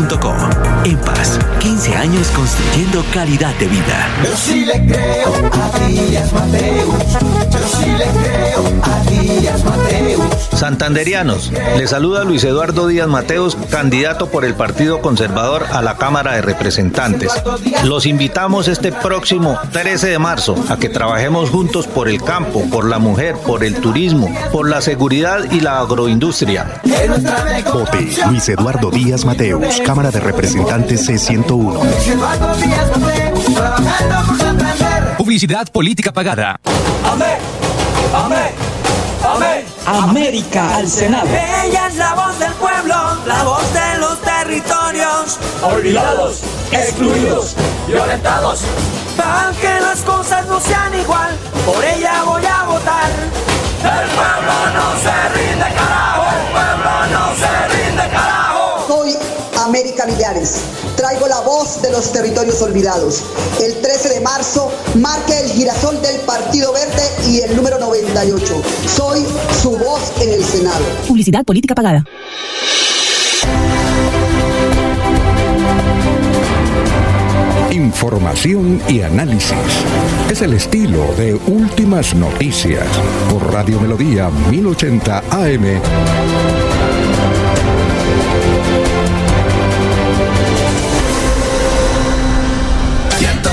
EMPAS, 0.85 1.41
15 1.59 1.97
años 1.97 2.29
construyendo 2.29 3.05
calidad 3.13 3.53
de 3.57 3.67
vida. 3.67 4.09
Yo 4.25 4.37
sí 4.37 4.65
le 4.65 4.87
creo 4.87 5.35
a 5.35 5.89
Díaz 5.89 6.33
Mateus. 6.33 6.95
Yo 7.51 7.59
sí 7.77 7.91
le 7.91 8.07
creo 8.07 8.65
a 8.85 9.11
Díaz 9.11 9.65
Mateus. 9.65 10.49
Santanderianos, 10.59 11.53
les 11.77 11.91
saluda 11.91 12.25
Luis 12.25 12.45
Eduardo 12.45 12.87
Díaz 12.87 13.09
Mateos, 13.09 13.57
candidato 13.71 14.29
por 14.29 14.45
el 14.45 14.55
Partido 14.55 15.01
Conservador 15.01 15.67
a 15.73 15.83
la 15.83 15.97
Cámara 15.97 16.35
de 16.35 16.43
Representantes. 16.43 17.33
Los 17.85 18.07
invitamos 18.07 18.69
este 18.69 18.93
próximo 18.93 19.59
13 19.73 20.09
de 20.09 20.19
marzo 20.19 20.55
a 20.69 20.77
que 20.77 20.89
trabajemos 20.89 21.51
juntos 21.51 21.87
por 21.89 22.09
el 22.09 22.23
campo, 22.23 22.65
por 22.71 22.89
la 22.89 22.99
mujer, 22.99 23.37
por 23.37 23.65
el 23.65 23.75
turismo, 23.77 24.33
por 24.53 24.69
la 24.69 24.81
seguridad 24.81 25.45
y 25.51 25.61
la 25.61 25.81
agroindustria. 25.81 26.81
Vote 27.73 28.09
Luis 28.29 28.49
Eduardo 28.49 28.91
Díaz 28.91 29.25
Mateus, 29.25 29.81
Cámara 29.89 30.11
de 30.11 30.21
Representantes 30.21 31.09
C101. 31.09 31.81
Eduardo 32.09 32.55
Díaz 32.57 32.99
Mateus, 32.99 33.55
trabajando 33.55 34.27
por 34.27 34.39
Santander. 34.39 35.17
Publicidad 35.17 35.67
política 35.69 36.13
pagada. 36.13 36.61
Amén, 37.11 37.39
amén, 38.15 38.51
amén. 39.25 39.65
América 39.87 40.77
al 40.77 40.87
Senado. 40.91 41.27
Ella 41.65 41.87
es 41.87 41.97
la 41.97 42.13
voz 42.13 42.39
del 42.39 42.53
pueblo, 42.53 42.97
la 43.27 43.43
voz 43.45 43.65
de 43.73 43.99
los 43.99 44.21
territorios. 44.21 45.39
Olvidados, 45.63 46.43
excluidos, 46.71 47.57
violentados. 47.87 48.65
Para 49.17 49.53
que 49.59 49.81
las 49.81 50.03
cosas 50.03 50.47
no 50.49 50.61
sean 50.61 51.01
igual, 51.01 51.35
por 51.65 51.83
ella 51.83 52.25
voy 52.27 52.45
a 52.45 52.65
votar. 52.65 53.11
El 53.81 54.09
pueblo 54.11 54.53
no 54.75 54.99
se 55.01 55.29
rinde, 55.33 55.65
carajo. 55.75 56.25
El 56.37 56.53
pueblo 56.53 56.91
no 57.11 57.35
se 57.37 57.69
rinde, 57.75 58.03
carajo. 58.11 58.38
América 59.69 60.07
Millares. 60.07 60.63
Traigo 60.97 61.29
la 61.29 61.41
voz 61.41 61.83
de 61.83 61.91
los 61.93 62.11
territorios 62.11 62.61
olvidados. 62.63 63.23
El 63.63 63.75
13 63.83 64.09
de 64.15 64.21
marzo 64.21 64.73
marque 64.95 65.39
el 65.41 65.51
girasol 65.51 66.01
del 66.01 66.21
Partido 66.23 66.73
Verde 66.73 67.03
y 67.29 67.41
el 67.41 67.55
número 67.55 67.79
98. 67.79 68.63
Soy 68.87 69.27
su 69.63 69.77
voz 69.77 70.01
en 70.23 70.33
el 70.33 70.43
Senado. 70.43 70.83
Publicidad 71.07 71.45
política 71.45 71.75
pagada. 71.75 72.03
Información 77.71 78.81
y 78.89 79.03
análisis. 79.03 79.53
Es 80.31 80.41
el 80.41 80.55
estilo 80.55 81.15
de 81.19 81.35
Últimas 81.35 82.15
Noticias 82.15 82.87
por 83.31 83.53
Radio 83.53 83.79
Melodía 83.81 84.31
1080 84.51 85.25
AM. 85.31 86.68
Cámara 93.21 93.48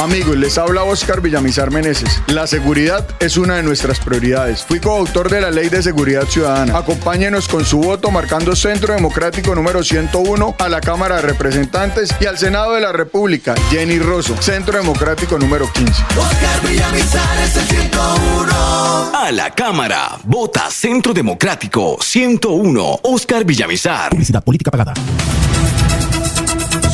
Amigos, 0.00 0.34
les 0.34 0.56
habla 0.56 0.82
Oscar 0.82 1.20
Villamizar 1.20 1.70
Meneses. 1.70 2.22
La 2.26 2.46
seguridad 2.46 3.06
es 3.20 3.36
una 3.36 3.56
de 3.56 3.62
nuestras 3.62 4.00
prioridades. 4.00 4.64
Fui 4.64 4.80
coautor 4.80 5.28
de 5.28 5.42
la 5.42 5.50
Ley 5.50 5.68
de 5.68 5.82
Seguridad 5.82 6.24
Ciudadana. 6.24 6.78
Acompáñenos 6.78 7.46
con 7.48 7.66
su 7.66 7.80
voto 7.80 8.10
marcando 8.10 8.56
Centro 8.56 8.94
Democrático 8.94 9.54
número 9.54 9.82
101 9.82 10.54
a 10.58 10.68
la 10.70 10.80
Cámara 10.80 11.16
de 11.16 11.22
Representantes 11.22 12.14
y 12.18 12.24
al 12.24 12.38
Senado 12.38 12.72
de 12.72 12.80
la 12.80 12.92
República. 12.92 13.54
Jenny 13.68 13.98
Rosso, 13.98 14.40
Centro 14.40 14.78
Democrático 14.78 15.38
número 15.38 15.70
15. 15.70 15.92
Oscar 16.18 16.66
Villamizar 16.66 17.38
es 17.44 17.56
el 17.56 17.66
101. 17.66 19.10
A 19.14 19.30
la 19.32 19.50
Cámara, 19.54 20.18
vota 20.24 20.70
Centro 20.70 21.12
Democrático 21.12 21.98
101, 22.00 23.00
Oscar 23.02 23.44
Villamizar. 23.44 24.08
Publicidad 24.08 24.42
política 24.42 24.70
pagada. 24.70 24.94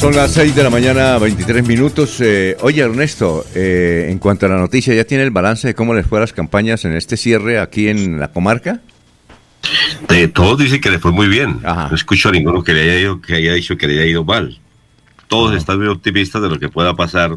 Son 0.01 0.14
las 0.14 0.32
6 0.32 0.55
de 0.55 0.62
la 0.62 0.70
mañana, 0.70 1.18
23 1.18 1.66
minutos. 1.66 2.20
Eh, 2.20 2.56
oye, 2.60 2.82
Ernesto, 2.82 3.44
eh, 3.55 4.06
en 4.10 4.18
cuanto 4.18 4.47
a 4.47 4.48
la 4.48 4.56
noticia, 4.59 4.94
¿ya 4.94 5.05
tiene 5.05 5.24
el 5.24 5.31
balance 5.31 5.66
de 5.68 5.74
cómo 5.74 5.94
les 5.94 6.06
fue 6.06 6.18
a 6.18 6.20
las 6.20 6.32
campañas 6.32 6.85
en 6.85 6.93
este 6.94 7.16
cierre 7.16 7.59
aquí 7.59 7.89
en 7.89 8.20
la 8.20 8.28
comarca? 8.28 8.81
Eh, 10.10 10.28
todos 10.28 10.59
dicen 10.59 10.81
que 10.81 10.90
le 10.90 10.98
fue 10.98 11.12
muy 11.12 11.27
bien. 11.28 11.60
No 11.62 11.94
escucho 11.94 12.28
a 12.28 12.32
ninguno 12.32 12.62
que 12.62 12.73
le 12.74 12.82
haya, 12.82 13.01
ido- 13.01 13.20
que 13.20 13.35
haya 13.35 13.55
dicho 13.55 13.77
que 13.77 13.89
le 13.89 13.94
haya 13.94 14.05
ido 14.06 14.24
mal. 14.24 14.59
Todos 15.28 15.56
están 15.56 15.78
muy 15.78 15.89
optimistas 15.89 16.40
de 16.43 16.51
lo 16.51 16.59
que 16.60 16.68
pueda 16.68 16.94
pasar 16.94 17.36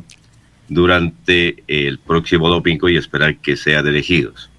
durante 0.68 1.64
el 1.68 1.98
próximo 2.00 2.50
domingo 2.50 2.88
y 2.90 2.98
esperar 2.98 3.38
que 3.38 3.56
sean 3.56 3.88
elegidos. 3.88 4.50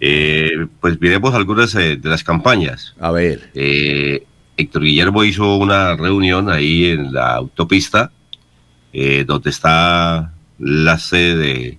Eh, 0.00 0.50
pues 0.80 1.00
miremos 1.00 1.34
algunas 1.34 1.74
eh, 1.74 1.96
de 1.96 2.08
las 2.08 2.22
campañas. 2.22 2.94
A 3.00 3.10
ver. 3.10 3.50
Eh, 3.54 4.24
Héctor 4.56 4.82
Guillermo 4.82 5.24
hizo 5.24 5.56
una 5.56 5.96
reunión 5.96 6.50
ahí 6.50 6.86
en 6.86 7.12
la 7.12 7.34
autopista, 7.36 8.10
eh, 8.92 9.24
donde 9.26 9.50
está 9.50 10.32
la 10.58 10.98
sede 10.98 11.36
de 11.36 11.78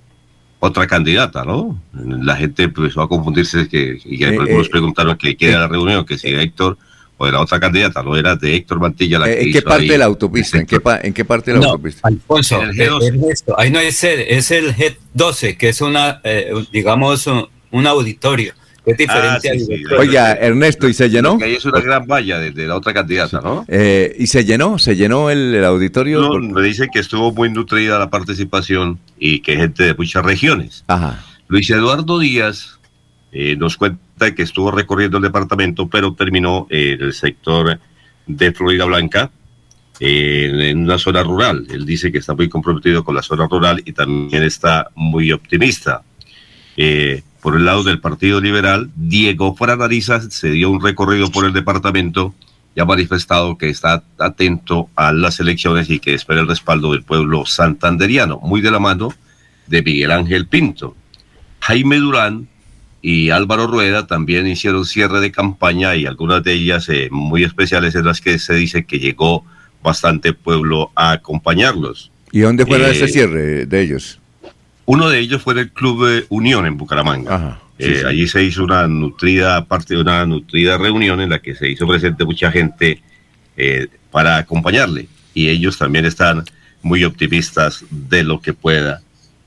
otra 0.59 0.87
candidata, 0.87 1.43
¿no? 1.45 1.79
La 1.93 2.35
gente 2.35 2.63
empezó 2.63 3.01
a 3.01 3.09
confundirse 3.09 3.67
que, 3.67 3.99
y 4.05 4.23
Eh, 4.23 4.27
algunos 4.27 4.67
eh, 4.67 4.69
preguntaron 4.71 5.17
que 5.17 5.35
quién 5.35 5.51
era 5.51 5.61
la 5.61 5.67
reunión, 5.67 6.05
que 6.05 6.17
si 6.17 6.27
era 6.29 6.41
Héctor 6.41 6.77
o 7.19 7.25
de 7.25 7.31
la 7.31 7.41
otra 7.41 7.59
candidata, 7.59 8.03
no 8.03 8.15
era 8.15 8.35
de 8.35 8.55
Héctor 8.55 8.79
Mantilla 8.79 9.17
la 9.19 9.27
Eh, 9.31 9.35
que 9.35 9.41
¿En 9.45 9.51
qué 9.51 9.57
hizo 9.59 9.67
parte 9.67 9.83
ahí. 9.83 9.89
de 9.89 9.97
la 9.97 10.05
autopista? 10.05 10.57
¿En 10.59 10.65
qué, 10.67 10.79
pa- 10.79 10.99
en 11.01 11.13
qué 11.13 11.25
parte 11.25 11.51
de 11.51 11.57
la 11.57 11.63
No, 11.63 11.71
autopista? 11.71 12.07
Alfonso, 12.07 12.61
En 12.61 12.69
el 12.69 12.79
eh, 12.81 12.89
G12. 12.91 13.07
Ernesto, 13.07 13.59
ahí 13.59 13.71
no 13.71 13.79
es 13.79 13.95
sede, 13.97 14.35
es 14.37 14.51
el 14.51 14.75
G12, 14.75 15.57
que 15.57 15.69
es 15.69 15.81
una, 15.81 16.21
eh, 16.23 16.51
digamos, 16.71 17.25
un, 17.27 17.47
un 17.71 17.87
auditorio. 17.87 18.53
Es 18.87 18.97
diferente 18.97 19.49
Ah, 19.49 19.53
sí, 19.53 19.59
sí. 19.59 19.83
Oiga, 19.97 20.33
Ernesto, 20.33 20.87
¿y 20.87 20.93
se 20.93 21.09
llenó? 21.09 21.37
Que 21.37 21.43
ahí 21.45 21.55
es 21.55 21.65
una 21.65 21.81
gran 21.81 22.07
valla 22.07 22.39
de, 22.39 22.51
de 22.51 22.67
la 22.67 22.75
otra 22.75 22.93
candidata, 22.93 23.41
¿no? 23.41 23.65
Eh, 23.67 24.15
¿Y 24.17 24.27
se 24.27 24.45
llenó? 24.45 24.79
¿Se 24.79 24.95
llenó 24.95 25.29
el, 25.29 25.53
el 25.53 25.65
auditorio? 25.65 26.21
No, 26.21 26.39
me 26.39 26.61
dice 26.61 26.87
que 26.91 26.99
estuvo 26.99 27.31
muy 27.33 27.51
nutrida 27.51 27.99
la 27.99 28.09
participación 28.09 28.97
y 29.19 29.41
que 29.41 29.57
gente 29.57 29.83
de 29.83 29.93
muchas 29.93 30.23
regiones. 30.25 30.83
Ajá. 30.87 31.23
Luis 31.49 31.69
Eduardo 31.69 32.17
Díaz 32.17 32.79
eh, 33.31 33.55
nos 33.57 33.75
cuenta 33.77 34.33
que 34.33 34.43
estuvo 34.43 34.71
recorriendo 34.71 35.17
el 35.17 35.23
departamento, 35.23 35.87
pero 35.87 36.13
terminó 36.13 36.65
en 36.69 37.01
el 37.01 37.13
sector 37.13 37.79
de 38.25 38.51
Florida 38.53 38.85
Blanca, 38.85 39.31
en 39.99 40.83
una 40.83 40.97
zona 40.97 41.23
rural. 41.23 41.65
Él 41.69 41.85
dice 41.85 42.11
que 42.11 42.19
está 42.19 42.33
muy 42.35 42.47
comprometido 42.49 43.03
con 43.03 43.15
la 43.15 43.21
zona 43.23 43.47
rural 43.47 43.81
y 43.83 43.93
también 43.93 44.43
está 44.43 44.89
muy 44.95 45.31
optimista. 45.31 46.03
Eh, 46.77 47.23
por 47.41 47.55
el 47.55 47.65
lado 47.65 47.83
del 47.83 47.99
Partido 47.99 48.39
Liberal, 48.39 48.89
Diego 48.95 49.55
Franariza 49.55 50.21
se 50.29 50.51
dio 50.51 50.69
un 50.69 50.81
recorrido 50.81 51.31
por 51.31 51.45
el 51.45 51.53
departamento 51.53 52.33
y 52.75 52.79
ha 52.79 52.85
manifestado 52.85 53.57
que 53.57 53.69
está 53.69 54.03
atento 54.19 54.89
a 54.95 55.11
las 55.11 55.39
elecciones 55.39 55.89
y 55.89 55.99
que 55.99 56.13
espera 56.13 56.41
el 56.41 56.47
respaldo 56.47 56.91
del 56.91 57.03
pueblo 57.03 57.45
santanderiano, 57.45 58.39
muy 58.43 58.61
de 58.61 58.71
la 58.71 58.79
mano 58.79 59.13
de 59.65 59.81
Miguel 59.81 60.11
Ángel 60.11 60.45
Pinto. 60.47 60.95
Jaime 61.61 61.97
Durán 61.97 62.47
y 63.01 63.31
Álvaro 63.31 63.67
Rueda 63.67 64.05
también 64.05 64.47
hicieron 64.47 64.85
cierre 64.85 65.19
de 65.19 65.31
campaña 65.31 65.95
y 65.95 66.05
algunas 66.05 66.43
de 66.43 66.53
ellas 66.53 66.87
eh, 66.89 67.07
muy 67.11 67.43
especiales 67.43 67.95
en 67.95 68.05
las 68.05 68.21
que 68.21 68.37
se 68.37 68.53
dice 68.53 68.85
que 68.85 68.99
llegó 68.99 69.43
bastante 69.81 70.33
pueblo 70.33 70.91
a 70.95 71.11
acompañarlos. 71.11 72.11
¿Y 72.31 72.41
dónde 72.41 72.65
fue 72.65 72.77
Eh, 72.77 72.91
ese 72.91 73.07
cierre 73.07 73.65
de 73.65 73.81
ellos? 73.81 74.19
Uno 74.87 75.09
de 75.09 75.19
ellos 75.19 75.41
fue 75.41 75.53
en 75.53 75.59
el 75.59 75.71
Club 75.71 76.07
de 76.07 76.25
Unión 76.29 76.65
en 76.65 76.77
Bucaramanga. 76.77 77.59
sí, 77.77 77.85
Eh, 77.85 77.99
sí. 77.99 78.05
Allí 78.05 78.27
se 78.27 78.41
hizo 78.41 78.63
una 78.63 78.87
nutrida 78.87 79.65
parte 79.65 79.95
de 79.95 80.01
una 80.01 80.25
nutrida 80.25 80.77
reunión 80.77 81.19
en 81.21 81.29
la 81.29 81.39
que 81.39 81.55
se 81.55 81.69
hizo 81.69 81.85
presente 81.85 82.23
mucha 82.25 82.49
gente 82.51 83.03
eh, 83.57 83.87
para 84.11 84.37
acompañarle 84.37 85.09
y 85.33 85.49
ellos 85.49 85.77
también 85.77 86.05
están 86.05 86.43
muy 86.81 87.03
optimistas 87.03 87.83
de 87.91 88.23
lo 88.23 88.39
que 88.39 88.53
pueda 88.53 89.01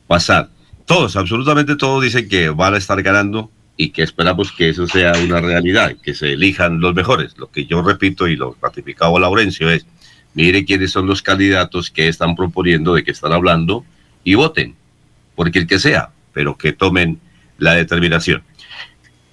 pasar. 0.06 0.50
Todos, 0.84 1.16
absolutamente 1.16 1.74
todos 1.74 2.02
dicen 2.04 2.28
que 2.28 2.50
van 2.50 2.74
a 2.74 2.76
estar 2.76 3.02
ganando 3.02 3.50
y 3.76 3.90
que 3.90 4.02
esperamos 4.02 4.52
que 4.52 4.68
eso 4.68 4.86
sea 4.86 5.12
una 5.24 5.40
realidad, 5.40 5.96
que 6.02 6.12
se 6.14 6.34
elijan 6.34 6.80
los 6.80 6.94
mejores. 6.94 7.38
Lo 7.38 7.50
que 7.50 7.64
yo 7.64 7.80
repito 7.80 8.28
y 8.28 8.36
lo 8.36 8.56
ratificado 8.60 9.18
Laurencio 9.18 9.70
es, 9.70 9.86
mire 10.34 10.66
quiénes 10.66 10.90
son 10.90 11.06
los 11.06 11.22
candidatos 11.22 11.90
que 11.90 12.08
están 12.08 12.36
proponiendo, 12.36 12.94
de 12.94 13.04
que 13.04 13.12
están 13.12 13.32
hablando 13.32 13.86
y 14.22 14.34
voten, 14.34 14.74
el 15.46 15.66
que 15.66 15.78
sea, 15.78 16.10
pero 16.32 16.56
que 16.56 16.72
tomen 16.72 17.20
la 17.58 17.74
determinación. 17.74 18.42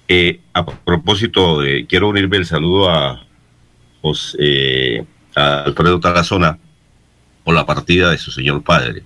Eh, 0.06 0.40
a 0.54 0.64
propósito, 0.64 1.60
quiero 1.88 2.08
unirme 2.08 2.38
el 2.38 2.46
saludo 2.46 3.18
eh, 4.38 5.04
a 5.34 5.62
Alfredo 5.64 6.00
Tarazona 6.00 6.58
por 7.44 7.54
la 7.54 7.66
partida 7.66 8.10
de 8.10 8.18
su 8.18 8.30
señor 8.30 8.62
padre. 8.62 9.02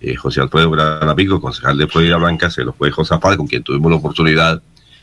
Eh, 0.00 0.16
José 0.16 0.40
Alfredo, 0.40 0.70
gran 0.70 1.08
amigo, 1.08 1.40
concejal 1.40 1.78
de 1.78 1.86
Florida 1.86 2.16
Blanca, 2.16 2.50
se 2.50 2.62
lo 2.62 2.72
fue 2.72 2.90
Josafat, 2.90 3.36
con 3.36 3.46
quien 3.46 3.62
tuvimos 3.62 3.90
la 3.90 3.96
oportunidad 3.96 4.62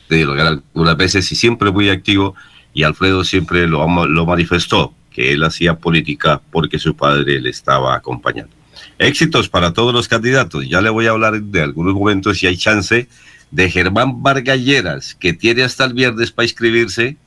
de 0.10 0.18
dialogar 0.18 0.48
algunas 0.48 0.98
veces 0.98 1.32
y 1.32 1.36
siempre 1.36 1.72
muy 1.72 1.90
activo. 1.90 2.36
Y 2.74 2.84
Alfredo 2.84 3.24
siempre 3.24 3.68
lo, 3.68 3.88
lo 4.08 4.26
manifestó, 4.26 4.94
que 5.10 5.34
él 5.34 5.44
hacía 5.44 5.78
política 5.78 6.42
porque 6.52 6.80
su 6.80 6.96
padre 6.96 7.42
le 7.42 7.50
estaba 7.50 7.96
acompañando. 7.96 8.61
Éxitos 8.98 9.50
para 9.50 9.74
todos 9.74 9.94
los 9.94 10.08
candidatos. 10.08 10.68
Ya 10.68 10.82
le 10.82 10.90
voy 10.90 11.08
a 11.08 11.12
hablar 11.12 11.42
de 11.42 11.62
algunos 11.62 11.94
momentos 11.94 12.38
si 12.38 12.48
hay 12.48 12.58
chance 12.58 13.08
de 13.52 13.70
Germán 13.70 14.22
Vargalleras, 14.24 15.16
que 15.16 15.34
tiene 15.34 15.64
hasta 15.64 15.86
el 15.86 15.94
viernes 15.94 16.32
para 16.32 16.46
inscribirse 16.46 17.18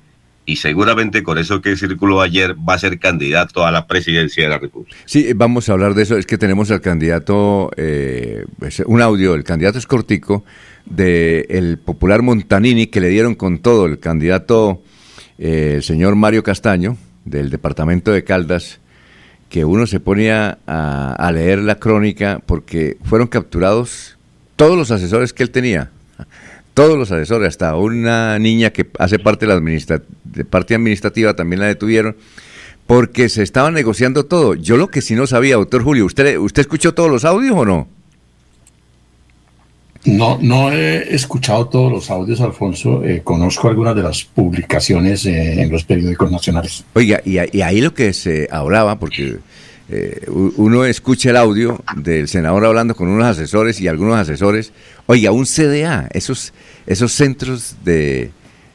y 0.46 0.56
seguramente 0.56 1.22
con 1.22 1.38
eso 1.38 1.60
que 1.60 1.76
circuló 1.76 2.20
ayer 2.20 2.54
va 2.56 2.74
a 2.74 2.78
ser 2.78 2.98
candidato 2.98 3.64
a 3.64 3.70
la 3.70 3.86
presidencia 3.86 4.44
de 4.44 4.50
la 4.50 4.58
República. 4.58 4.96
Sí, 5.06 5.32
vamos 5.34 5.68
a 5.68 5.72
hablar 5.72 5.94
de 5.94 6.02
eso. 6.02 6.16
Es 6.16 6.26
que 6.26 6.38
tenemos 6.38 6.70
al 6.70 6.80
candidato, 6.80 7.70
eh, 7.76 8.44
un 8.86 9.00
audio, 9.00 9.34
el 9.34 9.44
candidato 9.44 9.78
es 9.78 9.86
cortico, 9.86 10.44
del 10.84 11.46
el 11.48 11.78
popular 11.78 12.22
Montanini, 12.22 12.88
que 12.88 13.00
le 13.00 13.08
dieron 13.08 13.34
con 13.34 13.58
todo, 13.58 13.86
el 13.86 13.98
candidato, 13.98 14.82
eh, 15.38 15.74
el 15.76 15.82
señor 15.82 16.14
Mario 16.14 16.42
Castaño, 16.42 16.98
del 17.24 17.48
departamento 17.48 18.12
de 18.12 18.24
Caldas, 18.24 18.80
que 19.54 19.64
uno 19.64 19.86
se 19.86 20.00
ponía 20.00 20.58
a, 20.66 21.30
leer 21.32 21.60
la 21.60 21.76
crónica 21.76 22.40
porque 22.44 22.96
fueron 23.04 23.28
capturados 23.28 24.18
todos 24.56 24.76
los 24.76 24.90
asesores 24.90 25.32
que 25.32 25.44
él 25.44 25.50
tenía. 25.50 25.92
Todos 26.74 26.98
los 26.98 27.12
asesores, 27.12 27.50
hasta 27.50 27.76
una 27.76 28.36
niña 28.40 28.70
que 28.70 28.84
hace 28.98 29.20
parte 29.20 29.46
de 29.46 29.52
la 29.52 29.60
administra- 29.60 30.02
de 30.24 30.44
parte 30.44 30.74
administrativa 30.74 31.36
también 31.36 31.60
la 31.60 31.68
detuvieron 31.68 32.16
porque 32.88 33.28
se 33.28 33.44
estaba 33.44 33.70
negociando 33.70 34.26
todo. 34.26 34.56
Yo 34.56 34.76
lo 34.76 34.88
que 34.88 35.00
sí 35.00 35.14
no 35.14 35.28
sabía, 35.28 35.54
doctor 35.54 35.84
Julio, 35.84 36.04
¿usted, 36.04 36.36
¿usted 36.36 36.62
escuchó 36.62 36.92
todos 36.92 37.08
los 37.08 37.24
audios 37.24 37.54
o 37.56 37.64
no? 37.64 37.86
No, 40.04 40.38
no 40.40 40.70
he 40.70 41.14
escuchado 41.14 41.66
todos 41.66 41.90
los 41.90 42.10
audios, 42.10 42.40
Alfonso. 42.40 43.02
Eh, 43.04 43.22
conozco 43.24 43.68
algunas 43.68 43.96
de 43.96 44.02
las 44.02 44.24
publicaciones 44.24 45.24
eh, 45.24 45.62
en 45.62 45.70
los 45.70 45.84
periódicos 45.84 46.30
nacionales. 46.30 46.84
Oiga, 46.92 47.22
y, 47.24 47.38
ahí 47.38 47.80
lo 47.80 47.94
que 47.94 48.12
se 48.12 48.46
hablaba, 48.50 48.98
porque 48.98 49.38
eh, 49.88 50.26
uno 50.28 50.84
escucha 50.84 51.30
el 51.30 51.36
audio 51.36 51.82
del 51.96 52.28
senador 52.28 52.64
hablando 52.64 52.94
con 52.94 53.08
unos 53.08 53.26
asesores 53.26 53.80
y 53.80 53.88
algunos 53.88 54.16
asesores, 54.16 54.72
oiga, 55.06 55.30
un 55.30 55.46
CDA, 55.46 56.08
esos, 56.12 56.52
esos 56.86 57.12
centros 57.12 57.76
de... 57.84 58.30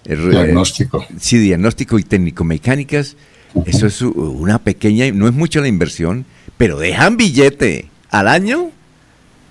eh, 0.06 0.16
Diagnóstico. 0.16 1.06
sí, 1.20 1.38
diagnóstico 1.38 2.00
y 2.00 2.04
técnico-mecánicas, 2.04 3.16
eso 3.66 3.88
es 3.88 4.02
una 4.02 4.60
pequeña, 4.60 5.12
no 5.12 5.28
es 5.28 5.34
mucho 5.34 5.62
la 5.62 5.68
inversión, 5.68 6.26
pero 6.58 6.78
dejan 6.78 7.18
billete 7.18 7.90
al 8.12 8.28
año, 8.28 8.72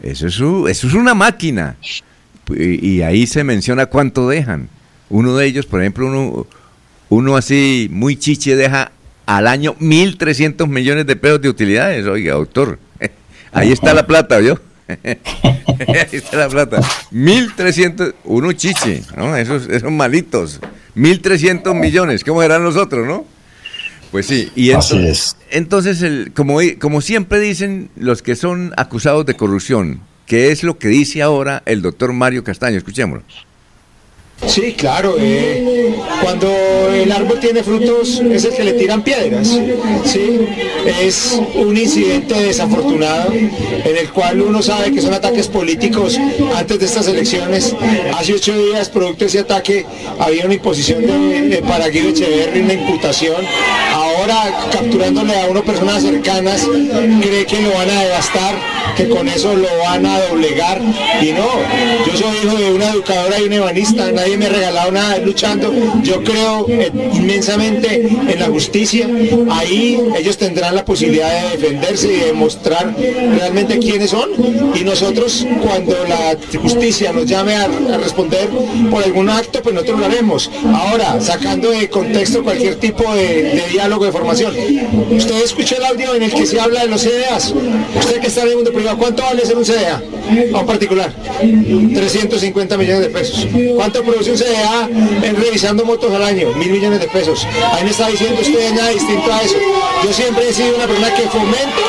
eso 0.02 0.26
es, 0.26 0.38
u- 0.40 0.68
eso 0.68 0.86
es 0.86 0.94
una 0.94 1.14
máquina. 1.14 1.76
Y, 2.54 2.86
y 2.96 3.02
ahí 3.02 3.26
se 3.26 3.44
menciona 3.44 3.86
cuánto 3.86 4.28
dejan. 4.28 4.68
Uno 5.10 5.36
de 5.36 5.46
ellos, 5.46 5.66
por 5.66 5.80
ejemplo, 5.80 6.06
uno, 6.06 6.46
uno 7.08 7.36
así 7.36 7.88
muy 7.90 8.16
chiche 8.16 8.56
deja 8.56 8.92
al 9.26 9.46
año 9.46 9.74
1.300 9.80 10.66
millones 10.66 11.06
de 11.06 11.16
pesos 11.16 11.40
de 11.42 11.48
utilidades. 11.48 12.06
Oiga, 12.06 12.34
doctor, 12.34 12.78
ahí 13.52 13.72
está 13.72 13.92
la 13.94 14.06
plata, 14.06 14.38
¿vio? 14.38 14.60
ahí 14.88 16.08
está 16.12 16.36
la 16.38 16.48
plata. 16.48 16.80
1.300, 17.12 18.14
uno 18.24 18.52
chiche, 18.52 19.02
¿no? 19.16 19.36
Esos, 19.36 19.68
esos 19.68 19.90
malitos. 19.92 20.60
1.300 20.96 21.74
millones, 21.78 22.24
¿cómo 22.24 22.42
serán 22.42 22.62
nosotros, 22.62 23.06
no? 23.06 23.24
Pues 24.10 24.26
sí, 24.26 24.50
y 24.56 24.70
Así 24.72 24.96
entonces, 24.96 25.36
entonces, 25.50 26.30
como, 26.34 27.00
siempre 27.00 27.40
dicen 27.40 27.90
los 27.96 28.22
que 28.22 28.36
son 28.36 28.72
acusados 28.76 29.26
de 29.26 29.34
corrupción, 29.34 30.00
que 30.26 30.50
es 30.50 30.62
lo 30.62 30.78
que 30.78 30.88
dice 30.88 31.22
ahora 31.22 31.62
el 31.66 31.82
doctor 31.82 32.12
Mario 32.12 32.44
Castaño. 32.44 32.78
Escuchémoslo. 32.78 33.24
Sí, 34.46 34.72
claro. 34.74 35.16
eh, 35.18 35.94
cuando 36.22 36.48
el 36.92 37.10
árbol 37.10 37.40
tiene 37.40 37.62
frutos 37.62 38.20
es 38.30 38.44
el 38.44 38.54
que 38.54 38.64
le 38.64 38.72
tiran 38.74 39.02
piedras. 39.02 39.58
Sí, 40.04 40.40
es 41.00 41.40
un 41.54 41.76
incidente 41.76 42.34
desafortunado 42.34 43.32
en 43.32 43.96
el 43.96 44.08
cual 44.10 44.40
uno 44.40 44.62
sabe 44.62 44.92
que 44.92 45.00
son 45.00 45.12
ataques 45.12 45.48
políticos 45.48 46.18
antes 46.54 46.78
de 46.78 46.86
estas 46.86 47.08
elecciones. 47.08 47.74
Hace 48.16 48.34
ocho 48.34 48.56
días, 48.56 48.88
producto 48.88 49.20
de 49.20 49.26
ese 49.26 49.40
ataque, 49.40 49.86
había 50.18 50.44
una 50.44 50.54
imposición 50.54 51.02
de, 51.02 51.62
para 51.66 51.88
Guido 51.88 52.10
Echeverri, 52.10 52.60
una 52.60 52.74
imputación. 52.74 53.42
Capturándole 54.28 55.40
a 55.40 55.46
uno 55.46 55.62
personas 55.62 56.02
cercanas, 56.02 56.66
cree 57.22 57.46
que 57.46 57.62
lo 57.62 57.70
van 57.70 57.88
a 57.88 58.02
devastar, 58.02 58.54
que 58.94 59.08
con 59.08 59.26
eso 59.26 59.54
lo 59.54 59.68
van 59.78 60.04
a 60.04 60.20
doblegar. 60.26 60.82
Y 61.22 61.32
no, 61.32 61.48
yo 62.06 62.14
soy 62.14 62.36
hijo 62.44 62.56
de 62.58 62.72
una 62.72 62.90
educadora 62.90 63.40
y 63.40 63.44
una 63.44 63.56
ebanista, 63.56 64.12
nadie 64.12 64.36
me 64.36 64.46
ha 64.46 64.48
regalado 64.50 64.92
nada 64.92 65.18
luchando. 65.18 65.72
Yo 66.02 66.22
creo 66.22 66.66
eh, 66.68 66.92
inmensamente 67.14 68.06
en 68.06 68.38
la 68.38 68.46
justicia. 68.48 69.08
Ahí 69.50 69.98
ellos 70.18 70.36
tendrán 70.36 70.74
la 70.74 70.84
posibilidad 70.84 71.30
de 71.30 71.56
defenderse 71.56 72.12
y 72.12 72.16
de 72.16 72.32
mostrar 72.34 72.94
realmente 72.98 73.78
quiénes 73.78 74.10
son. 74.10 74.28
Y 74.74 74.84
nosotros, 74.84 75.46
cuando 75.62 75.96
la 76.06 76.36
justicia 76.60 77.12
nos 77.12 77.24
llame 77.24 77.54
a, 77.54 77.64
a 77.64 77.96
responder 77.96 78.50
por 78.90 79.02
algún 79.02 79.30
acto, 79.30 79.62
pues 79.62 79.74
nosotros 79.74 80.00
lo 80.00 80.06
haremos. 80.06 80.50
Ahora, 80.74 81.18
sacando 81.18 81.70
de 81.70 81.88
contexto 81.88 82.42
cualquier 82.44 82.76
tipo 82.76 83.10
de, 83.14 83.42
de 83.54 83.68
diálogo, 83.72 84.04
de 84.04 84.17
formación. 84.18 84.54
Usted 85.10 85.42
escuchó 85.42 85.76
el 85.76 85.84
audio 85.84 86.14
en 86.14 86.24
el 86.24 86.32
que 86.32 86.46
se 86.46 86.60
habla 86.60 86.82
de 86.82 86.88
los 86.88 87.02
CDAs. 87.02 87.54
Usted 87.98 88.20
que 88.20 88.26
está 88.26 88.42
en 88.42 88.48
el 88.48 88.56
mundo 88.56 88.72
privado, 88.72 88.98
¿cuánto 88.98 89.22
vale 89.22 89.44
ser 89.46 89.56
un 89.56 89.64
CDA? 89.64 90.02
A 90.54 90.58
un 90.58 90.66
particular. 90.66 91.12
350 91.40 92.76
millones 92.76 93.02
de 93.02 93.08
pesos. 93.08 93.46
¿Cuánto 93.76 94.02
produce 94.02 94.32
un 94.32 94.36
CDA 94.36 94.88
en 95.22 95.36
revisando 95.36 95.84
motos 95.84 96.12
al 96.12 96.22
año? 96.22 96.52
Mil 96.54 96.70
millones 96.70 97.00
de 97.00 97.08
pesos. 97.08 97.46
Ahí 97.72 97.84
me 97.84 97.90
está 97.90 98.08
diciendo 98.08 98.40
usted 98.40 98.72
nada 98.74 98.90
distinto 98.90 99.32
a 99.32 99.42
eso. 99.42 99.56
Yo 100.04 100.12
siempre 100.12 100.48
he 100.48 100.52
sido 100.52 100.76
una 100.76 100.86
persona 100.86 101.14
que 101.14 101.22
fomenta 101.22 101.82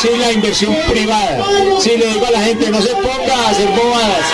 sí, 0.00 0.08
la 0.18 0.32
inversión 0.32 0.74
privada. 0.90 1.46
Sí, 1.80 1.92
le 1.96 2.06
digo 2.06 2.26
a 2.26 2.30
la 2.30 2.40
gente, 2.40 2.70
no 2.70 2.80
se 2.80 2.94
ponga 2.94 3.34
a 3.34 3.50
hacer 3.50 3.68
bobadas. 3.68 4.26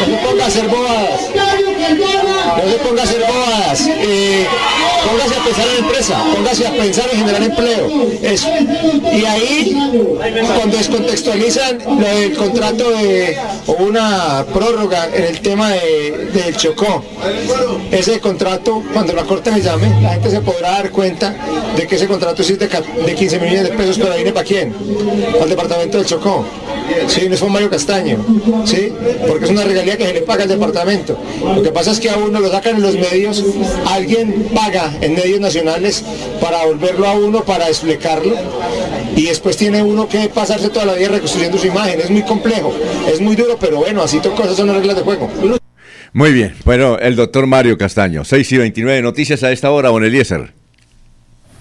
No 0.00 0.06
se 0.06 0.26
ponga 0.26 0.44
a 0.44 0.46
hacer 0.46 0.68
bobadas. 0.68 1.69
No 1.94 2.70
se 2.70 2.78
ponga 2.78 3.02
a 3.02 3.04
hacer 3.04 3.20
bobadas. 3.20 3.86
Eh, 3.88 4.46
póngase 5.08 5.34
a 5.40 5.44
pensar 5.44 5.66
en 5.76 5.84
empresa, 5.84 6.24
póngase 6.34 6.66
a 6.66 6.70
pensar 6.72 7.04
en 7.12 7.18
generar 7.18 7.42
empleo. 7.42 7.88
Eso. 8.22 8.48
Y 9.12 9.24
ahí, 9.24 9.76
cuando 10.56 10.76
descontextualizan 10.76 11.78
lo 11.86 12.06
del 12.06 12.34
contrato 12.36 12.90
de, 12.90 13.36
o 13.66 13.72
una 13.74 14.44
prórroga 14.52 15.08
en 15.14 15.24
el 15.24 15.40
tema 15.40 15.70
de, 15.70 16.28
del 16.32 16.56
Chocó, 16.56 17.02
ese 17.90 18.20
contrato, 18.20 18.82
cuando 18.92 19.12
la 19.12 19.24
Corte 19.24 19.50
me 19.50 19.60
llame, 19.60 19.88
la 20.02 20.10
gente 20.14 20.30
se 20.30 20.40
podrá 20.40 20.72
dar 20.72 20.90
cuenta 20.90 21.34
de 21.76 21.86
que 21.86 21.96
ese 21.96 22.06
contrato 22.06 22.42
es 22.42 22.58
de, 22.58 22.68
ca- 22.68 22.80
de 22.82 23.14
15 23.14 23.38
millones 23.38 23.62
de 23.64 23.70
pesos, 23.70 23.98
pero 23.98 24.14
viene 24.14 24.32
para 24.32 24.44
quién? 24.44 24.74
Al 25.40 25.48
departamento 25.48 25.98
del 25.98 26.06
Chocó. 26.06 26.44
Sí, 27.08 27.28
no 27.28 27.34
es 27.34 27.40
con 27.40 27.52
Mario 27.52 27.70
Castaño, 27.70 28.18
¿sí? 28.64 28.92
Porque 29.26 29.44
es 29.46 29.50
una 29.50 29.64
regalía 29.64 29.96
que 29.96 30.06
se 30.06 30.12
le 30.14 30.20
paga 30.22 30.44
al 30.44 30.48
departamento. 30.48 31.18
Lo 31.54 31.62
que 31.62 31.70
pasa 31.70 31.90
es 31.90 32.00
que 32.00 32.10
a 32.10 32.16
uno 32.16 32.38
lo 32.40 32.50
sacan 32.50 32.76
en 32.76 32.82
los 32.82 32.94
medios, 32.94 33.44
alguien 33.86 34.46
paga 34.54 34.92
en 35.00 35.14
medios 35.14 35.40
nacionales 35.40 36.04
para 36.40 36.64
volverlo 36.66 37.06
a 37.06 37.14
uno, 37.14 37.44
para 37.44 37.68
explicarlo, 37.68 38.34
y 39.16 39.26
después 39.26 39.56
tiene 39.56 39.82
uno 39.82 40.08
que 40.08 40.28
pasarse 40.28 40.68
toda 40.68 40.84
la 40.86 40.94
vida 40.94 41.08
reconstruyendo 41.08 41.58
su 41.58 41.66
imagen. 41.66 42.00
Es 42.00 42.10
muy 42.10 42.22
complejo, 42.22 42.72
es 43.12 43.20
muy 43.20 43.36
duro, 43.36 43.56
pero 43.60 43.78
bueno, 43.78 44.02
así 44.02 44.20
to- 44.20 44.34
cosas 44.34 44.56
son 44.56 44.68
las 44.68 44.76
reglas 44.76 44.96
de 44.96 45.02
juego. 45.02 45.28
Muy 46.12 46.32
bien. 46.32 46.54
Bueno, 46.64 46.98
el 46.98 47.14
doctor 47.16 47.46
Mario 47.46 47.78
Castaño. 47.78 48.24
6 48.24 48.50
y 48.52 48.58
29 48.58 49.02
noticias 49.02 49.42
a 49.44 49.52
esta 49.52 49.70
hora, 49.70 49.90
Don 49.90 50.04
Eliezer. 50.04 50.52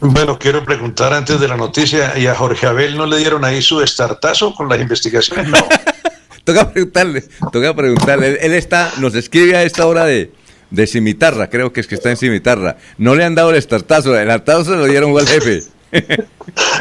Bueno, 0.01 0.39
quiero 0.39 0.63
preguntar 0.63 1.13
antes 1.13 1.39
de 1.39 1.47
la 1.47 1.57
noticia, 1.57 2.17
¿y 2.17 2.27
a 2.27 2.35
Jorge 2.35 2.67
Abel 2.67 2.95
no 2.95 3.05
le 3.05 3.17
dieron 3.17 3.43
ahí 3.43 3.61
su 3.61 3.81
estartazo 3.81 4.53
con 4.53 4.69
las 4.69 4.80
investigaciones? 4.80 5.47
No. 5.47 5.57
Toca 6.45 6.71
preguntarle, 6.71 7.23
toca 7.51 7.76
preguntarle. 7.76 8.30
Él, 8.30 8.38
él 8.41 8.53
está, 8.53 8.91
nos 8.97 9.13
escribe 9.13 9.55
a 9.55 9.61
esta 9.61 9.85
hora 9.85 10.05
de, 10.05 10.31
de 10.71 10.88
Cimitarra, 10.88 11.47
creo 11.47 11.71
que 11.71 11.80
es 11.80 11.85
que 11.85 11.93
está 11.93 12.09
en 12.09 12.17
Cimitarra. 12.17 12.77
No 12.97 13.13
le 13.13 13.23
han 13.23 13.35
dado 13.35 13.51
el 13.51 13.55
estartazo, 13.55 14.15
el 14.15 14.21
estartazo 14.21 14.71
se 14.71 14.76
lo 14.76 14.85
dieron 14.85 15.17
al 15.17 15.27
jefe. 15.27 15.63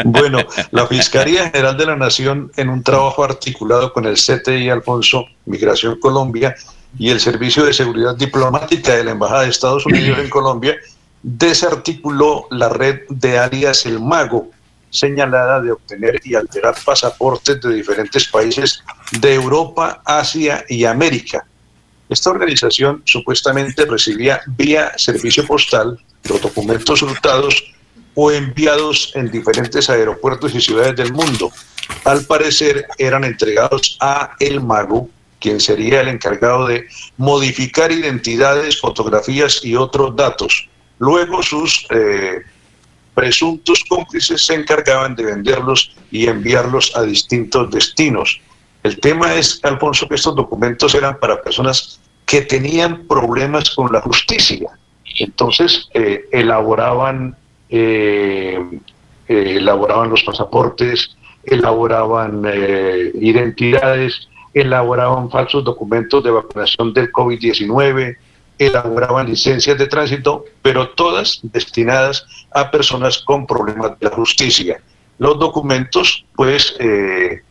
Bueno, 0.04 0.38
la 0.70 0.86
Fiscalía 0.86 1.50
General 1.50 1.76
de 1.76 1.86
la 1.86 1.96
Nación, 1.96 2.52
en 2.56 2.68
un 2.68 2.82
trabajo 2.82 3.24
articulado 3.24 3.92
con 3.92 4.06
el 4.06 4.16
CTI 4.16 4.70
Alfonso, 4.70 5.26
Migración 5.46 5.98
Colombia, 5.98 6.54
y 6.98 7.10
el 7.10 7.20
Servicio 7.20 7.64
de 7.64 7.72
Seguridad 7.72 8.16
Diplomática 8.16 8.96
de 8.96 9.04
la 9.04 9.10
Embajada 9.12 9.42
de 9.42 9.50
Estados 9.50 9.84
Unidos 9.86 10.18
en 10.18 10.30
Colombia, 10.30 10.76
desarticuló 11.22 12.46
la 12.50 12.68
red 12.68 13.00
de 13.08 13.38
alias 13.38 13.86
El 13.86 14.00
Mago, 14.00 14.50
señalada 14.90 15.60
de 15.60 15.72
obtener 15.72 16.20
y 16.24 16.34
alterar 16.34 16.74
pasaportes 16.84 17.60
de 17.60 17.74
diferentes 17.74 18.26
países 18.28 18.82
de 19.20 19.34
Europa, 19.34 20.02
Asia 20.04 20.64
y 20.68 20.84
América. 20.84 21.44
Esta 22.08 22.30
organización 22.30 23.02
supuestamente 23.04 23.84
recibía 23.84 24.40
vía 24.46 24.92
servicio 24.96 25.46
postal 25.46 25.98
los 26.24 26.40
documentos 26.40 27.02
hurtados 27.02 27.74
o 28.14 28.32
enviados 28.32 29.12
en 29.14 29.30
diferentes 29.30 29.88
aeropuertos 29.90 30.54
y 30.54 30.60
ciudades 30.60 30.96
del 30.96 31.12
mundo. 31.12 31.52
Al 32.04 32.24
parecer 32.24 32.86
eran 32.98 33.24
entregados 33.24 33.96
a 34.00 34.34
El 34.40 34.60
Mago, 34.60 35.08
quien 35.38 35.60
sería 35.60 36.00
el 36.00 36.08
encargado 36.08 36.66
de 36.66 36.88
modificar 37.16 37.92
identidades, 37.92 38.80
fotografías 38.80 39.64
y 39.64 39.76
otros 39.76 40.16
datos. 40.16 40.68
Luego 40.98 41.42
sus 41.42 41.86
eh, 41.90 42.42
presuntos 43.14 43.84
cómplices 43.88 44.46
se 44.46 44.54
encargaban 44.54 45.16
de 45.16 45.24
venderlos 45.24 45.94
y 46.10 46.28
enviarlos 46.28 46.96
a 46.96 47.02
distintos 47.02 47.70
destinos. 47.70 48.40
El 48.82 49.00
tema 49.00 49.34
es, 49.34 49.60
Alfonso, 49.64 50.08
que 50.08 50.14
estos 50.14 50.36
documentos 50.36 50.94
eran 50.94 51.18
para 51.18 51.42
personas 51.42 52.00
que 52.24 52.42
tenían 52.42 53.06
problemas 53.06 53.70
con 53.70 53.90
la 53.92 54.00
justicia. 54.00 54.70
Entonces, 55.18 55.88
eh, 55.94 56.26
elaboraban, 56.30 57.34
eh, 57.70 58.58
eh, 59.28 59.54
elaboraban 59.56 60.10
los 60.10 60.22
pasaportes, 60.22 61.16
elaboraban 61.44 62.44
identidades, 63.14 64.28
elaboraban 64.52 65.30
falsos 65.30 65.64
documentos 65.64 66.22
de 66.22 66.30
vacunación 66.30 66.92
del 66.92 67.10
COVID-19, 67.10 68.16
elaboraban 68.58 69.28
licencias 69.28 69.78
de 69.78 69.86
tránsito, 69.86 70.44
pero 70.62 70.90
todas 70.90 71.40
destinadas 71.42 72.26
a 72.52 72.70
personas 72.70 73.18
con 73.18 73.46
problemas 73.46 73.98
de 74.00 74.08
justicia. 74.08 74.80
Los 75.18 75.38
documentos, 75.38 76.24
pues, 76.36 76.76
eh, 76.78 77.42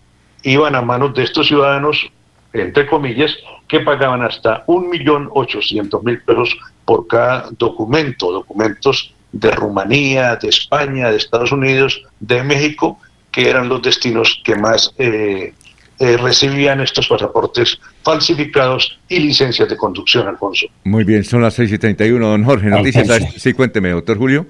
iban 0.44 0.76
a 0.76 0.82
manos 0.82 1.14
de 1.14 1.24
estos 1.24 1.48
ciudadanos, 1.48 2.10
entre 2.54 2.88
comillas, 2.88 3.36
que 3.68 3.82
pagaban 3.82 4.22
hasta 4.22 4.64
un 4.68 4.90
millón 4.90 5.30
ochocientos 5.34 6.02
mil 6.04 6.22
pesos 6.22 6.56
por 6.86 7.08
cada 7.08 7.50
documento, 7.52 8.32
documentos 8.32 9.14
de 9.32 9.52
Rumanía, 9.52 10.38
de 10.38 10.48
España, 10.48 11.12
de 11.12 11.18
Estados 11.18 11.52
Unidos, 11.52 12.02
de 12.20 12.44
México, 12.44 13.00
que 13.32 13.50
eran 13.50 13.68
los 13.68 13.82
destinos 13.82 14.42
que 14.44 14.56
más 14.56 14.94
eh, 14.98 15.54
eh, 15.99 16.18
recibían 16.18 16.80
estos 16.82 17.07
pasaportes 17.07 17.80
falsificados 18.03 18.99
y 19.10 19.19
licencias 19.19 19.68
de 19.68 19.76
conducción, 19.76 20.28
Alfonso. 20.28 20.68
Muy 20.84 21.03
bien, 21.03 21.24
son 21.24 21.41
las 21.41 21.56
6 21.56 21.72
y 21.72 21.78
31, 21.78 22.28
don 22.28 22.44
Jorge. 22.44 22.68
Noticias. 22.68 23.10
Alfonso. 23.10 23.40
Sí, 23.40 23.53
cuénteme, 23.53 23.90
doctor 23.90 24.18
Julio. 24.18 24.45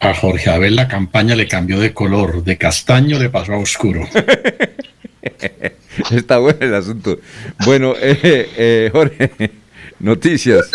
A 0.00 0.12
Jorge 0.12 0.50
Abel 0.50 0.76
la 0.76 0.88
campaña 0.88 1.34
le 1.34 1.48
cambió 1.48 1.80
de 1.80 1.94
color, 1.94 2.44
de 2.44 2.58
castaño 2.58 3.18
le 3.18 3.30
pasó 3.30 3.54
a 3.54 3.58
oscuro. 3.58 4.06
Está 6.10 6.38
bueno 6.38 6.58
el 6.60 6.74
asunto. 6.74 7.18
Bueno, 7.64 7.94
eh, 7.98 8.50
eh, 8.56 8.90
Jorge, 8.92 9.30
noticias. 9.98 10.70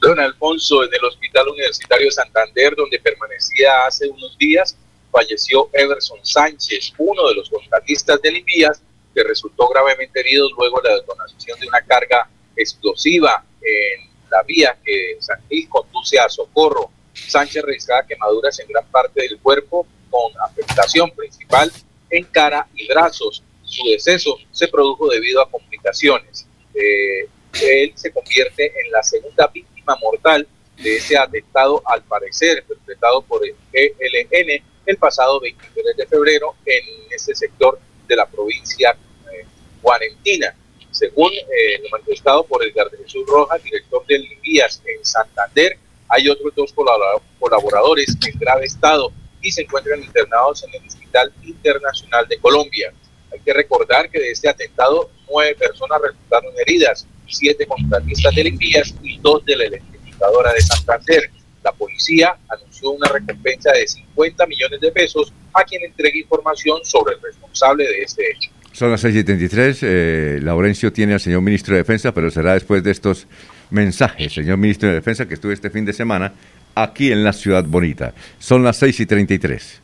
Don 0.00 0.18
Alfonso, 0.18 0.82
en 0.84 0.90
el 0.94 1.04
Hospital 1.04 1.48
Universitario 1.48 2.06
de 2.06 2.12
Santander, 2.12 2.74
donde 2.74 2.98
permanecía 2.98 3.86
hace 3.86 4.08
unos 4.08 4.36
días, 4.38 4.76
falleció 5.10 5.68
Everson 5.72 6.18
Sánchez, 6.22 6.94
uno 6.96 7.28
de 7.28 7.34
los 7.34 7.50
contratistas 7.50 8.20
del 8.22 8.38
Invías, 8.38 8.82
que 9.14 9.22
resultó 9.22 9.68
gravemente 9.68 10.20
herido 10.20 10.48
luego 10.56 10.80
de 10.80 10.90
la 10.90 10.94
detonación 10.96 11.58
de 11.60 11.66
una 11.66 11.82
carga 11.82 12.28
explosiva 12.56 13.44
en 13.60 14.10
la 14.30 14.42
vía 14.42 14.76
que 14.84 15.18
conduce 15.68 16.18
a 16.18 16.28
Socorro. 16.28 16.90
Sánchez 17.12 17.62
registraba 17.62 18.06
quemaduras 18.06 18.58
en 18.60 18.68
gran 18.68 18.86
parte 18.86 19.22
del 19.22 19.38
cuerpo, 19.38 19.86
con 20.10 20.32
afectación 20.42 21.10
principal 21.10 21.70
en 22.10 22.24
cara 22.24 22.66
y 22.74 22.86
brazos. 22.88 23.42
Su 23.64 23.88
deceso 23.88 24.38
se 24.50 24.68
produjo 24.68 25.08
debido 25.08 25.40
a 25.40 25.50
complicaciones. 25.50 26.46
Eh, 26.74 27.28
él 27.62 27.92
se 27.94 28.10
convierte 28.12 28.66
en 28.66 28.90
la 28.90 29.02
segunda 29.02 29.46
víctima 29.48 29.96
mortal 29.96 30.46
de 30.82 30.96
ese 30.96 31.16
atentado, 31.16 31.82
al 31.84 32.02
parecer, 32.02 32.64
perpetrado 32.64 33.22
por 33.22 33.42
el 33.46 33.54
ELN 33.72 34.62
el 34.84 34.96
pasado 34.96 35.40
23 35.40 35.96
de 35.96 36.06
febrero 36.06 36.56
en 36.66 36.82
este 37.10 37.34
sector 37.34 37.78
de 38.06 38.16
la 38.16 38.26
provincia 38.26 38.96
eh, 39.32 39.44
guarentina. 39.82 40.54
Según 40.90 41.32
eh, 41.32 41.80
lo 41.82 41.88
manifestado 41.90 42.44
por 42.44 42.64
Edgar 42.64 42.90
de 42.90 42.98
Jesús 42.98 43.24
Rojas, 43.26 43.62
director 43.62 44.04
del 44.06 44.26
Vías 44.42 44.82
en 44.84 45.04
Santander, 45.04 45.78
hay 46.08 46.28
otros 46.28 46.54
dos 46.54 46.72
colabora- 46.74 47.22
colaboradores 47.40 48.16
en 48.26 48.38
grave 48.38 48.66
estado 48.66 49.12
y 49.40 49.50
se 49.50 49.62
encuentran 49.62 50.02
internados 50.02 50.62
en 50.64 50.74
el 50.80 50.86
Hospital 50.86 51.32
Internacional 51.42 52.28
de 52.28 52.38
Colombia. 52.38 52.92
Hay 53.32 53.40
que 53.40 53.52
recordar 53.54 54.10
que 54.10 54.20
de 54.20 54.30
este 54.30 54.48
atentado 54.48 55.10
nueve 55.30 55.54
personas 55.54 56.00
resultaron 56.02 56.52
heridas, 56.60 57.06
siete 57.26 57.66
contratistas 57.66 58.34
del 58.34 58.48
Envías 58.48 58.94
y 59.02 59.18
dos 59.18 59.42
de 59.46 59.56
la 59.56 59.64
electrificadora 59.64 60.52
de 60.52 60.60
Santander. 60.60 61.30
La 61.64 61.72
policía 61.72 62.36
anunció 62.48 62.90
una 62.90 63.08
recompensa 63.08 63.72
de 63.72 63.86
50 63.88 64.46
millones 64.46 64.80
de 64.80 64.92
pesos 64.92 65.32
a 65.54 65.64
quien 65.64 65.82
entregue 65.84 66.20
información 66.20 66.78
sobre 66.84 67.14
el 67.14 67.22
responsable 67.22 67.84
de 67.84 68.02
este 68.02 68.22
hecho. 68.30 68.50
Son 68.72 68.90
las 68.90 69.00
6 69.02 69.16
y 69.16 69.24
33. 69.24 69.78
Eh, 69.82 70.40
Laurencio 70.42 70.92
tiene 70.92 71.14
al 71.14 71.20
señor 71.20 71.42
ministro 71.42 71.74
de 71.74 71.82
Defensa, 71.82 72.12
pero 72.12 72.30
será 72.30 72.54
después 72.54 72.82
de 72.82 72.90
estos 72.90 73.26
mensajes, 73.70 74.32
señor 74.32 74.56
ministro 74.58 74.88
de 74.88 74.96
Defensa, 74.96 75.26
que 75.26 75.34
estuve 75.34 75.52
este 75.52 75.70
fin 75.70 75.84
de 75.84 75.92
semana 75.92 76.32
aquí 76.74 77.12
en 77.12 77.22
la 77.22 77.32
Ciudad 77.32 77.64
Bonita. 77.64 78.14
Son 78.38 78.62
las 78.62 78.78
6 78.78 79.00
y 79.00 79.06
33. 79.06 79.82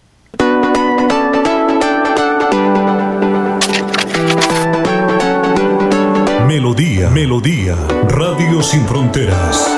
Melodía, 6.46 7.10
Melodía, 7.10 7.76
Radio 8.08 8.62
Sin 8.62 8.86
Fronteras. 8.86 9.77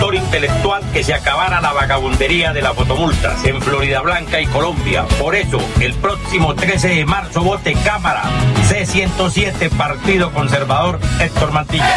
intelectual 0.13 0.83
que 0.91 1.03
se 1.03 1.13
acabara 1.13 1.61
la 1.61 1.73
vagabundería 1.73 2.53
de 2.53 2.61
las 2.61 2.75
fotomultas 2.75 3.43
en 3.45 3.61
Florida 3.61 4.01
Blanca 4.01 4.41
y 4.41 4.45
Colombia. 4.47 5.05
Por 5.19 5.35
eso, 5.35 5.59
el 5.79 5.93
próximo 5.95 6.55
13 6.55 6.87
de 6.89 7.05
marzo 7.05 7.41
vote 7.43 7.75
Cámara 7.83 8.23
C107 8.69 9.69
Partido 9.71 10.31
Conservador 10.31 10.99
Héctor 11.19 11.51
Mantilla. 11.51 11.89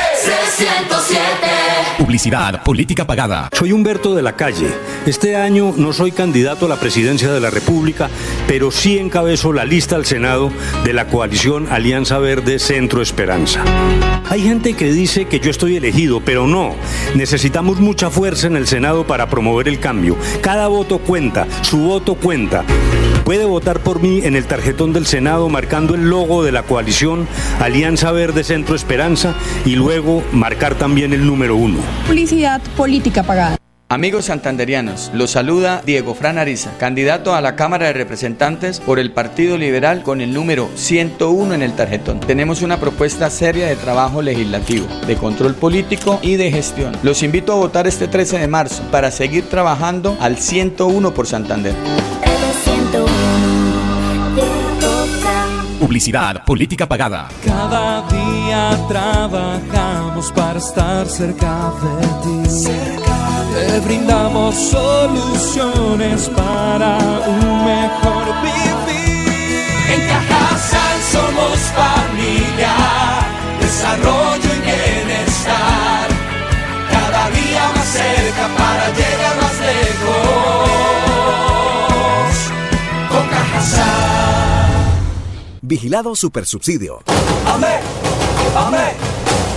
Publicidad, 1.99 2.63
política 2.63 3.07
pagada. 3.07 3.49
Soy 3.53 3.73
Humberto 3.73 4.15
de 4.15 4.23
la 4.23 4.35
Calle. 4.35 4.69
Este 5.07 5.37
año 5.37 5.73
no 5.77 5.93
soy 5.93 6.13
candidato 6.13 6.67
a 6.67 6.69
la 6.69 6.77
presidencia 6.77 7.33
de 7.33 7.41
la 7.41 7.51
República, 7.51 8.09
pero 8.49 8.71
sí 8.71 8.99
encabezo 8.99 9.53
la 9.53 9.65
lista 9.65 9.97
al 9.97 10.05
Senado 10.05 10.51
de 10.85 10.93
la 10.93 11.07
coalición 11.07 11.69
Alianza 11.71 12.19
Verde 12.19 12.59
Centro 12.59 13.03
Esperanza. 13.03 13.63
Hay 14.29 14.43
gente 14.43 14.75
que 14.75 14.91
dice 14.91 15.27
que 15.27 15.39
yo 15.39 15.51
estoy 15.51 15.77
elegido, 15.77 16.21
pero 16.21 16.47
no. 16.47 16.75
Necesitamos 17.15 17.79
mucha 17.79 18.04
fuerza 18.11 18.47
en 18.47 18.57
el 18.57 18.67
Senado 18.67 19.07
para 19.07 19.29
promover 19.29 19.69
el 19.69 19.81
cambio. 19.81 20.17
Cada 20.41 20.69
voto 20.69 20.99
cuenta, 20.99 21.47
su 21.63 21.79
voto 21.79 22.15
cuenta. 22.15 22.65
Puede 23.25 23.45
votar 23.45 23.81
por 23.81 24.01
mí 24.01 24.21
en 24.23 24.37
el 24.37 24.47
tarjetón 24.47 24.93
del 24.93 25.07
Senado 25.07 25.49
marcando 25.49 25.95
el 25.95 26.11
logo 26.11 26.45
de 26.45 26.53
la 26.53 26.63
coalición 26.63 27.27
Alianza 27.61 28.13
Verde 28.13 28.45
Centro 28.45 28.77
Esperanza 28.77 29.35
y 29.65 29.77
luego 29.77 30.23
marcar 30.33 30.75
también 30.75 31.13
el 31.13 31.27
número 31.27 31.57
uno. 31.57 31.79
Publicidad 32.07 32.61
política 32.77 33.23
pagada. 33.23 33.57
Amigos 33.91 34.25
santanderianos, 34.25 35.11
los 35.13 35.33
saluda 35.33 35.83
Diego 35.85 36.15
Fran 36.15 36.39
Ariza, 36.39 36.71
candidato 36.79 37.35
a 37.35 37.43
la 37.43 37.55
Cámara 37.55 37.87
de 37.87 37.93
Representantes 37.93 38.81
por 38.81 38.99
el 38.99 39.13
Partido 39.13 39.59
Liberal 39.59 40.03
con 40.03 40.23
el 40.23 40.33
número 40.33 40.71
101 40.75 41.53
en 41.53 41.63
el 41.63 41.75
tarjetón. 41.75 42.19
Tenemos 42.21 42.63
una 42.63 42.81
propuesta 42.81 43.29
seria 43.29 43.67
de 43.67 43.77
trabajo 43.77 44.23
legislativo, 44.23 44.87
de 45.07 45.17
control 45.17 45.55
político 45.55 46.19
y 46.23 46.37
de 46.37 46.51
gestión. 46.51 46.97
Los 47.03 47.23
invito 47.23 47.53
a 47.53 47.57
votar 47.57 47.87
este 47.87 48.09
13 48.09 48.39
de 48.39 48.49
marzo 48.49 48.83
para 48.91 49.11
seguir 49.11 49.51
trabajando 49.51 50.17
al 50.19 50.39
101 50.39 51.13
por 51.13 51.27
Santander. 51.27 51.75
Publicidad, 55.85 56.43
política 56.47 56.89
pagada. 56.89 57.29
Cada 57.45 58.09
día 58.09 58.71
trabajamos 58.89 60.33
para 60.33 60.59
estar 60.59 61.07
cerca 61.07 61.75
de 61.83 62.07
ti. 62.23 62.71
Te 63.53 63.81
brindamos 63.81 64.55
soluciones 64.55 66.31
para 66.31 66.97
un 67.29 67.65
mejor 67.67 68.25
vivir. 68.41 69.67
En 69.93 70.01
Cajasal 70.09 71.03
somos 71.13 71.59
familia, 71.77 72.75
desarrollo 73.61 74.24
Vigilado 85.67 86.15
Supersubsidio. 86.15 87.03
Amén, 87.47 87.81
amén, 88.55 88.95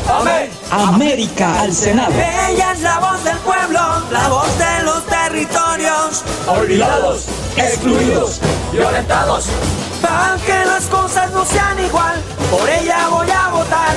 amén. 0.07 0.49
América 0.71 1.59
al 1.59 1.73
Senado. 1.73 2.13
Ella 2.13 2.71
es 2.71 2.79
la 2.79 2.99
voz 2.99 3.21
del 3.25 3.37
pueblo, 3.39 3.79
la 4.09 4.29
voz 4.29 4.57
de 4.57 4.83
los 4.85 5.05
territorios. 5.05 6.23
Olvidados, 6.47 7.25
excluidos, 7.57 8.39
violentados. 8.71 9.47
Para 10.01 10.37
que 10.45 10.65
las 10.65 10.85
cosas 10.85 11.29
no 11.33 11.43
sean 11.43 11.77
igual, 11.77 12.23
por 12.51 12.69
ella 12.69 13.09
voy 13.09 13.29
a 13.29 13.49
votar. 13.49 13.95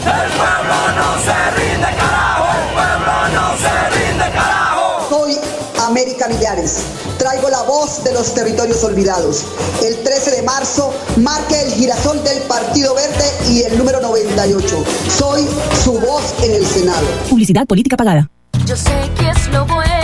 El 0.00 0.30
pueblo 0.32 0.74
no 0.96 1.18
se 1.20 1.50
rinde, 1.60 1.88
carajo. 1.98 2.73
Traigo 7.18 7.50
la 7.50 7.62
voz 7.64 8.02
de 8.02 8.12
los 8.14 8.32
territorios 8.32 8.82
olvidados. 8.82 9.44
El 9.82 10.02
13 10.02 10.30
de 10.30 10.42
marzo 10.42 10.94
marque 11.18 11.60
el 11.60 11.72
girasol 11.72 12.24
del 12.24 12.38
Partido 12.44 12.94
Verde 12.94 13.24
y 13.50 13.62
el 13.62 13.76
número 13.76 14.00
98. 14.00 14.84
Soy 15.18 15.46
su 15.84 15.92
voz 16.00 16.34
en 16.42 16.54
el 16.54 16.64
Senado. 16.66 17.06
Publicidad 17.28 17.66
política 17.66 17.98
pagada. 17.98 18.30
Yo 18.64 18.74
sé 18.74 19.10
que 19.18 19.28
es 19.28 19.48
lo 19.48 19.66
bueno. 19.66 20.03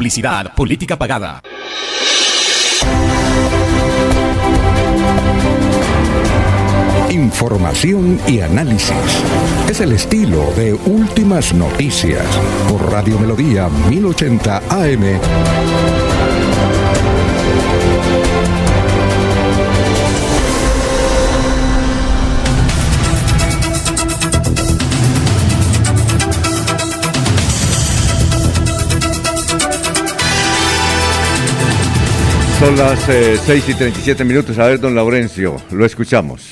Publicidad, 0.00 0.54
política 0.54 0.96
pagada. 0.96 1.42
Información 7.10 8.18
y 8.26 8.40
análisis. 8.40 8.94
Es 9.68 9.82
el 9.82 9.92
estilo 9.92 10.50
de 10.56 10.72
Últimas 10.72 11.52
Noticias 11.52 12.24
por 12.70 12.90
Radio 12.90 13.18
Melodía 13.18 13.68
1080 13.90 14.62
AM. 14.70 15.99
Son 32.60 32.76
las 32.76 33.08
eh, 33.08 33.38
6 33.38 33.68
y 33.70 33.74
37 33.74 34.22
minutos. 34.22 34.58
A 34.58 34.66
ver, 34.66 34.78
don 34.78 34.94
Laurencio, 34.94 35.56
lo 35.70 35.86
escuchamos. 35.86 36.42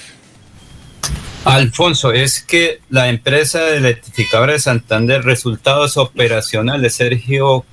Alfonso, 1.44 2.12
es 2.12 2.40
que 2.40 2.80
la 2.88 3.10
empresa 3.10 3.68
electrificadora 3.68 4.54
de 4.54 4.58
Santander, 4.58 5.22
resultados 5.22 5.98
operacionales, 5.98 6.94
Sergio 6.94 7.66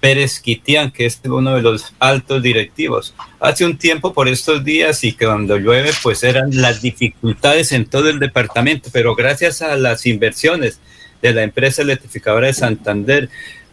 Pérez 0.00 0.38
Quitián, 0.40 0.90
que 0.90 1.06
es 1.06 1.18
uno 1.24 1.54
de 1.54 1.62
los 1.62 1.94
altos 1.98 2.42
directivos. 2.42 3.14
Hace 3.40 3.64
un 3.64 3.78
tiempo 3.78 4.12
por 4.12 4.28
estos 4.28 4.62
días 4.62 5.02
y 5.02 5.14
que 5.14 5.24
cuando 5.24 5.56
llueve 5.56 5.92
pues 6.02 6.24
eran 6.24 6.50
las 6.60 6.82
dificultades 6.82 7.72
en 7.72 7.86
todo 7.86 8.10
el 8.10 8.18
departamento, 8.18 8.90
pero 8.92 9.14
gracias 9.14 9.62
a 9.62 9.76
las 9.76 10.04
inversiones 10.04 10.78
de 11.22 11.32
la 11.32 11.42
empresa 11.42 11.80
electrificadora 11.80 12.48
de 12.48 12.52
Santander, 12.52 13.30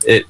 eh, 0.08 0.24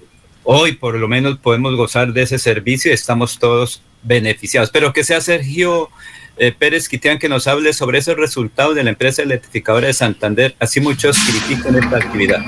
hoy 0.43 0.73
por 0.73 0.95
lo 0.95 1.07
menos 1.07 1.37
podemos 1.37 1.75
gozar 1.75 2.13
de 2.13 2.23
ese 2.23 2.39
servicio 2.39 2.91
y 2.91 2.93
estamos 2.93 3.39
todos 3.39 3.81
beneficiados. 4.03 4.69
Pero 4.69 4.93
que 4.93 5.03
sea 5.03 5.21
Sergio 5.21 5.89
eh, 6.37 6.51
Pérez 6.51 6.89
Quitián 6.89 7.19
que 7.19 7.29
nos 7.29 7.47
hable 7.47 7.73
sobre 7.73 7.99
esos 7.99 8.15
resultados 8.15 8.75
de 8.75 8.83
la 8.83 8.91
empresa 8.91 9.21
electrificadora 9.21 9.87
de 9.87 9.93
Santander, 9.93 10.55
así 10.59 10.79
muchos 10.81 11.17
critican 11.17 11.75
esta 11.75 11.97
actividad. 11.97 12.43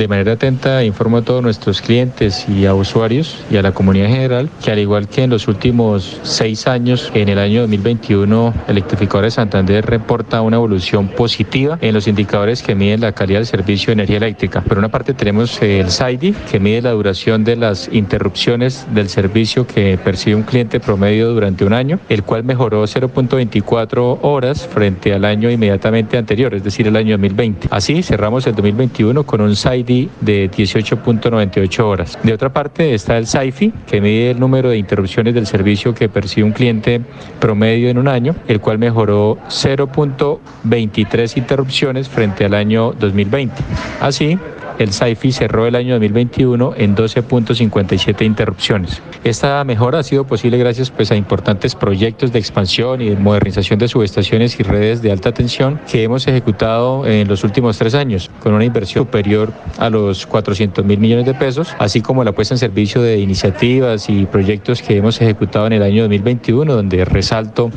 De 0.00 0.08
manera 0.08 0.32
atenta 0.32 0.82
informo 0.82 1.18
a 1.18 1.22
todos 1.22 1.42
nuestros 1.42 1.82
clientes 1.82 2.48
y 2.48 2.64
a 2.64 2.72
usuarios 2.72 3.36
y 3.50 3.58
a 3.58 3.62
la 3.62 3.72
comunidad 3.72 4.06
en 4.06 4.12
general 4.14 4.50
que 4.64 4.70
al 4.70 4.78
igual 4.78 5.08
que 5.08 5.24
en 5.24 5.28
los 5.28 5.46
últimos 5.46 6.18
seis 6.22 6.66
años, 6.66 7.12
en 7.12 7.28
el 7.28 7.38
año 7.38 7.60
2021 7.60 8.54
Electrificadora 8.66 9.26
de 9.26 9.32
Santander 9.32 9.84
reporta 9.84 10.40
una 10.40 10.56
evolución 10.56 11.08
positiva 11.08 11.76
en 11.82 11.92
los 11.92 12.08
indicadores 12.08 12.62
que 12.62 12.74
miden 12.74 13.02
la 13.02 13.12
calidad 13.12 13.40
del 13.40 13.46
servicio 13.46 13.88
de 13.88 13.92
energía 13.92 14.16
eléctrica. 14.16 14.62
Por 14.62 14.78
una 14.78 14.88
parte 14.88 15.12
tenemos 15.12 15.60
el 15.60 15.90
SAIDI 15.90 16.32
que 16.50 16.58
mide 16.60 16.80
la 16.80 16.92
duración 16.92 17.44
de 17.44 17.56
las 17.56 17.90
interrupciones 17.92 18.86
del 18.94 19.10
servicio 19.10 19.66
que 19.66 19.98
percibe 20.02 20.34
un 20.34 20.44
cliente 20.44 20.80
promedio 20.80 21.28
durante 21.34 21.66
un 21.66 21.74
año, 21.74 22.00
el 22.08 22.22
cual 22.22 22.42
mejoró 22.42 22.82
0.24 22.84 24.20
horas 24.22 24.66
frente 24.66 25.12
al 25.12 25.26
año 25.26 25.50
inmediatamente 25.50 26.16
anterior, 26.16 26.54
es 26.54 26.64
decir, 26.64 26.86
el 26.86 26.96
año 26.96 27.18
2020. 27.18 27.68
Así 27.70 28.02
cerramos 28.02 28.46
el 28.46 28.54
2021 28.54 29.24
con 29.24 29.42
un 29.42 29.54
SAIDI 29.54 29.89
de 30.20 30.50
18.98 30.50 31.80
horas. 31.80 32.18
De 32.22 32.32
otra 32.32 32.52
parte 32.52 32.94
está 32.94 33.18
el 33.18 33.26
SAIFI, 33.26 33.72
que 33.86 34.00
mide 34.00 34.30
el 34.30 34.38
número 34.40 34.70
de 34.70 34.78
interrupciones 34.78 35.34
del 35.34 35.46
servicio 35.46 35.94
que 35.94 36.08
percibe 36.08 36.46
un 36.46 36.52
cliente 36.52 37.00
promedio 37.40 37.88
en 37.88 37.98
un 37.98 38.06
año, 38.08 38.36
el 38.46 38.60
cual 38.60 38.78
mejoró 38.78 39.36
0.23 39.48 41.36
interrupciones 41.36 42.08
frente 42.08 42.44
al 42.44 42.54
año 42.54 42.92
2020. 42.92 43.54
Así, 44.00 44.38
el 44.82 44.92
SAIFI 44.92 45.32
cerró 45.32 45.66
el 45.66 45.74
año 45.74 45.94
2021 45.94 46.74
en 46.76 46.96
12.57 46.96 48.24
interrupciones. 48.24 49.02
Esta 49.24 49.62
mejora 49.64 49.98
ha 50.00 50.02
sido 50.02 50.24
posible 50.24 50.58
gracias 50.58 50.90
pues, 50.90 51.10
a 51.10 51.16
importantes 51.16 51.74
proyectos 51.74 52.32
de 52.32 52.38
expansión 52.38 53.00
y 53.02 53.10
de 53.10 53.16
modernización 53.16 53.78
de 53.78 53.88
subestaciones 53.88 54.58
y 54.58 54.62
redes 54.62 55.02
de 55.02 55.12
alta 55.12 55.32
tensión 55.32 55.80
que 55.90 56.02
hemos 56.02 56.26
ejecutado 56.26 57.06
en 57.06 57.28
los 57.28 57.44
últimos 57.44 57.78
tres 57.78 57.94
años, 57.94 58.30
con 58.40 58.54
una 58.54 58.64
inversión 58.64 59.04
superior 59.04 59.52
a 59.78 59.90
los 59.90 60.26
400 60.26 60.84
mil 60.84 60.98
millones 60.98 61.26
de 61.26 61.34
pesos, 61.34 61.74
así 61.78 62.00
como 62.00 62.24
la 62.24 62.32
puesta 62.32 62.54
en 62.54 62.58
servicio 62.58 63.02
de 63.02 63.18
iniciativas 63.18 64.08
y 64.08 64.26
proyectos 64.26 64.82
que 64.82 64.96
hemos 64.96 65.20
ejecutado 65.20 65.66
en 65.66 65.74
el 65.74 65.82
año 65.82 66.02
2021, 66.02 66.74
donde 66.74 67.04
resalto 67.04 67.70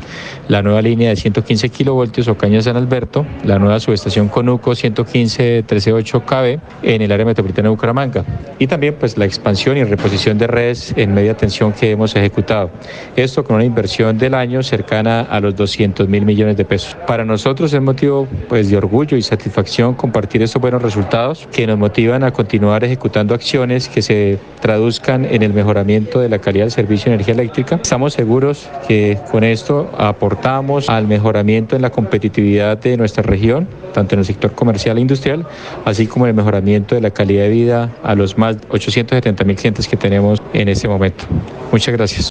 la 0.48 0.62
nueva 0.62 0.82
línea 0.82 1.10
de 1.10 1.16
115 1.16 1.68
kilovoltios 1.68 2.28
Ocaña 2.28 2.60
San 2.62 2.76
Alberto, 2.76 3.26
la 3.44 3.58
nueva 3.58 3.78
subestación 3.80 4.28
Conuco 4.28 4.74
115 4.74 5.14
138 5.14 6.22
kV 6.24 6.60
en 6.94 7.02
el 7.02 7.12
área 7.12 7.26
metropolitana 7.26 7.68
de 7.68 7.74
Bucaramanga 7.74 8.24
y 8.58 8.66
también 8.66 8.96
pues 8.98 9.18
la 9.18 9.24
expansión 9.24 9.76
y 9.76 9.84
reposición 9.84 10.38
de 10.38 10.46
redes 10.46 10.94
en 10.96 11.12
media 11.14 11.36
tensión 11.36 11.72
que 11.72 11.90
hemos 11.90 12.14
ejecutado. 12.16 12.70
Esto 13.16 13.44
con 13.44 13.56
una 13.56 13.64
inversión 13.64 14.18
del 14.18 14.34
año 14.34 14.62
cercana 14.62 15.20
a 15.22 15.40
los 15.40 15.56
200 15.56 16.08
mil 16.08 16.24
millones 16.24 16.56
de 16.56 16.64
pesos. 16.64 16.96
Para 17.06 17.24
nosotros 17.24 17.72
es 17.72 17.80
motivo 17.80 18.28
pues 18.48 18.70
de 18.70 18.76
orgullo 18.76 19.16
y 19.16 19.22
satisfacción 19.22 19.94
compartir 19.94 20.42
estos 20.42 20.60
buenos 20.60 20.82
resultados 20.82 21.48
que 21.52 21.66
nos 21.66 21.78
motivan 21.78 22.22
a 22.24 22.32
continuar 22.32 22.84
ejecutando 22.84 23.34
acciones 23.34 23.88
que 23.88 24.02
se 24.02 24.38
traduzcan 24.60 25.24
en 25.24 25.42
el 25.42 25.52
mejoramiento 25.52 26.20
de 26.20 26.28
la 26.28 26.38
calidad 26.38 26.64
del 26.64 26.72
servicio 26.72 27.10
de 27.10 27.14
energía 27.16 27.34
eléctrica. 27.34 27.80
Estamos 27.82 28.14
seguros 28.14 28.68
que 28.86 29.18
con 29.30 29.44
esto 29.44 29.90
aportamos 29.98 30.88
al 30.88 31.06
mejoramiento 31.06 31.76
en 31.76 31.82
la 31.82 31.90
competitividad 31.90 32.78
de 32.78 32.96
nuestra 32.96 33.22
región, 33.22 33.68
tanto 33.92 34.14
en 34.14 34.20
el 34.20 34.24
sector 34.24 34.52
comercial 34.52 34.98
e 34.98 35.00
industrial, 35.00 35.46
así 35.84 36.06
como 36.06 36.26
en 36.26 36.30
el 36.30 36.36
mejoramiento 36.36 36.83
de 36.92 37.00
la 37.00 37.10
calidad 37.10 37.44
de 37.44 37.50
vida 37.50 37.96
a 38.02 38.14
los 38.14 38.36
más 38.36 38.56
870 38.68 39.44
mil 39.44 39.56
clientes 39.56 39.88
que 39.88 39.96
tenemos 39.96 40.42
en 40.52 40.68
este 40.68 40.88
momento. 40.88 41.24
Muchas 41.72 41.94
gracias. 41.94 42.30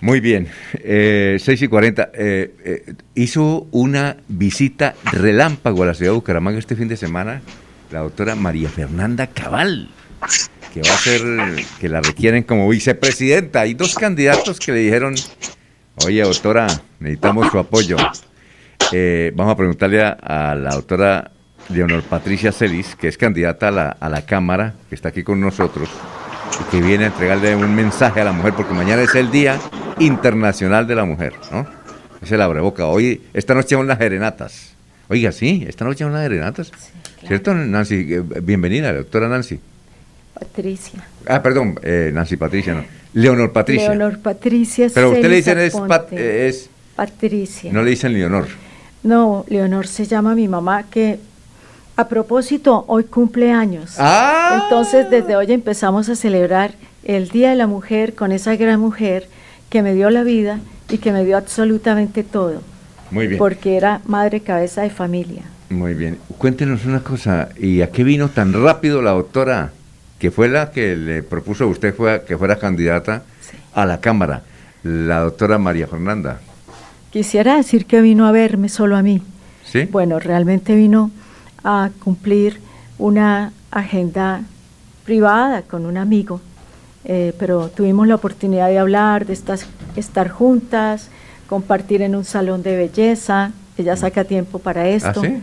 Muy 0.00 0.20
bien, 0.20 0.48
eh, 0.74 1.38
6 1.40 1.62
y 1.62 1.68
40. 1.68 2.10
eh, 2.14 2.54
eh, 2.64 2.94
hizo 3.14 3.66
una 3.70 4.18
visita 4.28 4.94
relámpago 5.12 5.82
a 5.82 5.86
la 5.86 5.94
ciudad 5.94 6.12
de 6.12 6.16
Bucaramanga 6.16 6.58
este 6.58 6.76
fin 6.76 6.88
de 6.88 6.96
semana 6.98 7.40
la 7.90 8.00
doctora 8.00 8.34
María 8.34 8.68
Fernanda 8.68 9.28
Cabal, 9.28 9.88
que 10.72 10.82
va 10.82 10.92
a 10.92 10.98
ser, 10.98 11.22
que 11.80 11.88
la 11.88 12.00
requieren 12.00 12.42
como 12.42 12.68
vicepresidenta. 12.68 13.60
Hay 13.60 13.74
dos 13.74 13.94
candidatos 13.94 14.58
que 14.58 14.72
le 14.72 14.80
dijeron, 14.80 15.14
oye 16.04 16.22
doctora, 16.22 16.66
necesitamos 16.98 17.50
su 17.50 17.58
apoyo. 17.58 17.96
Eh, 18.92 19.32
vamos 19.36 19.52
a 19.52 19.56
preguntarle 19.56 20.02
a, 20.02 20.10
a 20.10 20.54
la 20.56 20.70
doctora 20.74 21.30
Leonor 21.70 22.02
Patricia 22.02 22.52
Celis, 22.52 22.94
que 22.96 23.08
es 23.08 23.16
candidata 23.18 23.68
a 23.68 23.70
la, 23.70 23.88
a 23.98 24.08
la 24.08 24.22
Cámara, 24.26 24.74
que 24.88 24.94
está 24.94 25.08
aquí 25.08 25.22
con 25.22 25.40
nosotros, 25.40 25.88
y 26.60 26.70
que 26.70 26.82
viene 26.82 27.04
a 27.04 27.06
entregarle 27.08 27.56
un 27.56 27.74
mensaje 27.74 28.20
a 28.20 28.24
la 28.24 28.32
mujer, 28.32 28.54
porque 28.54 28.74
mañana 28.74 29.02
es 29.02 29.14
el 29.14 29.30
Día 29.30 29.58
Internacional 29.98 30.86
de 30.86 30.94
la 30.94 31.04
Mujer, 31.04 31.32
¿no? 31.50 31.66
Es 32.22 32.30
el 32.32 32.40
abreboca. 32.40 32.86
Hoy, 32.86 33.22
esta 33.34 33.54
noche 33.54 33.76
son 33.76 33.86
las 33.86 33.98
serenatas. 33.98 34.74
Oiga, 35.08 35.32
sí, 35.32 35.64
esta 35.68 35.84
noche 35.84 36.04
son 36.04 36.12
las 36.12 36.22
serenatas. 36.22 36.70
¿Cierto, 37.26 37.54
Nancy? 37.54 38.06
Eh, 38.14 38.22
Bienvenida, 38.42 38.92
doctora 38.92 39.28
Nancy. 39.28 39.58
Patricia. 40.38 41.06
Ah, 41.26 41.42
perdón, 41.42 41.78
eh, 41.82 42.10
Nancy 42.12 42.36
Patricia, 42.36 42.74
no. 42.74 42.84
Leonor 43.14 43.52
Patricia. 43.52 43.88
Leonor 43.90 44.18
Patricia. 44.20 44.88
Pero 44.92 45.10
usted 45.10 45.28
le 45.28 45.36
dicen 45.36 45.58
es, 45.58 45.72
Pat- 45.74 46.06
Aponte. 46.06 46.16
eh, 46.16 46.48
es- 46.48 46.68
Patricia. 46.96 47.72
no 47.72 47.82
le 47.82 47.90
dicen 47.90 48.12
Leonor. 48.12 48.46
No, 49.02 49.44
Leonor 49.48 49.86
se 49.86 50.04
llama 50.06 50.34
mi 50.34 50.48
mamá 50.48 50.84
que 50.90 51.18
a 51.96 52.08
propósito 52.08 52.84
hoy 52.88 53.04
cumple 53.04 53.52
años. 53.52 53.94
Ah. 53.98 54.60
Entonces 54.64 55.10
desde 55.10 55.36
hoy 55.36 55.52
empezamos 55.52 56.08
a 56.08 56.16
celebrar 56.16 56.72
el 57.04 57.28
Día 57.28 57.50
de 57.50 57.56
la 57.56 57.66
Mujer 57.66 58.14
con 58.14 58.32
esa 58.32 58.56
gran 58.56 58.80
mujer 58.80 59.28
que 59.70 59.82
me 59.82 59.94
dio 59.94 60.10
la 60.10 60.22
vida 60.22 60.60
y 60.90 60.98
que 60.98 61.12
me 61.12 61.24
dio 61.24 61.36
absolutamente 61.36 62.22
todo, 62.24 62.62
Muy 63.10 63.26
bien. 63.26 63.38
porque 63.38 63.76
era 63.76 64.00
madre 64.06 64.40
cabeza 64.40 64.82
de 64.82 64.90
familia. 64.90 65.42
Muy 65.70 65.94
bien. 65.94 66.18
Cuéntenos 66.38 66.84
una 66.84 67.00
cosa, 67.00 67.48
¿y 67.58 67.80
a 67.80 67.90
qué 67.90 68.04
vino 68.04 68.28
tan 68.28 68.52
rápido 68.52 69.02
la 69.02 69.12
doctora, 69.12 69.72
que 70.18 70.30
fue 70.30 70.48
la 70.48 70.70
que 70.70 70.94
le 70.96 71.22
propuso 71.22 71.64
a 71.64 71.66
usted 71.66 71.94
fue- 71.94 72.22
que 72.26 72.36
fuera 72.38 72.58
candidata 72.58 73.22
a 73.74 73.86
la 73.86 74.00
Cámara, 74.00 74.42
la 74.82 75.20
doctora 75.20 75.58
María 75.58 75.86
Fernanda? 75.86 76.40
Quisiera 77.10 77.56
decir 77.56 77.86
que 77.86 78.00
vino 78.00 78.26
a 78.26 78.32
verme 78.32 78.68
solo 78.68 78.96
a 78.96 79.02
mí. 79.02 79.22
¿Sí? 79.64 79.88
Bueno, 79.90 80.18
realmente 80.20 80.76
vino 80.76 81.10
a 81.64 81.90
cumplir 82.02 82.60
una 82.98 83.52
agenda 83.70 84.42
privada 85.04 85.62
con 85.62 85.86
un 85.86 85.96
amigo, 85.96 86.40
eh, 87.04 87.34
pero 87.38 87.68
tuvimos 87.68 88.06
la 88.06 88.14
oportunidad 88.14 88.68
de 88.68 88.78
hablar, 88.78 89.26
de 89.26 89.32
estar, 89.32 89.58
estar 89.96 90.28
juntas, 90.28 91.08
compartir 91.48 92.02
en 92.02 92.14
un 92.14 92.24
salón 92.24 92.62
de 92.62 92.76
belleza. 92.76 93.52
Ella 93.76 93.96
saca 93.96 94.24
tiempo 94.24 94.58
para 94.58 94.88
esto. 94.88 95.20
¿Ah, 95.20 95.26
sí? 95.26 95.42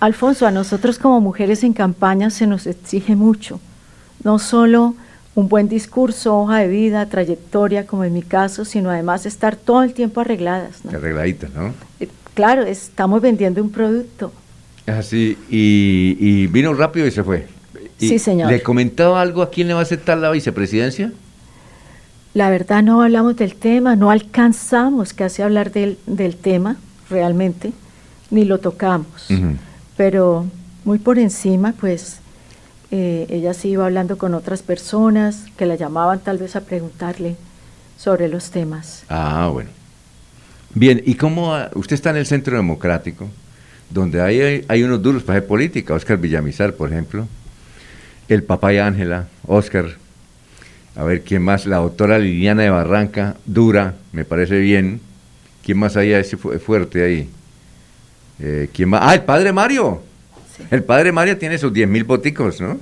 Alfonso, 0.00 0.46
a 0.46 0.50
nosotros 0.50 0.98
como 0.98 1.20
mujeres 1.20 1.64
en 1.64 1.72
campaña 1.72 2.28
se 2.28 2.46
nos 2.46 2.66
exige 2.66 3.16
mucho, 3.16 3.58
no 4.22 4.38
solo 4.38 4.94
un 5.34 5.48
buen 5.48 5.68
discurso, 5.68 6.38
hoja 6.38 6.58
de 6.58 6.68
vida, 6.68 7.06
trayectoria, 7.06 7.86
como 7.86 8.04
en 8.04 8.12
mi 8.12 8.22
caso, 8.22 8.64
sino 8.64 8.90
además 8.90 9.24
estar 9.24 9.56
todo 9.56 9.82
el 9.82 9.94
tiempo 9.94 10.20
arregladas. 10.20 10.84
¿no? 10.84 10.96
Arregladita, 10.96 11.48
¿no? 11.54 11.72
Eh, 12.00 12.08
Claro, 12.34 12.62
estamos 12.62 13.22
vendiendo 13.22 13.62
un 13.62 13.70
producto. 13.70 14.32
Así, 14.86 15.38
y, 15.50 16.16
y 16.20 16.46
vino 16.46 16.74
rápido 16.74 17.06
y 17.06 17.10
se 17.10 17.24
fue. 17.24 17.46
Y 17.98 18.08
Sí, 18.08 18.18
señor. 18.18 18.50
¿Le 18.50 18.62
comentaba 18.62 19.20
algo 19.20 19.42
a 19.42 19.50
quién 19.50 19.68
le 19.68 19.74
va 19.74 19.80
a 19.80 19.82
aceptar 19.84 20.18
la 20.18 20.30
vicepresidencia? 20.30 21.12
La 22.34 22.50
verdad 22.50 22.82
no 22.82 23.00
hablamos 23.00 23.36
del 23.36 23.54
tema, 23.54 23.94
no 23.94 24.10
alcanzamos 24.10 25.12
casi 25.14 25.40
a 25.40 25.44
hablar 25.44 25.70
del, 25.70 25.98
del 26.06 26.36
tema 26.36 26.76
realmente, 27.08 27.72
ni 28.30 28.44
lo 28.44 28.58
tocamos. 28.58 29.28
Pero 29.96 30.46
muy 30.84 30.98
por 30.98 31.20
encima, 31.20 31.74
pues 31.78 32.18
eh, 32.90 33.26
ella 33.30 33.54
sí 33.54 33.68
iba 33.70 33.86
hablando 33.86 34.18
con 34.18 34.34
otras 34.34 34.62
personas 34.62 35.44
que 35.56 35.64
la 35.64 35.76
llamaban 35.76 36.18
tal 36.18 36.38
vez 36.38 36.56
a 36.56 36.62
preguntarle 36.62 37.36
sobre 37.96 38.28
los 38.28 38.50
temas. 38.50 39.04
Ah, 39.08 39.48
bueno. 39.52 39.70
Bien, 40.74 41.00
¿y 41.06 41.14
cómo 41.14 41.54
usted 41.74 41.94
está 41.94 42.10
en 42.10 42.16
el 42.16 42.26
Centro 42.26 42.56
Democrático, 42.56 43.28
donde 43.94 44.20
hay, 44.20 44.64
hay, 44.66 44.82
unos 44.82 45.00
duros 45.00 45.22
para 45.22 45.38
hacer 45.38 45.48
política, 45.48 45.94
Oscar 45.94 46.18
Villamizar, 46.18 46.74
por 46.74 46.90
ejemplo, 46.90 47.28
el 48.28 48.42
papá 48.42 48.74
y 48.74 48.78
Ángela, 48.78 49.28
Oscar, 49.46 49.86
a 50.96 51.04
ver 51.04 51.22
quién 51.22 51.42
más, 51.42 51.64
la 51.64 51.76
doctora 51.76 52.18
Liliana 52.18 52.62
de 52.64 52.70
Barranca, 52.70 53.36
dura, 53.46 53.94
me 54.12 54.24
parece 54.24 54.58
bien, 54.58 55.00
¿Quién 55.64 55.78
más 55.78 55.96
hay 55.96 56.12
ese 56.12 56.36
fu- 56.36 56.52
fuerte 56.58 57.02
ahí? 57.02 57.26
Eh, 58.38 58.68
¿Quién 58.74 58.90
más? 58.90 59.00
Ah, 59.02 59.14
el 59.14 59.22
padre 59.22 59.50
Mario. 59.50 60.02
El 60.70 60.82
padre 60.84 61.10
Mario 61.10 61.38
tiene 61.38 61.56
sus 61.56 61.72
10 61.72 61.88
mil 61.88 62.04
boticos, 62.04 62.60
¿no? 62.60 62.78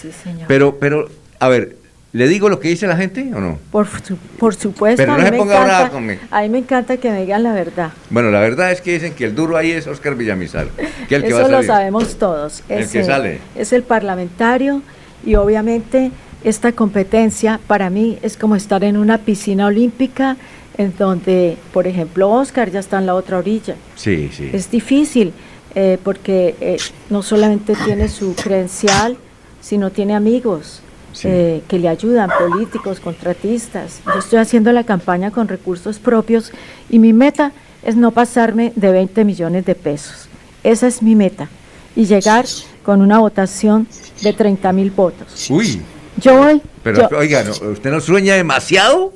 Sí, 0.00 0.10
señor. 0.10 0.46
Pero, 0.48 0.78
pero, 0.78 1.10
a 1.38 1.48
ver, 1.48 1.76
¿le 2.12 2.26
digo 2.28 2.48
lo 2.48 2.58
que 2.60 2.68
dice 2.68 2.86
la 2.86 2.96
gente 2.96 3.30
o 3.34 3.40
no? 3.40 3.58
Por, 3.70 3.86
su- 4.02 4.16
por 4.38 4.54
supuesto, 4.54 5.02
Pero 5.02 5.12
a, 5.12 5.16
no 5.18 5.22
mí 5.24 5.30
se 5.30 5.36
ponga 5.36 5.54
encanta, 5.54 5.74
brava 5.76 5.90
conmigo. 5.90 6.20
a 6.30 6.42
mí 6.42 6.48
me 6.48 6.58
encanta 6.58 6.96
que 6.96 7.10
me 7.10 7.20
digan 7.22 7.42
la 7.42 7.52
verdad. 7.52 7.92
Bueno, 8.10 8.30
la 8.30 8.40
verdad 8.40 8.72
es 8.72 8.80
que 8.80 8.92
dicen 8.94 9.14
que 9.14 9.24
el 9.24 9.34
duro 9.34 9.56
ahí 9.56 9.70
es 9.70 9.86
Oscar 9.86 10.14
Villamizar, 10.16 10.68
que 11.08 11.16
es 11.16 11.22
el 11.22 11.28
que 11.28 11.32
va 11.32 11.40
a 11.40 11.42
Eso 11.42 11.50
lo 11.52 11.62
sabemos 11.62 12.16
todos. 12.16 12.62
El 12.68 12.88
que 12.88 13.04
sale. 13.04 13.38
Es 13.54 13.72
el 13.72 13.82
parlamentario 13.84 14.82
y 15.24 15.34
obviamente 15.36 16.10
esta 16.42 16.72
competencia 16.72 17.60
para 17.66 17.90
mí 17.90 18.18
es 18.22 18.36
como 18.36 18.56
estar 18.56 18.82
en 18.84 18.96
una 18.96 19.18
piscina 19.18 19.66
olímpica 19.66 20.36
en 20.78 20.94
donde, 20.96 21.58
por 21.72 21.86
ejemplo, 21.86 22.30
Oscar 22.30 22.70
ya 22.70 22.80
está 22.80 22.98
en 22.98 23.06
la 23.06 23.14
otra 23.14 23.36
orilla. 23.38 23.76
Sí, 23.96 24.30
sí. 24.32 24.48
Es 24.52 24.70
difícil 24.70 25.32
eh, 25.74 25.98
porque 26.02 26.54
eh, 26.60 26.78
no 27.10 27.22
solamente 27.22 27.74
tiene 27.84 28.08
su 28.08 28.34
credencial, 28.34 29.16
sino 29.60 29.90
tiene 29.90 30.14
amigos 30.14 30.80
Sí. 31.12 31.28
eh, 31.28 31.62
que 31.68 31.78
le 31.78 31.88
ayudan, 31.88 32.30
políticos, 32.38 33.00
contratistas. 33.00 34.00
Yo 34.06 34.18
estoy 34.18 34.38
haciendo 34.38 34.72
la 34.72 34.84
campaña 34.84 35.30
con 35.30 35.48
recursos 35.48 35.98
propios 35.98 36.52
y 36.88 36.98
mi 36.98 37.12
meta 37.12 37.52
es 37.82 37.96
no 37.96 38.10
pasarme 38.10 38.72
de 38.76 38.92
20 38.92 39.24
millones 39.24 39.64
de 39.64 39.74
pesos. 39.74 40.28
Esa 40.62 40.86
es 40.86 41.02
mi 41.02 41.14
meta. 41.16 41.48
Y 41.96 42.04
llegar 42.04 42.44
con 42.84 43.00
una 43.02 43.18
votación 43.18 43.86
de 44.22 44.32
30 44.32 44.72
mil 44.72 44.90
votos. 44.90 45.48
Uy, 45.50 45.80
Yo 46.18 46.36
voy. 46.38 46.62
pero 46.82 47.08
yo- 47.10 47.18
oiga, 47.18 47.42
¿no- 47.42 47.70
¿usted 47.70 47.90
no 47.90 48.00
sueña 48.00 48.34
demasiado? 48.34 49.12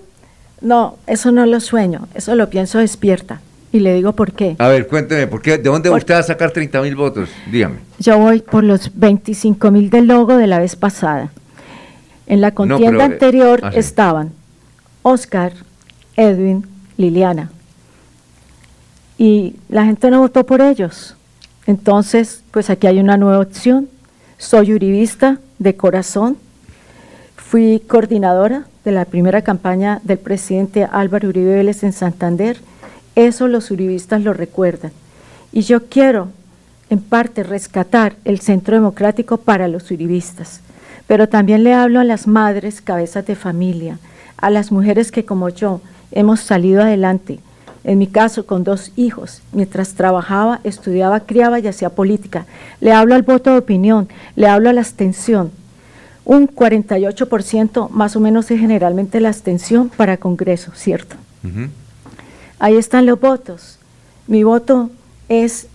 no, 0.60 0.96
eso 1.06 1.30
no 1.30 1.44
lo 1.46 1.60
sueño, 1.60 2.08
eso 2.14 2.34
lo 2.34 2.48
pienso 2.48 2.78
despierta. 2.78 3.40
Y 3.70 3.80
le 3.80 3.92
digo 3.92 4.12
por 4.12 4.32
qué. 4.32 4.54
A 4.58 4.68
ver, 4.68 4.86
cuénteme, 4.86 5.26
¿por 5.26 5.42
qué, 5.42 5.58
¿de 5.58 5.64
dónde 5.68 5.90
usted 5.90 6.14
va 6.14 6.18
a 6.20 6.22
sacar 6.22 6.52
30 6.52 6.80
mil 6.80 6.94
votos? 6.94 7.28
Dígame. 7.50 7.78
Yo 7.98 8.16
voy 8.18 8.40
por 8.40 8.62
los 8.64 8.90
25 8.94 9.70
mil 9.72 9.90
del 9.90 10.06
logo 10.06 10.36
de 10.36 10.46
la 10.46 10.60
vez 10.60 10.76
pasada. 10.76 11.30
En 12.26 12.40
la 12.40 12.52
contienda 12.52 12.90
pero, 12.90 13.00
eh, 13.00 13.04
anterior 13.04 13.60
ah, 13.62 13.72
sí. 13.72 13.78
estaban 13.78 14.32
Oscar, 15.02 15.52
Edwin, 16.16 16.66
Liliana. 16.96 17.50
Y 19.18 19.56
la 19.68 19.84
gente 19.84 20.10
no 20.10 20.20
votó 20.20 20.44
por 20.44 20.60
ellos. 20.60 21.14
Entonces, 21.66 22.42
pues 22.50 22.70
aquí 22.70 22.86
hay 22.86 22.98
una 22.98 23.16
nueva 23.16 23.40
opción. 23.40 23.88
Soy 24.38 24.72
uribista 24.72 25.38
de 25.58 25.76
corazón. 25.76 26.36
Fui 27.36 27.82
coordinadora 27.86 28.66
de 28.84 28.92
la 28.92 29.04
primera 29.04 29.42
campaña 29.42 30.00
del 30.04 30.18
presidente 30.18 30.84
Álvaro 30.90 31.28
Uribe 31.28 31.54
Vélez 31.54 31.84
en 31.84 31.92
Santander. 31.92 32.58
Eso 33.14 33.46
los 33.46 33.70
uribistas 33.70 34.22
lo 34.22 34.32
recuerdan. 34.32 34.92
Y 35.52 35.62
yo 35.62 35.84
quiero, 35.84 36.28
en 36.90 37.00
parte, 37.00 37.42
rescatar 37.44 38.16
el 38.24 38.40
centro 38.40 38.74
democrático 38.74 39.36
para 39.36 39.68
los 39.68 39.90
uribistas. 39.90 40.60
Pero 41.06 41.28
también 41.28 41.64
le 41.64 41.74
hablo 41.74 42.00
a 42.00 42.04
las 42.04 42.26
madres, 42.26 42.80
cabezas 42.80 43.26
de 43.26 43.34
familia, 43.34 43.98
a 44.36 44.50
las 44.50 44.72
mujeres 44.72 45.12
que 45.12 45.24
como 45.24 45.48
yo 45.48 45.80
hemos 46.12 46.40
salido 46.40 46.82
adelante. 46.82 47.40
En 47.84 47.98
mi 47.98 48.06
caso, 48.06 48.46
con 48.46 48.64
dos 48.64 48.92
hijos, 48.96 49.42
mientras 49.52 49.92
trabajaba, 49.92 50.60
estudiaba, 50.64 51.20
criaba 51.20 51.58
y 51.60 51.66
hacía 51.66 51.90
política. 51.90 52.46
Le 52.80 52.92
hablo 52.92 53.14
al 53.14 53.22
voto 53.22 53.52
de 53.52 53.58
opinión, 53.58 54.08
le 54.36 54.46
hablo 54.46 54.70
a 54.70 54.72
la 54.72 54.80
abstención. 54.80 55.50
Un 56.24 56.48
48% 56.48 57.90
más 57.90 58.16
o 58.16 58.20
menos 58.20 58.50
es 58.50 58.58
generalmente 58.58 59.20
la 59.20 59.28
abstención 59.28 59.90
para 59.90 60.16
Congreso, 60.16 60.72
¿cierto? 60.74 61.16
Ahí 62.58 62.76
están 62.76 63.04
los 63.04 63.20
votos. 63.20 63.78
Mi 64.26 64.42
voto 64.42 64.90
es 65.28 65.68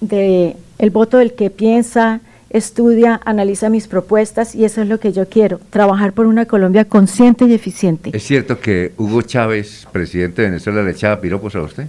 de 0.00 0.56
el 0.78 0.90
voto 0.90 1.18
del 1.18 1.34
que 1.34 1.50
piensa, 1.50 2.20
estudia, 2.50 3.20
analiza 3.24 3.68
mis 3.68 3.86
propuestas 3.88 4.54
y 4.54 4.64
eso 4.64 4.82
es 4.82 4.88
lo 4.88 4.98
que 5.00 5.12
yo 5.12 5.28
quiero, 5.28 5.60
trabajar 5.70 6.12
por 6.12 6.26
una 6.26 6.46
Colombia 6.46 6.84
consciente 6.84 7.44
y 7.46 7.54
eficiente. 7.54 8.10
¿Es 8.14 8.22
cierto 8.24 8.58
que 8.60 8.92
Hugo 8.96 9.22
Chávez, 9.22 9.86
presidente 9.92 10.42
de 10.42 10.48
Venezuela, 10.48 10.82
le 10.82 10.90
echaba 10.92 11.20
piropos 11.20 11.54
a 11.56 11.62
usted? 11.62 11.86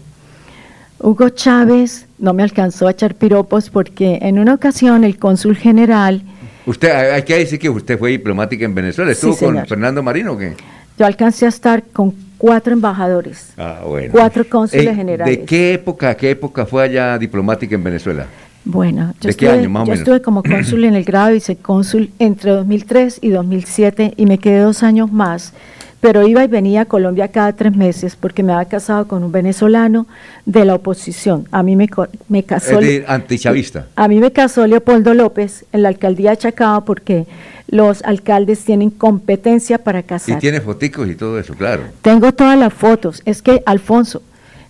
Hugo 1.02 1.30
Chávez 1.30 2.07
no 2.18 2.34
me 2.34 2.44
alcanzó 2.44 2.88
a 2.88 2.91
echar 2.91 3.15
piropos 3.15 3.69
porque 3.69 4.19
en 4.22 4.38
una 4.38 4.53
ocasión 4.53 5.03
el 5.03 5.18
cónsul 5.18 5.56
general, 5.56 6.22
Usted, 6.65 6.91
hay 7.14 7.23
que 7.23 7.36
decir 7.40 7.57
que 7.57 7.69
usted 7.69 7.98
fue 7.98 8.11
diplomática 8.11 8.64
en 8.65 8.76
Venezuela. 8.76 9.11
Sí, 9.15 9.30
¿Estuvo 9.30 9.53
con. 9.53 9.65
Fernando 9.65 10.03
Marino 10.03 10.34
o 10.34 10.38
qué? 10.38 10.53
yo 10.99 11.06
alcancé 11.06 11.45
a 11.45 11.49
estar 11.49 11.81
con 11.94 12.14
cuatro 12.38 12.73
embajadores, 12.73 13.53
Ah, 13.57 13.80
bueno. 13.88 14.11
cuatro 14.11 14.44
cónsules 14.48 14.86
Eh, 14.86 14.94
generales. 14.94 15.40
¿De 15.40 15.45
qué 15.45 15.73
época, 15.73 16.15
qué 16.15 16.31
época 16.31 16.65
fue 16.65 16.84
allá 16.84 17.18
diplomática 17.18 17.73
en 17.76 17.84
Venezuela? 17.84 18.27
Bueno, 18.65 19.14
yo, 19.22 19.30
¿De 19.30 19.36
qué 19.36 19.45
estuve, 19.48 19.65
año, 19.65 19.86
yo 19.86 19.94
estuve 19.94 20.22
como 20.22 20.44
cónsul 20.49 20.84
en 20.86 20.95
el 20.95 21.03
grado 21.03 21.27
de 21.27 21.34
vicecónsul 21.36 22.11
entre 22.19 22.52
2003 22.52 23.19
y 23.22 23.30
2007 23.30 24.14
y 24.18 24.26
me 24.26 24.38
quedé 24.38 24.60
dos 24.60 24.84
años 24.84 25.11
más, 25.11 25.53
pero 26.02 26.26
iba 26.27 26.44
y 26.44 26.48
venía 26.48 26.81
a 26.81 26.86
Colombia 26.86 27.27
cada 27.30 27.53
tres 27.53 27.76
meses 27.76 28.15
porque 28.15 28.41
me 28.44 28.53
había 28.53 28.69
casado 28.69 29.07
con 29.07 29.23
un 29.23 29.31
venezolano 29.31 30.07
de 30.45 30.64
la 30.65 30.76
oposición. 30.76 31.45
A 31.52 31.61
mí 31.64 31.76
me, 31.76 31.90
me 32.30 32.44
casó... 32.44 32.80
Es 32.80 33.07
antichavista. 33.10 33.88
A 33.95 34.07
mí 34.07 34.19
me 34.19 34.31
casó 34.31 34.65
Leopoldo 34.68 35.14
López 35.14 35.65
en 35.73 35.81
la 35.84 35.90
alcaldía 35.90 36.31
de 36.31 36.38
Chacao 36.38 36.86
porque 36.86 37.26
los 37.68 38.02
alcaldes 38.03 38.64
tienen 38.64 38.90
competencia 38.91 39.77
para 39.80 39.99
Y 39.99 40.03
casar. 40.03 40.40
tiene 40.40 40.61
foticos 40.61 41.07
y 41.10 41.15
todo 41.15 41.38
eso, 41.40 41.53
claro. 41.53 41.84
Tengo 42.02 42.31
todas 42.34 42.57
las 42.57 42.73
fotos. 42.73 43.22
Es 43.26 43.41
que, 43.41 43.61
Alfonso, 43.65 44.22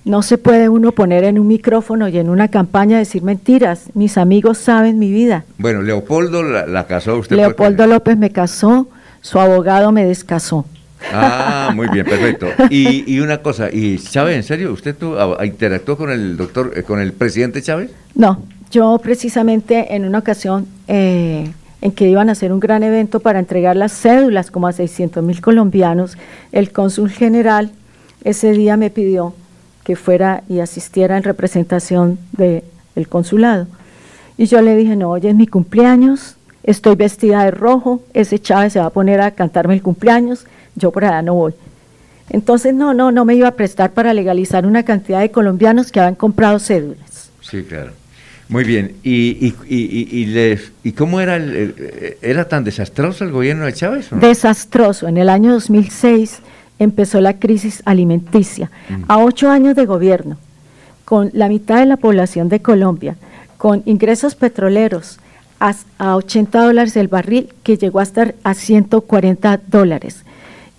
no 0.05 0.21
se 0.21 0.37
puede 0.37 0.69
uno 0.69 0.91
poner 0.91 1.23
en 1.23 1.37
un 1.39 1.47
micrófono 1.47 2.07
y 2.07 2.17
en 2.17 2.29
una 2.29 2.47
campaña 2.47 2.97
decir 2.97 3.21
mentiras. 3.21 3.85
Mis 3.93 4.17
amigos 4.17 4.57
saben 4.57 4.97
mi 4.99 5.11
vida. 5.11 5.43
Bueno, 5.57 5.81
Leopoldo 5.81 6.41
la, 6.43 6.65
la 6.65 6.87
casó 6.87 7.17
usted. 7.17 7.35
Leopoldo 7.35 7.85
López 7.87 8.17
me 8.17 8.31
casó, 8.31 8.87
su 9.21 9.39
abogado 9.39 9.91
me 9.91 10.05
descasó. 10.05 10.65
Ah, 11.13 11.71
muy 11.75 11.87
bien, 11.89 12.05
perfecto. 12.05 12.47
Y, 12.69 13.03
y 13.13 13.19
una 13.19 13.37
cosa, 13.39 13.69
¿y 13.71 13.97
Chávez, 13.99 14.35
en 14.35 14.43
serio, 14.43 14.73
usted 14.73 14.95
tu- 14.95 15.17
a- 15.17 15.45
interactuó 15.45 15.95
con 15.97 16.09
el 16.11 16.35
doctor, 16.37 16.73
eh, 16.75 16.83
con 16.83 16.99
el 16.99 17.13
presidente 17.13 17.61
Chávez? 17.61 17.91
No, 18.15 18.41
yo 18.71 18.99
precisamente 19.01 19.95
en 19.95 20.05
una 20.05 20.19
ocasión 20.19 20.67
eh, 20.87 21.49
en 21.81 21.91
que 21.93 22.09
iban 22.09 22.27
a 22.29 22.33
hacer 22.33 22.51
un 22.51 22.59
gran 22.59 22.83
evento 22.83 23.19
para 23.21 23.39
entregar 23.39 23.75
las 23.77 23.93
cédulas 23.93 24.51
como 24.51 24.67
a 24.67 24.73
600 24.73 25.23
mil 25.23 25.39
colombianos, 25.39 26.17
el 26.51 26.71
cónsul 26.71 27.09
general 27.11 27.71
ese 28.25 28.51
día 28.51 28.75
me 28.75 28.89
pidió 28.89 29.33
que 29.89 29.95
fuera 29.95 30.43
y 30.47 30.59
asistiera 30.59 31.17
en 31.17 31.23
representación 31.23 32.19
de- 32.33 32.63
del 32.95 33.07
consulado. 33.07 33.65
Y 34.37 34.45
yo 34.45 34.61
le 34.61 34.75
dije, 34.75 34.95
no, 34.95 35.09
hoy 35.09 35.21
es 35.25 35.33
mi 35.33 35.47
cumpleaños, 35.47 36.35
estoy 36.61 36.93
vestida 36.95 37.43
de 37.43 37.49
rojo, 37.49 38.03
ese 38.13 38.37
Chávez 38.37 38.73
se 38.73 38.79
va 38.79 38.85
a 38.85 38.89
poner 38.91 39.19
a 39.19 39.31
cantarme 39.31 39.73
el 39.73 39.81
cumpleaños, 39.81 40.45
yo 40.75 40.91
por 40.91 41.05
allá 41.05 41.23
no 41.23 41.33
voy. 41.33 41.53
Entonces, 42.29 42.75
no, 42.75 42.93
no, 42.93 43.11
no 43.11 43.25
me 43.25 43.33
iba 43.33 43.47
a 43.47 43.55
prestar 43.55 43.89
para 43.93 44.13
legalizar 44.13 44.67
una 44.67 44.83
cantidad 44.83 45.21
de 45.21 45.31
colombianos 45.31 45.91
que 45.91 45.99
habían 45.99 46.13
comprado 46.13 46.59
cédulas. 46.59 47.31
Sí, 47.41 47.63
claro. 47.63 47.89
Muy 48.47 48.65
bien. 48.65 48.91
¿Y, 49.01 49.47
y, 49.47 49.55
y, 49.67 50.07
y, 50.21 50.25
les- 50.27 50.71
cómo 50.95 51.19
era 51.19 51.35
el, 51.37 51.49
el- 51.55 52.17
era 52.21 52.47
tan 52.47 52.63
desastroso 52.63 53.23
el 53.23 53.31
gobierno 53.31 53.65
de 53.65 53.73
Chávez? 53.73 54.11
no? 54.11 54.19
Desastroso. 54.19 55.07
En 55.07 55.17
el 55.17 55.29
año 55.29 55.51
2006 55.53 56.41
empezó 56.79 57.21
la 57.21 57.39
crisis 57.39 57.83
alimenticia. 57.85 58.71
Mm. 58.89 59.03
A 59.07 59.19
ocho 59.19 59.49
años 59.51 59.75
de 59.75 59.85
gobierno, 59.85 60.37
con 61.05 61.29
la 61.33 61.49
mitad 61.49 61.79
de 61.79 61.85
la 61.85 61.97
población 61.97 62.49
de 62.49 62.61
Colombia, 62.61 63.15
con 63.57 63.83
ingresos 63.85 64.35
petroleros 64.35 65.19
a, 65.59 65.75
a 65.97 66.15
80 66.15 66.63
dólares 66.63 66.95
el 66.95 67.09
barril, 67.09 67.49
que 67.63 67.77
llegó 67.77 67.99
a 67.99 68.03
estar 68.03 68.35
a 68.43 68.53
140 68.53 69.59
dólares. 69.67 70.23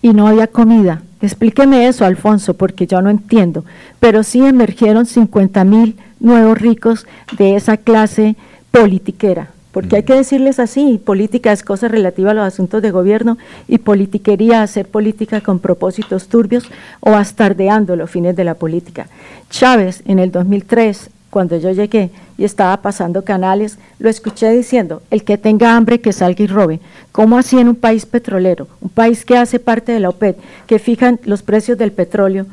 Y 0.03 0.15
no 0.15 0.27
había 0.27 0.47
comida. 0.47 1.03
Explíqueme 1.21 1.87
eso, 1.87 2.07
Alfonso, 2.07 2.55
porque 2.55 2.87
yo 2.87 3.03
no 3.03 3.11
entiendo. 3.11 3.65
Pero 3.99 4.23
sí 4.23 4.45
emergieron 4.45 5.05
50 5.05 5.65
mil 5.65 5.99
nuevos 6.19 6.59
ricos 6.59 7.07
de 7.37 7.57
esa 7.57 7.77
clase 7.77 8.37
politiquera. 8.71 9.51
Porque 9.73 9.97
hay 9.97 10.03
que 10.03 10.15
decirles 10.15 10.59
así, 10.59 11.01
política 11.05 11.53
es 11.53 11.63
cosa 11.63 11.87
relativa 11.87 12.33
a 12.33 12.35
los 12.35 12.45
asuntos 12.45 12.83
de 12.83 12.91
gobierno 12.91 13.39
y 13.69 13.79
politiquería 13.79 14.63
hacer 14.63 14.89
política 14.89 15.41
con 15.41 15.61
propósitos 15.61 16.27
turbios 16.27 16.65
o 16.99 17.13
bastardeando 17.13 17.95
los 17.95 18.11
fines 18.11 18.35
de 18.35 18.45
la 18.45 18.55
política. 18.55 19.07
Chávez 19.49 20.03
en 20.07 20.19
el 20.19 20.33
2003, 20.33 21.11
cuando 21.31 21.57
yo 21.57 21.71
llegué 21.71 22.11
y 22.37 22.45
estaba 22.45 22.77
pasando 22.79 23.23
canales, 23.23 23.79
lo 24.01 24.11
escuché 24.11 24.51
diciendo, 24.51 25.03
el 25.11 25.23
que 25.23 25.39
tenga 25.39 25.77
hambre 25.77 26.01
que 26.01 26.13
salga 26.13 26.43
y 26.43 26.49
robe. 26.49 26.81
¿Cómo 27.13 27.39
así 27.39 27.59
en 27.59 27.69
un 27.69 27.77
país 27.77 28.07
petrolero, 28.07 28.67
un 28.81 28.89
país 28.89 29.25
que 29.25 29.37
hace 29.37 29.61
parte 29.61 29.93
de 29.93 30.01
la 30.01 30.09
OPEP, 30.09 30.37
que 30.67 30.81
fijan 30.81 31.21
los 31.25 31.43
precios 31.43 31.79
del 31.79 31.93
petróleo? 31.93 32.47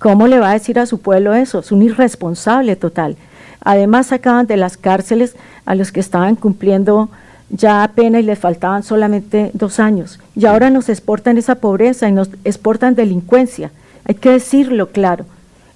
¿Cómo 0.00 0.26
le 0.26 0.40
va 0.40 0.50
a 0.50 0.54
decir 0.54 0.80
a 0.80 0.86
su 0.86 0.98
pueblo 0.98 1.34
eso? 1.34 1.60
Es 1.60 1.70
un 1.70 1.82
irresponsable 1.82 2.74
total. 2.74 3.16
Además 3.64 4.08
sacaban 4.08 4.46
de 4.46 4.56
las 4.56 4.76
cárceles 4.76 5.34
a 5.66 5.74
los 5.74 5.90
que 5.90 6.00
estaban 6.00 6.36
cumpliendo 6.36 7.08
ya 7.50 7.90
pena 7.94 8.20
y 8.20 8.22
les 8.22 8.38
faltaban 8.38 8.82
solamente 8.82 9.50
dos 9.54 9.80
años. 9.80 10.20
Y 10.36 10.46
ahora 10.46 10.70
nos 10.70 10.88
exportan 10.88 11.38
esa 11.38 11.56
pobreza 11.56 12.08
y 12.08 12.12
nos 12.12 12.30
exportan 12.44 12.94
delincuencia. 12.94 13.70
Hay 14.06 14.14
que 14.14 14.30
decirlo 14.30 14.90
claro. 14.90 15.24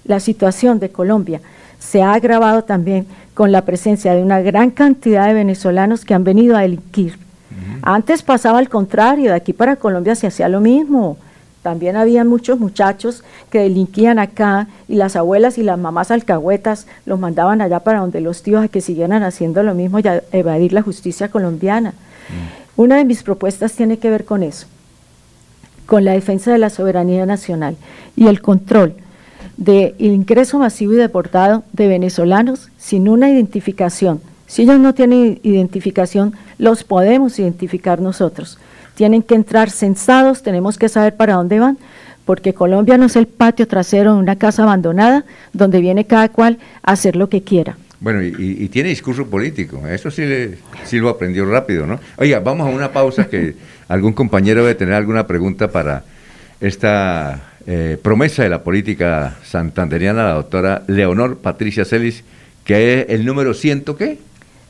la 0.05 0.19
situación 0.19 0.79
de 0.79 0.89
Colombia 0.89 1.39
se 1.79 2.01
ha 2.01 2.13
agravado 2.13 2.63
también 2.63 3.07
con 3.33 3.51
la 3.51 3.63
presencia 3.63 4.13
de 4.13 4.21
una 4.21 4.41
gran 4.41 4.69
cantidad 4.69 5.27
de 5.27 5.33
venezolanos 5.33 6.05
que 6.05 6.13
han 6.13 6.23
venido 6.23 6.55
a 6.55 6.61
delinquir. 6.61 7.17
Antes 7.81 8.21
pasaba 8.21 8.59
al 8.59 8.67
contrario, 8.67 9.31
de 9.31 9.37
aquí 9.37 9.53
para 9.53 9.77
Colombia 9.77 10.13
se 10.15 10.27
hacía 10.27 10.49
lo 10.49 10.59
mismo. 10.59 11.17
También 11.61 11.97
había 11.97 12.23
muchos 12.23 12.59
muchachos 12.59 13.23
que 13.49 13.59
delinquían 13.59 14.17
acá 14.17 14.67
y 14.87 14.95
las 14.95 15.15
abuelas 15.15 15.57
y 15.57 15.63
las 15.63 15.77
mamás 15.77 16.09
alcahuetas 16.09 16.87
los 17.05 17.19
mandaban 17.19 17.61
allá 17.61 17.81
para 17.81 17.99
donde 17.99 18.21
los 18.21 18.43
tíos 18.43 18.63
a 18.63 18.67
que 18.69 18.79
siguieran 18.79 19.23
haciendo 19.23 19.61
lo 19.61 19.73
mismo 19.73 19.99
y 19.99 20.07
a 20.07 20.23
evadir 20.31 20.71
la 20.71 20.81
justicia 20.81 21.27
colombiana. 21.27 21.93
Una 22.77 22.95
de 22.95 23.03
mis 23.03 23.23
propuestas 23.23 23.73
tiene 23.73 23.97
que 23.97 24.09
ver 24.09 24.23
con 24.23 24.41
eso, 24.41 24.67
con 25.85 26.05
la 26.05 26.13
defensa 26.13 26.51
de 26.51 26.59
la 26.59 26.69
soberanía 26.69 27.25
nacional 27.25 27.75
y 28.15 28.27
el 28.27 28.41
control 28.41 28.95
del 29.57 29.95
ingreso 29.99 30.59
masivo 30.59 30.93
y 30.93 30.95
deportado 30.95 31.63
de 31.73 31.89
venezolanos 31.89 32.69
sin 32.77 33.09
una 33.09 33.29
identificación. 33.29 34.21
Si 34.47 34.61
ellos 34.61 34.79
no 34.79 34.93
tienen 34.93 35.41
identificación, 35.43 36.33
los 36.57 36.85
podemos 36.85 37.37
identificar 37.37 37.99
nosotros. 37.99 38.57
Tienen 38.99 39.23
que 39.23 39.33
entrar 39.33 39.69
censados, 39.69 40.43
tenemos 40.43 40.77
que 40.77 40.89
saber 40.89 41.15
para 41.15 41.35
dónde 41.35 41.57
van, 41.57 41.77
porque 42.25 42.53
Colombia 42.53 42.97
no 42.97 43.05
es 43.05 43.15
el 43.15 43.27
patio 43.27 43.65
trasero 43.65 44.13
de 44.15 44.19
una 44.19 44.35
casa 44.35 44.63
abandonada 44.63 45.23
donde 45.53 45.79
viene 45.79 46.03
cada 46.03 46.27
cual 46.27 46.57
a 46.83 46.91
hacer 46.91 47.15
lo 47.15 47.29
que 47.29 47.41
quiera. 47.41 47.77
Bueno, 48.01 48.21
y 48.21 48.67
tiene 48.67 48.89
discurso 48.89 49.25
político, 49.25 49.87
eso 49.87 50.11
sí, 50.11 50.25
le- 50.25 50.57
sí 50.83 50.97
lo 50.97 51.07
aprendió 51.07 51.45
rápido, 51.49 51.87
¿no? 51.87 51.97
Oiga, 52.17 52.41
vamos 52.41 52.67
a 52.67 52.71
una 52.71 52.91
pausa 52.91 53.29
que 53.29 53.55
algún 53.87 54.11
compañero 54.11 54.63
debe 54.63 54.75
tener 54.75 54.95
alguna 54.95 55.25
pregunta 55.25 55.69
para 55.71 56.03
esta 56.59 57.53
eh, 57.67 57.97
promesa 58.03 58.43
de 58.43 58.49
la 58.49 58.63
política 58.63 59.37
santanderiana, 59.45 60.23
la 60.25 60.33
doctora 60.33 60.83
Leonor 60.87 61.37
Patricia 61.37 61.85
Celis, 61.85 62.25
que 62.65 62.99
es 62.99 63.05
el 63.11 63.25
número 63.25 63.53
ciento, 63.53 63.95
¿qué? 63.95 64.17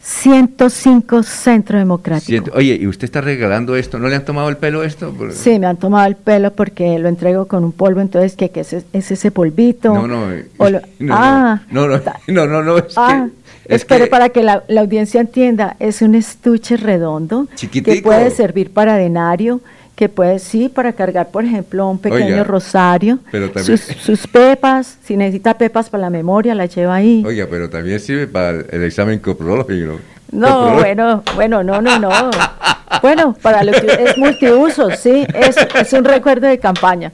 105 0.02 1.24
Centro 1.24 1.78
Democrático. 1.78 2.52
Oye, 2.56 2.78
¿y 2.80 2.88
usted 2.88 3.06
está 3.06 3.22
regalando 3.22 3.76
esto? 3.76 4.00
¿No 4.00 4.08
le 4.08 4.16
han 4.16 4.26
tomado 4.26 4.50
el 4.50 4.58
pelo 4.58 4.84
esto? 4.84 5.14
Sí, 5.32 5.60
me 5.60 5.68
han 5.68 5.78
tomado 5.78 6.08
el 6.08 6.16
pelo 6.16 6.52
porque 6.54 6.98
lo 7.00 7.10
entrego 7.10 7.48
con 7.48 7.64
un 7.64 7.72
polvo, 7.72 8.00
entonces, 8.02 8.36
¿qué, 8.36 8.50
qué 8.50 8.62
es, 8.62 8.74
es 8.74 9.12
ese 9.12 9.32
polvito? 9.32 9.94
No, 9.94 10.08
no, 10.08 10.32
eh, 10.32 10.46
lo- 10.58 10.82
no, 11.00 11.14
ah, 11.16 11.62
no, 11.72 11.88
no, 11.88 12.00
no, 12.28 12.48
no, 12.48 12.64
no, 12.64 12.78
es 12.78 12.94
ah, 12.96 13.28
que, 13.68 13.76
es 13.76 13.82
espere 13.82 14.06
que- 14.06 14.10
para 14.10 14.30
que 14.30 14.42
la, 14.44 14.64
la 14.68 14.82
audiencia 14.82 15.22
entienda, 15.22 15.76
es 15.80 16.02
un 16.02 16.16
estuche 16.16 16.78
redondo 16.78 17.48
que 17.72 18.02
puede 18.02 18.32
servir 18.32 18.72
para 18.72 18.96
denario, 18.96 19.62
que 20.00 20.08
puede, 20.08 20.40
sí, 20.40 20.70
para 20.70 20.94
cargar, 20.94 21.28
por 21.28 21.44
ejemplo, 21.44 21.86
un 21.90 22.00
pequeño 22.00 22.28
Oiga, 22.28 22.44
rosario, 22.46 23.20
pero 23.34 23.52
también- 23.52 23.78
sus, 23.78 23.98
sus 24.02 24.26
pepas, 24.28 24.98
si 25.04 25.18
necesita 25.18 25.58
pepas 25.58 25.90
para 25.90 26.04
la 26.04 26.10
memoria, 26.10 26.56
las 26.56 26.74
lleva 26.74 26.96
ahí. 26.96 27.22
Oiga, 27.28 27.48
pero 27.50 27.70
también 27.70 28.00
sirve 28.00 28.26
para 28.26 28.52
el, 28.52 28.84
examen 28.84 29.20
coprológico. 29.20 30.00
No, 30.32 30.48
Coprológico. 30.48 30.80
bueno, 30.80 31.24
bueno, 31.36 31.64
no, 31.66 31.82
no, 31.82 32.00
no. 32.00 32.10
Bueno, 33.02 33.36
para 33.42 33.62
lo 33.66 33.74
que 33.74 33.88
es 34.06 34.18
multiuso, 34.18 34.90
sí, 34.92 35.28
es, 35.34 35.58
es 35.76 35.92
un 35.92 36.06
recuerdo 36.06 36.48
de 36.48 36.60
campaña. 36.60 37.12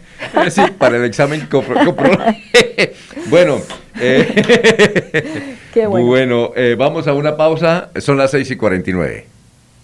Sí, 0.52 0.62
para 0.78 0.98
el 0.98 1.06
examen 1.06 1.49
copro- 1.49 1.84
coprológico. 1.86 2.40
bueno, 3.32 3.62
eh, 3.99 5.56
Qué 5.74 5.88
bueno. 5.88 6.06
bueno, 6.07 6.52
eh, 6.56 6.76
vamos 6.78 7.07
a 7.07 7.14
una 7.14 7.36
pausa, 7.36 7.90
son 7.98 8.18
las 8.18 8.30
6 8.30 8.52
y 8.52 8.56
49. 8.57 9.26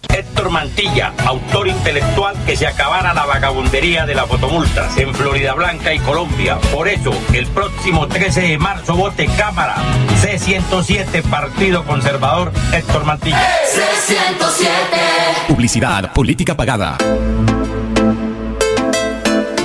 Héctor 0.10 0.50
Mantilla, 0.50 1.14
autor 1.26 1.68
intelectual 1.68 2.36
que 2.46 2.56
se 2.56 2.68
acabara 2.68 3.14
la 3.14 3.26
vagabundería 3.26 4.06
de 4.06 4.16
las 4.16 4.28
fotomultas 4.28 4.98
en 4.98 5.14
Florida 5.14 5.54
Blanca 5.54 5.94
y 5.94 6.00
Colombia. 6.00 6.58
Por 6.74 6.88
eso, 6.88 7.14
el 7.34 7.48
próximo 7.48 8.08
13 8.08 8.42
de 8.42 8.58
marzo 8.58 8.96
vote 8.96 9.28
Cámara 9.38 9.76
C107 10.22 11.24
Partido 11.24 11.84
Conservador 11.86 12.52
Héctor 12.74 13.06
Mantilla. 13.06 13.42
C107. 13.74 15.48
Publicidad, 15.48 16.14
política 16.14 16.56
pagada. 16.56 16.98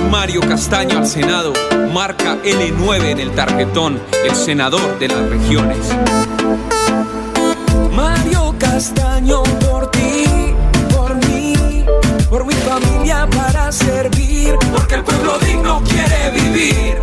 Mario 0.09 0.41
Castaño 0.41 0.99
al 0.99 1.07
Senado, 1.07 1.53
marca 1.93 2.37
L9 2.43 3.05
en 3.11 3.19
el 3.19 3.31
tarjetón, 3.31 4.01
el 4.23 4.35
senador 4.35 4.97
de 4.99 5.09
las 5.09 5.29
regiones. 5.29 5.77
Mario 7.91 8.55
Castaño 8.57 9.43
familia 12.79 13.27
para 13.35 13.71
servir, 13.71 14.55
porque 14.71 14.95
el 14.95 15.03
pueblo 15.03 15.37
digno 15.39 15.81
quiere 15.83 16.31
vivir. 16.31 17.01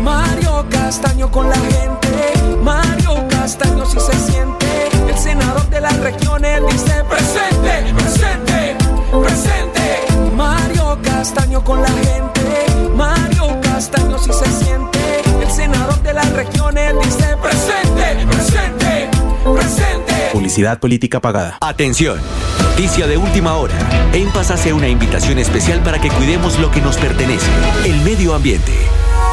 Mario 0.00 0.64
Castaño 0.70 1.30
con 1.30 1.48
la 1.48 1.56
gente, 1.56 2.34
Mario 2.62 3.26
Castaño 3.28 3.84
si 3.86 3.98
se 3.98 4.12
siente, 4.12 4.88
el 5.08 5.18
senador 5.18 5.68
de 5.70 5.80
las 5.80 5.96
regiones 5.98 6.60
dice 6.70 7.04
presente, 7.04 7.94
presente, 7.94 8.76
presente. 9.10 10.32
Mario 10.36 10.98
Castaño 11.02 11.64
con 11.64 11.82
la 11.82 11.88
gente, 11.88 12.66
Mario 12.94 13.60
Castaño 13.62 14.18
si 14.18 14.32
se 14.32 14.64
siente, 14.64 15.22
el 15.42 15.50
senador 15.50 16.00
de 16.02 16.12
las 16.12 16.32
regiones 16.32 16.94
dice 17.02 17.36
presente, 17.42 18.26
presente, 18.26 19.10
presente. 19.42 20.23
Publicidad 20.34 20.80
política 20.80 21.20
pagada. 21.20 21.58
Atención. 21.60 22.18
Noticia 22.60 23.06
de 23.06 23.16
última 23.16 23.54
hora. 23.54 23.74
En 24.12 24.28
Paz 24.32 24.50
hace 24.50 24.72
una 24.72 24.88
invitación 24.88 25.38
especial 25.38 25.80
para 25.84 26.00
que 26.00 26.10
cuidemos 26.10 26.58
lo 26.58 26.72
que 26.72 26.80
nos 26.80 26.96
pertenece, 26.96 27.46
el 27.84 28.00
medio 28.00 28.34
ambiente. 28.34 28.72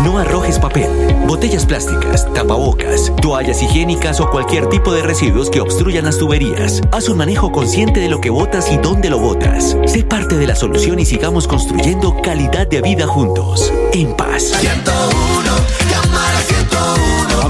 No 0.03 0.19
arrojes 0.19 0.59
papel, 0.59 0.87
botellas 1.25 1.65
plásticas, 1.65 2.31
tapabocas, 2.35 3.11
toallas 3.19 3.63
higiénicas 3.63 4.19
o 4.19 4.29
cualquier 4.29 4.69
tipo 4.69 4.93
de 4.93 5.01
residuos 5.01 5.49
que 5.49 5.59
obstruyan 5.59 6.05
las 6.05 6.19
tuberías. 6.19 6.83
Haz 6.91 7.09
un 7.09 7.17
manejo 7.17 7.51
consciente 7.51 7.99
de 7.99 8.07
lo 8.07 8.21
que 8.21 8.29
botas 8.29 8.71
y 8.71 8.77
dónde 8.77 9.09
lo 9.09 9.17
botas. 9.17 9.75
Sé 9.87 10.03
parte 10.03 10.37
de 10.37 10.45
la 10.45 10.55
solución 10.55 10.99
y 10.99 11.05
sigamos 11.05 11.47
construyendo 11.47 12.21
calidad 12.21 12.67
de 12.67 12.79
vida 12.83 13.07
juntos. 13.07 13.73
En 13.91 14.15
paz. 14.15 14.53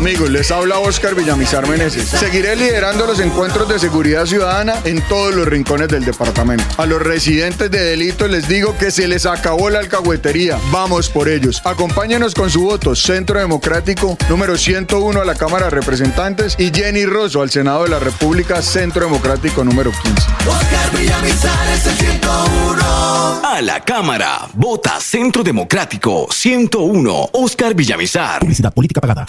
Amigos, 0.01 0.31
les 0.31 0.49
habla 0.49 0.79
Oscar 0.79 1.13
Villamizar 1.13 1.67
Meneses. 1.67 2.09
Seguiré 2.09 2.55
liderando 2.55 3.05
los 3.05 3.19
encuentros 3.19 3.69
de 3.69 3.77
seguridad 3.77 4.25
ciudadana 4.25 4.73
en 4.83 4.99
todos 5.03 5.35
los 5.35 5.47
rincones 5.47 5.89
del 5.89 6.03
departamento. 6.03 6.63
A 6.77 6.87
los 6.87 6.99
residentes 6.99 7.69
de 7.69 7.83
delitos 7.83 8.27
les 8.27 8.47
digo 8.47 8.75
que 8.79 8.89
se 8.89 9.07
les 9.07 9.27
acabó 9.27 9.69
la 9.69 9.77
alcahuetería. 9.77 10.57
Vamos 10.71 11.07
por 11.07 11.29
ellos. 11.29 11.61
Acompáñenos 11.65 12.33
con 12.33 12.49
su 12.49 12.63
voto. 12.63 12.95
Centro 12.95 13.37
Democrático 13.39 14.17
número 14.27 14.57
101 14.57 15.21
a 15.21 15.23
la 15.23 15.35
Cámara 15.35 15.65
de 15.65 15.69
Representantes 15.69 16.55
y 16.57 16.71
Jenny 16.73 17.05
Rosso 17.05 17.43
al 17.43 17.51
Senado 17.51 17.83
de 17.83 17.89
la 17.89 17.99
República, 17.99 18.63
Centro 18.63 19.05
Democrático 19.05 19.63
número 19.63 19.91
15. 19.91 20.09
Oscar 20.49 20.97
Villamizar 20.97 21.69
es 21.75 21.85
el 21.85 21.95
101. 21.95 23.41
A 23.43 23.61
la 23.61 23.79
Cámara. 23.81 24.47
Vota 24.53 24.99
Centro 24.99 25.43
Democrático 25.43 26.27
101. 26.31 27.29
Oscar 27.33 27.75
Villamizar. 27.75 28.39
Publicidad 28.39 28.73
política 28.73 28.99
pagada. 28.99 29.27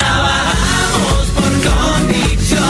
Convicción 1.63 2.61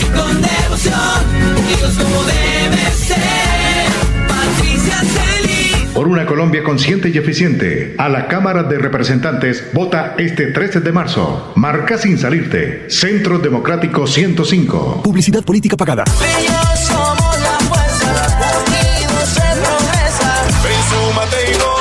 y 0.00 0.04
con 0.16 0.40
devoción, 0.40 1.24
unidos 1.56 1.94
como 1.96 2.24
debe 2.24 2.90
ser. 2.92 3.88
Patricia 4.28 4.98
Celis. 5.00 5.88
Por 5.94 6.08
una 6.08 6.26
Colombia 6.26 6.62
consciente 6.62 7.08
y 7.08 7.18
eficiente, 7.18 7.94
a 7.98 8.08
la 8.08 8.28
Cámara 8.28 8.62
de 8.62 8.78
Representantes 8.78 9.64
vota 9.72 10.14
este 10.18 10.46
13 10.52 10.80
de 10.80 10.92
marzo. 10.92 11.52
Marca 11.56 11.98
sin 11.98 12.18
salirte. 12.18 12.86
Centro 12.88 13.38
Democrático 13.38 14.06
105. 14.06 15.02
Publicidad 15.02 15.44
política 15.44 15.76
pagada. 15.76 16.04
Ellos 16.38 16.80
somos 16.86 17.40
la 17.40 17.58
fuerza, 17.66 18.64
unidos 18.66 19.28
se 19.28 19.40
progresa. 19.40 20.44
Ven, 20.62 21.12
súmate 21.12 21.36
y. 21.52 21.77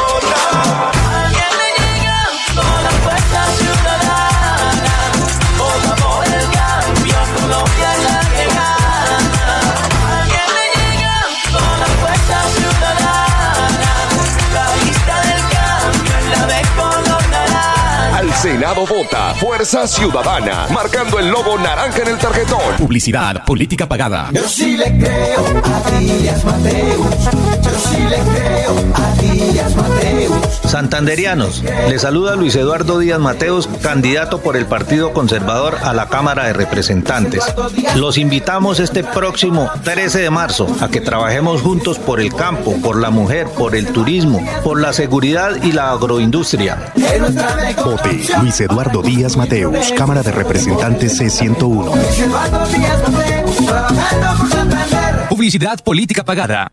Senado 18.48 18.86
vota 18.86 19.36
Fuerza 19.36 19.86
Ciudadana, 19.86 20.68
marcando 20.74 21.19
el 21.19 21.28
logo 21.28 21.57
naranja 21.57 22.02
en 22.03 22.07
el 22.07 22.18
tarjetón. 22.18 22.78
Publicidad 22.78 23.44
política 23.44 23.90
pagada. 23.90 24.30
Yo 24.32 24.48
sí 24.48 24.78
le 24.78 24.86
creo 24.98 25.44
a 25.65 25.99
Díaz 25.99 26.45
Mateus. 26.45 27.07
Yo 27.61 27.72
sí 27.90 27.98
le 28.10 28.15
creo 28.15 28.76
a 28.95 29.22
Díaz 29.22 29.76
Mateus. 29.76 30.61
Santanderianos, 30.64 31.61
le 31.90 31.99
saluda 31.99 32.38
Luis 32.38 32.56
Eduardo 32.56 32.99
Díaz 32.99 33.19
Mateos, 33.19 33.68
candidato 33.82 34.40
por 34.40 34.56
el 34.56 34.65
Partido 34.65 35.11
Conservador 35.11 35.80
a 35.84 35.94
la 35.94 36.07
Cámara 36.07 36.45
de 36.45 36.53
Representantes. 36.53 37.44
Los 37.95 38.18
invitamos 38.18 38.80
este 38.80 39.03
próximo 39.03 39.69
13 39.84 40.19
de 40.19 40.30
marzo 40.30 40.74
a 40.80 40.88
que 40.88 41.02
trabajemos 41.02 41.61
juntos 41.61 41.99
por 41.99 42.22
el 42.22 42.34
campo, 42.34 42.78
por 42.82 42.98
la 42.98 43.10
mujer, 43.10 43.48
por 43.48 43.76
el 43.76 43.88
turismo, 43.88 44.40
por 44.64 44.80
la 44.80 44.94
seguridad 44.94 45.61
y 45.64 45.74
la 45.74 45.91
agroindustria. 45.91 46.94
Vote 47.84 48.36
Luis 48.41 48.59
Eduardo 48.61 49.01
Díaz 49.01 49.35
Mateus, 49.38 49.91
Cámara 49.93 50.22
de 50.22 50.31
Representantes 50.31 51.19
C101. 51.19 51.91
Publicidad 55.30 55.80
política 55.84 56.23
pagada. 56.23 56.69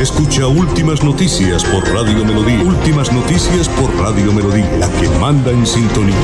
Escucha 0.00 0.46
Últimas 0.46 1.02
Noticias 1.02 1.64
por 1.64 1.88
Radio 1.92 2.24
Melodía. 2.24 2.62
Últimas 2.62 3.12
Noticias 3.12 3.68
por 3.68 3.94
Radio 3.96 4.32
Melodía, 4.32 4.70
la 4.78 4.88
que 5.00 5.08
manda 5.18 5.50
en 5.50 5.66
sintonía. 5.66 6.14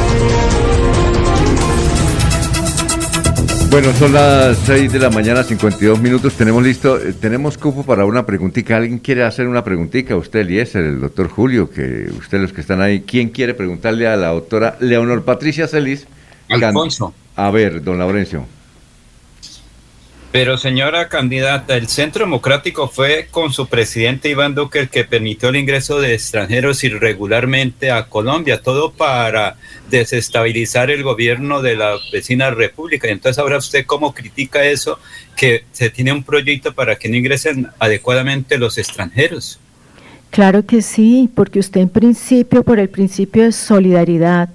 Bueno, 3.75 3.93
son 3.95 4.13
las 4.13 4.57
6 4.67 4.93
de 4.93 5.01
la 5.01 5.11
mañana, 5.11 5.43
52 5.43 5.99
minutos. 5.99 6.35
Tenemos 6.35 6.63
listo, 6.63 6.97
eh, 6.97 7.13
tenemos 7.13 7.59
cupo 7.59 7.83
para 7.83 8.05
una 8.05 8.25
preguntita. 8.25 8.77
¿Alguien 8.77 9.01
quiere 9.01 9.25
hacer 9.25 9.49
una 9.49 9.65
preguntita? 9.65 10.15
Usted, 10.15 10.43
Eliezer, 10.43 10.85
el 10.85 11.01
doctor 11.01 11.29
Julio, 11.29 11.69
que 11.69 12.09
ustedes 12.17 12.41
los 12.41 12.53
que 12.53 12.61
están 12.61 12.81
ahí, 12.81 13.01
¿quién 13.01 13.31
quiere 13.31 13.53
preguntarle 13.53 14.07
a 14.07 14.15
la 14.15 14.29
doctora 14.29 14.77
Leonor 14.79 15.25
Patricia 15.25 15.67
Celis? 15.67 16.07
Alfonso. 16.49 17.13
A 17.35 17.51
ver, 17.51 17.83
don 17.83 17.99
Laurencio. 17.99 18.47
Pero 20.35 20.59
señora 20.59 21.09
candidata, 21.09 21.77
el 21.77 21.87
Centro 21.87 22.25
Democrático 22.25 22.89
fue 22.89 23.29
con 23.31 23.53
su 23.53 23.69
presidente 23.69 24.29
Iván 24.29 24.57
Duque 24.57 24.81
el 24.81 24.89
que 24.89 25.05
permitió 25.05 25.51
el 25.51 25.55
ingreso 25.55 26.01
de 26.01 26.13
extranjeros 26.13 26.83
irregularmente 26.83 27.93
a 27.93 28.09
Colombia, 28.09 28.61
todo 28.61 28.91
para 28.91 29.55
desestabilizar 29.91 30.91
el 30.91 31.05
gobierno 31.05 31.63
de 31.63 31.77
la 31.77 31.95
vecina 32.13 32.51
república. 32.51 33.07
Entonces 33.07 33.39
ahora 33.39 33.59
usted 33.59 33.87
cómo 33.87 34.13
critica 34.13 34.65
eso, 34.65 34.99
que 35.37 35.67
se 35.71 35.89
tiene 35.89 36.13
un 36.13 36.25
proyecto 36.25 36.75
para 36.75 36.97
que 36.97 37.09
no 37.09 37.15
ingresen 37.15 37.69
adecuadamente 37.79 38.59
los 38.59 38.77
extranjeros. 38.77 39.61
Claro 40.31 40.67
que 40.67 40.83
sí, 40.83 41.31
porque 41.33 41.61
usted 41.61 41.81
en 41.81 41.91
principio, 41.91 42.65
por 42.65 42.81
el 42.81 42.89
principio 42.89 43.45
de 43.45 43.53
solidaridad 43.53 44.49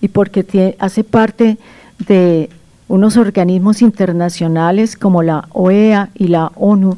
y 0.00 0.08
porque 0.08 0.74
hace 0.80 1.04
parte 1.04 1.56
de 2.00 2.50
unos 2.90 3.16
organismos 3.16 3.82
internacionales 3.82 4.96
como 4.96 5.22
la 5.22 5.46
OEA 5.52 6.10
y 6.12 6.26
la 6.26 6.50
ONU, 6.56 6.96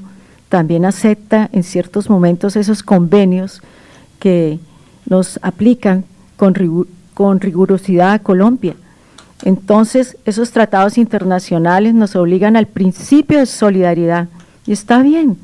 también 0.49 0.87
acepta 0.87 1.51
en 1.53 1.63
ciertos 1.63 2.09
momentos 2.09 2.57
esos 2.57 2.83
convenios 2.83 3.61
que 4.19 4.59
nos 5.07 5.39
aplican 5.43 6.05
con, 6.39 6.87
con 7.13 7.41
rigurosidad 7.41 8.13
a 8.15 8.19
Colombia. 8.21 8.75
Entonces, 9.45 10.17
esos 10.25 10.51
tratados 10.51 10.97
internacionales 10.97 11.93
nos 11.93 12.17
obligan 12.17 12.57
al 12.57 12.69
principio 12.69 13.41
de 13.41 13.47
solidaridad. 13.47 14.29
Y 14.67 14.73
está 14.73 15.03
bien, 15.03 15.37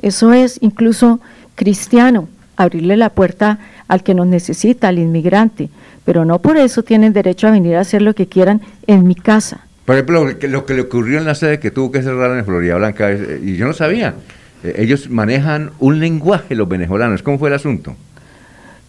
eso 0.00 0.32
es 0.32 0.58
incluso 0.62 1.18
cristiano, 1.56 2.28
abrirle 2.56 2.96
la 2.96 3.10
puerta 3.10 3.58
al 3.88 4.04
que 4.04 4.14
nos 4.14 4.28
necesita, 4.28 4.86
al 4.88 5.00
inmigrante, 5.00 5.70
pero 6.04 6.24
no 6.24 6.38
por 6.38 6.56
eso 6.56 6.84
tienen 6.84 7.12
derecho 7.12 7.48
a 7.48 7.52
venir 7.52 7.74
a 7.74 7.80
hacer 7.80 8.00
lo 8.00 8.14
que 8.14 8.28
quieran 8.28 8.60
en 8.86 9.04
mi 9.04 9.16
casa. 9.16 9.64
Por 9.88 9.94
ejemplo, 9.96 10.22
lo 10.26 10.38
que, 10.38 10.48
lo 10.48 10.66
que 10.66 10.74
le 10.74 10.82
ocurrió 10.82 11.16
en 11.18 11.24
la 11.24 11.34
sede 11.34 11.60
que 11.60 11.70
tuvo 11.70 11.90
que 11.90 12.02
cerrar 12.02 12.36
en 12.36 12.44
Florida 12.44 12.76
Blanca, 12.76 13.10
es- 13.10 13.42
y 13.42 13.56
yo 13.56 13.66
no 13.66 13.72
sabía, 13.72 14.12
eh, 14.62 14.74
ellos 14.76 15.08
manejan 15.08 15.70
un 15.78 15.98
lenguaje, 15.98 16.54
los 16.54 16.68
venezolanos. 16.68 17.22
¿Cómo 17.22 17.38
fue 17.38 17.48
el 17.48 17.54
asunto? 17.54 17.96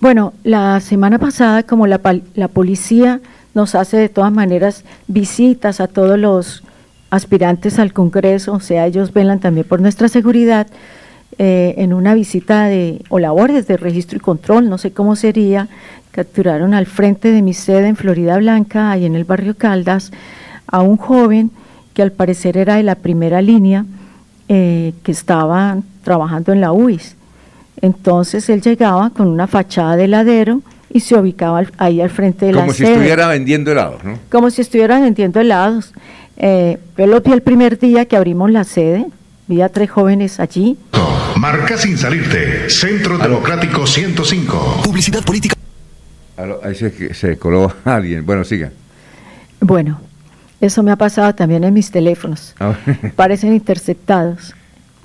Bueno, 0.01 0.33
la 0.43 0.81
semana 0.81 1.17
pasada, 1.17 1.63
como 1.63 1.87
la, 1.87 2.01
la 2.35 2.49
policía 2.49 3.21
nos 3.53 3.75
hace 3.75 3.95
de 3.95 4.09
todas 4.09 4.33
maneras 4.33 4.83
visitas 5.07 5.79
a 5.79 5.87
todos 5.87 6.19
los 6.19 6.63
aspirantes 7.11 7.79
al 7.79 7.93
Congreso, 7.93 8.51
o 8.51 8.59
sea, 8.59 8.85
ellos 8.85 9.13
velan 9.13 9.39
también 9.39 9.65
por 9.65 9.79
nuestra 9.79 10.09
seguridad, 10.09 10.67
eh, 11.37 11.75
en 11.77 11.93
una 11.93 12.13
visita 12.13 12.65
de, 12.65 13.01
o 13.07 13.19
labores 13.19 13.67
de 13.67 13.77
registro 13.77 14.17
y 14.17 14.19
control, 14.19 14.69
no 14.69 14.77
sé 14.77 14.91
cómo 14.91 15.15
sería, 15.15 15.69
capturaron 16.11 16.73
al 16.73 16.87
frente 16.87 17.31
de 17.31 17.41
mi 17.41 17.53
sede 17.53 17.87
en 17.87 17.95
Florida 17.95 18.37
Blanca, 18.37 18.91
ahí 18.91 19.05
en 19.05 19.15
el 19.15 19.23
barrio 19.23 19.55
Caldas, 19.55 20.11
a 20.71 20.81
un 20.81 20.97
joven 20.97 21.51
que 21.93 22.01
al 22.01 22.11
parecer 22.11 22.57
era 22.57 22.75
de 22.75 22.83
la 22.83 22.95
primera 22.95 23.41
línea, 23.41 23.85
eh, 24.47 24.93
que 25.03 25.11
estaba 25.11 25.77
trabajando 26.03 26.53
en 26.53 26.61
la 26.61 26.71
UIS. 26.71 27.15
Entonces 27.81 28.49
él 28.49 28.61
llegaba 28.61 29.09
con 29.11 29.27
una 29.27 29.47
fachada 29.47 29.95
de 29.95 30.05
heladero 30.05 30.61
y 30.91 30.99
se 31.01 31.15
ubicaba 31.15 31.59
al- 31.59 31.71
ahí 31.77 32.01
al 32.01 32.09
frente 32.09 32.47
de 32.47 32.53
la 32.53 32.61
Como 32.61 32.73
si 32.73 32.79
sede. 32.83 32.93
estuviera 32.93 33.27
vendiendo 33.27 33.71
helados, 33.71 34.03
¿no? 34.03 34.17
Como 34.31 34.49
si 34.49 34.61
estuvieran 34.61 35.01
vendiendo 35.03 35.39
helados. 35.39 35.93
Eh, 36.37 36.77
yo 36.97 37.05
lo 37.07 37.21
vi 37.21 37.31
el 37.31 37.41
primer 37.41 37.77
día 37.79 38.05
que 38.05 38.17
abrimos 38.17 38.49
la 38.51 38.63
sede, 38.63 39.05
vi 39.47 39.61
a 39.61 39.69
tres 39.69 39.89
jóvenes 39.91 40.39
allí. 40.39 40.77
Marca 41.37 41.77
sin 41.77 41.97
salirte. 41.97 42.69
Centro 42.69 43.17
Democrático 43.17 43.85
105. 43.87 44.81
Publicidad 44.83 45.23
política. 45.23 45.55
Aló, 46.37 46.59
Ahí 46.63 46.75
se, 46.75 47.13
se 47.13 47.37
coló 47.37 47.71
alguien. 47.85 48.25
Bueno, 48.25 48.43
siga. 48.43 48.71
Bueno, 49.61 49.99
eso 50.61 50.83
me 50.83 50.91
ha 50.91 50.95
pasado 50.95 51.33
también 51.35 51.63
en 51.63 51.73
mis 51.73 51.91
teléfonos. 51.91 52.55
Ah, 52.59 52.73
Parecen 53.15 53.53
interceptados. 53.53 54.53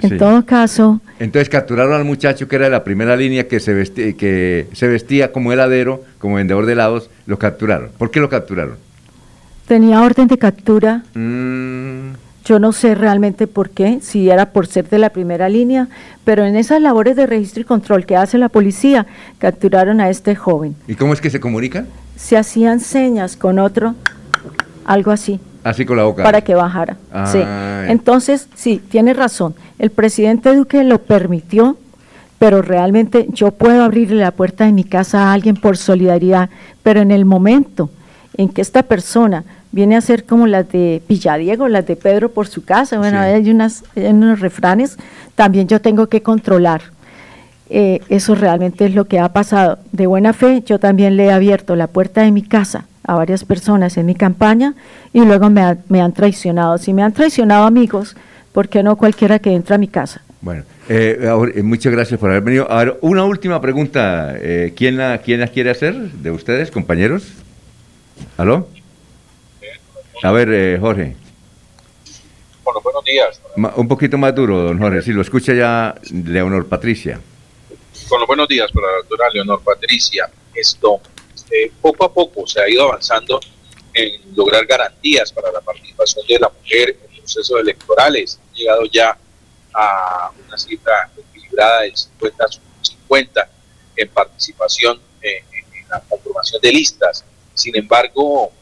En 0.00 0.10
Sí. 0.10 0.16
todo 0.18 0.44
caso, 0.44 1.00
Entonces 1.20 1.48
capturaron 1.48 1.92
al 1.94 2.04
muchacho 2.04 2.48
que 2.48 2.56
era 2.56 2.64
de 2.66 2.70
la 2.72 2.82
primera 2.84 3.16
línea 3.16 3.46
que 3.46 3.60
se 3.60 3.72
vestía, 3.72 4.12
que 4.14 4.66
se 4.72 4.88
vestía 4.88 5.30
como 5.32 5.52
heladero, 5.52 6.02
como 6.18 6.34
vendedor 6.34 6.66
de 6.66 6.72
helados, 6.72 7.08
lo 7.26 7.38
capturaron. 7.38 7.90
¿Por 7.96 8.10
qué 8.10 8.20
lo 8.20 8.28
capturaron? 8.28 8.76
tenía 9.66 10.02
orden 10.02 10.26
de 10.28 10.36
captura. 10.36 11.04
Mm, 11.14 12.14
Yo 12.44 12.58
no 12.58 12.72
sé 12.72 12.94
realmente 12.94 13.46
por 13.46 13.70
qué, 13.70 14.00
si 14.02 14.28
era 14.28 14.52
por 14.52 14.66
ser 14.66 14.86
de 14.90 14.98
la 14.98 15.08
primera 15.08 15.48
línea, 15.48 15.88
pero 16.24 16.44
en 16.44 16.56
esas 16.56 16.82
labores 16.82 17.16
de 17.16 17.24
registro 17.26 17.62
y 17.62 17.64
control 17.64 18.04
que 18.04 18.16
hace 18.16 18.36
la 18.36 18.50
policía, 18.50 19.06
capturaron 19.38 20.00
a 20.02 20.10
este 20.10 20.34
joven. 20.36 20.74
¿Y 20.86 20.96
cómo 20.96 21.14
es 21.14 21.22
que 21.22 21.30
se 21.30 21.40
comunican? 21.40 21.86
Se 22.16 22.36
hacían 22.36 22.80
señas 22.80 23.36
con 23.38 23.58
otro, 23.58 23.94
algo 24.84 25.10
así, 25.10 25.40
Así 25.62 25.84
con 25.84 25.96
la 25.96 26.04
boca. 26.04 26.22
para 26.22 26.40
que 26.42 26.54
bajara. 26.54 26.96
Sí. 27.26 27.38
Ay. 27.38 27.90
Entonces, 27.90 28.48
sí, 28.54 28.82
tiene 28.90 29.14
razón. 29.14 29.54
El 29.78 29.90
presidente 29.90 30.54
Duque 30.54 30.84
lo 30.84 30.98
permitió, 30.98 31.76
pero 32.38 32.62
realmente 32.62 33.26
yo 33.30 33.50
puedo 33.52 33.82
abrirle 33.82 34.16
la 34.20 34.30
puerta 34.32 34.64
de 34.66 34.72
mi 34.72 34.84
casa 34.84 35.28
a 35.28 35.32
alguien 35.32 35.56
por 35.56 35.76
solidaridad, 35.76 36.50
pero 36.82 37.00
en 37.00 37.10
el 37.10 37.24
momento 37.24 37.90
en 38.36 38.48
que 38.48 38.60
esta 38.60 38.82
persona 38.82 39.44
viene 39.72 39.96
a 39.96 40.00
ser 40.00 40.24
como 40.24 40.46
las 40.46 40.70
de 40.70 41.02
Villadiego, 41.08 41.68
las 41.68 41.86
de 41.86 41.96
Pedro 41.96 42.30
por 42.30 42.46
su 42.46 42.64
casa, 42.64 42.98
bueno, 42.98 43.18
Sí. 43.18 43.24
hay, 43.24 43.50
unas, 43.50 43.84
hay 43.96 44.06
unos 44.06 44.40
refranes, 44.40 44.96
también 45.34 45.66
yo 45.68 45.80
tengo 45.80 46.08
que 46.08 46.22
controlar. 46.22 46.82
Eh, 47.70 48.00
eso 48.08 48.34
realmente 48.34 48.84
es 48.86 48.94
lo 48.94 49.06
que 49.06 49.18
ha 49.18 49.30
pasado. 49.32 49.78
De 49.92 50.06
buena 50.06 50.32
fe, 50.32 50.62
yo 50.66 50.78
también 50.78 51.16
le 51.16 51.26
he 51.26 51.32
abierto 51.32 51.74
la 51.76 51.86
puerta 51.86 52.20
de 52.22 52.30
mi 52.30 52.42
casa 52.42 52.84
a 53.06 53.14
varias 53.14 53.44
personas 53.44 53.96
en 53.96 54.06
mi 54.06 54.14
campaña 54.14 54.74
y 55.12 55.24
luego 55.24 55.50
me, 55.50 55.60
ha- 55.62 55.76
me 55.88 56.00
han 56.00 56.12
traicionado. 56.12 56.78
Si 56.78 56.92
me 56.92 57.02
han 57.02 57.12
traicionado 57.12 57.64
amigos, 57.64 58.16
¿por 58.52 58.68
qué 58.68 58.82
no 58.82 58.96
cualquiera 58.96 59.38
que 59.38 59.52
entra 59.52 59.76
a 59.76 59.78
mi 59.78 59.88
casa? 59.88 60.22
Bueno, 60.40 60.64
eh, 60.88 61.26
ahora, 61.28 61.52
eh, 61.54 61.62
muchas 61.62 61.92
gracias 61.92 62.20
por 62.20 62.30
haber 62.30 62.42
venido. 62.42 62.70
A 62.70 62.84
ver, 62.84 62.98
una 63.00 63.24
última 63.24 63.60
pregunta. 63.60 64.34
eh, 64.36 64.72
¿quién, 64.76 64.96
la, 64.98 65.18
¿Quién 65.18 65.40
la 65.40 65.46
quiere 65.48 65.70
hacer 65.70 65.94
de 65.94 66.30
ustedes, 66.30 66.70
compañeros? 66.70 67.24
¿Aló? 68.36 68.68
A 70.22 70.30
ver, 70.32 70.48
eh, 70.52 70.78
Jorge. 70.80 71.16
Bueno, 72.62 72.80
buenos 72.82 73.04
días. 73.04 73.40
Ma- 73.56 73.72
un 73.76 73.88
poquito 73.88 74.16
más 74.18 74.34
duro, 74.34 74.62
don 74.62 74.78
Jorge. 74.78 75.02
Si 75.02 75.12
lo 75.12 75.20
escucha 75.22 75.52
ya 75.54 75.94
Leonor 76.12 76.66
Patricia. 76.66 77.20
Con 78.08 78.20
los 78.20 78.26
buenos 78.26 78.48
días 78.48 78.70
para 78.72 78.86
la 78.88 78.96
doctora 78.98 79.24
Leonor 79.32 79.60
Patricia. 79.62 80.28
Esto, 80.54 81.00
eh, 81.50 81.70
poco 81.80 82.04
a 82.04 82.12
poco 82.12 82.46
se 82.46 82.60
ha 82.60 82.68
ido 82.68 82.84
avanzando 82.84 83.40
en 83.92 84.34
lograr 84.34 84.66
garantías 84.66 85.32
para 85.32 85.52
la 85.52 85.60
participación 85.60 86.26
de 86.26 86.38
la 86.38 86.48
mujer 86.48 86.96
en 87.00 87.20
procesos 87.20 87.60
electorales. 87.60 88.40
Ha 88.50 88.54
llegado 88.54 88.84
ya 88.86 89.18
a 89.72 90.32
una 90.46 90.58
cifra 90.58 91.10
equilibrada 91.16 91.82
del 91.82 91.94
50-50 91.94 93.48
en 93.96 94.08
participación 94.08 95.00
eh, 95.22 95.44
en, 95.52 95.88
la 95.88 96.00
conformación 96.00 96.60
de 96.60 96.72
listas. 96.72 97.24
Sin 97.54 97.76
embargo, 97.76 98.52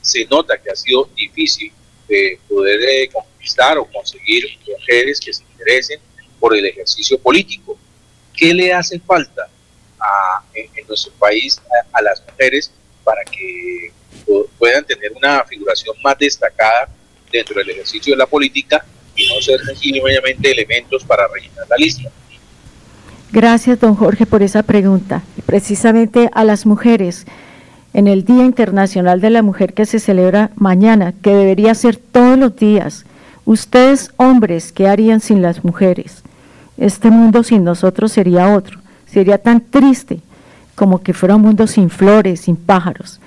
se 0.00 0.24
nota 0.26 0.56
que 0.58 0.70
ha 0.70 0.76
sido 0.76 1.08
difícil 1.16 1.72
de 2.08 2.38
poder 2.48 2.80
eh, 2.82 3.10
conquistar 3.12 3.78
o 3.78 3.84
conseguir 3.86 4.44
mujeres 4.68 5.18
que 5.18 5.32
se 5.32 5.42
interesen 5.42 6.00
por 6.38 6.56
el 6.56 6.64
ejercicio 6.66 7.18
político. 7.18 7.76
¿Qué 8.36 8.54
le 8.54 8.72
hace 8.72 9.00
falta 9.00 9.48
en, 10.54 10.86
nuestro 10.86 11.12
país 11.14 11.60
a, 11.92 12.02
las 12.02 12.22
mujeres 12.26 12.70
para 13.04 13.22
que 13.24 13.92
pu- 14.26 14.46
puedan 14.58 14.84
tener 14.84 15.12
una 15.12 15.44
figuración 15.44 15.96
más 16.02 16.18
destacada 16.18 16.88
dentro 17.30 17.54
del 17.56 17.70
ejercicio 17.70 18.12
de 18.12 18.18
la 18.18 18.26
política 18.26 18.84
y 19.16 19.26
no 19.28 19.40
ser 19.40 19.60
sencillamente 19.64 20.50
elementos 20.50 21.04
para 21.04 21.26
rellenar 21.28 21.66
la 21.68 21.76
lista? 21.76 22.10
Gracias, 23.30 23.80
don 23.80 23.94
Jorge, 23.94 24.26
por 24.26 24.42
esa 24.42 24.62
pregunta. 24.62 25.22
Precisamente 25.46 26.28
a 26.34 26.44
las 26.44 26.66
mujeres, 26.66 27.26
en 27.94 28.06
el 28.06 28.24
Día 28.24 28.44
Internacional 28.44 29.20
de 29.20 29.30
la 29.30 29.42
Mujer 29.42 29.72
que 29.72 29.86
se 29.86 30.00
celebra 30.00 30.50
mañana, 30.56 31.14
que 31.22 31.30
debería 31.30 31.74
ser 31.74 31.96
todos 31.96 32.38
los 32.38 32.56
días, 32.56 33.04
ustedes 33.46 34.10
hombres, 34.16 34.72
¿qué 34.72 34.86
harían 34.86 35.20
sin 35.20 35.40
las 35.40 35.64
mujeres? 35.64 36.22
Este 36.76 37.10
mundo 37.10 37.42
sin 37.42 37.64
nosotros 37.64 38.12
sería 38.12 38.54
otro, 38.54 38.80
sería 39.12 39.38
tan 39.38 39.60
triste. 39.60 40.20
como 40.74 41.02
que 41.02 41.12
fuera 41.12 41.36
un 41.36 41.42
mundo 41.42 41.66
sin 41.66 41.90
flores, 41.90 42.40
sin 42.40 42.56
pájaros. 42.56 43.20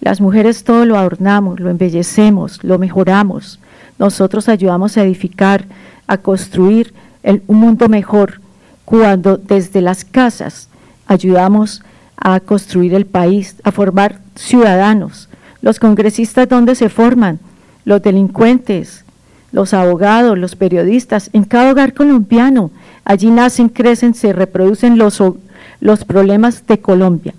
Las 0.00 0.20
mujeres 0.20 0.64
todo 0.64 0.84
lo 0.84 0.98
adornamos, 0.98 1.60
lo 1.60 1.70
embellecemos, 1.70 2.62
lo 2.64 2.76
mejoramos. 2.76 3.60
Nosotros 4.00 4.48
ayudamos 4.48 4.96
a 4.96 5.04
edificar, 5.04 5.64
a 6.08 6.18
construir 6.18 6.92
el- 7.22 7.42
un 7.46 7.58
mundo 7.58 7.88
mejor 7.88 8.40
cuando 8.84 9.36
desde 9.36 9.80
las 9.80 10.04
casas 10.04 10.68
ayudamos 11.06 11.82
a 12.16 12.40
construir 12.40 12.94
el 12.94 13.06
país, 13.06 13.54
a 13.62 13.70
formar 13.70 14.18
ciudadanos. 14.34 15.28
Los 15.62 15.78
congresistas, 15.78 16.48
¿dónde 16.48 16.74
se 16.74 16.88
forman? 16.88 17.38
Los 17.84 18.02
delincuentes, 18.02 19.04
los 19.52 19.72
abogados, 19.72 20.36
los 20.36 20.56
periodistas, 20.56 21.30
en 21.32 21.44
cada 21.44 21.70
hogar 21.70 21.94
colombiano. 21.94 22.70
Allí 23.08 23.30
nacen, 23.30 23.70
crecen, 23.70 24.12
se 24.12 24.34
reproducen 24.34 24.98
los, 24.98 25.22
los 25.80 26.04
problemas 26.04 26.66
de 26.66 26.78
Colombia. 26.78 27.32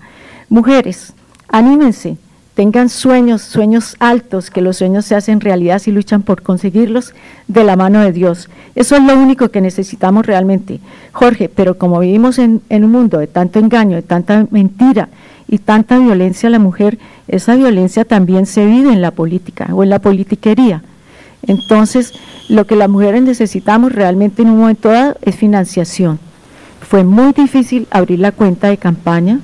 Mujeres, 0.50 1.14
anímense, 1.48 2.18
tengan 2.56 2.90
sueños, 2.90 3.44
sueños 3.44 3.96
altos, 4.00 4.50
que 4.50 4.64
los 4.64 4.78
sueños 4.78 5.06
se 5.06 5.14
hacen 5.14 5.40
realidad 5.40 5.78
si 5.78 5.92
luchan 5.92 6.24
por 6.24 6.42
conseguirlos 6.42 7.14
de 7.48 7.64
la 7.64 7.76
mano 7.76 8.02
de 8.02 8.12
Dios. 8.12 8.50
Eso 8.74 8.96
es 8.96 9.04
lo 9.04 9.14
único 9.14 9.50
que 9.50 9.62
necesitamos 9.62 10.26
realmente. 10.26 10.80
Jorge, 11.12 11.50
pero 11.50 11.78
como 11.78 12.00
vivimos 12.00 12.40
en, 12.40 12.64
en 12.70 12.84
un 12.84 12.92
mundo 12.92 13.20
de 13.20 13.28
tanto 13.28 13.60
engaño, 13.60 13.96
de 13.96 14.02
tanta 14.02 14.48
mentira 14.50 15.10
y 15.48 15.60
tanta 15.60 16.00
violencia 16.00 16.48
a 16.48 16.52
la 16.52 16.58
mujer, 16.58 16.98
esa 17.28 17.56
violencia 17.56 18.06
también 18.06 18.48
se 18.48 18.66
vive 18.66 18.92
en 18.92 19.04
la 19.04 19.12
política 19.12 19.68
o 19.72 19.84
en 19.84 19.92
la 19.92 20.00
politiquería. 20.00 20.82
Entonces, 21.44 22.14
lo 22.48 22.66
que 22.66 22.76
las 22.76 22.90
mujeres 22.90 23.22
necesitamos 23.22 23.92
realmente 23.92 24.42
en 24.42 24.50
un 24.50 24.60
momento 24.60 24.90
dado 24.90 25.16
es 25.22 25.36
financiación. 25.36 26.20
Fue 26.82 27.04
muy 27.04 27.34
difícil 27.34 27.88
abrir 27.92 28.20
la 28.20 28.32
cuenta 28.32 28.68
de 28.68 28.78
campaña, 28.78 29.40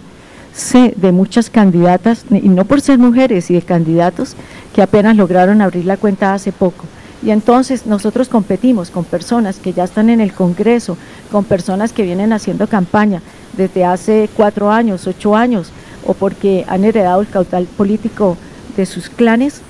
sé 0.53 0.93
de 0.95 1.11
muchas 1.11 1.49
candidatas, 1.49 2.25
y 2.29 2.49
no 2.49 2.65
por 2.65 2.81
ser 2.81 2.97
mujeres, 2.97 3.51
y 3.51 3.55
de 3.55 3.61
candidatos 3.61 4.35
que 4.73 4.81
apenas 4.81 5.15
lograron 5.15 5.61
abrir 5.61 5.85
la 5.85 5.97
cuenta 5.97 6.33
hace 6.33 6.51
poco. 6.51 6.85
Y 7.23 7.31
entonces 7.31 7.85
nosotros 7.87 8.29
competimos 8.29 8.91
con 8.91 9.03
personas 9.03 9.57
que 9.57 9.73
ya 9.73 9.85
están 9.85 10.09
en 10.09 10.21
el 10.21 10.33
Congreso, 10.33 10.97
con 11.31 11.43
personas 11.43 11.91
que 11.91 12.03
vienen 12.03 12.33
haciendo 12.33 12.67
campaña 12.67 13.21
desde 13.57 13.85
hace 13.85 14.29
cuatro 14.35 14.71
años, 14.71 15.07
ocho 15.07 15.35
años, 15.35 15.71
o 16.05 16.13
porque 16.13 16.65
han 16.67 16.83
heredado 16.83 17.21
el 17.21 17.27
caudal 17.27 17.65
político 17.65 18.37
de 18.77 18.85
sus 18.85 19.09
clanes, 19.09 19.61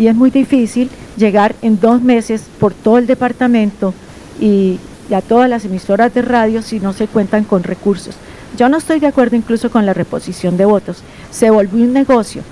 y 0.00 0.08
es 0.08 0.16
muy 0.16 0.30
difícil 0.30 0.88
llegar 1.18 1.54
en 1.60 1.78
dos 1.78 2.00
meses 2.00 2.44
por 2.58 2.72
todo 2.72 2.96
el 2.96 3.06
departamento 3.06 3.92
y, 4.40 4.78
a 5.14 5.20
todas 5.20 5.50
las 5.50 5.64
emisoras 5.64 6.14
de 6.14 6.22
radio 6.22 6.62
si 6.62 6.80
no 6.80 6.92
se 6.92 7.06
cuentan 7.06 7.44
con 7.44 7.64
recursos. 7.64 8.14
Yo 8.56 8.68
no 8.68 8.78
estoy 8.78 8.98
de 9.00 9.08
acuerdo 9.08 9.36
incluso 9.36 9.68
con 9.70 9.84
la 9.84 9.92
reposición 9.92 10.56
de 10.56 10.64
votos. 10.64 11.02
Se 11.32 11.50
volvió 11.50 11.84
un 11.84 11.92
negocio. 11.92 12.42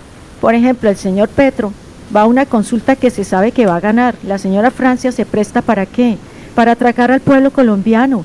Por 0.40 0.54
ejemplo, 0.54 0.90
el 0.90 0.96
señor 0.96 1.28
Petro 1.28 1.72
va 2.14 2.22
a 2.22 2.26
una 2.26 2.46
consulta 2.46 2.96
que 2.96 3.10
se 3.10 3.24
sabe 3.24 3.52
que 3.52 3.66
va 3.66 3.76
a 3.76 3.80
ganar. 3.80 4.16
La 4.24 4.38
señora 4.38 4.70
Francia 4.70 5.12
se 5.12 5.24
presta 5.24 5.62
para 5.62 5.86
qué? 5.86 6.18
Para 6.54 6.72
atracar 6.72 7.12
al 7.12 7.20
pueblo 7.20 7.50
colombiano, 7.52 8.24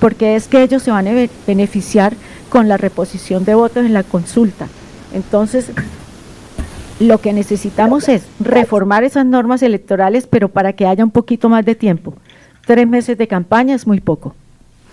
porque 0.00 0.34
es 0.36 0.48
que 0.48 0.62
ellos 0.62 0.82
se 0.82 0.90
van 0.90 1.06
a 1.06 1.12
be- 1.12 1.30
beneficiar 1.46 2.14
con 2.48 2.68
la 2.68 2.78
reposición 2.78 3.44
de 3.44 3.54
votos 3.54 3.84
en 3.84 3.92
la 3.92 4.02
consulta. 4.02 4.66
Entonces, 5.12 5.66
lo 6.98 7.18
que 7.18 7.32
necesitamos 7.32 8.08
es 8.08 8.26
reformar 8.40 9.04
esas 9.04 9.26
normas 9.26 9.62
electorales, 9.62 10.26
pero 10.26 10.48
para 10.48 10.72
que 10.72 10.86
haya 10.86 11.04
un 11.04 11.10
poquito 11.10 11.48
más 11.48 11.64
de 11.64 11.74
tiempo. 11.74 12.14
Tres 12.66 12.88
meses 12.88 13.18
de 13.18 13.28
campaña 13.28 13.74
es 13.74 13.86
muy 13.86 14.00
poco. 14.00 14.34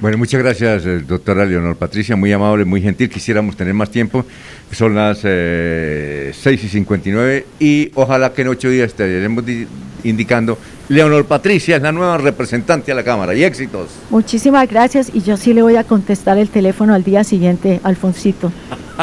Bueno, 0.03 0.17
muchas 0.17 0.43
gracias, 0.43 0.85
eh, 0.85 0.99
doctora 1.07 1.45
Leonor 1.45 1.77
Patricia, 1.77 2.17
muy 2.17 2.29
amable, 2.33 2.65
muy 2.65 2.81
gentil. 2.81 3.09
Quisiéramos 3.09 3.55
tener 3.55 3.73
más 3.73 3.89
tiempo. 3.89 4.25
Son 4.73 4.93
las 4.95 5.21
eh, 5.23 6.33
6 6.37 6.61
y 6.61 6.67
59 6.67 7.45
y 7.57 7.89
ojalá 7.95 8.33
que 8.33 8.41
en 8.41 8.49
ocho 8.49 8.69
días 8.69 8.87
estaremos 8.87 9.45
di- 9.45 9.65
indicando. 10.03 10.57
Leonor 10.89 11.23
Patricia 11.23 11.77
es 11.77 11.81
la 11.81 11.93
nueva 11.93 12.17
representante 12.17 12.91
a 12.91 12.95
la 12.95 13.03
Cámara 13.05 13.33
y 13.33 13.45
éxitos. 13.45 13.91
Muchísimas 14.09 14.67
gracias 14.69 15.09
y 15.13 15.21
yo 15.21 15.37
sí 15.37 15.53
le 15.53 15.61
voy 15.61 15.77
a 15.77 15.85
contestar 15.85 16.37
el 16.37 16.49
teléfono 16.49 16.93
al 16.93 17.05
día 17.05 17.23
siguiente, 17.23 17.79
Alfonsito. 17.81 18.51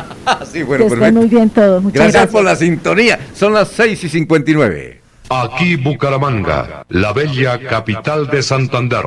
sí, 0.53 0.63
bueno, 0.65 0.87
que 0.87 0.93
estén 0.93 1.15
muy 1.15 1.29
bien 1.29 1.49
todos. 1.49 1.83
Muchas 1.83 1.95
Gracias, 1.95 2.13
gracias. 2.13 2.31
por 2.33 2.45
la 2.45 2.57
sintonía. 2.57 3.19
Son 3.35 3.55
las 3.55 3.69
6 3.69 4.05
y 4.05 4.09
59. 4.11 5.01
Aquí 5.31 5.77
Bucaramanga, 5.77 6.85
la 6.91 7.15
bella 7.15 7.59
capital 7.59 8.27
de 8.27 8.43
Santander. 8.43 9.07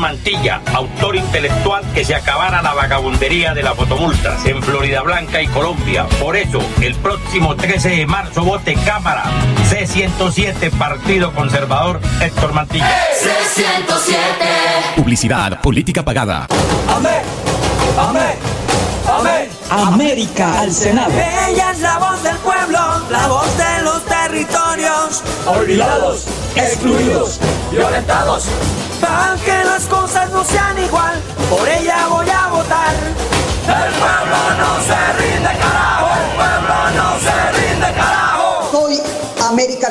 Mantilla, 0.00 0.62
autor 0.74 1.14
intelectual 1.14 1.84
que 1.92 2.04
se 2.04 2.14
acabara 2.14 2.62
la 2.62 2.72
vagabundería 2.72 3.54
de 3.54 3.62
las 3.62 3.74
fotomultas 3.74 4.44
en 4.46 4.62
Florida 4.62 5.02
Blanca 5.02 5.42
y 5.42 5.46
Colombia. 5.48 6.06
Por 6.20 6.36
eso, 6.36 6.60
el 6.80 6.94
próximo 6.96 7.54
13 7.54 7.90
de 7.90 8.06
marzo 8.06 8.42
vote 8.42 8.74
Cámara 8.84 9.24
C107 9.70 10.70
Partido 10.70 11.32
Conservador 11.32 12.00
Héctor 12.20 12.52
Mantilla. 12.54 12.90
C107. 13.22 14.94
Publicidad, 14.96 15.60
política 15.60 16.02
pagada. 16.02 16.46
Amén, 16.88 17.22
amén, 17.98 18.38
amén. 19.06 19.50
América 19.70 20.60
al 20.60 20.72
Senado. 20.72 21.12
Ella 21.12 21.72
es 21.72 21.80
la 21.80 21.98
voz 21.98 22.22
del 22.22 22.36
pueblo, 22.38 22.78
la 23.10 23.26
voz 23.28 23.56
de 23.56 23.82
los 23.84 24.04
territorios. 24.06 25.22
Olvidados, 25.46 26.26
excluidos, 26.56 27.38
violentados. 27.70 28.48
Para 29.00 29.36
que 29.44 29.64
las 29.64 29.86
cosas 29.86 30.30
no 30.30 30.44
sean 30.44 30.78
igual, 30.78 31.20
por 31.48 31.68
ella 31.68 32.06
voy 32.08 32.28
a 32.28 32.48
votar. 32.48 32.94
El 33.66 33.92
pueblo 33.94 34.40
no 34.58 34.80
se 34.82 35.12
rinde, 35.18 35.48
carajo. 35.58 36.10
El 36.20 36.30
pueblo 36.36 36.76
no 36.96 37.18
se 37.20 37.30
rinde, 37.30 37.49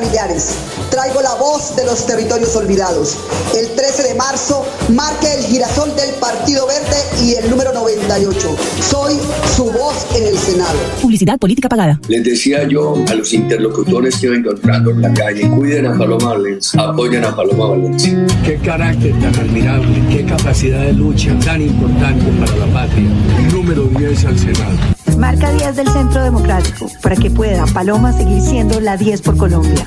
América 0.00 0.26
Millares. 0.26 0.56
Traigo 0.90 1.20
la 1.20 1.34
voz 1.34 1.76
de 1.76 1.84
los 1.84 2.06
territorios 2.06 2.54
olvidados. 2.56 3.16
El 3.56 3.68
13 3.74 4.02
de 4.08 4.14
marzo 4.14 4.66
marque 4.88 5.32
el 5.34 5.44
girasol 5.44 5.94
del 5.94 6.14
Partido 6.16 6.66
Verde 6.66 6.96
y 7.22 7.34
el 7.34 7.50
número 7.50 7.72
98. 7.72 8.56
Soy 8.80 9.18
su 9.56 9.64
voz 9.64 10.06
en 10.16 10.26
el 10.26 10.38
Senado. 10.38 10.78
Publicidad 11.00 11.38
política 11.38 11.68
pagada. 11.68 12.00
Les 12.08 12.24
decía 12.24 12.66
yo 12.66 12.94
a 13.08 13.14
los 13.14 13.32
interlocutores 13.32 14.18
que 14.18 14.26
iba 14.26 14.36
encontrando 14.36 14.90
en 14.90 15.02
la 15.02 15.12
calle, 15.12 15.48
cuiden 15.48 15.86
a 15.86 15.98
Paloma 15.98 16.30
Valencia, 16.30 16.80
apoyen 16.80 17.24
a 17.24 17.36
Paloma 17.36 17.68
Valencia. 17.68 18.26
Qué 18.44 18.56
carácter 18.58 19.12
tan 19.20 19.34
admirable, 19.36 20.02
qué 20.10 20.24
capacidad 20.24 20.80
de 20.82 20.92
lucha 20.92 21.36
tan 21.44 21.62
importante 21.62 22.24
para 22.40 22.66
la 22.66 22.72
patria. 22.72 23.08
Número 23.52 23.84
10 23.84 24.24
al 24.24 24.38
Senado. 24.38 24.99
Marca 25.16 25.50
10 25.50 25.76
del 25.76 25.88
Centro 25.88 26.22
Democrático 26.22 26.88
para 27.02 27.16
que 27.16 27.30
pueda 27.30 27.66
Paloma 27.66 28.12
seguir 28.12 28.40
siendo 28.42 28.80
la 28.80 28.96
10 28.96 29.22
por 29.22 29.36
Colombia. 29.36 29.86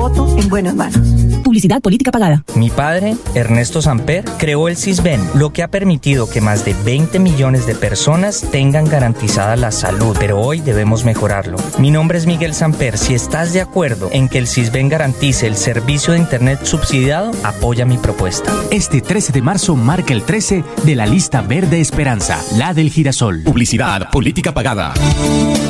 Voto 0.00 0.26
en 0.38 0.48
buenas 0.48 0.74
manos. 0.74 0.98
Publicidad 1.44 1.82
política 1.82 2.10
pagada. 2.10 2.42
Mi 2.54 2.70
padre, 2.70 3.16
Ernesto 3.34 3.82
Samper, 3.82 4.24
creó 4.38 4.68
el 4.68 4.78
CISBEN, 4.78 5.20
lo 5.34 5.52
que 5.52 5.62
ha 5.62 5.68
permitido 5.68 6.26
que 6.30 6.40
más 6.40 6.64
de 6.64 6.74
20 6.86 7.18
millones 7.18 7.66
de 7.66 7.74
personas 7.74 8.46
tengan 8.50 8.86
garantizada 8.86 9.56
la 9.56 9.70
salud, 9.72 10.16
pero 10.18 10.40
hoy 10.40 10.60
debemos 10.60 11.04
mejorarlo. 11.04 11.58
Mi 11.78 11.90
nombre 11.90 12.16
es 12.16 12.24
Miguel 12.24 12.54
Samper. 12.54 12.96
Si 12.96 13.12
estás 13.12 13.52
de 13.52 13.60
acuerdo 13.60 14.08
en 14.10 14.30
que 14.30 14.38
el 14.38 14.46
CISBEN 14.46 14.88
garantice 14.88 15.46
el 15.46 15.56
servicio 15.56 16.14
de 16.14 16.20
Internet 16.20 16.60
subsidiado, 16.64 17.32
apoya 17.42 17.84
mi 17.84 17.98
propuesta. 17.98 18.54
Este 18.70 19.02
13 19.02 19.32
de 19.32 19.42
marzo 19.42 19.76
marca 19.76 20.14
el 20.14 20.22
13 20.22 20.64
de 20.82 20.96
la 20.96 21.04
lista 21.04 21.42
Verde 21.42 21.78
Esperanza, 21.78 22.42
la 22.56 22.72
del 22.72 22.88
girasol. 22.88 23.42
Publicidad, 23.42 24.08
política 24.10 24.54
pagada. 24.54 24.94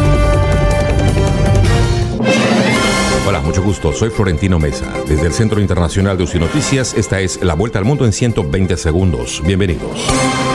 Hola, 3.27 3.41
mucho 3.41 3.63
gusto. 3.63 3.91
Soy 3.91 4.11
Florentino 4.11 4.59
Mesa. 4.59 4.85
Desde 5.07 5.25
el 5.25 5.33
Centro 5.33 5.59
Internacional 5.59 6.15
de 6.15 6.25
UCI 6.25 6.37
Noticias, 6.37 6.93
esta 6.93 7.21
es 7.21 7.41
la 7.41 7.55
vuelta 7.55 7.79
al 7.79 7.85
mundo 7.85 8.05
en 8.05 8.13
120 8.13 8.77
segundos. 8.77 9.41
Bienvenidos. 9.43 10.05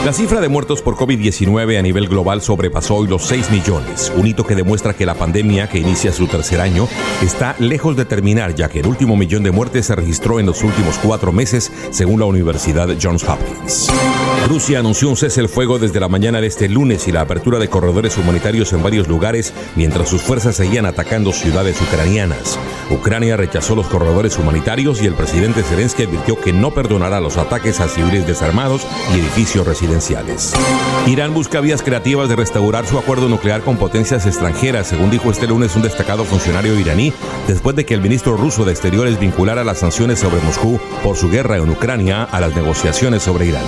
La 0.05 0.13
cifra 0.13 0.39
de 0.39 0.47
muertos 0.47 0.81
por 0.81 0.95
COVID-19 0.95 1.77
a 1.77 1.81
nivel 1.81 2.07
global 2.07 2.41
sobrepasó 2.41 2.95
hoy 2.95 3.07
los 3.09 3.23
6 3.23 3.51
millones, 3.51 4.11
un 4.15 4.25
hito 4.25 4.45
que 4.45 4.55
demuestra 4.55 4.93
que 4.93 5.05
la 5.05 5.15
pandemia, 5.15 5.67
que 5.67 5.79
inicia 5.79 6.13
su 6.13 6.27
tercer 6.27 6.61
año, 6.61 6.87
está 7.21 7.57
lejos 7.59 7.97
de 7.97 8.05
terminar, 8.05 8.55
ya 8.55 8.69
que 8.69 8.79
el 8.79 8.87
último 8.87 9.17
millón 9.17 9.43
de 9.43 9.51
muertes 9.51 9.87
se 9.87 9.95
registró 9.95 10.39
en 10.39 10.45
los 10.45 10.63
últimos 10.63 10.97
cuatro 10.97 11.33
meses, 11.33 11.71
según 11.91 12.21
la 12.21 12.25
Universidad 12.25 12.89
Johns 12.99 13.25
Hopkins. 13.25 13.89
Rusia 14.47 14.79
anunció 14.79 15.09
un 15.09 15.17
cese 15.17 15.41
el 15.41 15.49
fuego 15.49 15.77
desde 15.77 15.99
la 15.99 16.07
mañana 16.07 16.41
de 16.41 16.47
este 16.47 16.67
lunes 16.67 17.07
y 17.07 17.11
la 17.11 17.21
apertura 17.21 17.59
de 17.59 17.67
corredores 17.69 18.17
humanitarios 18.17 18.73
en 18.73 18.81
varios 18.81 19.07
lugares, 19.07 19.53
mientras 19.75 20.09
sus 20.09 20.21
fuerzas 20.21 20.55
seguían 20.55 20.85
atacando 20.85 21.31
ciudades 21.31 21.79
ucranianas. 21.79 22.57
Ucrania 22.89 23.37
rechazó 23.37 23.75
los 23.75 23.87
corredores 23.87 24.37
humanitarios 24.37 25.01
y 25.01 25.07
el 25.07 25.13
presidente 25.13 25.63
Zelensky 25.63 26.03
advirtió 26.03 26.39
que 26.39 26.53
no 26.53 26.71
perdonará 26.71 27.19
los 27.19 27.37
ataques 27.37 27.79
a 27.79 27.87
civiles 27.87 28.27
desarmados 28.27 28.85
y 29.15 29.19
edificios 29.19 29.65
residenciales. 29.65 30.53
Irán 31.07 31.33
busca 31.33 31.61
vías 31.61 31.81
creativas 31.81 32.29
de 32.29 32.35
restaurar 32.35 32.85
su 32.85 32.97
acuerdo 32.97 33.29
nuclear 33.29 33.61
con 33.61 33.77
potencias 33.77 34.25
extranjeras, 34.25 34.87
según 34.87 35.09
dijo 35.09 35.31
este 35.31 35.47
lunes 35.47 35.75
un 35.75 35.81
destacado 35.81 36.25
funcionario 36.25 36.77
iraní, 36.79 37.13
después 37.47 37.75
de 37.75 37.85
que 37.85 37.93
el 37.93 38.01
ministro 38.01 38.37
ruso 38.37 38.65
de 38.65 38.71
Exteriores 38.71 39.19
vinculara 39.19 39.63
las 39.63 39.79
sanciones 39.79 40.19
sobre 40.19 40.41
Moscú 40.41 40.79
por 41.03 41.17
su 41.17 41.29
guerra 41.29 41.57
en 41.57 41.69
Ucrania 41.69 42.23
a 42.23 42.39
las 42.39 42.55
negociaciones 42.55 43.23
sobre 43.23 43.47
Irán. 43.47 43.65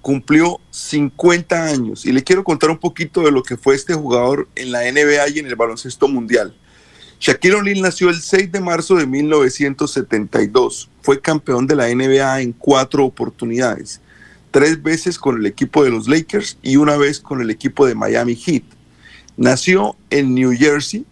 cumplió 0.02 0.60
50 0.72 1.65
años. 1.65 2.06
Y 2.06 2.11
le 2.11 2.23
quiero 2.23 2.43
contar 2.43 2.72
un 2.72 2.80
poquito 2.80 3.22
de 3.22 3.31
lo 3.31 3.43
que 3.43 3.57
fue 3.57 3.76
este 3.76 3.93
jugador 3.93 4.48
en 4.56 4.72
la 4.72 4.81
NBA 4.91 5.30
y 5.30 5.39
en 5.39 5.45
el 5.45 5.56
baloncesto 5.56 6.07
mundial. 6.07 6.56
Shaquille 7.22 7.53
O'Neal 7.53 7.81
nació 7.81 8.10
el 8.10 8.19
6 8.19 8.52
de 8.52 8.60
marzo 8.60 8.95
de 8.95 9.06
1972. 9.06 10.89
Fue 11.03 11.22
campeón 11.22 11.68
de 11.68 11.76
la 11.76 11.88
NBA 11.88 12.41
en 12.41 12.52
cuatro 12.52 13.06
oportunidades. 13.06 14.02
Tres 14.49 14.81
veces 14.81 15.19
con 15.19 15.38
el 15.38 15.45
equipo 15.45 15.84
de 15.84 15.91
los 15.91 16.07
Lakers 16.07 16.57
y 16.64 16.77
una 16.77 16.98
vez 16.98 17.19
con 17.19 17.39
el 17.39 17.52
equipo 17.52 17.85
de 17.85 17.93
Miami 17.93 18.35
Heat. 18.35 18.64
Nació 19.38 19.95
en 20.10 20.34
New 20.34 20.52
Jersey. 20.57 21.06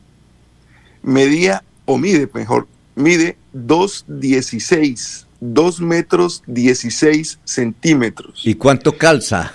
Medía, 1.03 1.64
o 1.86 1.99
mide 1.99 2.27
mejor, 2.34 2.68
mide 2.95 3.38
2,16. 3.53 5.27
2 5.41 5.81
metros 5.81 6.44
16 6.48 7.40
centímetros. 7.45 8.41
¿Y 8.44 8.56
cuánto 8.56 8.98
calza? 8.98 9.53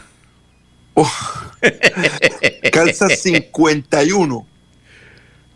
Oh, 0.94 1.10
calza 2.72 3.09
51. 3.09 4.53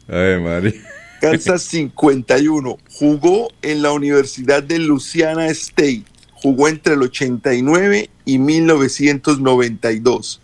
Ay, 0.08 0.40
María. 0.40 0.72
Calza 1.20 1.58
51. 1.58 2.78
Jugó 2.92 3.48
en 3.60 3.82
la 3.82 3.92
Universidad 3.92 4.62
de 4.62 4.78
Louisiana 4.78 5.48
State. 5.48 6.04
Jugó 6.32 6.68
entre 6.68 6.94
el 6.94 7.02
89 7.02 8.08
y 8.24 8.38
1992. 8.38 10.40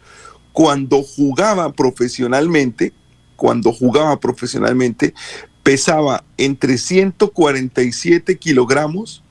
Cuando 0.52 1.02
jugaba 1.02 1.72
profesionalmente, 1.72 2.92
cuando 3.36 3.72
jugaba 3.72 4.20
profesionalmente, 4.20 5.14
pesaba 5.62 6.24
entre 6.36 6.76
147 6.76 8.36
kilogramos 8.36 9.22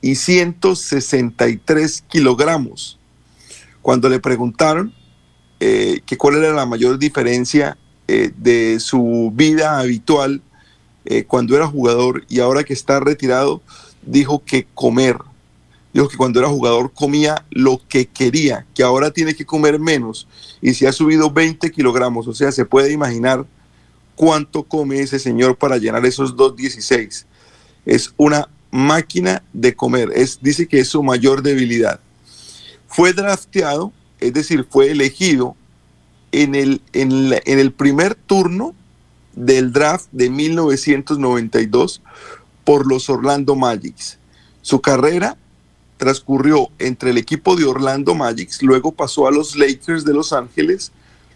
y 0.00 0.14
163 0.14 2.04
kilogramos. 2.08 3.00
Cuando 3.82 4.08
le 4.08 4.20
preguntaron 4.20 4.94
eh, 5.60 6.00
cuál 6.16 6.36
era 6.36 6.52
la 6.52 6.66
mayor 6.66 6.98
diferencia 6.98 7.76
eh, 8.08 8.32
de 8.36 8.80
su 8.80 9.32
vida 9.34 9.78
habitual 9.78 10.42
eh, 11.06 11.24
cuando 11.24 11.56
era 11.56 11.66
jugador 11.66 12.24
y 12.28 12.40
ahora 12.40 12.64
que 12.64 12.72
está 12.72 13.00
retirado, 13.00 13.62
dijo 14.02 14.42
que 14.44 14.66
comer. 14.74 15.18
Dijo 15.92 16.08
que 16.08 16.16
cuando 16.16 16.40
era 16.40 16.48
jugador 16.48 16.92
comía 16.92 17.44
lo 17.50 17.80
que 17.88 18.06
quería, 18.06 18.66
que 18.74 18.82
ahora 18.82 19.10
tiene 19.10 19.34
que 19.34 19.46
comer 19.46 19.78
menos 19.78 20.26
y 20.60 20.74
se 20.74 20.88
ha 20.88 20.92
subido 20.92 21.30
20 21.30 21.70
kilogramos. 21.70 22.26
O 22.26 22.34
sea, 22.34 22.50
se 22.52 22.64
puede 22.64 22.92
imaginar 22.92 23.46
cuánto 24.16 24.64
come 24.64 25.00
ese 25.00 25.18
señor 25.18 25.56
para 25.56 25.78
llenar 25.78 26.04
esos 26.04 26.36
216. 26.36 27.26
Es 27.86 28.12
una 28.16 28.48
máquina 28.70 29.42
de 29.52 29.74
comer. 29.74 30.10
Es, 30.14 30.40
dice 30.42 30.66
que 30.66 30.80
es 30.80 30.88
su 30.88 31.02
mayor 31.02 31.42
debilidad. 31.42 32.00
Fue 32.88 33.12
drafteado, 33.12 33.92
es 34.20 34.32
decir, 34.32 34.66
fue 34.68 34.90
elegido 34.90 35.56
en 36.42 36.56
el, 36.56 36.80
en, 36.92 37.32
el 37.44 37.72
primer 37.72 38.16
turno 38.16 38.74
del 39.34 39.72
draft 39.72 40.08
de 40.10 40.30
1992 40.30 42.02
por 42.64 42.88
los 42.88 43.08
Orlando 43.08 43.54
Magics. 43.54 44.18
Su 44.60 44.80
carrera 44.80 45.36
transcurrió 45.96 46.70
entre 46.80 47.10
el 47.10 47.18
equipo 47.18 47.54
de 47.54 47.64
Orlando 47.64 48.16
Magics, 48.16 48.62
luego 48.62 48.90
pasó 48.90 49.28
a 49.28 49.30
los 49.30 49.56
Lakers 49.56 50.04
de 50.04 50.12
Los 50.12 50.32
Ángeles, 50.32 50.90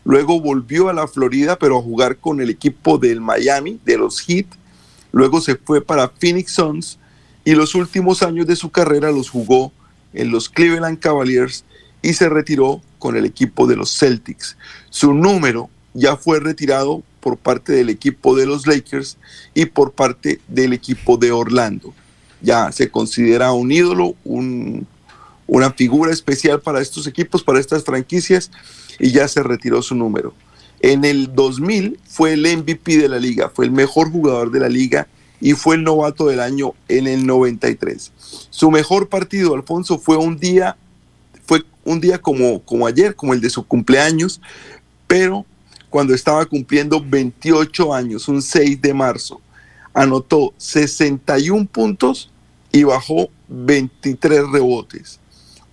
luego 0.05 0.41
volvió 0.41 0.89
a 0.89 0.93
la 0.93 1.07
Florida, 1.07 1.57
pero 1.57 1.79
a 1.79 1.83
jugar 1.83 2.17
con 2.17 2.41
el 2.41 2.51
equipo 2.51 2.99
del 2.99 3.21
Miami, 3.21 3.79
de 3.85 3.99
los 3.99 4.21
Heat, 4.21 4.47
luego 5.13 5.41
se 5.41 5.55
fue 5.55 5.81
para 5.81 6.09
Phoenix 6.09 6.53
Suns 6.53 6.99
y 7.45 7.55
los 7.55 7.77
últimos 7.77 8.25
años 8.25 8.49
de 8.49 8.57
su 8.57 8.71
carrera 8.71 9.13
los 9.13 9.31
jugó 9.31 9.71
en 10.13 10.33
los 10.33 10.49
Cleveland 10.49 10.99
Cavaliers 10.99 11.65
y 12.03 12.15
se 12.15 12.29
retiró 12.29 12.81
con 12.99 13.17
el 13.17 13.25
equipo 13.25 13.67
de 13.67 13.77
los 13.77 13.97
Celtics. 13.99 14.57
Su 14.91 15.15
número 15.15 15.71
ya 15.95 16.17
fue 16.17 16.41
retirado 16.41 17.03
por 17.21 17.37
parte 17.37 17.73
del 17.73 17.91
equipo 17.91 18.37
de 18.37 18.47
los 18.47 18.67
Lakers 18.67 19.19
y 19.55 19.67
por 19.67 19.93
parte 19.93 20.41
del 20.49 20.73
equipo 20.73 21.17
de 21.17 21.33
Orlando. 21.33 21.93
Ya 22.41 22.71
se 22.73 22.91
considera 22.91 23.53
un 23.53 23.73
ídolo, 23.73 24.15
un, 24.25 24.87
una 25.47 25.73
figura 25.73 26.13
especial 26.13 26.61
para 26.61 26.81
estos 26.81 27.07
equipos, 27.07 27.43
para 27.43 27.59
estas 27.59 27.83
franquicias, 27.83 28.51
y 29.01 29.11
ya 29.11 29.27
se 29.27 29.43
retiró 29.43 29.83
su 29.83 29.95
número. 29.95 30.35
En 30.81 31.05
el 31.05 31.35
2000 31.35 31.99
fue 32.07 32.35
el 32.35 32.43
MVP 32.43 32.99
de 32.99 33.09
la 33.09 33.19
liga, 33.19 33.51
fue 33.53 33.65
el 33.65 33.73
mejor 33.73 34.13
jugador 34.13 34.53
de 34.53 34.61
la 34.61 34.69
liga 34.69 35.09
y 35.41 35.53
fue 35.53 35.77
el 35.77 35.85
novato 35.85 36.27
del 36.29 36.41
año 36.41 36.75
en 36.89 37.07
el 37.07 37.27
93. 37.27 38.13
Su 38.51 38.71
mejor 38.71 39.09
partido, 39.09 39.55
Alfonso, 39.55 39.99
fue 39.99 40.17
un 40.17 40.39
día, 40.39 40.77
un 41.89 42.01
día 42.01 42.19
como, 42.19 42.63
como 42.63 42.87
ayer, 42.87 43.15
como 43.15 43.35
el 43.35 43.41
de 43.41 43.51
su 43.51 43.67
cumpleaños, 43.67 44.41
pero 45.07 45.45
cuando 45.91 46.15
estaba 46.15 46.45
cumpliendo 46.45 47.05
28 47.05 47.95
años, 47.95 48.29
un 48.29 48.43
6 48.43 48.81
de 48.81 48.93
marzo, 48.93 49.41
anotó 49.95 50.53
61 50.59 51.67
puntos 51.67 52.31
y 52.71 52.83
bajó 52.85 53.31
23 53.49 54.43
rebotes. 54.53 55.19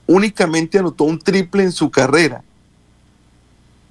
Únicamente 0.08 0.80
anotó 0.80 1.04
un 1.04 1.20
triple 1.20 1.64
en 1.64 1.74
su 1.74 1.92
carrera. 1.92 2.42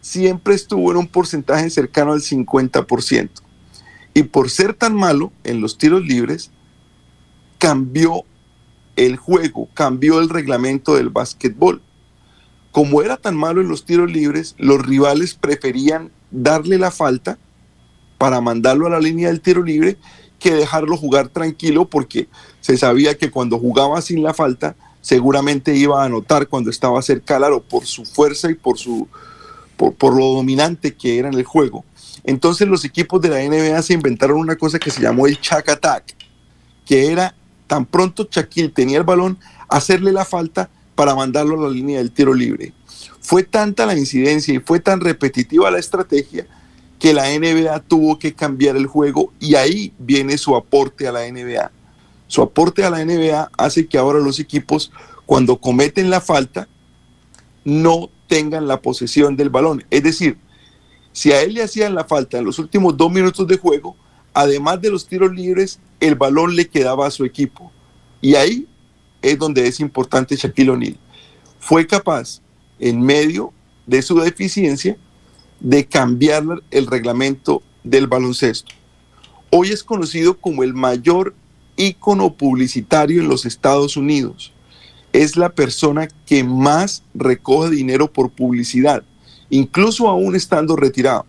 Siempre 0.00 0.56
estuvo 0.56 0.90
en 0.90 0.96
un 0.96 1.06
porcentaje 1.06 1.70
cercano 1.70 2.12
al 2.12 2.22
50%. 2.22 3.30
Y 4.14 4.24
por 4.24 4.50
ser 4.50 4.74
tan 4.74 4.96
malo 4.96 5.32
en 5.44 5.60
los 5.60 5.78
tiros 5.78 6.04
libres, 6.04 6.50
cambió 7.58 8.24
el 8.96 9.16
juego, 9.16 9.68
cambió 9.74 10.18
el 10.18 10.28
reglamento 10.28 10.96
del 10.96 11.08
básquetbol. 11.08 11.82
Como 12.72 13.00
era 13.00 13.16
tan 13.16 13.36
malo 13.36 13.60
en 13.60 13.68
los 13.68 13.84
tiros 13.84 14.10
libres, 14.10 14.56
los 14.58 14.84
rivales 14.84 15.34
preferían 15.34 16.10
darle 16.32 16.78
la 16.78 16.90
falta 16.90 17.38
para 18.18 18.40
mandarlo 18.40 18.88
a 18.88 18.90
la 18.90 18.98
línea 18.98 19.28
del 19.28 19.40
tiro 19.40 19.62
libre 19.62 19.98
que 20.40 20.52
dejarlo 20.52 20.96
jugar 20.96 21.28
tranquilo 21.28 21.88
porque 21.88 22.26
se 22.60 22.76
sabía 22.76 23.16
que 23.16 23.30
cuando 23.30 23.56
jugaba 23.56 24.02
sin 24.02 24.24
la 24.24 24.34
falta 24.34 24.74
seguramente 25.06 25.72
iba 25.72 26.02
a 26.02 26.06
anotar 26.06 26.48
cuando 26.48 26.68
estaba 26.68 27.00
cerca 27.00 27.36
al 27.36 27.62
por 27.62 27.86
su 27.86 28.04
fuerza 28.04 28.50
y 28.50 28.54
por, 28.54 28.76
su, 28.76 29.06
por 29.76 30.16
lo 30.16 30.32
dominante 30.32 30.96
que 30.96 31.16
era 31.16 31.28
en 31.28 31.34
el 31.34 31.44
juego. 31.44 31.84
Entonces 32.24 32.66
los 32.66 32.84
equipos 32.84 33.20
de 33.20 33.28
la 33.28 33.38
NBA 33.38 33.80
se 33.82 33.92
inventaron 33.92 34.36
una 34.36 34.56
cosa 34.56 34.80
que 34.80 34.90
se 34.90 35.00
llamó 35.00 35.28
el 35.28 35.40
Chuck 35.40 35.68
Attack, 35.68 36.16
que 36.84 37.12
era 37.12 37.36
tan 37.68 37.86
pronto 37.86 38.26
Shaquille 38.28 38.70
tenía 38.70 38.98
el 38.98 39.04
balón, 39.04 39.38
hacerle 39.68 40.10
la 40.10 40.24
falta 40.24 40.68
para 40.96 41.14
mandarlo 41.14 41.54
a 41.54 41.68
la 41.68 41.72
línea 41.72 41.98
del 41.98 42.10
tiro 42.10 42.34
libre. 42.34 42.72
Fue 43.20 43.44
tanta 43.44 43.86
la 43.86 43.96
incidencia 43.96 44.52
y 44.54 44.58
fue 44.58 44.80
tan 44.80 44.98
repetitiva 44.98 45.70
la 45.70 45.78
estrategia 45.78 46.48
que 46.98 47.14
la 47.14 47.28
NBA 47.28 47.78
tuvo 47.86 48.18
que 48.18 48.34
cambiar 48.34 48.74
el 48.76 48.86
juego 48.86 49.32
y 49.38 49.54
ahí 49.54 49.92
viene 50.00 50.36
su 50.36 50.56
aporte 50.56 51.06
a 51.06 51.12
la 51.12 51.30
NBA. 51.30 51.70
Su 52.26 52.42
aporte 52.42 52.84
a 52.84 52.90
la 52.90 53.04
NBA 53.04 53.50
hace 53.56 53.86
que 53.86 53.98
ahora 53.98 54.18
los 54.18 54.40
equipos, 54.40 54.92
cuando 55.26 55.58
cometen 55.58 56.10
la 56.10 56.20
falta, 56.20 56.68
no 57.64 58.10
tengan 58.26 58.66
la 58.66 58.80
posesión 58.80 59.36
del 59.36 59.50
balón. 59.50 59.84
Es 59.90 60.02
decir, 60.02 60.38
si 61.12 61.32
a 61.32 61.42
él 61.42 61.54
le 61.54 61.62
hacían 61.62 61.94
la 61.94 62.04
falta 62.04 62.38
en 62.38 62.44
los 62.44 62.58
últimos 62.58 62.96
dos 62.96 63.10
minutos 63.10 63.46
de 63.46 63.56
juego, 63.56 63.96
además 64.34 64.80
de 64.80 64.90
los 64.90 65.06
tiros 65.06 65.32
libres, 65.32 65.80
el 66.00 66.14
balón 66.14 66.56
le 66.56 66.68
quedaba 66.68 67.06
a 67.06 67.10
su 67.10 67.24
equipo. 67.24 67.72
Y 68.20 68.34
ahí 68.34 68.66
es 69.22 69.38
donde 69.38 69.66
es 69.66 69.80
importante 69.80 70.36
Shaquille 70.36 70.70
O'Neal. 70.70 70.98
Fue 71.58 71.86
capaz, 71.86 72.42
en 72.78 73.00
medio 73.00 73.52
de 73.86 74.02
su 74.02 74.18
deficiencia, 74.20 74.96
de 75.60 75.86
cambiar 75.86 76.44
el 76.70 76.86
reglamento 76.86 77.62
del 77.82 78.06
baloncesto. 78.06 78.72
Hoy 79.50 79.70
es 79.70 79.82
conocido 79.82 80.38
como 80.38 80.62
el 80.64 80.74
mayor 80.74 81.34
ícono 81.76 82.34
publicitario 82.34 83.20
en 83.20 83.28
los 83.28 83.46
Estados 83.46 83.96
Unidos. 83.96 84.52
Es 85.12 85.36
la 85.36 85.50
persona 85.50 86.08
que 86.26 86.44
más 86.44 87.02
recoge 87.14 87.70
dinero 87.70 88.12
por 88.12 88.30
publicidad, 88.30 89.02
incluso 89.50 90.08
aún 90.08 90.34
estando 90.34 90.76
retirado. 90.76 91.24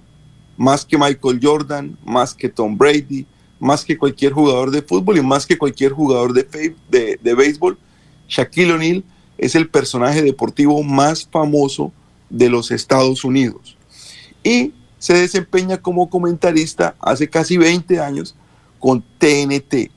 Más 0.58 0.86
que 0.86 0.98
Michael 0.98 1.40
Jordan, 1.42 1.98
más 2.04 2.34
que 2.34 2.50
Tom 2.50 2.78
Brady, 2.78 3.26
más 3.60 3.86
que 3.86 3.98
cualquier 3.98 4.34
jugador 4.34 4.72
de 4.72 4.82
fútbol 4.82 5.18
y 5.18 5.22
más 5.22 5.46
que 5.46 5.58
cualquier 5.58 5.92
jugador 5.92 6.34
de, 6.34 6.76
de, 6.90 7.20
de 7.22 7.34
béisbol, 7.36 7.78
Shaquille 8.28 8.74
O'Neal 8.74 9.04
es 9.38 9.56
el 9.56 9.70
personaje 9.70 10.22
deportivo 10.22 10.84
más 10.84 11.28
famoso 11.32 11.92
de 12.30 12.50
los 12.50 12.72
Estados 12.72 13.24
Unidos. 13.24 13.78
Y 14.44 14.74
se 14.98 15.14
desempeña 15.14 15.78
como 15.78 16.10
comentarista 16.10 16.96
hace 17.00 17.30
casi 17.30 17.58
20 17.58 18.00
años 18.00 18.36
con 18.80 19.04
TNT, 19.18 19.92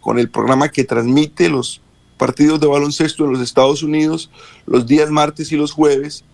con 0.00 0.18
el 0.18 0.30
programa 0.30 0.68
que 0.68 0.84
transmite 0.84 1.48
los 1.48 1.80
partidos 2.16 2.60
de 2.60 2.66
baloncesto 2.66 3.24
en 3.24 3.32
los 3.32 3.40
Estados 3.40 3.82
Unidos 3.82 4.30
los 4.66 4.86
días 4.86 5.10
martes 5.10 5.52
y 5.52 5.56
los 5.56 5.72
jueves. 5.72 6.24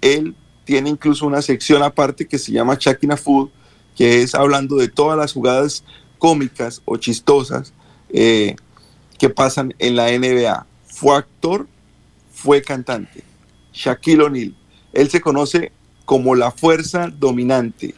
Él 0.00 0.34
tiene 0.64 0.90
incluso 0.90 1.26
una 1.26 1.42
sección 1.42 1.82
aparte 1.82 2.26
que 2.26 2.38
se 2.38 2.52
llama 2.52 2.76
Shaqina 2.78 3.16
Food, 3.16 3.50
que 3.96 4.22
es 4.22 4.34
hablando 4.34 4.76
de 4.76 4.88
todas 4.88 5.16
las 5.16 5.32
jugadas 5.32 5.84
cómicas 6.18 6.82
o 6.84 6.96
chistosas 6.96 7.72
eh, 8.10 8.56
que 9.18 9.30
pasan 9.30 9.74
en 9.78 9.96
la 9.96 10.10
NBA. 10.10 10.66
Fue 10.86 11.16
actor, 11.16 11.66
fue 12.32 12.62
cantante. 12.62 13.22
Shaquille 13.72 14.22
O'Neal. 14.22 14.54
Él 14.92 15.08
se 15.10 15.20
conoce 15.20 15.72
como 16.04 16.34
la 16.34 16.50
fuerza 16.50 17.08
dominante. 17.08 17.94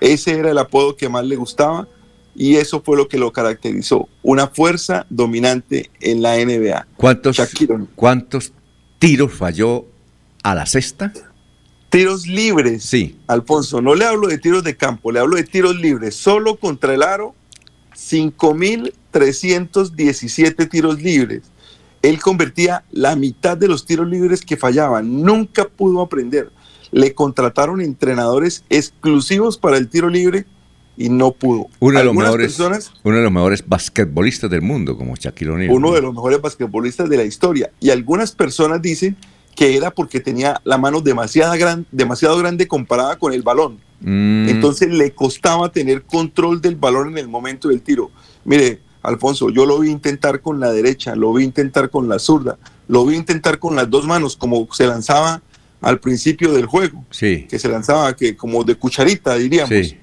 Ese 0.00 0.38
era 0.38 0.50
el 0.50 0.58
apodo 0.58 0.96
que 0.96 1.08
más 1.08 1.24
le 1.24 1.36
gustaba 1.36 1.88
y 2.36 2.56
eso 2.56 2.82
fue 2.82 2.98
lo 2.98 3.08
que 3.08 3.18
lo 3.18 3.32
caracterizó. 3.32 4.08
Una 4.22 4.48
fuerza 4.48 5.06
dominante 5.08 5.90
en 6.00 6.20
la 6.20 6.36
NBA. 6.36 6.86
¿Cuántos, 6.96 7.40
¿cuántos 7.94 8.52
tiros 8.98 9.32
falló 9.32 9.86
a 10.42 10.54
la 10.54 10.66
cesta? 10.66 11.14
Tiros 11.88 12.26
libres. 12.26 12.82
Sí. 12.84 13.16
Alfonso, 13.26 13.80
no 13.80 13.94
le 13.94 14.04
hablo 14.04 14.28
de 14.28 14.36
tiros 14.36 14.62
de 14.64 14.76
campo, 14.76 15.12
le 15.12 15.20
hablo 15.20 15.36
de 15.36 15.44
tiros 15.44 15.76
libres. 15.76 16.14
Solo 16.14 16.56
contra 16.56 16.92
el 16.92 17.02
aro 17.02 17.34
5.317 17.94 20.68
tiros 20.68 21.00
libres. 21.00 21.44
Él 22.02 22.20
convertía 22.20 22.84
la 22.92 23.16
mitad 23.16 23.56
de 23.56 23.68
los 23.68 23.86
tiros 23.86 24.08
libres 24.08 24.42
que 24.42 24.58
fallaban. 24.58 25.22
Nunca 25.22 25.64
pudo 25.64 26.02
aprender. 26.02 26.50
Le 26.92 27.14
contrataron 27.14 27.80
entrenadores 27.80 28.62
exclusivos 28.68 29.56
para 29.56 29.78
el 29.78 29.88
tiro 29.88 30.10
libre 30.10 30.44
y 30.96 31.08
no 31.08 31.32
pudo. 31.32 31.68
Uno 31.78 31.98
de, 31.98 32.04
los 32.04 32.14
mejores, 32.14 32.46
personas, 32.48 32.92
uno 33.02 33.16
de 33.16 33.22
los 33.22 33.32
mejores 33.32 33.64
basquetbolistas 33.66 34.50
del 34.50 34.62
mundo, 34.62 34.96
como 34.96 35.14
Shaquille 35.14 35.50
O'Neal. 35.50 35.72
Uno 35.72 35.92
de 35.92 36.00
los 36.00 36.14
mejores 36.14 36.40
basquetbolistas 36.40 37.08
de 37.08 37.16
la 37.16 37.24
historia. 37.24 37.70
Y 37.80 37.90
algunas 37.90 38.32
personas 38.32 38.80
dicen 38.80 39.16
que 39.54 39.76
era 39.76 39.90
porque 39.90 40.20
tenía 40.20 40.60
la 40.64 40.78
mano 40.78 41.00
demasiado, 41.00 41.56
gran, 41.58 41.86
demasiado 41.90 42.38
grande 42.38 42.66
comparada 42.68 43.18
con 43.18 43.32
el 43.32 43.42
balón. 43.42 43.78
Mm. 44.00 44.48
Entonces 44.48 44.90
le 44.90 45.12
costaba 45.12 45.70
tener 45.70 46.02
control 46.02 46.60
del 46.60 46.76
balón 46.76 47.08
en 47.08 47.18
el 47.18 47.28
momento 47.28 47.68
del 47.68 47.80
tiro. 47.82 48.10
Mire, 48.44 48.80
Alfonso, 49.02 49.50
yo 49.50 49.64
lo 49.66 49.78
vi 49.78 49.90
intentar 49.90 50.40
con 50.40 50.60
la 50.60 50.72
derecha, 50.72 51.14
lo 51.14 51.32
vi 51.32 51.44
intentar 51.44 51.90
con 51.90 52.08
la 52.08 52.18
zurda, 52.18 52.58
lo 52.88 53.06
vi 53.06 53.16
intentar 53.16 53.58
con 53.58 53.76
las 53.76 53.88
dos 53.88 54.06
manos, 54.06 54.36
como 54.36 54.68
se 54.72 54.86
lanzaba 54.86 55.42
al 55.80 56.00
principio 56.00 56.52
del 56.52 56.66
juego. 56.66 57.04
Sí. 57.10 57.46
Que 57.48 57.58
se 57.58 57.68
lanzaba 57.68 58.14
que 58.16 58.36
como 58.36 58.64
de 58.64 58.74
cucharita, 58.74 59.36
diríamos. 59.36 59.70
Sí. 59.70 59.96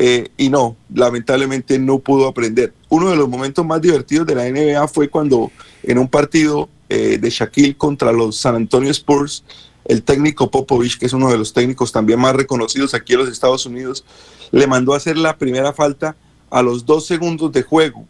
Eh, 0.00 0.28
y 0.36 0.48
no, 0.48 0.76
lamentablemente 0.94 1.76
no 1.76 1.98
pudo 1.98 2.28
aprender. 2.28 2.72
Uno 2.88 3.10
de 3.10 3.16
los 3.16 3.28
momentos 3.28 3.66
más 3.66 3.82
divertidos 3.82 4.28
de 4.28 4.36
la 4.36 4.48
NBA 4.48 4.86
fue 4.86 5.08
cuando 5.08 5.50
en 5.82 5.98
un 5.98 6.06
partido 6.06 6.68
eh, 6.88 7.18
de 7.20 7.30
Shaquille 7.30 7.76
contra 7.76 8.12
los 8.12 8.36
San 8.36 8.54
Antonio 8.54 8.92
Spurs, 8.92 9.42
el 9.84 10.04
técnico 10.04 10.52
Popovich, 10.52 10.98
que 10.98 11.06
es 11.06 11.12
uno 11.12 11.28
de 11.32 11.36
los 11.36 11.52
técnicos 11.52 11.90
también 11.90 12.20
más 12.20 12.36
reconocidos 12.36 12.94
aquí 12.94 13.14
en 13.14 13.18
los 13.18 13.28
Estados 13.28 13.66
Unidos, 13.66 14.04
le 14.52 14.68
mandó 14.68 14.94
a 14.94 14.98
hacer 14.98 15.18
la 15.18 15.36
primera 15.36 15.72
falta 15.72 16.14
a 16.48 16.62
los 16.62 16.86
dos 16.86 17.04
segundos 17.04 17.50
de 17.50 17.64
juego. 17.64 18.06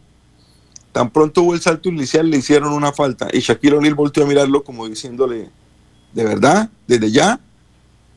Tan 0.91 1.09
pronto 1.09 1.41
hubo 1.41 1.55
el 1.55 1.61
salto 1.61 1.89
inicial, 1.89 2.29
le 2.29 2.37
hicieron 2.37 2.71
una 2.71 2.93
falta 2.93 3.29
y 3.33 3.39
Shaquille 3.39 3.77
O'Neal 3.77 3.95
volteó 3.95 4.25
a 4.25 4.27
mirarlo 4.27 4.63
como 4.63 4.87
diciéndole, 4.87 5.49
¿de 6.13 6.23
verdad? 6.23 6.69
¿Desde 6.87 7.09
ya? 7.09 7.39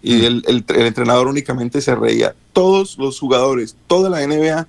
Y 0.02 0.24
el, 0.24 0.42
el, 0.46 0.64
el, 0.68 0.86
entrenador 0.86 1.28
únicamente 1.28 1.80
se 1.80 1.94
reía. 1.94 2.34
Todos 2.52 2.98
los 2.98 3.18
jugadores, 3.20 3.76
toda 3.86 4.10
la 4.10 4.26
NBA 4.26 4.66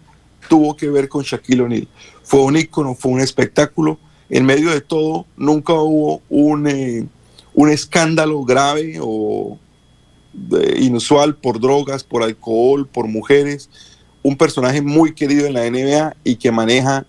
tuvo 0.48 0.76
que 0.76 0.90
ver 0.90 1.10
con 1.10 1.24
Shaquille 1.24 1.62
O'Neal. 1.62 1.88
Fue 2.24 2.42
un 2.42 2.56
ícono, 2.56 2.96
fue 2.96 3.12
un 3.12 3.20
espectáculo. 3.20 3.98
En 4.30 4.46
medio 4.46 4.72
de 4.72 4.82
todo, 4.82 5.26
nunca 5.36 5.74
hubo 5.74 6.22
un, 6.30 6.68
eh, 6.68 7.08
un 7.54 7.70
escándalo 7.70 8.44
grave 8.44 8.98
o 9.02 9.58
de, 10.34 10.80
inusual 10.80 11.36
por 11.36 11.60
drogas, 11.60 12.04
por 12.04 12.24
alcohol, 12.24 12.88
por 12.88 13.08
mujeres. 13.08 13.70
Un 14.22 14.38
personaje 14.38 14.82
muy 14.82 15.14
querido 15.14 15.48
en 15.48 15.54
la 15.54 15.70
NBA 15.70 16.16
y 16.24 16.36
que 16.36 16.52
maneja 16.52 17.06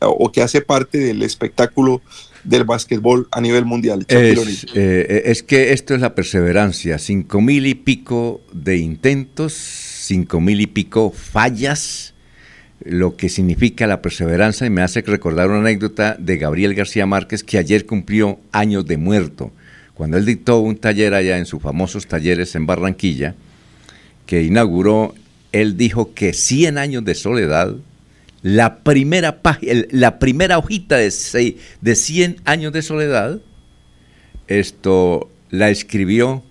o 0.00 0.30
que 0.30 0.42
hace 0.42 0.60
parte 0.60 0.98
del 0.98 1.22
espectáculo 1.22 2.00
del 2.44 2.64
básquetbol 2.64 3.28
a 3.30 3.40
nivel 3.40 3.64
mundial. 3.64 4.04
Es, 4.08 4.66
eh, 4.74 5.22
es, 5.26 5.42
que 5.42 5.72
esto 5.72 5.94
es 5.94 6.00
la 6.00 6.14
perseverancia, 6.14 6.98
cinco 6.98 7.40
mil 7.40 7.66
y 7.66 7.74
pico 7.74 8.40
de 8.52 8.76
intentos 8.76 9.88
cinco 10.08 10.40
mil 10.40 10.62
y 10.62 10.66
pico 10.66 11.10
fallas, 11.10 12.14
lo 12.82 13.16
que 13.16 13.28
significa 13.28 13.86
la 13.86 14.00
perseverancia 14.00 14.66
y 14.66 14.70
me 14.70 14.80
hace 14.80 15.02
recordar 15.02 15.50
una 15.50 15.58
anécdota 15.58 16.16
de 16.18 16.38
Gabriel 16.38 16.74
García 16.74 17.04
Márquez 17.04 17.44
que 17.44 17.58
ayer 17.58 17.84
cumplió 17.84 18.40
años 18.50 18.86
de 18.86 18.96
muerto. 18.96 19.52
Cuando 19.92 20.16
él 20.16 20.24
dictó 20.24 20.60
un 20.60 20.76
taller 20.76 21.12
allá 21.12 21.36
en 21.36 21.44
sus 21.44 21.60
famosos 21.60 22.06
talleres 22.06 22.54
en 22.54 22.64
Barranquilla, 22.64 23.34
que 24.24 24.42
inauguró, 24.42 25.14
él 25.52 25.76
dijo 25.76 26.14
que 26.14 26.32
100 26.32 26.78
años 26.78 27.04
de 27.04 27.14
soledad, 27.14 27.74
la 28.48 28.82
primera, 28.82 29.42
página, 29.42 29.82
la 29.90 30.18
primera 30.18 30.56
hojita 30.56 30.96
de, 30.96 31.10
seis, 31.10 31.56
de 31.82 31.94
100 31.94 32.40
años 32.46 32.72
de 32.72 32.80
soledad, 32.80 33.40
esto 34.46 35.30
la 35.50 35.68
escribió 35.68 36.42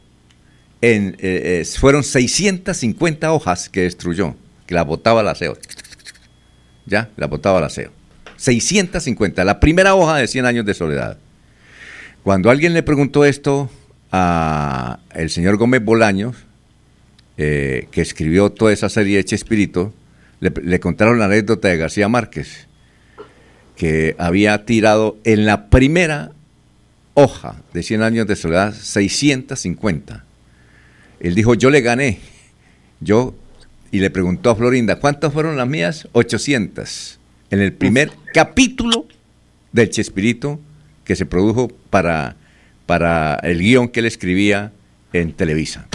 en, 0.82 1.16
eh, 1.18 1.62
eh, 1.62 1.66
fueron 1.66 2.04
650 2.04 3.34
hojas 3.34 3.68
que 3.70 3.82
destruyó, 3.82 4.36
que 4.68 4.76
la 4.76 4.84
botaba 4.84 5.22
al 5.22 5.28
aseo. 5.28 5.58
Ya, 6.86 7.10
la 7.18 7.26
botaba 7.26 7.58
al 7.58 7.64
aseo. 7.64 7.92
650, 8.36 9.44
la 9.44 9.60
primera 9.60 9.96
hoja 9.96 10.18
de 10.18 10.28
100 10.28 10.46
años 10.46 10.66
de 10.68 10.76
soledad. 10.76 11.18
Cuando 12.22 12.52
alguien 12.52 12.76
le 12.76 12.84
preguntó 12.84 13.26
esto 13.26 13.72
a 14.12 15.00
el 15.16 15.32
señor 15.32 15.58
Gómez 15.58 15.84
Bolaños, 15.84 16.36
eh, 17.38 17.88
que 17.90 18.02
escribió 18.02 18.52
toda 18.52 18.72
esa 18.72 18.88
serie 18.88 19.18
de 19.18 19.26
Chespirito, 19.26 19.96
le, 20.40 20.52
le 20.64 20.80
contaron 20.80 21.20
la 21.20 21.26
anécdota 21.26 21.68
de 21.68 21.78
García 21.78 22.08
Márquez, 22.08 22.68
que 23.76 24.16
había 24.18 24.66
tirado 24.66 25.18
en 25.24 25.46
la 25.46 25.70
primera 25.70 26.32
hoja 27.14 27.62
de 27.74 27.84
100 27.84 28.02
años 28.04 28.28
de 28.28 28.36
soledad 28.36 28.74
650. 28.74 30.24
Él 31.20 31.36
dijo, 31.36 31.54
yo 31.56 31.70
le 31.70 31.82
gané. 31.82 32.20
Yo, 33.00 33.36
y 33.92 34.00
le 34.00 34.10
preguntó 34.10 34.50
a 34.50 34.56
Florinda, 34.56 34.98
¿cuántas 34.98 35.32
fueron 35.34 35.58
las 35.58 35.68
mías? 35.68 36.08
800. 36.14 37.20
En 37.52 37.62
el 37.62 37.74
primer 37.74 38.12
capítulo 38.34 39.08
del 39.72 39.90
Chespirito 39.90 40.60
que 41.04 41.16
se 41.16 41.26
produjo 41.26 41.70
para, 41.90 42.36
para 42.86 43.36
el 43.44 43.60
guion 43.60 43.88
que 43.90 44.00
él 44.02 44.06
escribía 44.08 44.72
en 45.14 45.34
Televisa. 45.34 45.88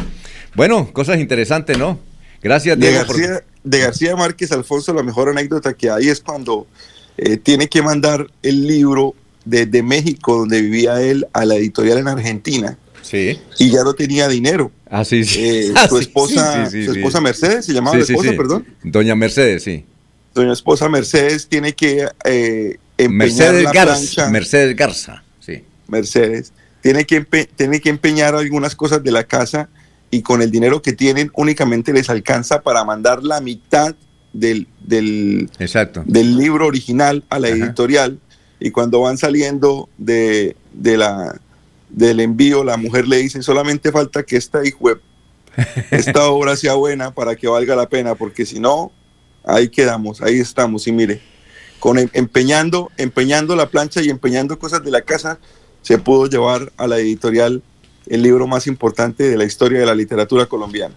Bueno, 0.55 0.93
cosas 0.93 1.19
interesantes, 1.19 1.77
¿no? 1.79 1.99
Gracias, 2.43 2.79
De 2.79 2.89
Diego. 2.91 3.07
por- 3.07 3.21
García, 3.21 3.45
de 3.65 3.79
García 3.79 4.17
Márquez, 4.17 4.53
Alfonso, 4.53 4.93
la 4.95 5.03
mejor 5.03 5.29
anécdota 5.29 5.75
que 5.75 5.91
hay 5.91 6.09
es 6.09 6.21
cuando 6.21 6.67
eh, 7.17 7.37
tiene 7.37 7.69
que 7.69 7.83
mandar 7.83 8.27
el 8.43 8.67
libro 8.67 9.15
desde 9.45 9.83
México, 9.83 10.37
donde 10.39 10.61
vivía 10.63 11.01
él, 11.03 11.27
a 11.33 11.45
la 11.45 11.57
editorial 11.57 11.99
en 11.99 12.09
Argentina. 12.09 12.79
Sí. 13.03 13.39
Y 13.59 13.71
ya 13.71 13.83
no 13.85 13.95
tenía 13.95 14.29
dinero. 14.29 14.71
Ah, 14.89 15.05
sí, 15.05 15.25
sí. 15.25 15.41
Eh, 15.45 15.73
Ah, 15.77 15.89
su 15.89 15.99
esposa, 15.99 16.71
sí, 16.71 16.85
su 16.85 16.93
esposa 16.93 17.21
Mercedes, 17.21 17.65
se 17.67 17.73
llamaba 17.73 17.97
la 17.97 18.05
esposa, 18.05 18.31
perdón. 18.37 18.67
Doña 18.85 19.15
Mercedes, 19.15 19.65
sí. 19.65 19.85
Doña 20.35 20.53
esposa 20.53 20.89
Mercedes 20.89 21.47
tiene 21.49 21.75
que 21.75 22.07
eh, 22.25 22.77
empeñar 22.97 23.17
Mercedes 23.55 23.65
la 23.65 23.73
Garza. 23.73 23.95
plancha. 23.97 24.31
Mercedes 24.31 24.77
Garza, 24.77 25.25
sí. 25.41 25.63
Mercedes, 25.89 26.53
tiene 26.81 27.05
que, 27.05 27.27
empe- 27.27 27.49
tiene 27.55 27.81
que 27.81 27.91
empeñar 27.91 28.35
algunas 28.35 28.75
cosas 28.77 29.03
de 29.03 29.11
la 29.13 29.25
casa 29.25 29.69
y 30.13 30.21
con 30.21 30.43
el 30.43 30.51
dinero 30.51 30.83
que 30.83 30.93
tienen 30.93 31.33
únicamente 31.35 31.91
les 31.91 32.11
alcanza 32.11 32.61
para 32.61 32.85
mandar 32.85 33.25
la 33.25 33.41
mitad 33.41 33.95
del, 34.35 34.69
del, 34.81 35.49
Exacto. 35.59 36.05
del 36.07 36.37
libro 36.37 36.67
original 36.67 37.25
a 37.31 37.39
la 37.39 37.49
editorial. 37.49 38.21
Y 38.61 38.71
cuando 38.73 39.01
van 39.01 39.17
saliendo 39.17 39.89
de, 39.97 40.55
de 40.75 40.99
la, 40.99 41.41
del 41.89 42.21
envío, 42.21 42.63
la 42.63 42.77
mujer 42.77 43.09
le 43.09 43.17
dice, 43.17 43.43
solamente 43.43 43.91
falta 43.91 44.23
que 44.23 44.37
esta 44.37 44.65
hijo 44.67 44.91
esta 45.91 46.27
obra 46.29 46.57
sea 46.57 46.75
buena 46.75 47.13
para 47.13 47.35
que 47.35 47.49
valga 47.49 47.75
la 47.75 47.89
pena, 47.89 48.15
porque 48.15 48.45
si 48.45 48.61
no, 48.61 48.93
ahí 49.45 49.71
quedamos, 49.71 50.21
ahí 50.21 50.41
estamos, 50.41 50.87
y 50.87 50.93
mire, 50.93 51.23
con 51.81 51.99
em- 51.99 52.11
empeñando, 52.13 52.91
empeñando 52.99 53.57
la 53.57 53.71
plancha 53.71 54.03
y 54.03 54.11
empeñando 54.11 54.59
cosas 54.59 54.85
de 54.85 54.91
la 54.91 55.01
casa, 55.01 55.39
se 55.81 55.97
pudo 55.97 56.27
llevar 56.27 56.71
a 56.77 56.87
la 56.87 56.99
editorial 56.99 57.63
el 58.09 58.23
libro 58.23 58.47
más 58.47 58.67
importante 58.67 59.25
de 59.25 59.37
la 59.37 59.45
historia 59.45 59.81
de 59.81 59.87
la 59.87 59.95
literatura 59.95 60.47
colombiana. 60.47 60.95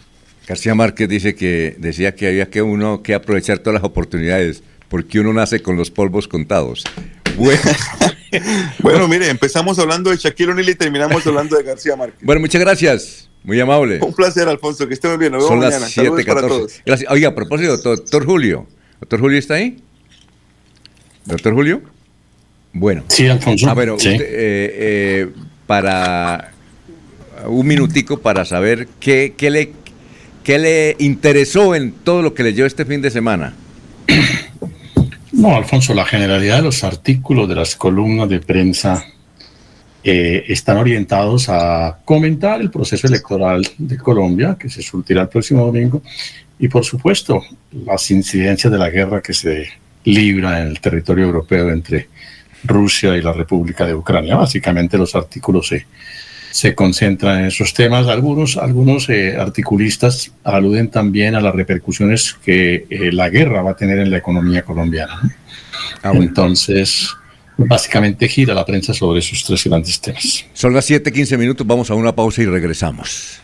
García 0.48 0.76
Márquez 0.76 1.10
dice 1.10 1.36
que 1.36 1.76
decía 1.80 2.16
que 2.16 2.28
había 2.28 2.50
que 2.50 2.62
uno 2.62 3.02
que 3.02 3.14
aprovechar 3.16 3.60
todas 3.60 3.76
las 3.76 3.84
oportunidades 3.84 4.62
porque 4.90 5.20
uno 5.20 5.34
nace 5.34 5.62
con 5.62 5.76
los 5.78 5.90
polvos 5.92 6.28
contados. 6.28 6.84
Bueno, 7.38 7.62
Bueno, 8.80 9.08
mire, 9.08 9.30
empezamos 9.30 9.80
hablando 9.80 10.10
de 10.10 10.18
Shaquille 10.18 10.52
O'Neal 10.52 10.70
y 10.70 10.76
terminamos 10.76 11.26
hablando 11.26 11.56
de 11.58 11.64
García 11.64 11.96
Márquez. 11.96 12.20
bueno, 12.22 12.42
muchas 12.42 12.62
gracias. 12.62 13.30
Muy 13.44 13.60
amable. 13.60 14.00
Un 14.02 14.14
placer, 14.14 14.48
Alfonso, 14.48 14.88
que 14.88 14.94
esté 14.96 15.08
muy 15.08 15.18
bien. 15.18 15.32
Nos 15.32 15.44
Son 15.48 15.60
vemos 15.60 15.72
las 15.74 15.82
mañana. 15.82 15.90
Saludos 15.94 16.26
para 16.26 16.42
7:14. 16.42 16.48
todos. 16.48 16.82
Gracias. 16.86 17.12
Oiga, 17.12 17.30
a 17.30 17.36
propósito, 17.36 17.78
doctor 17.78 18.26
Julio. 18.26 18.68
¿Doctor 19.00 19.20
Julio 19.20 19.38
está 19.40 19.54
ahí? 19.56 19.78
¿Doctor 21.26 21.54
Julio? 21.54 21.82
Bueno. 22.74 23.04
Sí, 23.08 23.28
Alfonso. 23.28 23.70
Ah, 23.70 23.74
bueno, 23.74 23.98
Sí. 24.00 24.10
usted, 24.10 24.22
eh, 24.22 24.28
eh, 24.78 25.28
para 25.68 26.52
un 27.48 27.68
minutico 27.68 28.20
para 28.20 28.46
saber 28.46 28.88
qué, 29.00 29.34
qué 29.38 29.50
le, 29.50 29.72
qué 30.44 30.60
le 30.60 30.96
interesó 31.00 31.76
en 31.76 31.92
todo 31.92 32.22
lo 32.22 32.34
que 32.34 32.44
leyó 32.44 32.66
este 32.66 32.86
fin 32.86 33.02
de 33.02 33.12
semana. 33.12 33.54
No, 35.32 35.54
Alfonso, 35.54 35.94
la 35.94 36.06
generalidad 36.06 36.58
de 36.58 36.62
los 36.62 36.86
artículos 36.86 37.50
de 37.50 37.56
las 37.56 37.76
columnas 37.76 38.30
de 38.30 38.40
prensa 38.40 39.04
eh, 40.02 40.46
están 40.48 40.78
orientados 40.78 41.50
a 41.50 41.98
comentar 42.06 42.62
el 42.62 42.72
proceso 42.72 43.06
electoral 43.08 43.68
de 43.78 43.98
Colombia, 43.98 44.56
que 44.58 44.70
se 44.70 44.82
surtirá 44.82 45.24
el 45.24 45.28
próximo 45.28 45.66
domingo, 45.66 46.02
y 46.58 46.70
por 46.70 46.86
supuesto 46.86 47.44
las 47.86 48.10
incidencias 48.12 48.72
de 48.72 48.80
la 48.80 48.90
guerra 48.90 49.22
que 49.22 49.34
se 49.34 49.68
libra 50.06 50.62
en 50.62 50.68
el 50.68 50.80
territorio 50.80 51.26
europeo 51.26 51.70
entre 51.70 52.08
Rusia 52.64 53.18
y 53.18 53.22
la 53.22 53.34
República 53.34 53.86
de 53.86 53.94
Ucrania. 53.94 54.36
Básicamente 54.36 54.98
los 54.98 55.16
artículos 55.16 55.68
se, 55.68 55.86
se 56.56 56.74
concentran 56.74 57.40
en 57.40 57.46
esos 57.48 57.74
temas. 57.74 58.08
Algunos, 58.08 58.56
algunos 58.56 59.10
eh, 59.10 59.36
articulistas 59.38 60.32
aluden 60.46 60.90
también 60.90 61.36
a 61.36 61.42
las 61.42 61.54
repercusiones 61.54 62.38
que 62.46 62.88
eh, 62.90 63.12
la 63.12 63.28
guerra 63.28 63.62
va 63.62 63.72
a 63.72 63.76
tener 63.76 64.00
en 64.00 64.10
la 64.10 64.20
economía 64.20 64.62
colombiana. 64.62 65.20
¿no? 66.02 66.14
Entonces, 66.14 67.10
básicamente 67.58 68.30
gira 68.30 68.54
la 68.54 68.66
prensa 68.66 68.94
sobre 68.94 69.20
esos 69.20 69.44
tres 69.44 69.66
grandes 69.66 70.00
temas. 70.00 70.46
Son 70.54 70.74
las 70.74 70.90
7:15 70.90 71.38
minutos, 71.38 71.68
vamos 71.68 71.92
a 71.92 71.94
una 71.94 72.16
pausa 72.16 72.42
y 72.42 72.46
regresamos. 72.46 73.42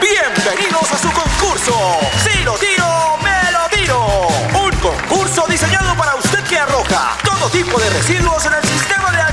Bienvenidos 0.00 0.90
a 0.90 0.98
su 0.98 1.10
concurso. 1.12 1.76
Si 2.24 2.42
lo 2.42 2.54
tiro, 2.54 2.88
me 3.22 3.52
lo 3.52 3.76
tiro. 3.76 4.26
Un 4.66 4.74
concurso 4.80 5.44
diseñado 5.48 5.96
para 5.96 6.16
usted 6.16 6.40
que 6.40 6.56
arroja 6.56 7.16
todo 7.22 7.48
tipo 7.50 7.78
de 7.78 7.88
residuos 7.88 8.46
en 8.46 8.52
el 8.54 8.62
sistema 8.62 8.81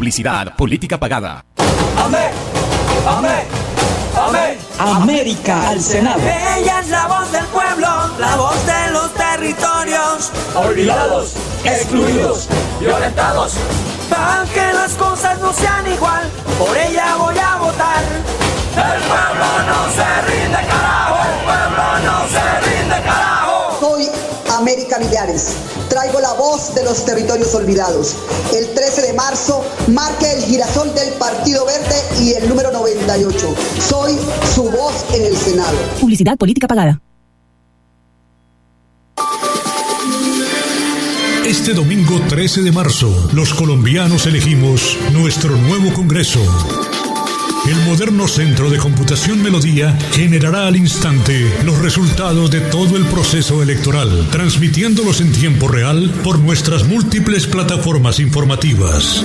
Publicidad, 0.00 0.56
política 0.56 0.98
pagada. 0.98 1.44
Amén. 1.94 2.30
Amén. 3.06 3.44
Amén. 4.16 4.58
América 4.78 5.68
al 5.68 5.78
Senado. 5.78 6.22
Ella 6.56 6.80
es 6.80 6.88
la 6.88 7.06
voz 7.06 7.30
del 7.30 7.44
pueblo, 7.44 7.86
la 8.18 8.34
voz 8.36 8.56
de 8.64 8.92
los 8.92 9.12
territorios. 9.12 10.32
Olvidados, 10.54 11.34
excluidos, 11.66 12.48
violentados. 12.80 13.56
Aunque 14.16 14.72
las 14.72 14.94
cosas 14.94 15.38
no 15.38 15.52
sean 15.52 15.86
igual, 15.92 16.30
por 16.58 16.74
ella 16.78 17.16
voy 17.16 17.36
a 17.38 17.56
votar. 17.56 18.02
El 18.72 19.02
pueblo 19.02 19.48
no 19.68 19.92
se 19.92 20.22
rinde, 20.32 20.66
carajo. 20.66 21.28
El 21.28 21.44
pueblo 21.44 21.84
no 22.06 22.26
se 22.26 22.40
rinde, 22.40 22.59
Traigo 25.88 26.20
la 26.20 26.34
voz 26.34 26.74
de 26.74 26.84
los 26.84 27.04
territorios 27.04 27.54
olvidados. 27.54 28.16
El 28.54 28.74
13 28.74 29.02
de 29.02 29.12
marzo 29.14 29.64
marque 29.88 30.30
el 30.32 30.42
girasol 30.42 30.94
del 30.94 31.14
Partido 31.14 31.64
Verde 31.64 31.96
y 32.22 32.34
el 32.34 32.48
número 32.48 32.70
98. 32.70 33.54
Soy 33.88 34.18
su 34.54 34.64
voz 34.64 35.06
en 35.14 35.24
el 35.24 35.36
Senado. 35.36 35.76
Publicidad 36.00 36.36
política 36.36 36.68
pagada. 36.68 37.00
Este 41.46 41.72
domingo 41.72 42.20
13 42.28 42.62
de 42.62 42.70
marzo, 42.70 43.30
los 43.32 43.54
colombianos 43.54 44.26
elegimos 44.26 44.98
nuestro 45.12 45.56
nuevo 45.56 45.92
Congreso. 45.94 46.40
El 47.70 47.84
moderno 47.84 48.26
Centro 48.26 48.68
de 48.68 48.78
Computación 48.78 49.44
Melodía 49.44 49.96
generará 50.10 50.66
al 50.66 50.74
instante 50.74 51.54
los 51.64 51.78
resultados 51.78 52.50
de 52.50 52.60
todo 52.62 52.96
el 52.96 53.04
proceso 53.04 53.62
electoral, 53.62 54.26
transmitiéndolos 54.32 55.20
en 55.20 55.30
tiempo 55.30 55.68
real 55.68 56.10
por 56.24 56.40
nuestras 56.40 56.88
múltiples 56.88 57.46
plataformas 57.46 58.18
informativas. 58.18 59.24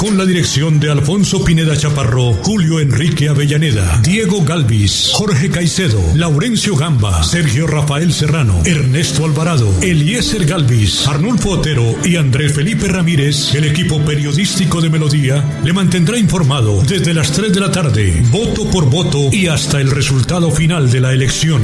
Con 0.00 0.16
la 0.16 0.24
dirección 0.24 0.80
de 0.80 0.90
Alfonso 0.90 1.44
Pineda 1.44 1.76
Chaparro, 1.76 2.32
Julio 2.32 2.80
Enrique 2.80 3.28
Avellaneda, 3.28 4.00
Diego 4.02 4.42
Galvis, 4.42 5.10
Jorge 5.12 5.50
Caicedo, 5.50 6.02
Laurencio 6.14 6.74
Gamba, 6.74 7.22
Sergio 7.22 7.66
Rafael 7.66 8.10
Serrano, 8.10 8.62
Ernesto 8.64 9.26
Alvarado, 9.26 9.70
Eliezer 9.82 10.46
Galvis, 10.46 11.06
Arnulfo 11.06 11.50
Otero 11.50 11.96
y 12.02 12.16
Andrés 12.16 12.54
Felipe 12.54 12.88
Ramírez, 12.88 13.54
el 13.54 13.64
equipo 13.64 14.02
periodístico 14.02 14.80
de 14.80 14.88
Melodía, 14.88 15.44
le 15.62 15.74
mantendrá 15.74 16.16
informado 16.16 16.82
desde 16.82 17.12
las 17.12 17.30
3 17.32 17.52
de 17.52 17.60
la 17.60 17.70
tarde, 17.70 18.22
voto 18.30 18.70
por 18.70 18.88
voto 18.88 19.28
y 19.30 19.48
hasta 19.48 19.82
el 19.82 19.90
resultado 19.90 20.50
final 20.50 20.90
de 20.90 21.00
la 21.00 21.12
elección. 21.12 21.60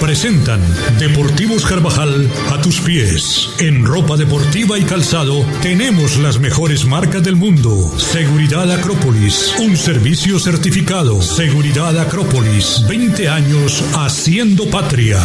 Presentan 0.00 0.60
Deportivos 0.98 1.64
Carvajal 1.64 2.30
a 2.50 2.60
tus 2.60 2.80
pies. 2.80 3.50
En 3.58 3.84
ropa 3.84 4.16
deportiva 4.16 4.78
y 4.78 4.84
calzado 4.84 5.44
tenemos 5.62 6.18
las 6.18 6.38
mejores 6.38 6.84
marcas 6.84 7.22
del 7.22 7.36
mundo. 7.36 7.92
Seguridad 7.98 8.70
Acrópolis, 8.70 9.54
un 9.58 9.76
servicio 9.76 10.38
certificado. 10.38 11.22
Seguridad 11.22 11.98
Acrópolis, 11.98 12.84
20 12.88 13.28
años 13.28 13.82
haciendo 13.94 14.66
patria. 14.70 15.18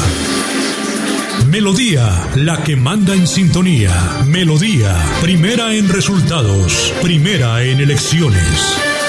Melodía, 1.49 2.29
la 2.35 2.63
que 2.63 2.75
manda 2.75 3.13
en 3.13 3.27
sintonía. 3.27 4.23
Melodía, 4.25 4.95
primera 5.21 5.75
en 5.75 5.89
resultados, 5.89 6.93
primera 7.01 7.63
en 7.63 7.81
elecciones. 7.81 9.00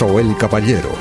Joel 0.00 0.34
Caballero. 0.38 0.92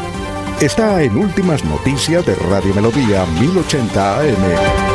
Está 0.59 1.01
en 1.01 1.15
Últimas 1.15 1.63
Noticias 1.63 2.25
de 2.25 2.35
Radio 2.35 2.75
Melodía 2.75 3.25
1080 3.39 4.19
AM. 4.19 4.88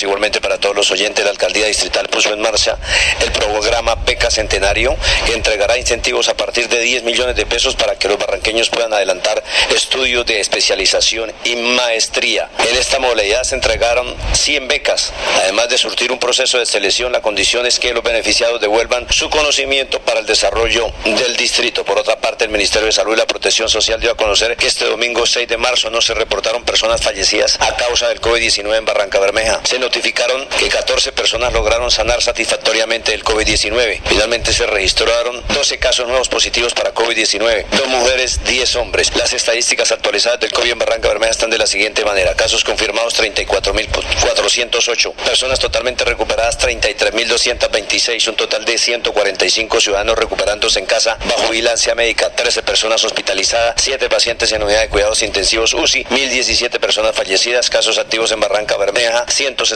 Igualmente 0.00 0.40
para 0.40 0.58
todos 0.58 0.76
los 0.76 0.90
oyentes, 0.92 1.24
la 1.24 1.32
alcaldía 1.32 1.66
distrital 1.66 2.08
puso 2.08 2.32
en 2.32 2.40
marcha 2.40 2.78
el 3.20 3.32
programa 3.32 3.96
Beca 3.96 4.30
Centenario, 4.30 4.96
que 5.26 5.34
entregará 5.34 5.76
incentivos 5.76 6.28
a 6.28 6.34
partir 6.34 6.68
de 6.68 6.78
10 6.78 7.02
millones 7.02 7.34
de 7.34 7.46
pesos 7.46 7.74
para 7.74 7.96
que 7.96 8.08
los 8.08 8.18
barranqueños 8.18 8.70
puedan 8.70 8.92
adelantar 8.92 9.42
estudios 9.74 10.24
de 10.26 10.40
especialización 10.40 11.32
y 11.44 11.56
maestría. 11.56 12.48
En 12.70 12.76
esta 12.76 12.98
modalidad 12.98 13.42
se 13.42 13.56
entregaron 13.56 14.14
100 14.34 14.68
becas, 14.68 15.12
además 15.42 15.68
de 15.68 15.78
surtir 15.78 16.12
un 16.12 16.18
proceso 16.18 16.58
de 16.58 16.66
selección, 16.66 17.10
la 17.12 17.20
condición 17.22 17.66
es 17.66 17.78
que 17.78 17.92
los 17.92 18.02
beneficiados 18.02 18.60
devuelvan 18.60 19.06
su 19.10 19.28
conocimiento 19.30 20.00
para 20.00 20.20
el 20.20 20.26
desarrollo 20.26 20.92
del 21.04 21.36
distrito. 21.36 21.84
Por 21.84 21.98
otra 21.98 22.16
parte, 22.20 22.44
el 22.44 22.50
Ministerio 22.50 22.86
de 22.86 22.92
Salud 22.92 23.14
y 23.14 23.16
la 23.16 23.26
Protección 23.26 23.68
Social 23.68 24.00
dio 24.00 24.12
a 24.12 24.16
conocer 24.16 24.56
que 24.56 24.66
este 24.66 24.84
domingo 24.84 25.26
6 25.26 25.48
de 25.48 25.56
marzo 25.56 25.90
no 25.90 26.00
se 26.00 26.14
reportaron 26.14 26.64
personas 26.64 27.00
fallecidas 27.00 27.58
a 27.60 27.74
causa 27.76 28.08
del 28.08 28.20
COVID-19 28.20 28.76
en 28.76 28.84
Barranca 28.84 29.18
Bermeja. 29.18 29.60
Notificaron 29.82 30.46
que 30.58 30.68
14 30.68 31.12
personas 31.12 31.52
lograron 31.52 31.90
sanar 31.90 32.22
satisfactoriamente 32.22 33.12
el 33.12 33.24
COVID-19. 33.24 34.00
Finalmente 34.06 34.52
se 34.52 34.64
registraron 34.66 35.42
12 35.48 35.78
casos 35.78 36.06
nuevos 36.06 36.28
positivos 36.28 36.72
para 36.72 36.94
COVID-19, 36.94 37.66
dos 37.70 37.88
mujeres, 37.88 38.40
10 38.44 38.76
hombres. 38.76 39.14
Las 39.16 39.32
estadísticas 39.32 39.90
actualizadas 39.90 40.38
del 40.38 40.52
COVID 40.52 40.70
en 40.70 40.78
Barranca 40.78 41.08
Bermeja 41.08 41.32
están 41.32 41.50
de 41.50 41.58
la 41.58 41.66
siguiente 41.66 42.04
manera. 42.04 42.34
Casos 42.34 42.62
confirmados 42.62 43.18
34.408, 43.20 45.14
personas 45.14 45.58
totalmente 45.58 46.04
recuperadas 46.04 46.58
33.226, 46.60 48.28
un 48.28 48.36
total 48.36 48.64
de 48.64 48.78
145 48.78 49.80
ciudadanos 49.80 50.16
recuperándose 50.16 50.78
en 50.78 50.86
casa 50.86 51.18
bajo 51.28 51.48
vigilancia 51.48 51.96
médica, 51.96 52.30
13 52.30 52.62
personas 52.62 53.02
hospitalizadas, 53.04 53.74
7 53.78 54.08
pacientes 54.08 54.52
en 54.52 54.62
unidad 54.62 54.82
de 54.82 54.88
cuidados 54.88 55.22
intensivos 55.22 55.74
UCI, 55.74 56.04
1.017 56.04 56.78
personas 56.78 57.16
fallecidas, 57.16 57.68
casos 57.68 57.98
activos 57.98 58.30
en 58.30 58.38
Barranca 58.38 58.76
Bermeja, 58.76 59.24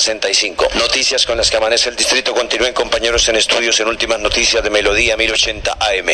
165. 0.00 0.68
Noticias 0.78 1.24
con 1.24 1.36
las 1.38 1.50
que 1.50 1.56
amanece 1.56 1.88
el 1.88 1.96
distrito. 1.96 2.34
Continúen 2.34 2.74
compañeros 2.74 3.28
en 3.28 3.36
estudios 3.36 3.80
en 3.80 3.88
últimas 3.88 4.20
noticias 4.20 4.62
de 4.62 4.70
Melodía 4.70 5.16
1080 5.16 5.72
AM. 5.72 6.08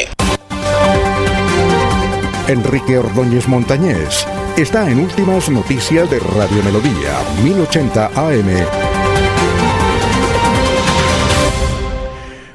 Enrique 2.49 2.99
Ordóñez 2.99 3.47
Montañés 3.49 4.27
está 4.57 4.89
en 4.89 5.01
Últimas 5.01 5.49
Noticias 5.49 6.11
de 6.11 6.19
Radio 6.19 6.63
Melodía 6.63 7.19
1080 7.43 8.11
AM. 8.15 8.67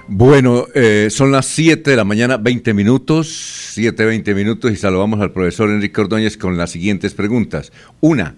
Bueno, 0.08 0.68
eh, 0.74 1.10
son 1.10 1.32
las 1.32 1.46
7 1.48 1.92
de 1.92 1.98
la 1.98 2.04
mañana, 2.06 2.38
20 2.38 2.74
minutos, 2.74 3.28
7, 3.74 4.06
20 4.06 4.34
minutos 4.34 4.72
y 4.72 4.78
saludamos 4.78 5.20
al 5.22 5.32
profesor 5.32 5.70
Enrique 5.70 6.00
Ordóñez 6.00 6.38
con 6.38 6.58
las 6.58 6.72
siguientes 6.72 7.14
preguntas. 7.14 7.72
Una, 8.00 8.36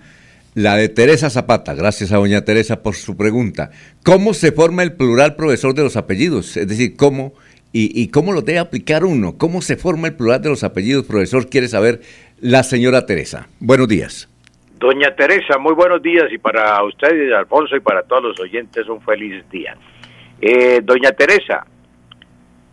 la 0.59 0.75
de 0.75 0.89
Teresa 0.89 1.29
Zapata, 1.29 1.73
gracias 1.73 2.11
a 2.11 2.17
doña 2.17 2.43
Teresa 2.43 2.83
por 2.83 2.93
su 2.93 3.15
pregunta. 3.15 3.71
¿Cómo 4.03 4.33
se 4.33 4.51
forma 4.51 4.83
el 4.83 4.91
plural 4.91 5.37
profesor 5.37 5.73
de 5.73 5.83
los 5.83 5.95
apellidos? 5.95 6.57
Es 6.57 6.67
decir, 6.67 6.97
¿cómo 6.97 7.31
y, 7.71 8.01
y 8.01 8.09
cómo 8.09 8.33
lo 8.33 8.41
debe 8.41 8.59
aplicar 8.59 9.05
uno? 9.05 9.37
¿Cómo 9.37 9.61
se 9.61 9.77
forma 9.77 10.09
el 10.09 10.15
plural 10.15 10.41
de 10.41 10.49
los 10.49 10.65
apellidos, 10.65 11.05
profesor? 11.05 11.49
Quiere 11.49 11.69
saber 11.69 12.01
la 12.41 12.63
señora 12.63 13.05
Teresa. 13.05 13.47
Buenos 13.61 13.87
días. 13.87 14.27
Doña 14.77 15.15
Teresa, 15.15 15.57
muy 15.57 15.73
buenos 15.75 16.01
días 16.01 16.25
y 16.29 16.37
para 16.37 16.83
usted, 16.83 17.31
Alfonso, 17.31 17.77
y 17.77 17.79
para 17.79 18.03
todos 18.03 18.23
los 18.23 18.39
oyentes 18.41 18.85
un 18.89 19.01
feliz 19.01 19.49
día. 19.49 19.77
Eh, 20.41 20.81
doña 20.83 21.11
Teresa, 21.13 21.65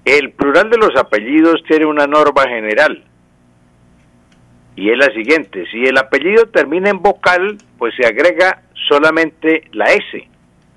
el 0.05 0.33
plural 0.33 0.71
de 0.71 0.79
los 0.79 0.97
apellidos 0.97 1.63
tiene 1.69 1.87
una 1.87 2.09
norma 2.09 2.49
general 2.49 3.05
y 4.77 4.91
es 4.91 4.99
la 4.99 5.07
siguiente, 5.07 5.65
si 5.71 5.85
el 5.85 5.97
apellido 5.97 6.47
termina 6.47 6.91
en 6.91 7.01
vocal, 7.01 7.57
pues 7.79 7.95
se 7.99 8.07
agrega 8.07 8.63
solamente 8.89 9.63
la 9.73 9.87
S, 9.87 10.29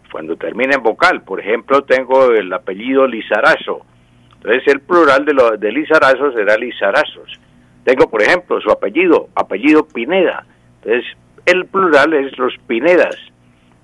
cuando 0.09 0.37
termina 0.37 0.75
en 0.75 0.83
vocal. 0.83 1.21
Por 1.21 1.41
ejemplo, 1.41 1.83
tengo 1.83 2.31
el 2.31 2.51
apellido 2.53 3.05
Lizarazo, 3.05 3.85
entonces 4.35 4.63
el 4.67 4.79
plural 4.79 5.25
de, 5.25 5.33
lo, 5.33 5.57
de 5.57 5.71
Lizarazo 5.71 6.31
será 6.31 6.57
Lizarazos. 6.57 7.39
Tengo, 7.83 8.09
por 8.09 8.21
ejemplo, 8.21 8.61
su 8.61 8.71
apellido, 8.71 9.27
apellido 9.35 9.85
Pineda, 9.85 10.45
entonces 10.81 11.05
el 11.45 11.65
plural 11.65 12.13
es 12.13 12.37
los 12.37 12.53
Pinedas. 12.67 13.17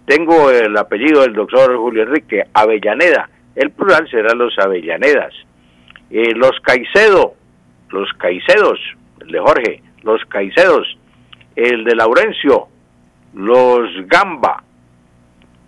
Tengo 0.05 0.49
el 0.49 0.77
apellido 0.77 1.23
del 1.23 1.33
doctor 1.33 1.75
Julio 1.75 2.03
Enrique, 2.03 2.43
Avellaneda, 2.53 3.29
el 3.55 3.71
plural 3.71 4.07
será 4.09 4.33
los 4.33 4.57
Avellanedas. 4.59 5.33
Eh, 6.09 6.33
los 6.35 6.51
Caicedo, 6.61 7.33
los 7.89 8.11
Caicedos, 8.13 8.79
el 9.21 9.27
de 9.31 9.39
Jorge, 9.39 9.81
los 10.05 10.23
Caicedos, 10.25 10.97
el 11.55 11.83
de 11.83 11.95
Laurencio, 11.95 12.67
los 13.33 13.89
Gamba, 14.07 14.63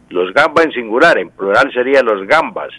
los 0.09 0.33
Gamba 0.33 0.64
en 0.64 0.72
singular, 0.72 1.17
en 1.17 1.30
plural 1.32 1.74
sería 1.74 2.01
los 2.03 2.25
Gambas, 2.27 2.69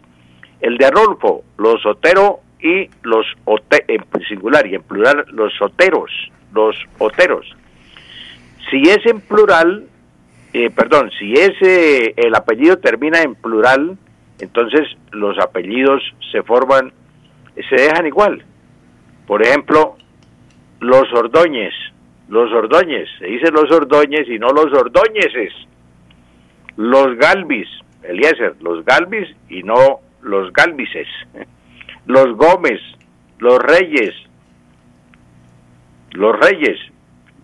el 0.60 0.78
de 0.78 0.86
Arnulfo, 0.86 1.44
los 1.58 1.84
Otero 1.84 2.40
y 2.60 2.88
los 3.02 3.26
Ote 3.44 3.84
en 3.88 4.04
singular 4.28 4.66
y 4.66 4.76
en 4.76 4.82
plural 4.82 5.26
los 5.32 5.60
Oteros, 5.60 6.10
los 6.54 6.76
Oteros. 6.98 7.46
Si 8.70 8.82
es 8.82 9.04
en 9.06 9.20
plural, 9.20 9.86
eh, 10.52 10.70
perdón, 10.70 11.10
si 11.18 11.32
ese 11.34 12.14
el 12.16 12.34
apellido 12.34 12.78
termina 12.78 13.20
en 13.22 13.34
plural, 13.34 13.98
entonces 14.38 14.88
los 15.10 15.38
apellidos 15.38 16.02
se 16.30 16.42
forman, 16.42 16.92
se 17.68 17.74
dejan 17.74 18.06
igual. 18.06 18.44
Por 19.26 19.42
ejemplo, 19.42 19.96
los 20.80 21.12
Ordóñez, 21.12 21.74
los 22.28 22.52
Ordóñez, 22.52 23.08
se 23.18 23.26
dice 23.26 23.50
los 23.50 23.70
Ordóñez 23.70 24.28
y 24.28 24.38
no 24.38 24.48
los 24.48 24.72
Ordóñeses. 24.72 25.52
Los 26.76 27.16
Galvis, 27.16 27.68
Eliezer, 28.02 28.54
los 28.60 28.84
Galvis 28.84 29.28
y 29.48 29.62
no 29.62 30.00
los 30.22 30.52
Galvises. 30.52 31.08
Los 32.06 32.38
Gómez, 32.38 32.80
los 33.38 33.58
Reyes, 33.58 34.14
los 36.12 36.38
Reyes. 36.38 36.78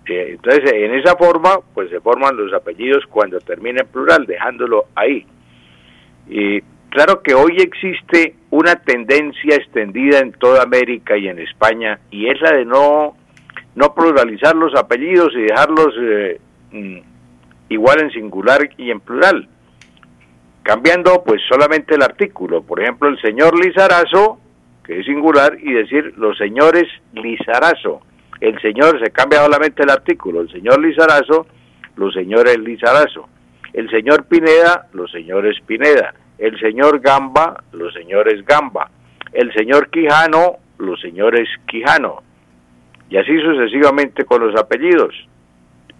Eh, 0.06 0.30
Entonces, 0.32 0.72
en 0.72 0.94
esa 0.94 1.16
forma, 1.16 1.58
pues 1.74 1.90
se 1.90 2.00
forman 2.00 2.36
los 2.36 2.52
apellidos 2.52 3.04
cuando 3.10 3.38
termina 3.40 3.82
en 3.82 3.88
plural, 3.88 4.26
dejándolo 4.26 4.86
ahí. 4.94 5.26
Y 6.28 6.60
claro 6.90 7.22
que 7.22 7.34
hoy 7.34 7.56
existe 7.58 8.36
una 8.50 8.76
tendencia 8.76 9.56
extendida 9.56 10.18
en 10.20 10.32
toda 10.32 10.62
América 10.62 11.16
y 11.16 11.28
en 11.28 11.38
España, 11.38 11.98
y 12.10 12.28
es 12.28 12.40
la 12.40 12.52
de 12.52 12.64
no, 12.64 13.16
no 13.75 13.94
pluralizar 13.94 14.55
los 14.55 14.75
apellidos 14.75 15.33
y 15.35 15.43
dejarlos 15.43 15.94
eh, 16.01 16.41
mm, 16.73 16.99
igual 17.69 18.03
en 18.03 18.11
singular 18.11 18.69
y 18.77 18.91
en 18.91 19.01
plural, 19.01 19.49
cambiando 20.62 21.23
pues 21.25 21.43
solamente 21.49 21.94
el 21.94 22.03
artículo. 22.03 22.62
Por 22.62 22.81
ejemplo, 22.81 23.09
el 23.09 23.20
señor 23.20 23.59
Lizarazo, 23.59 24.39
que 24.85 25.01
es 25.01 25.07
singular, 25.07 25.57
y 25.61 25.73
decir 25.73 26.15
los 26.17 26.36
señores 26.39 26.85
Lizarazo. 27.12 28.01
El 28.41 28.61
señor 28.61 29.01
se 29.03 29.11
cambia 29.11 29.43
solamente 29.43 29.83
el 29.83 29.91
artículo, 29.91 30.41
el 30.41 30.51
señor 30.51 30.81
Lizarazo, 30.81 31.47
los 31.97 32.12
señores 32.12 32.59
Lizarazo. 32.59 33.28
El 33.73 33.91
señor 33.91 34.27
Pineda, 34.27 34.86
los 34.93 35.11
señores 35.11 35.57
Pineda. 35.67 36.15
El 36.39 36.59
señor 36.61 37.01
Gamba, 37.01 37.62
los 37.73 37.93
señores 37.93 38.44
Gamba. 38.44 38.91
El 39.33 39.53
señor 39.53 39.91
Quijano, 39.91 40.59
los 40.78 41.01
señores 41.01 41.49
Quijano. 41.67 42.23
Y 43.10 43.16
así 43.16 43.39
sucesivamente 43.41 44.24
con 44.24 44.47
los 44.47 44.58
apellidos. 44.60 45.15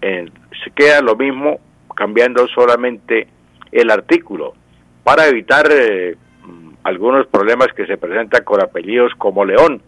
Eh, 0.00 0.28
se 0.62 0.70
queda 0.70 1.00
lo 1.00 1.16
mismo 1.16 1.58
cambiando 1.94 2.47
solamente 2.49 3.28
el 3.73 3.91
artículo 3.91 4.55
para 5.02 5.26
evitar 5.28 5.66
eh, 5.70 6.16
mm, 6.44 6.70
algunos 6.84 7.26
problemas 7.26 7.68
que 7.74 7.86
se 7.86 7.97
presentan 7.97 8.44
con 8.44 8.62
apellidos 8.62 9.12
como 9.18 9.44
León. 9.44 9.83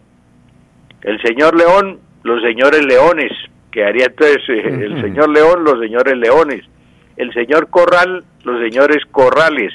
El 1.01 1.21
señor 1.21 1.55
León, 1.55 1.99
los 2.23 2.41
señores 2.41 2.85
Leones, 2.85 3.31
que 3.71 3.83
haría 3.83 4.05
entonces 4.05 4.41
eh, 4.49 4.85
el 4.85 5.01
señor 5.01 5.29
León, 5.29 5.63
los 5.63 5.79
señores 5.79 6.17
Leones. 6.17 6.63
El 7.15 7.33
señor 7.33 7.69
Corral, 7.69 8.23
los 8.43 8.59
señores 8.61 9.03
Corrales. 9.11 9.73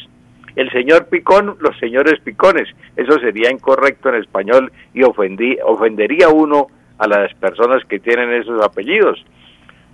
El 0.54 0.70
señor 0.70 1.08
Picón, 1.08 1.56
los 1.60 1.76
señores 1.78 2.20
Picones. 2.20 2.68
Eso 2.96 3.18
sería 3.20 3.50
incorrecto 3.50 4.10
en 4.10 4.16
español 4.16 4.72
y 4.92 5.02
ofendí, 5.02 5.56
ofendería 5.64 6.28
uno 6.28 6.66
a 6.98 7.06
las 7.06 7.34
personas 7.34 7.84
que 7.88 7.98
tienen 7.98 8.32
esos 8.32 8.62
apellidos. 8.64 9.24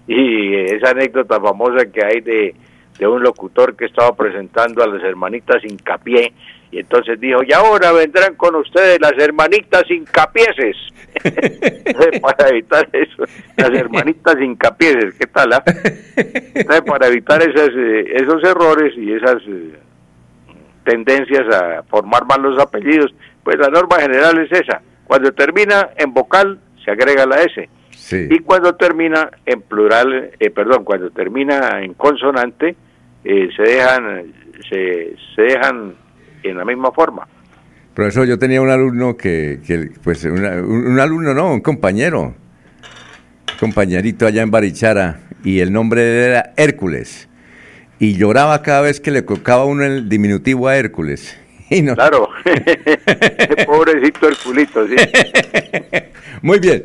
Y 0.06 0.54
esa 0.54 0.90
anécdota 0.90 1.40
famosa 1.40 1.86
que 1.92 2.04
hay 2.04 2.20
de, 2.20 2.54
de 2.98 3.06
un 3.06 3.22
locutor 3.22 3.76
que 3.76 3.86
estaba 3.86 4.14
presentando 4.16 4.82
a 4.82 4.86
las 4.86 5.02
hermanitas 5.02 5.62
Incapié 5.64 6.32
y 6.70 6.80
entonces 6.80 7.18
dijo, 7.18 7.40
y 7.42 7.52
ahora 7.52 7.92
vendrán 7.92 8.34
con 8.34 8.54
ustedes 8.56 9.00
las 9.00 9.12
hermanitas 9.18 9.90
Incapieses. 9.90 10.76
para 12.20 12.50
evitar 12.50 12.86
eso, 12.92 13.24
las 13.56 13.70
hermanitas 13.70 14.36
Incapieses, 14.40 15.14
¿qué 15.18 15.26
tal? 15.26 15.52
ah? 15.54 15.62
Entonces, 16.16 16.82
para 16.82 17.06
evitar 17.06 17.40
esas, 17.42 17.70
eh, 17.70 18.12
esos 18.16 18.44
errores 18.44 18.92
y 18.96 19.12
esas 19.12 19.42
eh, 19.48 19.78
tendencias 20.84 21.48
a 21.54 21.82
formar 21.84 22.26
mal 22.26 22.42
los 22.42 22.60
apellidos, 22.60 23.14
pues 23.42 23.56
la 23.58 23.68
norma 23.68 24.00
general 24.00 24.38
es 24.38 24.52
esa. 24.52 24.82
Cuando 25.06 25.32
termina 25.32 25.88
en 25.96 26.12
vocal, 26.12 26.58
se 26.88 26.92
agrega 26.92 27.26
la 27.26 27.42
S. 27.42 27.68
Y 28.30 28.38
cuando 28.40 28.74
termina 28.76 29.30
en 29.44 29.60
plural, 29.60 30.30
eh, 30.40 30.50
perdón, 30.50 30.84
cuando 30.84 31.10
termina 31.10 31.82
en 31.82 31.92
consonante, 31.94 32.76
eh, 33.24 33.48
se 33.54 33.62
dejan 33.62 34.32
se, 34.70 35.14
se 35.34 35.42
dejan 35.42 35.94
en 36.42 36.56
la 36.56 36.64
misma 36.64 36.90
forma. 36.92 37.28
Profesor, 37.94 38.26
yo 38.26 38.38
tenía 38.38 38.62
un 38.62 38.70
alumno 38.70 39.16
que, 39.16 39.60
que, 39.66 39.90
pues, 40.02 40.24
una- 40.24 40.62
un, 40.62 40.86
un 40.86 41.00
alumno, 41.00 41.34
no, 41.34 41.52
un 41.52 41.60
compañero, 41.60 42.34
compañerito 43.60 44.26
allá 44.26 44.42
en 44.42 44.50
Barichara, 44.50 45.20
y 45.44 45.60
el 45.60 45.72
nombre 45.72 46.24
era 46.26 46.52
Hércules. 46.56 47.28
Y 47.98 48.16
lloraba 48.16 48.62
cada 48.62 48.82
vez 48.82 49.00
que 49.00 49.10
le 49.10 49.24
colocaba 49.24 49.64
uno 49.64 49.84
el 49.84 50.08
diminutivo 50.08 50.68
a 50.68 50.76
Hércules. 50.76 51.38
Y 51.70 51.82
no- 51.82 51.94
Claro, 51.94 52.28
pobrecito 53.66 54.28
Herculito, 54.28 54.86
sí. 54.86 54.96
Muy 56.42 56.58
bien. 56.58 56.84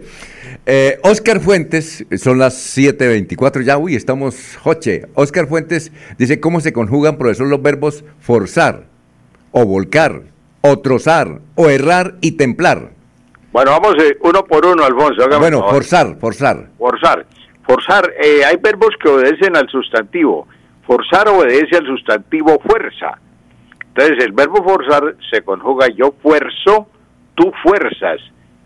Eh, 0.65 0.97
Oscar 1.03 1.39
Fuentes, 1.41 2.05
son 2.17 2.39
las 2.39 2.77
7.24 2.77 3.63
ya, 3.63 3.77
uy, 3.77 3.95
estamos 3.95 4.57
joche. 4.61 5.03
Oscar 5.13 5.47
Fuentes 5.47 5.91
dice 6.17 6.39
cómo 6.39 6.59
se 6.61 6.71
conjugan, 6.73 7.17
profesor, 7.17 7.47
los 7.47 7.61
verbos 7.61 8.03
forzar, 8.19 8.85
o 9.51 9.65
volcar, 9.65 10.21
o 10.61 10.79
trozar, 10.79 11.39
o 11.55 11.69
errar 11.69 12.15
y 12.21 12.33
templar. 12.33 12.91
Bueno, 13.51 13.71
vamos 13.71 13.95
eh, 14.03 14.17
uno 14.21 14.43
por 14.45 14.65
uno, 14.65 14.83
Alfonso. 14.85 15.27
Bueno, 15.27 15.45
el 15.45 15.53
favor. 15.63 15.69
forzar, 15.73 16.17
forzar. 16.19 16.69
Forzar. 16.77 17.25
Forzar, 17.65 18.11
eh, 18.23 18.43
hay 18.45 18.57
verbos 18.57 18.89
que 19.01 19.09
obedecen 19.09 19.55
al 19.55 19.67
sustantivo. 19.69 20.47
Forzar 20.87 21.27
obedece 21.29 21.75
al 21.77 21.85
sustantivo 21.85 22.59
fuerza. 22.59 23.19
Entonces, 23.95 24.25
el 24.25 24.31
verbo 24.31 24.63
forzar 24.63 25.15
se 25.31 25.43
conjuga 25.43 25.87
yo 25.95 26.15
fuerzo, 26.21 26.87
tú 27.35 27.51
fuerzas. 27.61 28.19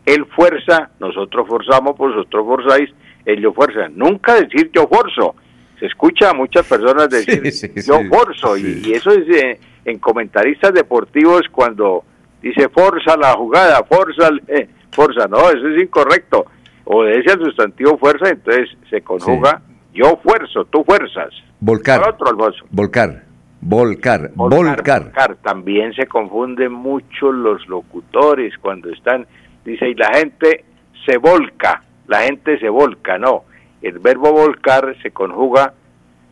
Él 0.06 0.26
fuerza, 0.34 0.90
nosotros 1.02 1.46
forzamos, 1.48 1.98
vosotros 1.98 2.46
forzáis, 2.46 2.90
ellos 3.26 3.54
fuerzan. 3.54 3.92
Nunca 3.98 4.36
decir 4.36 4.72
yo 4.74 4.88
forzo. 4.88 5.36
Se 5.80 5.88
escucha 5.88 6.30
a 6.30 6.34
muchas 6.34 6.66
personas 6.66 7.10
decir 7.10 7.44
yo 7.44 8.00
sí, 8.00 8.08
forzo. 8.08 8.58
Y, 8.58 8.84
y 8.86 8.94
eso 8.94 9.12
es 9.12 9.28
eh, 9.28 9.60
en 9.84 10.00
comentaristas 10.00 10.74
deportivos 10.74 11.42
cuando 11.52 12.06
dice 12.42 12.70
forza 12.70 13.18
la 13.18 13.34
jugada, 13.34 13.84
forza, 13.84 14.30
eh, 14.48 14.70
forza. 14.92 15.28
No, 15.28 15.50
eso 15.50 15.68
es 15.68 15.84
incorrecto. 15.84 16.46
Obedece 16.86 17.32
al 17.32 17.44
sustantivo 17.44 17.98
fuerza, 17.98 18.30
entonces 18.30 18.70
se 18.90 19.02
conjuga 19.02 19.62
yo 19.94 20.18
fuerzo, 20.24 20.64
tú 20.66 20.86
fuerzas. 20.86 21.34
Volcar. 21.60 22.00
¿Cuál 22.00 22.14
otro? 22.14 22.66
Volcar. 22.70 23.27
Volcar. 23.62 24.32
Volcar. 24.36 25.04
volcar. 25.04 25.36
También 25.38 25.94
se 25.94 26.06
confunden 26.06 26.72
mucho 26.72 27.32
los 27.32 27.68
locutores 27.68 28.58
cuando 28.60 28.90
están, 28.90 29.26
dice, 29.66 29.90
y 29.90 29.96
la 29.96 30.10
gente 30.14 30.64
se 31.06 31.18
volca, 31.18 31.84
la 32.08 32.22
gente 32.22 32.60
se 32.60 32.70
volca, 32.70 33.18
no. 33.18 33.44
El 33.82 34.00
verbo 34.00 34.32
volcar 34.32 34.96
se 35.02 35.12
conjuga 35.12 35.74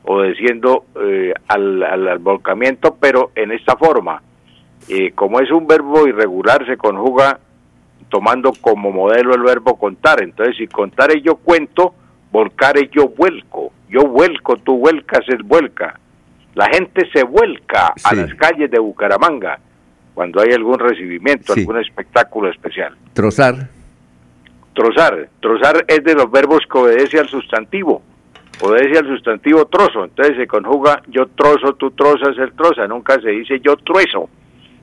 obedeciendo 0.04 0.86
eh, 1.02 1.34
al, 1.48 1.84
al, 1.84 2.08
al 2.08 2.20
volcamiento, 2.20 2.98
pero 3.00 3.32
en 3.36 3.52
esta 3.52 3.76
forma. 3.76 4.22
Eh, 4.88 5.12
como 5.14 5.40
es 5.40 5.52
un 5.52 5.66
verbo 5.66 6.08
irregular, 6.08 6.66
se 6.68 6.78
conjuga 6.78 7.40
tomando 8.10 8.52
como 8.62 8.92
modelo 8.92 9.34
el 9.34 9.42
verbo 9.42 9.78
contar. 9.78 10.22
Entonces, 10.22 10.58
si 10.58 10.68
contar 10.68 11.12
es 11.12 11.24
yo 11.24 11.38
cuento, 11.38 11.95
volcar 12.32 12.78
es 12.78 12.90
yo 12.92 13.10
vuelco. 13.10 13.72
Yo 13.90 14.02
vuelco, 14.02 14.58
tú 14.58 14.78
vuelcas, 14.78 15.22
él 15.28 15.44
vuelca. 15.44 16.00
La 16.56 16.67
gente 16.67 17.08
se 17.14 17.24
vuelca 17.24 17.93
a 18.03 18.16
las 18.16 18.34
calles 18.35 18.72
de 18.72 18.80
Bucaramanga 18.80 19.59
cuando 20.14 20.42
hay 20.42 20.53
algún 20.53 20.80
recibimiento, 20.80 21.53
Sí. 21.53 21.59
algún 21.61 21.80
espectáculo 21.80 22.50
especial. 22.50 22.95
Trozar. 23.14 23.67
Trozar. 24.74 25.30
Trozar 25.42 25.85
es 25.88 26.03
de 26.03 26.14
los 26.16 26.30
verbos 26.32 26.59
que 26.72 26.77
obedece 26.77 27.19
al 27.19 27.27
sustantivo. 27.30 28.01
Obedece 28.61 29.00
al 29.00 29.08
sustantivo 29.08 29.66
trozo. 29.66 30.06
Entonces 30.06 30.38
se 30.38 30.48
conjuga 30.48 31.01
yo 31.08 31.27
trozo, 31.27 31.74
tú 31.75 31.92
trozas, 31.92 32.38
él 32.38 32.51
troza. 32.56 32.88
Nunca 32.88 33.19
se 33.22 33.30
dice 33.30 33.59
yo 33.61 33.75
truezo. 33.77 34.30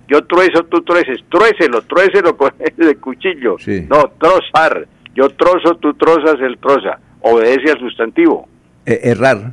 Yo 0.09 0.25
truezo, 0.27 0.65
tú 0.65 0.83
trueces. 0.83 1.21
Truécelo, 1.31 1.83
truécelo 1.83 2.37
con 2.37 2.53
el 2.79 2.99
cuchillo. 2.99 3.57
Sí. 3.59 3.87
No, 3.89 4.05
trozar. 4.19 4.87
Yo 5.15 5.29
trozo, 5.31 5.77
tú 5.77 5.95
trozas, 5.95 6.37
él 6.41 6.59
troza. 6.59 6.99
Obedece 7.21 7.71
al 7.73 7.79
sustantivo. 7.79 8.49
Eh, 8.85 9.01
errar. 9.05 9.53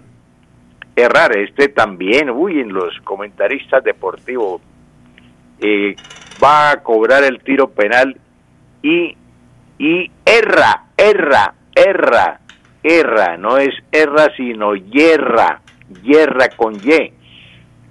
Errar, 1.00 1.38
este 1.38 1.70
también, 1.70 2.30
uy, 2.30 2.60
en 2.60 2.74
los 2.74 3.00
comentaristas 3.04 3.84
deportivos 3.84 4.62
eh, 5.62 5.96
va 6.44 6.72
a 6.72 6.84
cobrar 6.84 7.24
el 7.24 7.42
tiro 7.42 7.70
penal 7.70 8.18
y, 8.82 9.16
y 9.78 10.12
erra, 10.26 10.86
erra, 10.98 11.54
erra, 11.76 12.40
erra, 12.84 13.38
no 13.38 13.58
es 13.58 13.74
erra 13.92 14.30
sino 14.36 14.76
hierra, 14.76 15.62
hierra 16.04 16.50
con 16.56 16.76
Y. 16.76 17.14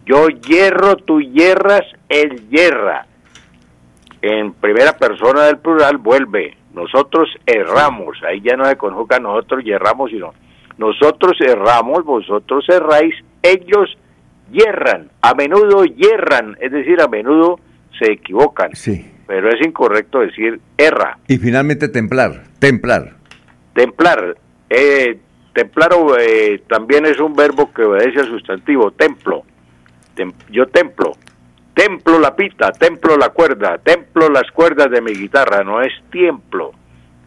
Yo 0.06 0.28
hierro, 0.28 0.96
tú 0.96 1.20
hierras, 1.20 1.82
él 2.08 2.48
hierra. 2.48 3.06
En 4.22 4.52
primera 4.54 4.96
persona 4.96 5.44
del 5.44 5.58
plural 5.58 5.98
vuelve, 5.98 6.56
nosotros 6.72 7.28
erramos, 7.46 8.18
ahí 8.26 8.40
ya 8.40 8.56
no 8.56 8.64
se 8.64 8.76
conjuga 8.76 9.18
nosotros 9.18 9.62
yerramos, 9.64 10.10
sino 10.10 10.32
nosotros 10.78 11.32
erramos, 11.40 12.04
vosotros 12.04 12.64
erráis, 12.68 13.14
ellos 13.42 13.96
hierran, 14.50 15.10
a 15.20 15.34
menudo 15.34 15.84
hierran, 15.84 16.56
es 16.60 16.72
decir, 16.72 17.00
a 17.00 17.08
menudo 17.08 17.60
se 17.98 18.12
equivocan, 18.12 18.70
Sí. 18.74 19.04
pero 19.26 19.48
es 19.50 19.60
incorrecto 19.66 20.20
decir 20.20 20.60
erra. 20.76 21.18
Y 21.28 21.36
finalmente 21.38 21.88
templar. 21.88 22.44
Templar. 22.58 23.16
Templar, 23.74 24.36
eh, 24.70 25.18
templar 25.52 25.90
eh, 26.20 26.62
también 26.68 27.06
es 27.06 27.20
un 27.20 27.34
verbo 27.34 27.72
que 27.72 27.82
obedece 27.84 28.20
al 28.20 28.26
sustantivo, 28.28 28.90
templo. 28.92 29.42
Tem- 30.16 30.32
yo 30.50 30.66
templo, 30.66 31.12
templo 31.74 32.18
la 32.18 32.34
pita, 32.34 32.72
templo 32.72 33.16
la 33.16 33.28
cuerda, 33.28 33.78
templo 33.78 34.28
las 34.30 34.50
cuerdas 34.52 34.90
de 34.90 35.00
mi 35.00 35.12
guitarra, 35.12 35.62
no 35.62 35.80
es 35.80 35.92
tiemplo. 36.10 36.72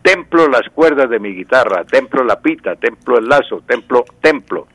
Templo 0.02 0.48
las 0.48 0.68
cuerdas 0.74 1.10
de 1.10 1.20
mi 1.20 1.30
guitarra, 1.34 1.84
templo 1.86 2.24
la 2.24 2.40
pita, 2.40 2.76
templo 2.76 3.18
el 3.20 3.28
lazo, 3.28 3.62
templo, 3.68 4.04
templo. 4.22 4.68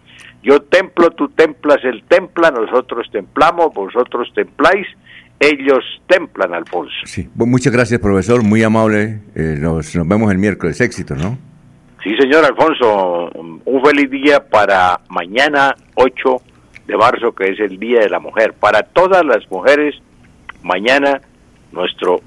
Yo 0.43 0.61
templo, 0.63 1.11
tú 1.11 1.29
templas, 1.31 1.79
él 1.83 2.05
templa, 2.09 2.51
nosotros 2.53 3.09
templamos, 3.11 3.75
vosotros 3.75 4.29
templáis, 4.35 4.87
ellos 5.41 5.81
templan, 6.07 6.55
Alfonso. 6.55 6.95
Sí. 7.05 7.29
Bu- 7.37 7.47
Muchas 7.47 7.73
gracias, 7.73 8.01
profesor. 8.01 8.45
Muy 8.45 8.63
amable. 8.63 9.21
Eh, 9.35 9.57
nos, 9.59 9.95
nos 9.97 10.07
vemos 10.09 10.31
el 10.31 10.39
miércoles. 10.39 10.81
Éxito, 10.81 11.17
¿no? 11.17 11.37
Sí, 12.05 12.15
señor 12.21 12.45
Alfonso, 12.45 13.31
un 13.35 13.83
feliz 13.85 14.09
día 14.09 14.49
para 14.49 15.01
mañana 15.09 15.75
8 15.97 16.37
de 16.87 16.97
marzo, 16.97 17.33
que 17.35 17.49
es 17.51 17.59
el 17.59 17.79
Día 17.81 17.99
de 18.01 18.09
la 18.09 18.21
Mujer. 18.21 18.53
Para 18.53 18.83
todas 18.85 19.25
las 19.27 19.51
mujeres, 19.51 19.97
mañana 20.63 21.21
nuestro 21.73 22.21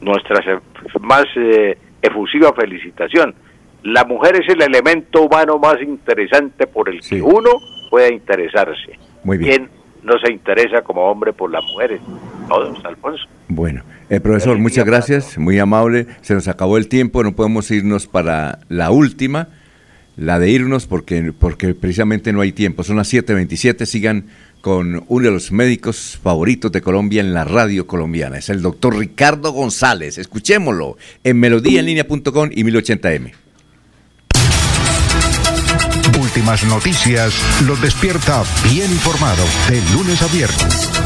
nuestra 0.00 0.42
se- 0.42 0.98
más 1.00 1.24
eh, 1.36 1.76
efusiva 2.02 2.52
felicitación. 2.52 3.34
La 3.82 4.04
mujer 4.04 4.40
es 4.42 4.48
el 4.52 4.62
elemento 4.62 5.22
humano 5.22 5.58
más 5.58 5.76
interesante 5.82 6.66
por 6.66 6.88
el 6.88 7.00
que 7.00 7.22
uno 7.22 7.50
puede 7.90 8.12
interesarse. 8.14 8.98
Muy 9.22 9.38
bien. 9.38 9.50
¿Quién 9.50 9.70
no 10.02 10.14
se 10.18 10.32
interesa 10.32 10.82
como 10.82 11.02
hombre 11.10 11.32
por 11.32 11.50
las 11.52 11.62
mujeres? 11.64 12.00
Todos, 12.48 12.84
Alfonso. 12.84 13.24
Bueno, 13.48 13.82
eh, 14.10 14.20
profesor, 14.20 14.58
muchas 14.58 14.84
gracias, 14.84 15.38
muy 15.38 15.58
amable. 15.58 16.06
Se 16.20 16.34
nos 16.34 16.48
acabó 16.48 16.78
el 16.78 16.88
tiempo, 16.88 17.22
no 17.22 17.34
podemos 17.36 17.70
irnos 17.70 18.06
para 18.08 18.58
la 18.68 18.90
última, 18.90 19.48
la 20.16 20.38
de 20.40 20.50
irnos 20.50 20.86
porque, 20.86 21.32
porque 21.38 21.74
precisamente 21.74 22.32
no 22.32 22.40
hay 22.40 22.52
tiempo. 22.52 22.82
Son 22.82 22.96
las 22.96 23.12
7.27, 23.12 23.84
sigan 23.84 24.26
con 24.66 25.04
uno 25.06 25.24
de 25.24 25.30
los 25.30 25.52
médicos 25.52 26.18
favoritos 26.20 26.72
de 26.72 26.82
Colombia 26.82 27.20
en 27.20 27.32
la 27.32 27.44
radio 27.44 27.86
colombiana. 27.86 28.38
Es 28.38 28.48
el 28.48 28.62
doctor 28.62 28.98
Ricardo 28.98 29.52
González. 29.52 30.18
Escuchémoslo 30.18 30.96
en 31.22 31.38
melodíaenlínea.com 31.38 32.50
y 32.50 32.64
1080m. 32.64 33.32
Últimas 36.20 36.64
noticias 36.64 37.32
los 37.64 37.80
despierta 37.80 38.42
bien 38.68 38.90
informados 38.90 39.48
de 39.68 39.80
lunes 39.94 40.20
a 40.20 40.26
viernes. 40.26 41.05